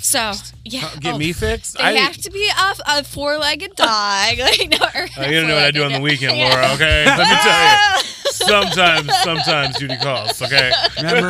So, 0.00 0.32
yeah. 0.72 0.86
Uh, 0.86 0.96
get 1.00 1.14
oh, 1.14 1.18
me 1.18 1.32
fixed? 1.32 1.76
They 1.76 1.82
I- 1.84 1.92
have 1.92 2.16
to 2.18 2.30
be 2.30 2.48
a, 2.48 2.74
a 2.98 3.04
four 3.04 3.36
legged 3.38 3.74
dog. 3.76 3.88
like, 4.38 4.68
no, 4.70 4.78
or 4.94 5.02
Uh, 5.18 5.26
you 5.28 5.40
don't 5.40 5.48
know 5.48 5.54
what 5.54 5.64
I 5.64 5.70
do 5.70 5.84
on 5.84 5.92
the 5.92 6.00
weekend, 6.00 6.36
Yeah. 6.36 6.48
Laura. 6.48 6.74
Okay, 6.74 7.04
let 7.06 7.18
me 7.18 7.36
tell 7.42 7.98
you. 7.98 8.04
Sometimes, 8.40 9.14
sometimes 9.18 9.76
duty 9.76 9.96
calls. 9.98 10.40
Okay, 10.40 10.70
Remember, 10.96 11.28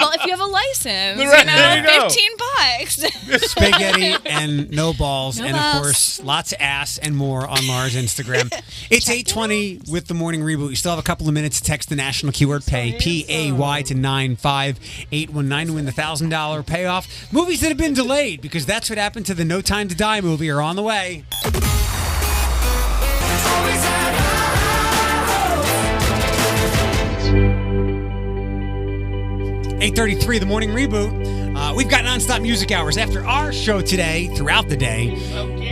Well, 0.00 0.10
if 0.12 0.24
you 0.24 0.30
have 0.30 0.40
a 0.40 0.44
license, 0.46 1.18
Right, 1.18 1.18
you 1.18 1.44
know, 1.44 1.56
there 1.56 1.76
you 1.78 1.84
go. 2.00 2.08
15 2.08 2.30
bucks. 2.36 2.94
spaghetti 3.50 4.16
and 4.26 4.70
no 4.70 4.92
balls, 4.92 5.38
No 5.38 5.46
and 5.46 5.56
balls. 5.56 5.76
of 5.76 5.82
course, 5.82 6.22
lots 6.22 6.52
of 6.52 6.60
ass 6.60 6.98
and 6.98 7.14
more 7.16 7.46
on 7.46 7.66
Laura's 7.68 7.94
Instagram. 7.94 8.50
It's 8.90 9.08
820 9.08 9.82
with 9.90 10.08
the 10.08 10.14
morning 10.14 10.40
reboot. 10.40 10.70
You 10.70 10.76
still 10.76 10.90
have 10.92 10.98
a 10.98 11.02
couple 11.02 11.28
of 11.28 11.34
minutes 11.34 11.60
to 11.60 11.66
text 11.66 11.90
the 11.90 11.96
national 11.96 12.32
keyword 12.32 12.64
pay, 12.66 12.96
P 12.98 13.24
A 13.28 13.52
Y, 13.52 13.82
to 13.82 13.94
95819 13.94 15.66
to 15.68 15.72
win 15.74 15.84
the 15.84 15.92
$1,000 15.92 16.66
payoff. 16.66 17.32
Movies 17.32 17.60
that 17.60 17.68
have 17.68 17.78
been 17.78 17.94
delayed, 17.94 18.40
because 18.46 18.64
that's 18.64 18.88
what 18.88 18.98
happened 18.98 19.26
to 19.26 19.34
the 19.34 19.44
No 19.44 19.60
Time 19.60 19.88
to 19.88 19.94
Die 19.94 20.20
movie, 20.20 20.50
are 20.50 20.60
on 20.60 20.76
the 20.76 20.82
way. 20.82 21.24
833, 29.78 30.38
the 30.38 30.46
morning 30.46 30.70
reboot. 30.70 31.56
Uh, 31.56 31.74
we've 31.74 31.88
got 31.88 32.04
nonstop 32.04 32.40
music 32.40 32.70
hours 32.72 32.96
after 32.96 33.24
our 33.26 33.52
show 33.52 33.80
today, 33.80 34.28
throughout 34.34 34.68
the 34.68 34.76
day. 34.76 35.10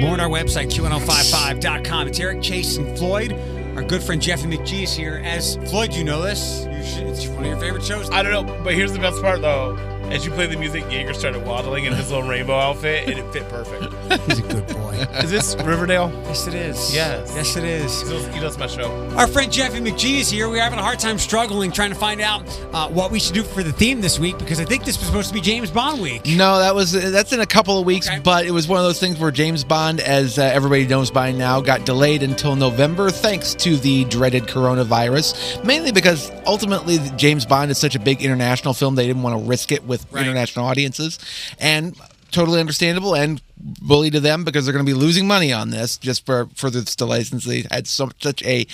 More 0.01 0.13
on 0.13 0.21
our 0.21 0.29
website, 0.29 0.71
q1055.com. 0.71 2.09
It's 2.09 2.21
Eric 2.21 2.43
Chase 2.43 2.77
and 2.77 2.99
Floyd. 2.99 3.33
Our 3.77 3.83
good 3.83 4.03
friend 4.03 4.21
Jeffy 4.21 4.47
McGee 4.47 4.83
is 4.83 4.95
here. 4.95 5.23
As 5.25 5.57
Floyd, 5.69 5.95
you 5.95 6.05
know 6.05 6.23
this. 6.23 6.65
You 6.65 6.85
should, 6.85 7.07
it's 7.07 7.27
one 7.29 7.45
of 7.45 7.47
your 7.47 7.59
favorite 7.59 7.85
shows. 7.85 8.11
I 8.11 8.23
don't 8.23 8.47
know, 8.47 8.63
but 8.63 8.75
here's 8.75 8.93
the 8.93 8.99
best 8.99 9.21
part 9.23 9.41
though. 9.41 9.94
As 10.11 10.25
you 10.25 10.33
play 10.33 10.47
the 10.47 10.57
music, 10.57 10.85
Jaeger 10.91 11.15
started 11.15 11.45
waddling 11.47 11.87
in 11.87 11.93
his 11.95 12.11
little 12.11 12.29
rainbow 12.29 12.59
outfit, 12.59 13.09
and 13.09 13.19
it 13.19 13.33
fit 13.33 13.49
perfect. 13.49 13.94
He's 14.27 14.39
a 14.39 14.43
good 14.43 14.67
boy. 14.69 14.93
Is 15.23 15.31
this 15.31 15.55
Riverdale? 15.57 16.11
Yes, 16.25 16.47
it 16.47 16.55
is. 16.55 16.95
Yes. 16.95 17.33
Yes, 17.35 17.57
it 17.57 17.65
is. 17.65 18.03
He 18.03 18.09
does, 18.09 18.27
he 18.35 18.41
does 18.41 18.59
my 18.59 18.67
show. 18.67 18.91
Our 19.17 19.27
friend 19.27 19.51
Jeffy 19.53 19.81
McGee 19.81 20.21
is 20.21 20.31
here. 20.31 20.49
We're 20.49 20.63
having 20.63 20.79
a 20.79 20.83
hard 20.83 20.99
time 20.99 21.19
struggling 21.19 21.73
trying 21.73 21.91
to 21.91 21.97
find 21.97 22.21
out 22.21 22.43
uh, 22.73 22.89
what 22.89 23.11
we 23.11 23.19
should 23.19 23.35
do 23.35 23.43
for 23.43 23.63
the 23.63 23.73
theme 23.73 24.01
this 24.01 24.19
week 24.19 24.39
because 24.39 24.61
I 24.61 24.65
think 24.65 24.85
this 24.85 24.99
was 24.99 25.07
supposed 25.07 25.29
to 25.29 25.35
be 25.35 25.41
James 25.41 25.71
Bond 25.71 26.01
week. 26.01 26.27
No, 26.27 26.59
that 26.59 26.75
was 26.75 26.93
that's 26.93 27.33
in 27.33 27.41
a 27.41 27.47
couple 27.47 27.79
of 27.79 27.87
weeks, 27.87 28.09
Okay. 28.09 28.21
but 28.21 28.47
it 28.47 28.51
was 28.51 28.69
one 28.69 28.79
of 28.79 28.85
those 28.85 29.01
things 29.01 29.19
where 29.19 29.31
James 29.31 29.65
Bond, 29.65 30.01
as 30.01 30.39
uh, 30.39 30.43
everybody 30.43 30.87
knows 30.87 31.11
by 31.11 31.33
now, 31.33 31.61
got 31.61 31.85
delayed 31.87 32.23
until 32.23 32.57
November 32.57 33.11
thanks 33.11 33.55
to 33.57 33.77
the 33.77 34.05
dreaded 34.07 34.45
coronavirus. 34.45 35.65
Mainly 35.65 35.93
because 35.93 36.31
ultimately 36.47 36.99
James 37.17 37.47
Bond 37.47 37.71
is 37.71 37.79
such 37.79 37.95
a 37.95 38.01
big 38.01 38.23
international 38.23 38.75
film, 38.75 38.95
they 38.95 39.07
didn't 39.07 39.23
want 39.23 39.39
to 39.41 39.49
risk 39.49 39.73
it 39.73 39.85
with 39.85 40.05
international 40.15 40.67
audiences, 40.67 41.19
and 41.59 41.97
totally 42.35 42.59
understandable 42.59 43.15
and 43.15 43.41
bully 43.57 44.11
to 44.11 44.19
them 44.19 44.43
because 44.43 44.67
they're 44.67 44.73
going 44.73 44.85
to 44.85 44.91
be 44.91 44.99
losing 44.99 45.27
money 45.27 45.53
on 45.53 45.71
this 45.71 45.97
just 45.97 46.27
for 46.27 46.49
for 46.55 46.69
this 46.69 46.97
delay 46.97 47.23
since 47.23 47.45
they 47.45 47.65
had 47.71 47.87
so, 47.87 48.11
such 48.21 48.43
a 48.43 48.67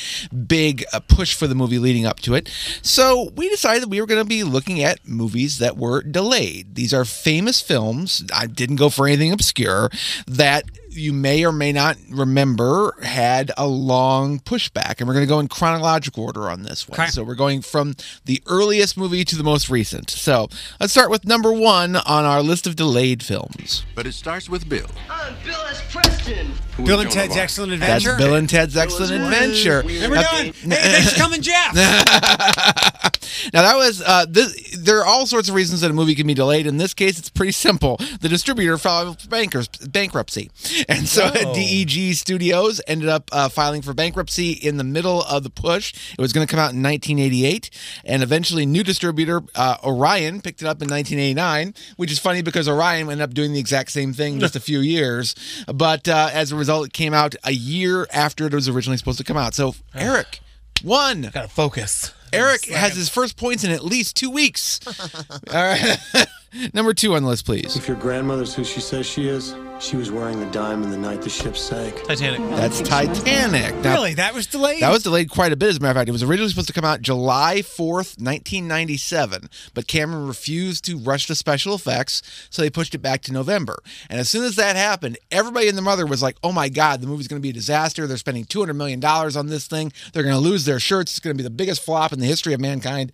big 0.47 0.85
uh, 0.93 1.01
push 1.01 1.35
for 1.35 1.47
the 1.47 1.55
movie 1.55 1.79
leading 1.79 2.07
up 2.07 2.19
to 2.21 2.35
it. 2.35 2.51
So 2.83 3.31
we 3.37 3.49
decided 3.51 3.83
that 3.83 3.89
we 3.89 4.01
were 4.01 4.07
going 4.07 4.23
to 4.23 4.29
be 4.29 4.43
looking 4.45 4.83
at 4.83 5.07
movies 5.07 5.59
that 5.59 5.77
were 5.77 6.03
delayed. 6.03 6.75
These 6.75 6.95
are 6.95 7.05
famous 7.05 7.61
films. 7.61 8.25
I 8.35 8.47
didn't 8.47 8.77
go 8.77 8.89
for 8.89 9.07
anything 9.07 9.31
obscure 9.31 9.91
that 10.27 10.65
you 10.91 11.13
may 11.13 11.45
or 11.45 11.53
may 11.53 11.73
not 11.73 11.97
remember 12.11 12.95
had 13.03 13.51
a 13.57 13.67
long 13.67 14.39
pushback 14.41 14.99
and 14.99 15.07
we're 15.07 15.15
going 15.15 15.25
to 15.25 15.29
go 15.29 15.39
in 15.39 15.49
chronological 15.49 16.25
order 16.25 16.51
on 16.51 16.63
this 16.63 16.89
one 16.89 17.09
so 17.09 17.23
we're 17.23 17.35
going 17.35 17.63
from 17.63 17.95
the 18.25 18.43
earliest 18.47 18.97
movie 18.97 19.25
to 19.25 19.37
the 19.37 19.45
most 19.45 19.71
recent 19.71 20.11
so 20.11 20.49
let's 20.81 20.93
start 20.93 21.11
with 21.11 21.25
number 21.25 21.53
one 21.53 21.97
on 21.97 22.25
our 22.25 22.43
list 22.43 22.67
of 22.67 22.77
delayed 22.77 23.23
films 23.23 23.85
But 23.95 24.07
it 24.07 24.13
starts 24.13 24.49
with 24.49 24.69
Bill. 24.69 24.87
I'm 25.09 25.35
Bill 25.45 25.61
S. 25.69 25.83
Preston. 25.93 26.53
Bill 26.85 27.01
and 27.01 27.11
Ted's 27.11 27.37
Excellent 27.37 27.79
That's 27.81 28.05
Adventure. 28.05 28.19
Bill 28.19 28.35
and 28.35 28.49
Ted's 28.49 28.77
Excellent 28.77 29.13
Adventure. 29.13 29.81
And 29.81 30.11
we're 30.11 30.17
Now- 30.17 30.23
done. 30.23 30.45
Hey, 30.47 30.53
thanks 30.53 31.13
for 31.13 31.19
coming, 31.19 31.43
Jeff. 31.43 31.75
Now 33.55 33.63
that 33.63 33.77
was 33.77 34.03
uh, 34.05 34.27
this, 34.29 34.77
there 34.77 34.99
are 34.99 35.05
all 35.07 35.25
sorts 35.27 35.49
of 35.49 35.55
reasons 35.55 35.81
that 35.81 35.91
a 35.91 35.95
movie 35.95 36.15
can 36.15 36.27
be 36.27 36.35
delayed. 36.35 36.67
In 36.67 36.77
this 36.77 36.93
case, 36.93 37.19
it's 37.19 37.31
pretty 37.31 37.53
simple. 37.53 37.97
The 38.21 38.29
distributor 38.29 38.77
filed 38.77 39.21
for 39.23 39.29
bankers, 39.29 39.67
bankruptcy, 39.69 40.51
and 40.89 41.09
so 41.09 41.31
Oh. 41.35 41.55
DEG 41.55 42.15
Studios 42.15 42.81
ended 42.87 43.09
up 43.09 43.31
uh, 43.33 43.49
filing 43.49 43.81
for 43.83 43.95
bankruptcy 43.95 44.51
in 44.53 44.77
the 44.77 44.85
middle 44.85 45.23
of 45.23 45.43
the 45.43 45.49
push. 45.49 45.95
It 46.13 46.21
was 46.21 46.33
going 46.35 46.47
to 46.47 46.51
come 46.51 46.61
out 46.61 46.73
in 46.75 46.83
1988, 46.83 47.71
and 48.05 48.23
eventually, 48.23 48.67
new 48.67 48.83
distributor 48.85 49.43
uh, 49.55 49.77
Orion 49.85 50.43
picked 50.43 50.61
it 50.61 50.67
up 50.67 50.83
in 50.83 50.89
1989, 50.91 51.75
which 51.97 52.13
is 52.13 52.19
funny 52.19 52.43
because 52.43 52.69
Orion 52.69 53.11
ended 53.11 53.23
up 53.23 53.33
doing 53.33 53.53
the 53.55 53.61
exact 53.61 53.91
same 53.93 54.13
thing 54.13 54.39
just 54.39 54.55
a 54.57 54.61
few 54.61 54.81
years. 54.81 55.35
But 55.73 56.09
uh, 56.09 56.29
as 56.33 56.53
a 56.53 56.57
result, 56.57 56.70
it 56.85 56.93
came 56.93 57.13
out 57.13 57.35
a 57.45 57.53
year 57.53 58.07
after 58.13 58.47
it 58.47 58.55
was 58.55 58.69
originally 58.69 58.97
supposed 58.97 59.19
to 59.19 59.25
come 59.25 59.37
out. 59.37 59.55
So 59.55 59.75
Eric. 59.95 60.41
One. 60.83 61.29
Gotta 61.33 61.49
focus. 61.49 62.13
Eric 62.33 62.67
has 62.67 62.95
his 62.97 63.09
first 63.09 63.37
points 63.37 63.65
in 63.65 63.71
at 63.71 63.85
least 63.85 64.17
two 64.17 64.31
weeks. 64.31 64.81
All 65.53 65.55
right. 65.55 65.99
Number 66.75 66.93
two 66.95 67.15
on 67.15 67.23
the 67.23 67.29
list, 67.29 67.47
please. 67.47 67.77
If 67.77 67.87
your 67.87 67.97
grandmother's 67.97 68.55
who 68.55 68.65
she 68.65 68.81
says 68.81 69.07
she 69.07 69.29
is, 69.29 69.55
she 69.81 69.97
was 69.97 70.11
wearing 70.11 70.39
the 70.41 70.51
diamond 70.51 70.93
the 70.93 70.99
night 70.99 71.23
the 71.23 71.31
ship 71.31 71.57
sank. 71.57 72.03
Titanic. 72.05 72.41
That's 72.51 72.81
Titanic. 72.83 73.75
Now, 73.77 73.95
really? 73.95 74.15
That 74.15 74.35
was 74.35 74.47
delayed? 74.47 74.83
That 74.83 74.93
was 74.93 75.05
delayed 75.05 75.31
quite 75.31 75.53
a 75.53 75.57
bit, 75.57 75.71
as 75.71 75.77
a 75.79 75.81
matter 75.81 75.93
of 75.93 75.97
fact. 75.97 76.09
It 76.09 76.13
was 76.13 76.23
originally 76.23 76.51
supposed 76.51 76.67
to 76.69 76.75
come 76.75 76.85
out 76.85 77.01
July 77.01 77.61
4th, 77.63 78.21
1997, 78.21 79.49
but 79.75 79.87
Cameron 79.87 80.27
refused 80.27 80.85
to 80.85 80.99
rush 80.99 81.27
the 81.27 81.35
special 81.35 81.75
effects, 81.75 82.23
so 82.51 82.63
they 82.63 82.69
pushed 82.71 82.95
it 82.95 82.99
back 82.99 83.23
to 83.23 83.33
November. 83.33 83.83
And 84.11 84.21
as 84.21 84.29
soon 84.29 84.45
as 84.45 84.57
that 84.57 84.77
happened, 84.77 85.19
everybody 85.31 85.69
and 85.69 85.79
their 85.79 85.85
mother 85.85 86.05
was 86.05 86.23
like, 86.23 86.37
oh 86.43 86.53
my 86.53 86.69
God, 86.69 87.01
the 87.01 87.07
movie's 87.07 87.29
going 87.29 87.41
to 87.41 87.43
be 87.43 87.51
a 87.51 87.55
disaster. 87.55 88.07
They're 88.07 88.17
spending 88.19 88.45
$200 88.45 88.77
million 88.77 89.03
on 89.05 89.47
this 89.47 89.67
thing. 89.67 89.93
They're 90.13 90.25
going 90.25 90.35
to 90.35 90.41
lose 90.41 90.67
their 90.67 90.81
shirts. 90.81 91.13
It's 91.13 91.21
going 91.21 91.35
to 91.35 91.39
be 91.39 91.45
the 91.45 91.51
biggest 91.51 91.83
flop 91.83 92.13
in 92.13 92.21
the 92.21 92.27
history 92.27 92.53
of 92.53 92.61
mankind. 92.61 93.13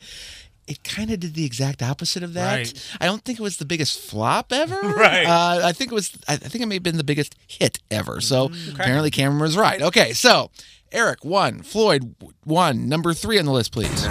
It 0.67 0.83
kind 0.83 1.11
of 1.13 1.21
did 1.21 1.35
the 1.35 1.45
exact 1.45 1.83
opposite 1.83 2.23
of 2.25 2.33
that. 2.35 2.57
Right. 2.57 2.89
I 3.01 3.07
don't 3.07 3.23
think 3.25 3.39
it 3.39 3.43
was 3.43 3.59
the 3.59 3.65
biggest 3.65 3.99
flop 4.01 4.53
ever. 4.53 4.75
Right. 4.97 5.25
Uh, 5.27 5.61
I 5.65 5.73
think 5.73 5.93
it 5.93 5.95
was. 5.95 6.13
I 6.27 6.35
I 6.35 6.37
think 6.37 6.63
it 6.63 6.67
may 6.67 6.75
have 6.77 6.83
been 6.83 6.97
the 6.97 7.05
biggest 7.05 7.35
hit 7.47 7.79
ever. 7.91 8.21
So 8.21 8.49
Mm, 8.49 8.75
apparently 8.75 9.11
Cameron 9.11 9.41
was 9.43 9.57
right. 9.57 9.81
Okay, 9.81 10.13
so 10.13 10.51
Eric 10.93 11.25
one, 11.25 11.63
Floyd 11.63 12.15
one, 12.45 12.89
number 12.89 13.13
three 13.15 13.39
on 13.39 13.45
the 13.45 13.53
list, 13.53 13.73
please. 13.73 14.03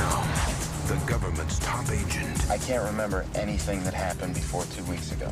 The 0.87 1.01
government's 1.07 1.57
top 1.59 1.89
agent. 1.89 2.49
I 2.49 2.57
can't 2.59 2.83
remember 2.85 3.25
anything 3.33 3.83
that 3.85 3.93
happened 3.93 4.35
before 4.35 4.63
two 4.65 4.83
weeks 4.85 5.11
ago. 5.11 5.31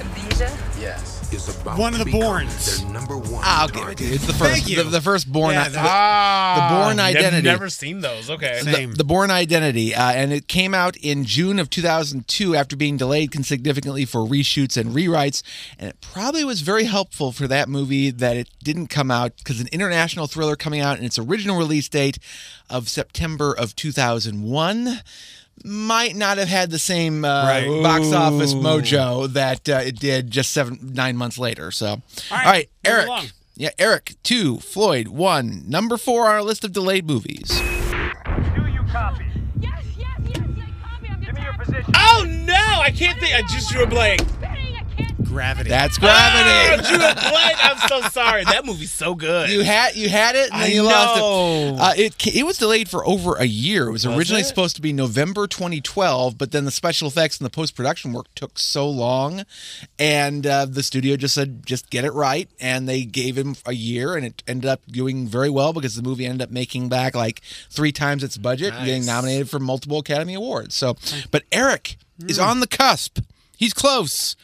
Amnesia? 0.00 0.56
Yes. 0.78 1.19
Is 1.32 1.48
about 1.60 1.78
One 1.78 1.92
of 1.94 2.04
the 2.04 2.10
Bournes. 2.10 2.82
Their 2.82 2.90
number 2.92 3.16
one. 3.16 3.40
I'll 3.44 3.68
give 3.68 3.86
it 3.86 3.98
to 3.98 4.04
you. 4.04 4.14
It's 4.14 4.26
the 4.26 4.32
first. 4.32 4.50
Thank 4.50 4.68
you. 4.68 4.82
the, 4.82 4.90
the 4.90 5.00
first 5.00 5.30
born, 5.30 5.52
Yeah, 5.54 5.64
the, 5.68 5.70
the- 5.70 5.80
the 5.80 6.74
born 6.84 6.98
I've 6.98 7.14
identity. 7.16 7.46
Never 7.46 7.68
seen 7.68 8.00
those. 8.00 8.28
Okay. 8.28 8.60
The, 8.64 8.92
the 8.96 9.04
Bourne 9.04 9.30
Identity, 9.30 9.94
uh, 9.94 10.10
and 10.10 10.32
it 10.32 10.48
came 10.48 10.74
out 10.74 10.96
in 10.96 11.24
June 11.24 11.60
of 11.60 11.70
2002 11.70 12.56
after 12.56 12.74
being 12.74 12.96
delayed 12.96 13.32
significantly 13.46 14.04
for 14.04 14.22
reshoots 14.22 14.76
and 14.76 14.90
rewrites. 14.90 15.44
And 15.78 15.88
it 15.90 16.00
probably 16.00 16.42
was 16.44 16.62
very 16.62 16.84
helpful 16.84 17.30
for 17.30 17.46
that 17.46 17.68
movie 17.68 18.10
that 18.10 18.36
it 18.36 18.48
didn't 18.64 18.88
come 18.88 19.12
out 19.12 19.36
because 19.36 19.60
an 19.60 19.68
international 19.70 20.26
thriller 20.26 20.56
coming 20.56 20.80
out 20.80 20.98
in 20.98 21.04
its 21.04 21.16
original 21.18 21.56
release 21.56 21.88
date 21.88 22.18
of 22.68 22.88
September 22.88 23.54
of 23.56 23.76
2001 23.76 25.00
might 25.64 26.16
not 26.16 26.38
have 26.38 26.48
had 26.48 26.70
the 26.70 26.78
same 26.78 27.24
uh, 27.24 27.44
Right. 27.44 27.82
box 27.82 28.12
office 28.12 28.54
mojo 28.54 29.28
that 29.32 29.68
uh, 29.68 29.80
it 29.84 29.98
did 29.98 30.30
just 30.30 30.52
seven 30.52 30.78
nine 30.94 31.16
months 31.16 31.38
later. 31.38 31.70
So, 31.70 31.86
all 31.88 31.96
right, 32.30 32.44
right, 32.44 32.68
move 32.84 32.92
Eric. 32.94 33.06
along. 33.06 33.26
Yeah, 33.56 33.70
Eric 33.78 34.14
two, 34.22 34.58
Floyd 34.58 35.08
one, 35.08 35.64
number 35.68 35.96
four 35.98 36.26
on 36.26 36.34
our 36.36 36.42
list 36.42 36.64
of 36.64 36.72
delayed 36.72 37.06
movies. 37.06 37.48
Do 37.48 37.56
you 37.56 38.82
copy? 38.90 39.24
Yes, 39.60 39.84
yes, 39.98 40.18
yes, 40.24 40.38
I 40.38 40.88
copy. 40.88 41.08
I'm 41.10 41.20
Give 41.20 41.34
me 41.34 41.42
your 41.42 41.52
position. 41.54 41.92
Oh 41.94 42.24
no! 42.26 42.54
I 42.80 42.90
can't 42.90 43.18
think. 43.20 43.34
I 43.34 43.42
just 43.42 43.70
drew 43.70 43.82
a 43.82 43.86
blank. 43.86 44.22
Gravity. 45.24 45.70
That's 45.70 45.96
Oh, 45.98 46.00
gravity. 46.00 46.88
drew 46.88 46.96
a 46.96 47.14
blank. 47.14 47.56
I'm 47.64 47.88
so 47.88 48.00
sorry. 48.08 48.44
That 48.44 48.64
movie's 48.64 48.92
so 48.92 49.14
good. 49.14 49.50
You 49.50 49.62
had 49.62 49.94
you 49.94 50.08
had 50.08 50.34
it, 50.36 50.50
and 50.52 50.60
then 50.62 50.70
I 50.70 50.72
you 50.72 50.82
lost 50.82 51.18
it. 51.18 51.80
Uh, 51.80 51.92
it 52.04 52.26
it 52.36 52.44
was 52.46 52.58
delayed 52.58 52.88
for 52.88 53.06
over 53.06 53.34
a 53.36 53.44
year. 53.44 53.88
It 53.88 53.92
was, 53.92 54.06
Was 54.06 54.16
originally 54.16 54.42
it? 54.42 54.46
supposed 54.46 54.76
to 54.76 54.82
be 54.82 54.92
November 54.92 55.46
2012, 55.46 56.36
but 56.38 56.52
then 56.52 56.64
the 56.64 56.70
special 56.70 57.08
effects 57.08 57.38
and 57.38 57.44
the 57.46 57.50
post 57.50 57.74
production 57.76 58.12
work 58.12 58.26
took 58.34 58.58
so 58.58 58.88
long, 58.88 59.44
and 59.98 60.46
uh, 60.46 60.64
the 60.66 60.82
studio 60.82 61.16
just 61.16 61.34
said 61.34 61.64
just 61.66 61.90
get 61.90 62.04
it 62.04 62.12
right, 62.12 62.48
and 62.60 62.88
they 62.88 63.04
gave 63.04 63.36
him 63.36 63.56
a 63.66 63.72
year, 63.72 64.16
and 64.16 64.24
it 64.26 64.42
ended 64.48 64.68
up 64.68 64.80
doing 64.86 65.26
very 65.28 65.50
well 65.50 65.72
because 65.72 65.94
the 65.96 66.02
movie 66.02 66.26
ended 66.26 66.42
up 66.42 66.50
making 66.50 66.88
back 66.88 67.14
like 67.14 67.40
three 67.70 67.92
times 67.92 68.24
its 68.24 68.36
budget, 68.38 68.74
and 68.74 68.84
getting 68.86 69.06
nominated 69.06 69.48
for 69.50 69.58
multiple 69.58 69.98
Academy 69.98 70.34
Awards. 70.34 70.74
So, 70.74 70.96
but 71.30 71.44
Eric 71.52 71.96
is 72.26 72.38
on 72.38 72.60
the 72.60 72.66
cusp. 72.66 73.20
He's 73.56 73.74
close. 73.74 74.36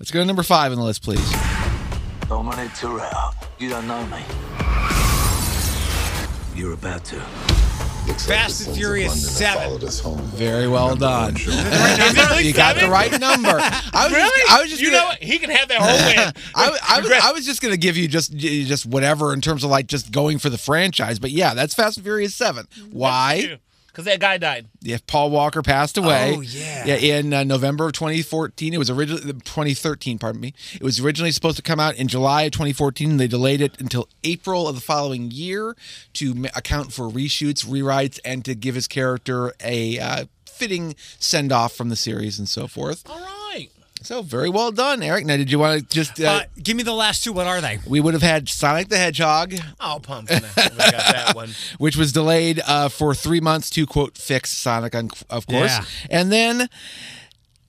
Let's 0.00 0.10
go 0.10 0.20
to 0.20 0.24
number 0.24 0.42
five 0.42 0.72
on 0.72 0.78
the 0.78 0.84
list, 0.84 1.02
please. 1.02 1.30
Dominic 2.26 2.70
Toretto, 2.70 3.34
you 3.58 3.68
don't 3.68 3.86
know 3.86 4.02
me. 4.06 4.22
You're 6.58 6.72
about 6.72 7.04
to. 7.04 7.20
Fast 8.26 8.66
and 8.66 8.74
Furious 8.74 9.36
7. 9.36 9.78
Very 10.28 10.68
well 10.68 10.96
done. 10.96 11.36
Is 11.36 11.46
it 11.46 12.30
really 12.30 12.46
you 12.46 12.54
got 12.54 12.76
the 12.76 12.88
right 12.88 13.12
number. 13.20 13.50
I 13.50 14.04
was 14.04 14.12
really? 14.12 14.40
just, 14.40 14.50
I 14.50 14.60
was 14.62 14.70
just 14.70 14.80
you 14.80 14.90
gonna, 14.90 15.02
know 15.02 15.08
what? 15.08 15.22
He 15.22 15.38
can 15.38 15.50
have 15.50 15.68
that 15.68 15.82
whole 15.82 15.92
win. 16.24 16.32
I, 16.54 16.78
I, 16.96 17.00
was, 17.02 17.12
I 17.22 17.32
was 17.32 17.44
just 17.44 17.60
gonna 17.60 17.76
give 17.76 17.98
you 17.98 18.08
just 18.08 18.34
just 18.34 18.86
whatever 18.86 19.34
in 19.34 19.42
terms 19.42 19.64
of 19.64 19.70
like 19.70 19.86
just 19.86 20.12
going 20.12 20.38
for 20.38 20.48
the 20.48 20.56
franchise, 20.58 21.18
but 21.18 21.30
yeah, 21.30 21.52
that's 21.52 21.74
Fast 21.74 21.98
and 21.98 22.04
Furious 22.04 22.34
Seven. 22.34 22.66
Why? 22.90 23.58
Because 24.00 24.14
that 24.14 24.20
guy 24.20 24.38
died. 24.38 24.66
Yeah, 24.80 24.96
Paul 25.06 25.30
Walker 25.30 25.60
passed 25.60 25.98
away. 25.98 26.34
Oh, 26.34 26.40
yeah. 26.40 26.86
Yeah, 26.86 27.18
in 27.18 27.34
uh, 27.34 27.44
November 27.44 27.84
of 27.86 27.92
2014. 27.92 28.72
It 28.72 28.78
was 28.78 28.88
originally 28.88 29.34
2013. 29.34 30.18
Pardon 30.18 30.40
me. 30.40 30.54
It 30.72 30.82
was 30.82 31.00
originally 31.00 31.32
supposed 31.32 31.58
to 31.58 31.62
come 31.62 31.78
out 31.78 31.96
in 31.96 32.08
July 32.08 32.44
of 32.44 32.52
2014. 32.52 33.18
They 33.18 33.26
delayed 33.26 33.60
it 33.60 33.78
until 33.78 34.08
April 34.24 34.66
of 34.66 34.74
the 34.74 34.80
following 34.80 35.30
year 35.30 35.76
to 36.14 36.46
account 36.56 36.94
for 36.94 37.10
reshoots, 37.10 37.66
rewrites, 37.66 38.18
and 38.24 38.42
to 38.46 38.54
give 38.54 38.74
his 38.74 38.88
character 38.88 39.52
a 39.62 39.98
uh, 39.98 40.24
fitting 40.46 40.94
send 41.18 41.52
off 41.52 41.74
from 41.74 41.90
the 41.90 41.96
series 41.96 42.38
and 42.38 42.48
so 42.48 42.66
forth. 42.66 43.04
All 43.10 43.20
right. 43.20 43.68
So 44.02 44.22
very 44.22 44.48
well 44.48 44.72
done, 44.72 45.02
Eric. 45.02 45.26
Now, 45.26 45.36
did 45.36 45.50
you 45.50 45.58
want 45.58 45.80
to 45.88 45.94
just? 45.94 46.20
Uh, 46.20 46.24
Uh, 46.26 46.42
give 46.62 46.76
me 46.76 46.82
the 46.82 46.94
last 46.94 47.22
two. 47.22 47.32
What 47.32 47.46
are 47.46 47.60
they? 47.60 47.78
we 47.86 48.00
would 48.00 48.14
have 48.14 48.22
had 48.22 48.48
Sonic 48.48 48.88
the 48.88 48.96
Hedgehog, 48.96 49.54
Oh, 49.78 50.00
pumpkin. 50.02 50.42
I 50.56 50.68
got 50.68 50.90
that 50.90 51.32
one. 51.34 51.50
which 51.78 51.96
was 51.96 52.10
delayed 52.12 52.60
uh, 52.66 52.88
for 52.88 53.14
three 53.14 53.40
months 53.40 53.68
to 53.70 53.86
quote 53.86 54.16
fix 54.16 54.50
Sonic, 54.50 54.94
on, 54.94 55.10
of 55.28 55.46
course, 55.46 55.70
Yeah. 55.70 55.84
and 56.10 56.32
then. 56.32 56.68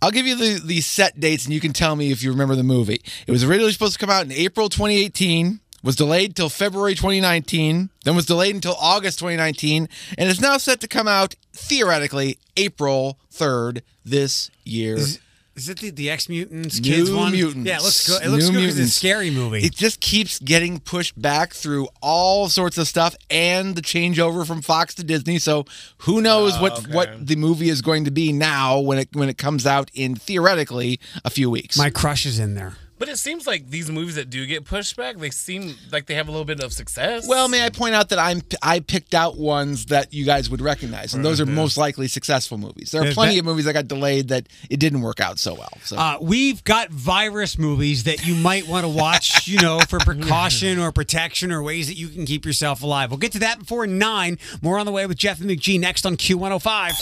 I'll 0.04 0.10
give 0.10 0.26
you 0.26 0.36
the, 0.36 0.60
the 0.66 0.82
set 0.82 1.20
dates 1.20 1.46
and 1.46 1.54
you 1.54 1.60
can 1.60 1.74
tell 1.74 1.96
me 1.96 2.10
if 2.12 2.24
you 2.24 2.32
remember 2.32 2.56
the 2.56 2.64
movie. 2.64 3.04
It 3.28 3.32
was 3.32 3.44
originally 3.44 3.72
supposed 3.72 3.94
to 3.94 4.00
come 4.00 4.10
out 4.10 4.26
in 4.26 4.32
April 4.32 4.68
2018, 4.68 5.60
was 5.84 5.96
delayed 5.96 6.36
till 6.36 6.50
February 6.50 6.96
2019, 6.96 7.92
then 8.04 8.16
was 8.16 8.26
delayed 8.26 8.56
until 8.56 8.74
August 8.82 9.20
2019, 9.20 9.88
and 10.18 10.28
is 10.28 10.42
now 10.42 10.58
set 10.58 10.82
to 10.82 10.88
come 10.88 11.08
out 11.08 11.36
theoretically 11.54 12.40
April 12.58 13.20
3rd 13.32 13.82
this 14.04 14.50
year. 14.64 14.96
Is, 14.96 15.20
is 15.56 15.68
it 15.70 15.80
the, 15.80 15.90
the 15.90 16.10
X 16.10 16.30
Mutants 16.30 16.80
New 16.80 16.90
kids 16.96 17.12
one? 17.12 17.32
Mutants. 17.34 17.68
Yeah, 17.68 17.78
it 17.78 17.82
looks 17.84 18.08
good. 18.08 18.24
It 18.24 18.30
looks 18.30 18.46
New 18.48 18.52
good 18.54 18.62
because 18.62 18.80
it's 18.80 18.90
a 18.90 18.94
scary 18.94 19.30
movie. 19.30 19.60
It 19.60 19.74
just 19.76 20.00
keeps 20.00 20.40
getting 20.40 20.80
pushed 20.80 21.22
back 21.22 21.54
through 21.54 21.88
all 22.02 22.48
sorts 22.50 22.78
of 22.78 22.88
stuff 22.88 23.16
and 23.30 23.76
the 23.76 23.82
changeover 23.82 24.46
from 24.48 24.62
Fox 24.62 24.96
to 24.96 25.04
Disney. 25.04 25.40
So 25.40 25.66
who 26.00 26.22
knows 26.22 26.54
Oh, 26.58 26.62
what 26.62 26.80
okay. 26.80 26.94
what 26.94 27.28
the 27.28 27.36
movie 27.36 27.70
is 27.70 27.82
going 27.82 28.06
to 28.06 28.12
be 28.12 28.32
now 28.32 28.80
when 28.80 28.98
it 28.98 29.10
when 29.14 29.30
it 29.30 29.38
comes 29.38 29.66
out 29.68 29.92
in 29.94 30.16
theoretically 30.16 31.00
a 31.26 31.30
few 31.30 31.50
weeks. 31.50 31.78
My 31.78 31.90
crush 31.90 32.26
is 32.26 32.40
in 32.40 32.56
there. 32.56 32.76
But 33.02 33.10
it 33.10 33.18
seems 33.18 33.48
like 33.48 33.68
these 33.68 33.90
movies 33.90 34.14
that 34.14 34.30
do 34.30 34.46
get 34.46 34.64
pushed 34.64 34.96
back, 34.96 35.18
they 35.18 35.32
seem 35.32 35.76
like 35.92 36.06
they 36.06 36.14
have 36.14 36.28
a 36.28 36.32
little 36.32 36.46
bit 36.46 36.60
of 36.60 36.72
success. 36.72 37.28
well, 37.28 37.48
may 37.48 37.66
I 37.66 37.72
point 37.72 37.96
out 37.96 38.10
that 38.10 38.20
I'm 38.20 38.44
I 38.62 38.80
picked 38.80 39.16
out 39.16 39.40
ones 39.40 39.88
that 39.88 40.14
you 40.14 40.24
guys 40.24 40.52
would 40.52 40.62
recognize, 40.62 41.16
and 41.16 41.26
those 41.26 41.42
are 41.42 41.48
most 41.48 41.78
likely 41.78 42.08
successful 42.08 42.60
movies. 42.60 42.92
There 42.92 43.02
are 43.02 43.06
There's 43.06 43.16
plenty 43.16 43.34
that- 43.34 43.40
of 43.40 43.46
movies 43.46 43.66
that 43.66 43.74
got 43.74 43.88
delayed 43.88 44.28
that 44.28 44.46
it 44.70 44.80
didn't 44.80 45.02
work 45.02 45.20
out 45.20 45.40
so 45.40 45.56
well. 45.56 45.72
So 45.84 45.98
Uh, 45.98 46.20
we've 46.22 46.64
got 46.64 46.92
virus 46.92 47.58
movies 47.58 48.04
that 48.04 48.24
you 48.24 48.36
might 48.36 48.68
want 48.68 48.84
to 48.84 48.88
watch, 48.90 49.48
you 49.52 49.58
know, 49.60 49.80
for 49.80 49.98
precaution 49.98 50.78
or 50.78 50.92
protection 50.92 51.52
or 51.52 51.64
ways 51.64 51.88
that 51.88 51.96
you 51.98 52.08
can 52.08 52.28
keep 52.28 52.46
yourself 52.46 52.84
alive. 52.84 53.10
We'll 53.10 53.18
get 53.18 53.32
to 53.32 53.40
that 53.40 53.58
before 53.58 53.88
nine. 53.88 54.38
More 54.62 54.78
on 54.78 54.86
the 54.86 54.92
way 54.92 55.08
with 55.08 55.18
Jeff 55.18 55.42
and 55.42 55.50
McGee 55.50 55.80
next 55.80 56.06
on 56.06 56.18
Q105. 56.18 57.00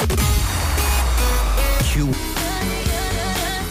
Q. 1.91 2.48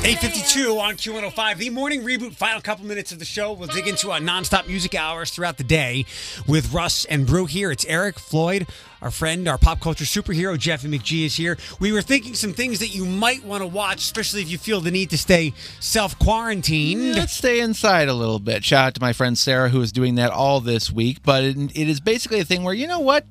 852 0.04 0.78
on 0.78 0.94
Q105, 0.94 1.56
the 1.56 1.70
morning 1.70 2.02
reboot, 2.02 2.32
final 2.32 2.60
couple 2.60 2.86
minutes 2.86 3.10
of 3.10 3.18
the 3.18 3.24
show. 3.24 3.52
We'll 3.52 3.66
dig 3.66 3.88
into 3.88 4.12
our 4.12 4.20
nonstop 4.20 4.68
music 4.68 4.94
hours 4.94 5.30
throughout 5.30 5.58
the 5.58 5.64
day 5.64 6.06
with 6.46 6.72
Russ 6.72 7.04
and 7.04 7.26
Brew 7.26 7.46
here. 7.46 7.72
It's 7.72 7.84
Eric, 7.84 8.20
Floyd, 8.20 8.68
our 9.02 9.10
friend, 9.10 9.48
our 9.48 9.58
pop 9.58 9.80
culture 9.80 10.04
superhero, 10.04 10.56
Jeff 10.56 10.84
and 10.84 10.94
McGee 10.94 11.26
is 11.26 11.34
here. 11.34 11.58
We 11.80 11.90
were 11.92 12.00
thinking 12.00 12.34
some 12.34 12.52
things 12.52 12.78
that 12.78 12.94
you 12.94 13.04
might 13.04 13.42
want 13.44 13.62
to 13.62 13.66
watch, 13.66 13.98
especially 13.98 14.40
if 14.40 14.50
you 14.50 14.56
feel 14.56 14.80
the 14.80 14.92
need 14.92 15.10
to 15.10 15.18
stay 15.18 15.52
self 15.80 16.16
quarantined. 16.20 17.16
Let's 17.16 17.36
stay 17.36 17.58
inside 17.58 18.08
a 18.08 18.14
little 18.14 18.38
bit. 18.38 18.64
Shout 18.64 18.86
out 18.86 18.94
to 18.94 19.00
my 19.00 19.12
friend 19.12 19.36
Sarah, 19.36 19.68
who 19.68 19.80
is 19.80 19.90
doing 19.90 20.14
that 20.14 20.30
all 20.30 20.60
this 20.60 20.92
week. 20.92 21.24
But 21.24 21.42
it, 21.42 21.56
it 21.76 21.88
is 21.88 21.98
basically 21.98 22.38
a 22.38 22.44
thing 22.44 22.62
where, 22.62 22.72
you 22.72 22.86
know 22.86 23.00
what? 23.00 23.26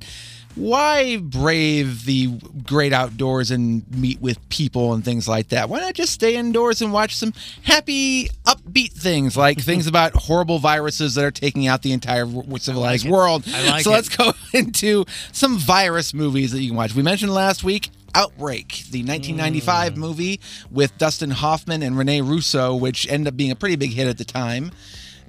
Why 0.58 1.18
brave 1.18 2.05
the 2.05 2.28
great 2.66 2.91
outdoors 2.93 3.51
and 3.51 3.84
meet 3.95 4.20
with 4.20 4.38
people 4.49 4.93
and 4.93 5.05
things 5.05 5.28
like 5.28 5.49
that? 5.49 5.70
Why 5.70 5.80
not 5.80 5.93
just 5.93 6.12
stay 6.14 6.36
indoors 6.36 6.82
and 6.82 6.91
watch 6.91 7.16
some 7.16 7.32
happy, 7.64 8.30
upbeat 8.45 8.91
things 8.93 9.38
like 9.38 9.60
things 9.62 9.86
about 9.93 10.14
horrible 10.16 10.58
viruses 10.60 11.16
that 11.16 11.24
are 11.24 11.32
taking 11.32 11.68
out 11.68 11.84
the 11.84 11.93
entire 11.93 12.26
civilized 12.58 13.05
it. 13.05 13.12
world? 13.12 13.43
I 13.53 13.70
like 13.70 13.84
so 13.84 13.91
it. 13.91 13.93
let's 13.93 14.10
go 14.10 14.34
into 14.53 15.05
some 15.32 15.58
virus 15.58 16.14
movies 16.14 16.51
that 16.51 16.62
you 16.62 16.70
can 16.70 16.78
watch. 16.78 16.95
We 16.95 17.03
mentioned 17.03 17.34
last 17.34 17.64
week 17.64 17.89
Outbreak, 18.16 18.86
the 18.89 19.03
1995 19.03 19.93
Mm. 19.93 19.97
movie 19.97 20.39
with 20.72 20.97
Dustin 20.97 21.30
Hoffman 21.30 21.84
and 21.84 21.95
Rene 21.97 22.22
Russo, 22.22 22.74
which 22.76 23.08
ended 23.12 23.28
up 23.34 23.38
being 23.38 23.51
a 23.51 23.55
pretty 23.55 23.76
big 23.76 23.91
hit 23.91 24.08
at 24.08 24.18
the 24.18 24.26
time. 24.26 24.72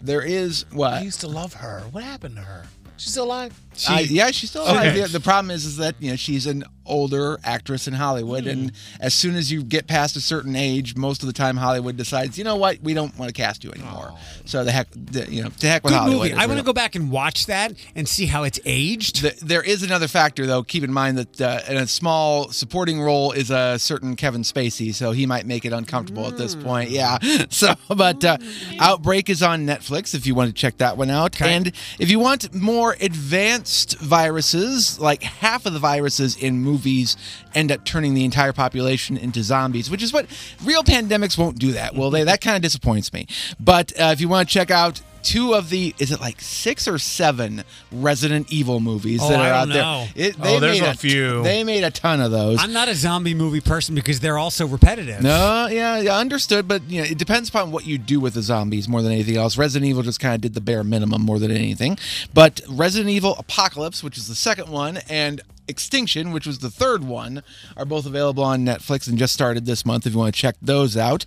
There 0.01 0.23
is 0.23 0.65
what? 0.73 0.95
I 0.95 1.01
used 1.03 1.21
to 1.21 1.29
love 1.29 1.53
her. 1.55 1.83
What 1.91 2.03
happened 2.05 2.37
to 2.37 2.43
her? 2.43 2.65
She's 2.97 3.11
still 3.11 3.25
alive. 3.25 3.53
I- 3.89 4.01
yeah, 4.01 4.31
she's 4.31 4.51
still 4.51 4.63
alive. 4.65 4.87
Okay. 4.89 4.99
Yeah, 5.01 5.07
The 5.07 5.21
problem 5.21 5.51
is, 5.51 5.65
is 5.65 5.77
that 5.77 5.95
you 6.01 6.11
know 6.11 6.17
she's 6.17 6.47
an 6.47 6.65
older 6.87 7.39
actress 7.45 7.87
in 7.87 7.93
Hollywood, 7.93 8.47
and 8.47 8.73
as 8.99 9.13
soon 9.13 9.35
as 9.37 9.53
you 9.53 9.63
get 9.63 9.87
past 9.87 10.17
a 10.17 10.23
certain 10.23 10.57
age, 10.57 10.97
most 10.97 11.23
of 11.23 11.27
the 11.27 11.35
time 11.35 11.59
Hollywood 11.59 11.99
decides, 11.99 12.39
you 12.39 12.45
know 12.45 12.57
what, 12.57 12.81
we 12.81 12.95
don't 12.95 13.17
want 13.19 13.29
to 13.29 13.35
cast 13.35 13.63
you 13.63 13.71
anymore. 13.73 14.15
So 14.47 14.65
the 14.65 14.73
heck, 14.73 14.89
the, 14.95 15.31
you 15.31 15.43
know, 15.43 15.51
to 15.51 15.67
heck 15.67 15.85
with 15.85 15.93
Good 15.93 15.99
Hollywood. 15.99 16.31
movie. 16.31 16.35
I 16.43 16.47
want 16.47 16.59
to 16.61 16.65
go 16.65 16.73
back 16.73 16.95
and 16.95 17.11
watch 17.11 17.45
that 17.45 17.75
and 17.95 18.09
see 18.09 18.25
how 18.25 18.45
it's 18.45 18.59
aged. 18.65 19.21
The, 19.21 19.37
there 19.45 19.63
is 19.63 19.83
another 19.83 20.09
factor, 20.09 20.47
though. 20.47 20.63
Keep 20.63 20.83
in 20.85 20.93
mind 20.93 21.19
that 21.19 21.41
uh, 21.43 21.61
in 21.69 21.77
a 21.77 21.87
small 21.87 22.49
supporting 22.53 23.03
role 23.03 23.33
is 23.33 23.51
a 23.51 23.79
certain 23.79 24.17
Kevin 24.17 24.41
Spacey, 24.41 24.95
so 24.95 25.13
he 25.13 25.27
might 25.27 25.45
make 25.45 25.67
it 25.67 25.75
uncomfortable 25.75 26.27
at 26.27 26.39
this 26.39 26.55
point. 26.55 26.89
Yeah. 26.91 27.19
So, 27.51 27.75
but 27.89 28.25
uh, 28.25 28.39
Outbreak 28.79 29.29
is 29.29 29.43
on 29.43 29.67
Netflix 29.67 30.15
if 30.15 30.27
you 30.27 30.35
want 30.35 30.49
to 30.49 30.55
check 30.55 30.79
that 30.79 30.97
one 30.97 31.11
out. 31.11 31.41
And 31.43 31.73
if 31.99 32.11
you 32.11 32.19
want 32.19 32.55
more 32.55 32.97
advanced 33.01 33.68
viruses, 33.69 34.99
like 34.99 35.23
half 35.23 35.67
of 35.67 35.73
the 35.73 35.79
viruses 35.79 36.37
in 36.37 36.61
movies 36.61 37.17
end 37.55 37.71
up 37.71 37.85
turning 37.85 38.15
the 38.15 38.25
entire 38.25 38.53
population 38.53 39.17
into 39.17 39.43
zombies, 39.43 39.91
which 39.91 40.03
is 40.03 40.13
what 40.13 40.27
real 40.65 40.83
pandemics 40.83 41.37
won't 41.37 41.59
do 41.59 41.73
that, 41.73 41.95
will 41.95 42.11
they? 42.11 42.25
That 42.25 42.41
kind 42.41 42.57
of 42.57 42.63
disappoints 42.63 43.13
me. 43.13 43.27
But 43.61 43.93
uh, 44.01 44.11
if 44.13 44.21
you 44.21 44.29
want 44.29 44.49
to 44.49 44.53
check 44.53 44.71
out 44.71 45.01
two 45.23 45.55
of 45.55 45.71
the 45.71 45.95
is 45.99 46.11
it 46.13 46.21
like 46.21 46.41
six 46.41 46.87
or 46.89 46.99
seven 46.99 47.65
Resident 47.93 48.53
Evil 48.53 48.81
movies 48.81 49.21
Oh, 49.23 49.29
that 49.31 49.41
are 49.41 49.53
out 49.53 49.65
don't 49.67 49.69
there? 49.75 49.83
know. 49.83 50.07
It, 50.15 50.37
Oh, 50.41 50.61
there's 50.61 50.81
made 50.81 50.89
a 50.89 50.95
few. 50.95 51.43
They 51.43 51.65
made 51.65 51.85
a 51.85 51.91
ton 51.91 52.21
of 52.21 52.31
those. 52.31 52.59
I'm 52.63 52.73
not 52.73 52.89
a 52.89 52.95
zombie 52.95 53.35
movie 53.35 53.61
person 53.61 53.95
because 53.95 54.21
they're 54.21 54.39
also 54.39 54.67
repetitive. 54.67 55.23
No, 55.23 55.69
yeah, 55.71 55.99
yeah, 55.99 56.17
understood. 56.17 56.69
But 56.69 56.83
you 56.91 57.01
know, 57.03 57.07
it 57.09 57.19
depends 57.19 57.49
upon 57.49 57.71
what 57.71 57.87
you 57.87 57.99
do 57.99 58.21
with 58.21 58.35
the 58.35 58.43
zombies 58.43 58.89
more 58.89 59.03
than 59.03 59.13
anything 59.13 59.37
else. 59.37 59.59
Resident 59.59 59.89
Evil 59.89 60.03
just 60.03 60.21
kind 60.21 60.35
of 60.35 60.41
did 60.41 60.55
the 60.55 60.61
bare 60.61 60.85
minimum 60.85 61.23
more 61.23 61.39
than 61.39 61.51
anything. 61.51 61.99
But 62.35 62.61
Resident 62.69 63.11
Evil 63.11 63.35
Apocalypse, 63.39 64.03
which 64.03 64.17
is 64.19 64.29
the 64.29 64.35
second 64.35 64.69
one, 64.69 64.99
and 65.09 65.41
Extinction, 65.69 66.33
which 66.33 66.47
was 66.47 66.59
the 66.61 66.71
third 66.71 67.05
one, 67.05 67.43
are 67.77 67.85
both 67.85 68.07
available 68.07 68.43
on 68.45 68.65
Netflix 68.65 69.07
and 69.09 69.19
just 69.19 69.33
started 69.35 69.67
this 69.67 69.85
month 69.87 70.07
if 70.07 70.13
you 70.13 70.19
want 70.19 70.35
to 70.35 70.41
check 70.41 70.57
those 70.63 70.97
out. 70.97 71.25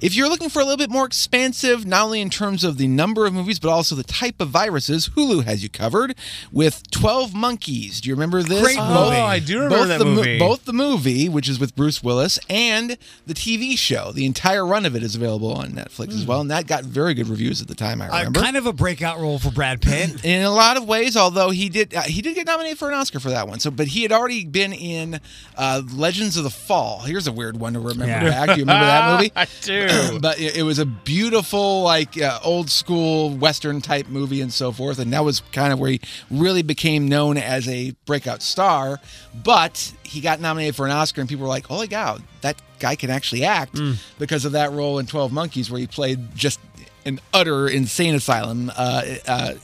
If 0.00 0.14
you're 0.14 0.28
looking 0.28 0.48
for 0.48 0.60
a 0.60 0.64
little 0.64 0.76
bit 0.76 0.90
more 0.90 1.06
expansive, 1.06 1.86
not 1.86 2.04
only 2.06 2.20
in 2.20 2.30
terms 2.30 2.64
of 2.64 2.76
the 2.78 2.86
number 2.88 3.26
of 3.26 3.32
movies, 3.32 3.58
but 3.58 3.70
also 3.70 3.94
the 3.94 4.02
type 4.02 4.40
of 4.40 4.48
viruses, 4.48 5.08
Hulu 5.10 5.44
has 5.44 5.62
you 5.62 5.68
covered 5.68 6.14
with 6.52 6.90
12 6.90 7.34
Monkeys. 7.34 8.00
Do 8.00 8.08
you 8.08 8.14
remember 8.14 8.42
this? 8.42 8.60
Great 8.62 8.78
movie. 8.78 8.90
Oh, 8.90 9.22
I 9.24 9.38
do 9.38 9.56
remember 9.60 9.76
both 9.78 9.88
that 9.88 9.98
the 9.98 10.04
movie. 10.04 10.38
both 10.38 10.64
the 10.64 10.72
movie, 10.72 11.28
which 11.28 11.48
is 11.48 11.58
with 11.58 11.74
Bruce 11.76 12.02
Willis, 12.02 12.38
and 12.50 12.96
the 13.26 13.34
TV 13.34 13.76
show. 13.78 14.12
The 14.12 14.26
entire 14.26 14.66
run 14.66 14.84
of 14.86 14.94
it 14.96 15.02
is 15.02 15.14
available 15.14 15.52
on 15.52 15.70
Netflix 15.72 16.08
as 16.14 16.24
well, 16.26 16.40
and 16.40 16.50
that 16.50 16.66
got 16.66 16.84
very 16.84 17.14
good 17.14 17.28
reviews 17.28 17.62
at 17.62 17.68
the 17.68 17.74
time. 17.74 18.02
I 18.02 18.08
Uh, 18.08 18.18
remember. 18.18 18.40
kind 18.40 18.56
of 18.56 18.66
a 18.66 18.72
breakout 18.72 19.18
role 19.20 19.38
for 19.38 19.50
Brad 19.50 19.80
Pitt. 19.80 20.24
in 20.24 20.42
a 20.42 20.50
lot 20.50 20.76
of 20.76 20.84
ways, 20.86 21.16
although 21.16 21.50
he 21.50 21.68
did 21.68 21.94
uh, 21.94 22.02
he 22.02 22.22
did 22.22 22.34
get 22.34 22.46
nominated 22.46 22.78
for 22.78 22.88
an 22.88 22.94
Oscar 22.94 23.20
for 23.20 23.30
that 23.30 23.48
one. 23.48 23.60
So, 23.60 23.70
but 23.70 23.83
he 23.88 24.02
had 24.02 24.12
already 24.12 24.44
been 24.44 24.72
in 24.72 25.20
uh, 25.56 25.82
Legends 25.94 26.36
of 26.36 26.44
the 26.44 26.50
Fall. 26.50 27.00
Here's 27.00 27.26
a 27.26 27.32
weird 27.32 27.58
one 27.58 27.72
to 27.74 27.80
remember 27.80 28.06
Yeah. 28.06 28.28
back. 28.30 28.46
Do 28.48 28.52
you 28.54 28.62
remember 28.62 28.86
that 28.86 29.12
movie? 29.18 29.32
I 29.36 29.46
do. 29.62 30.18
but 30.22 30.38
it, 30.40 30.56
it 30.58 30.62
was 30.62 30.78
a 30.78 30.86
beautiful, 30.86 31.82
like 31.82 32.20
uh, 32.20 32.38
old 32.44 32.70
school 32.70 33.30
Western 33.36 33.80
type 33.80 34.08
movie 34.08 34.40
and 34.40 34.52
so 34.52 34.72
forth. 34.72 34.98
And 34.98 35.12
that 35.12 35.24
was 35.24 35.40
kind 35.52 35.72
of 35.72 35.78
where 35.78 35.90
he 35.90 36.00
really 36.30 36.62
became 36.62 37.08
known 37.08 37.36
as 37.36 37.68
a 37.68 37.92
breakout 38.06 38.42
star. 38.42 39.00
But 39.42 39.92
he 40.04 40.20
got 40.20 40.40
nominated 40.40 40.76
for 40.76 40.86
an 40.86 40.92
Oscar, 40.92 41.20
and 41.20 41.28
people 41.28 41.42
were 41.42 41.48
like, 41.48 41.66
"Holy 41.66 41.88
cow, 41.88 42.18
that 42.42 42.60
guy 42.78 42.94
can 42.94 43.10
actually 43.10 43.44
act!" 43.44 43.80
Because 44.18 44.44
of 44.44 44.52
that 44.52 44.70
role 44.72 44.98
in 44.98 45.06
Twelve 45.06 45.32
Monkeys, 45.32 45.70
where 45.70 45.80
he 45.80 45.86
played 45.88 46.34
just 46.36 46.60
an 47.04 47.20
utter 47.32 47.66
insane 47.68 48.14
asylum. 48.14 48.70
Uh, 48.76 49.02
uh, 49.26 49.54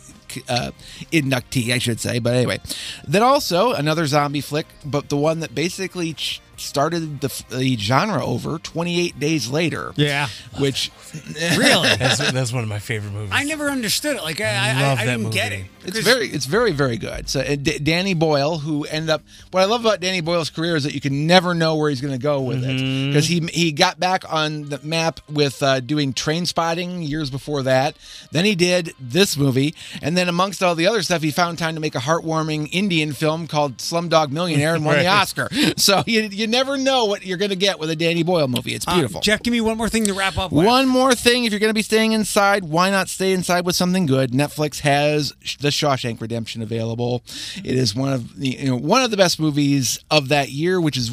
uh, 0.48 0.70
inductee, 1.12 1.72
I 1.72 1.78
should 1.78 2.00
say. 2.00 2.18
But 2.18 2.34
anyway, 2.34 2.60
then 3.06 3.22
also 3.22 3.72
another 3.72 4.06
zombie 4.06 4.40
flick, 4.40 4.66
but 4.84 5.08
the 5.08 5.16
one 5.16 5.40
that 5.40 5.54
basically 5.54 6.14
ch- 6.14 6.40
started 6.61 7.20
the, 7.20 7.44
the 7.50 7.76
genre 7.76 8.24
over 8.24 8.58
28 8.58 9.18
days 9.18 9.48
later. 9.48 9.92
Yeah. 9.96 10.28
Which 10.58 10.90
Really? 11.56 11.88
That's, 11.96 12.18
that's 12.32 12.52
one 12.52 12.62
of 12.62 12.68
my 12.68 12.78
favorite 12.78 13.12
movies. 13.12 13.30
I 13.32 13.44
never 13.44 13.68
understood 13.68 14.16
it. 14.16 14.22
Like 14.22 14.40
I, 14.40 14.44
I, 14.70 14.82
Love 14.82 14.98
I, 14.98 15.02
I 15.02 15.06
didn't 15.06 15.30
get 15.30 15.52
movie. 15.52 15.62
it. 15.64 15.66
It's 15.82 15.96
'Cause- 15.96 16.04
very, 16.04 16.28
it's 16.28 16.44
very, 16.46 16.72
very 16.72 16.98
good. 16.98 17.28
So 17.28 17.40
uh, 17.40 17.56
D- 17.56 17.78
Danny 17.78 18.14
Boyle, 18.14 18.58
who 18.58 18.84
ended 18.84 19.11
up, 19.11 19.22
what 19.50 19.62
I 19.62 19.64
love 19.64 19.80
about 19.80 20.00
Danny 20.00 20.20
Boyle's 20.20 20.50
career 20.50 20.76
is 20.76 20.84
that 20.84 20.94
you 20.94 21.00
can 21.00 21.26
never 21.26 21.54
know 21.54 21.76
where 21.76 21.88
he's 21.88 22.00
going 22.02 22.12
to 22.12 22.22
go 22.22 22.42
with 22.42 22.62
it 22.64 22.76
because 23.08 23.26
he 23.26 23.40
he 23.52 23.72
got 23.72 23.98
back 23.98 24.30
on 24.30 24.68
the 24.68 24.78
map 24.82 25.20
with 25.30 25.62
uh, 25.62 25.80
doing 25.80 26.12
Trainspotting 26.12 27.08
years 27.08 27.30
before 27.30 27.62
that. 27.62 27.96
Then 28.30 28.44
he 28.44 28.54
did 28.54 28.92
this 29.00 29.36
movie, 29.38 29.74
and 30.02 30.16
then 30.18 30.28
amongst 30.28 30.62
all 30.62 30.74
the 30.74 30.86
other 30.86 31.02
stuff, 31.02 31.22
he 31.22 31.30
found 31.30 31.58
time 31.58 31.74
to 31.74 31.80
make 31.80 31.94
a 31.94 31.98
heartwarming 32.00 32.68
Indian 32.72 33.12
film 33.12 33.46
called 33.46 33.78
Slumdog 33.78 34.30
Millionaire 34.30 34.74
and 34.74 34.84
won 34.84 34.98
the 34.98 35.06
Oscar. 35.08 35.48
So 35.78 36.02
you 36.06 36.22
you 36.30 36.46
never 36.51 36.76
know 36.76 37.07
what 37.07 37.24
you're 37.24 37.38
going 37.38 37.51
to 37.51 37.57
get 37.57 37.78
with 37.78 37.90
a 37.90 37.96
Danny 37.96 38.22
Boyle 38.22 38.48
movie. 38.48 38.74
It's 38.74 38.86
Uh, 38.86 38.94
beautiful. 38.94 39.20
Jeff, 39.20 39.42
give 39.42 39.53
me 39.53 39.61
one 39.61 39.76
more 39.76 39.88
thing 39.88 40.05
to 40.07 40.12
wrap 40.14 40.36
up 40.36 40.53
with. 40.53 40.66
One 40.66 40.88
more 40.88 41.14
thing, 41.14 41.44
if 41.44 41.53
you're 41.53 41.61
going 41.61 41.70
to 41.70 41.74
be 41.74 41.83
staying 41.83 42.12
inside, 42.12 42.64
why 42.64 42.91
not 42.91 43.08
stay 43.08 43.33
inside 43.33 43.64
with 43.64 43.76
something 43.76 44.07
good? 44.07 44.33
Netflix 44.33 44.80
has 44.80 45.33
The 45.61 45.68
Shawshank 45.68 46.20
Redemption 46.20 46.62
available. 46.62 47.22
It 47.64 47.76
is 47.76 47.95
one 47.95 48.12
of 48.12 48.38
the 48.38 48.49
you 48.49 48.66
know 48.70 48.76
one 48.76 49.03
of 49.03 49.11
the 49.11 49.16
best 49.16 49.38
movies 49.41 49.99
of 50.11 50.29
that 50.29 50.50
year, 50.50 50.80
which 50.80 50.96
is 50.96 51.12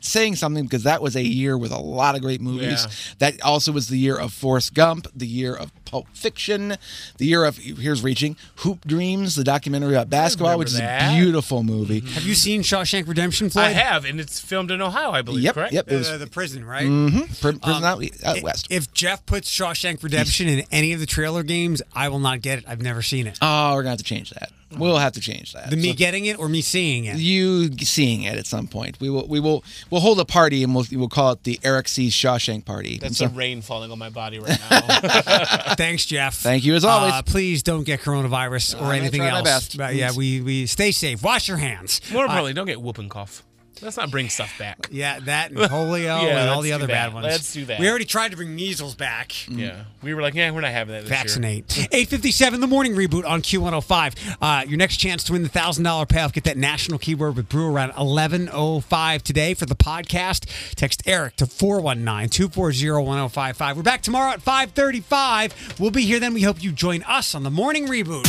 saying 0.00 0.36
something 0.36 0.62
because 0.64 0.84
that 0.84 1.02
was 1.02 1.16
a 1.16 1.22
year 1.22 1.58
with 1.58 1.72
a 1.72 1.78
lot 1.78 2.14
of 2.14 2.22
great 2.22 2.40
movies. 2.40 2.86
Yeah. 2.86 3.14
That 3.18 3.42
also 3.42 3.72
was 3.72 3.88
the 3.88 3.98
year 3.98 4.16
of 4.16 4.32
Forrest 4.32 4.72
Gump, 4.74 5.08
the 5.16 5.26
year 5.26 5.54
of 5.54 5.72
Pulp 5.86 6.06
Fiction, 6.12 6.76
the 7.16 7.24
year 7.26 7.44
of 7.44 7.56
here's 7.56 8.02
reaching 8.02 8.36
Hoop 8.56 8.86
Dreams, 8.86 9.34
the 9.36 9.44
documentary 9.44 9.94
about 9.94 10.10
basketball, 10.10 10.58
which 10.58 10.68
is 10.68 10.78
that. 10.78 11.12
a 11.12 11.16
beautiful 11.16 11.62
movie. 11.62 12.00
Have 12.00 12.24
you 12.24 12.34
seen 12.34 12.62
Shawshank 12.62 13.08
Redemption, 13.08 13.48
Floyd? 13.48 13.66
I 13.66 13.70
have, 13.70 14.04
and 14.04 14.20
it's 14.20 14.38
filmed 14.40 14.70
in 14.70 14.82
Ohio, 14.82 15.12
I 15.12 15.22
believe. 15.22 15.44
Yep, 15.44 15.54
correct? 15.54 15.72
yep, 15.72 15.90
it 15.90 15.96
was- 15.96 16.08
Uh, 16.10 16.18
the 16.18 16.26
prison, 16.26 16.64
right? 16.64 16.86
Mm-hmm. 16.86 17.20
Prison 17.40 17.60
Um, 17.62 17.84
out, 17.84 18.02
out 18.24 18.42
west. 18.42 18.66
If 18.68 18.92
Jeff 18.92 19.24
puts 19.24 19.50
Shawshank 19.50 20.02
Redemption 20.02 20.48
in 20.48 20.64
any 20.70 20.92
of 20.92 21.00
the 21.00 21.06
trailer 21.06 21.42
games, 21.42 21.80
I 21.94 22.08
will 22.08 22.18
not 22.18 22.42
get 22.42 22.58
it. 22.58 22.64
I've 22.68 22.82
never 22.82 23.00
seen 23.02 23.26
it. 23.26 23.38
Oh, 23.40 23.74
we're 23.74 23.82
gonna 23.82 23.90
have 23.90 23.98
to 23.98 24.04
change 24.04 24.30
that. 24.30 24.50
We'll 24.76 24.98
have 24.98 25.12
to 25.12 25.20
change 25.20 25.52
that. 25.52 25.70
The 25.70 25.76
me 25.76 25.90
So- 25.90 25.94
getting 25.94 26.26
it 26.26 26.38
or 26.40 26.48
me 26.48 26.60
seeing 26.60 27.04
it? 27.04 27.16
you 27.18 27.70
seeing 27.78 28.24
it 28.24 28.36
at 28.36 28.46
some 28.48 28.66
point. 28.66 28.98
We 29.00 29.08
will 29.08 29.26
we 29.28 29.38
will 29.38 29.62
we'll 29.90 30.00
hold 30.00 30.18
a 30.18 30.24
party 30.24 30.64
and 30.64 30.74
we'll 30.74 30.84
we'll 30.90 31.08
call 31.08 31.30
it 31.32 31.44
the 31.44 31.60
Eric 31.62 31.86
C. 31.86 32.08
Shawshank 32.08 32.64
party. 32.64 32.98
That's 32.98 33.20
And 33.20 33.30
the 33.30 33.32
so- 33.32 33.38
rain 33.38 33.62
falling 33.62 33.92
on 33.92 33.98
my 33.98 34.10
body 34.10 34.40
right 34.40 34.58
now. 34.68 35.74
Thanks, 35.78 36.06
Jeff. 36.06 36.34
Thank 36.36 36.64
you 36.64 36.74
as 36.74 36.84
always. 36.84 37.12
Uh, 37.12 37.22
please 37.22 37.62
don't 37.62 37.84
get 37.84 38.00
coronavirus 38.00 38.80
or 38.80 38.86
I'm 38.86 39.00
anything 39.00 39.20
try 39.20 39.30
my 39.30 39.38
else. 39.38 39.44
best. 39.44 39.80
Uh, 39.80 39.88
yeah, 39.88 40.10
we, 40.16 40.40
we 40.40 40.66
stay 40.66 40.90
safe. 40.92 41.22
Wash 41.22 41.48
your 41.48 41.56
hands. 41.58 42.00
More 42.12 42.22
Uh, 42.22 42.26
importantly, 42.26 42.52
don't 42.54 42.66
get 42.66 42.80
whooping 42.80 43.08
cough. 43.08 43.42
Let's 43.82 43.96
not 43.96 44.10
bring 44.10 44.28
stuff 44.28 44.58
back. 44.58 44.88
yeah, 44.90 45.20
that 45.20 45.50
and 45.50 45.58
polio 45.60 46.02
Yeah, 46.22 46.40
and 46.40 46.50
all 46.50 46.62
the 46.62 46.72
other 46.72 46.86
that. 46.86 46.92
bad 46.92 47.14
ones. 47.14 47.24
Let's 47.26 47.52
do 47.52 47.64
that. 47.66 47.78
We 47.78 47.88
already 47.88 48.04
tried 48.06 48.30
to 48.30 48.36
bring 48.36 48.54
measles 48.54 48.94
back. 48.94 49.48
Yeah, 49.48 49.84
we 50.02 50.14
were 50.14 50.22
like, 50.22 50.34
yeah, 50.34 50.50
we're 50.50 50.60
not 50.62 50.70
having 50.72 50.94
that. 50.94 51.02
This 51.02 51.10
Vaccinate. 51.10 51.76
Year. 51.76 51.86
857 51.92 52.60
the 52.60 52.66
morning 52.66 52.94
reboot 52.94 53.26
on 53.26 53.42
Q105. 53.42 54.36
Uh, 54.40 54.64
your 54.66 54.78
next 54.78 54.96
chance 54.96 55.22
to 55.24 55.32
win 55.32 55.42
the 55.42 55.48
$1,000 55.48 56.08
payoff. 56.08 56.32
Get 56.32 56.44
that 56.44 56.56
national 56.56 56.98
keyword 56.98 57.36
with 57.36 57.48
Brew 57.48 57.66
around 57.66 57.90
1105 57.96 59.22
today 59.22 59.54
for 59.54 59.66
the 59.66 59.76
podcast. 59.76 60.46
Text 60.74 61.02
Eric 61.06 61.36
to 61.36 61.44
419-240-1055. 61.46 63.76
We're 63.76 63.82
back 63.82 64.02
tomorrow 64.02 64.32
at 64.32 64.42
535. 64.42 65.76
We'll 65.78 65.90
be 65.90 66.02
here 66.02 66.18
then. 66.20 66.32
We 66.34 66.42
hope 66.42 66.62
you 66.62 66.72
join 66.72 67.02
us 67.02 67.34
on 67.34 67.42
the 67.42 67.50
morning 67.50 67.86
reboot. 67.88 68.24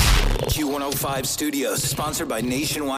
Q105 0.47 1.25
Studios, 1.25 1.83
sponsored 1.83 2.27
by 2.27 2.41
Nationwide. 2.41 2.87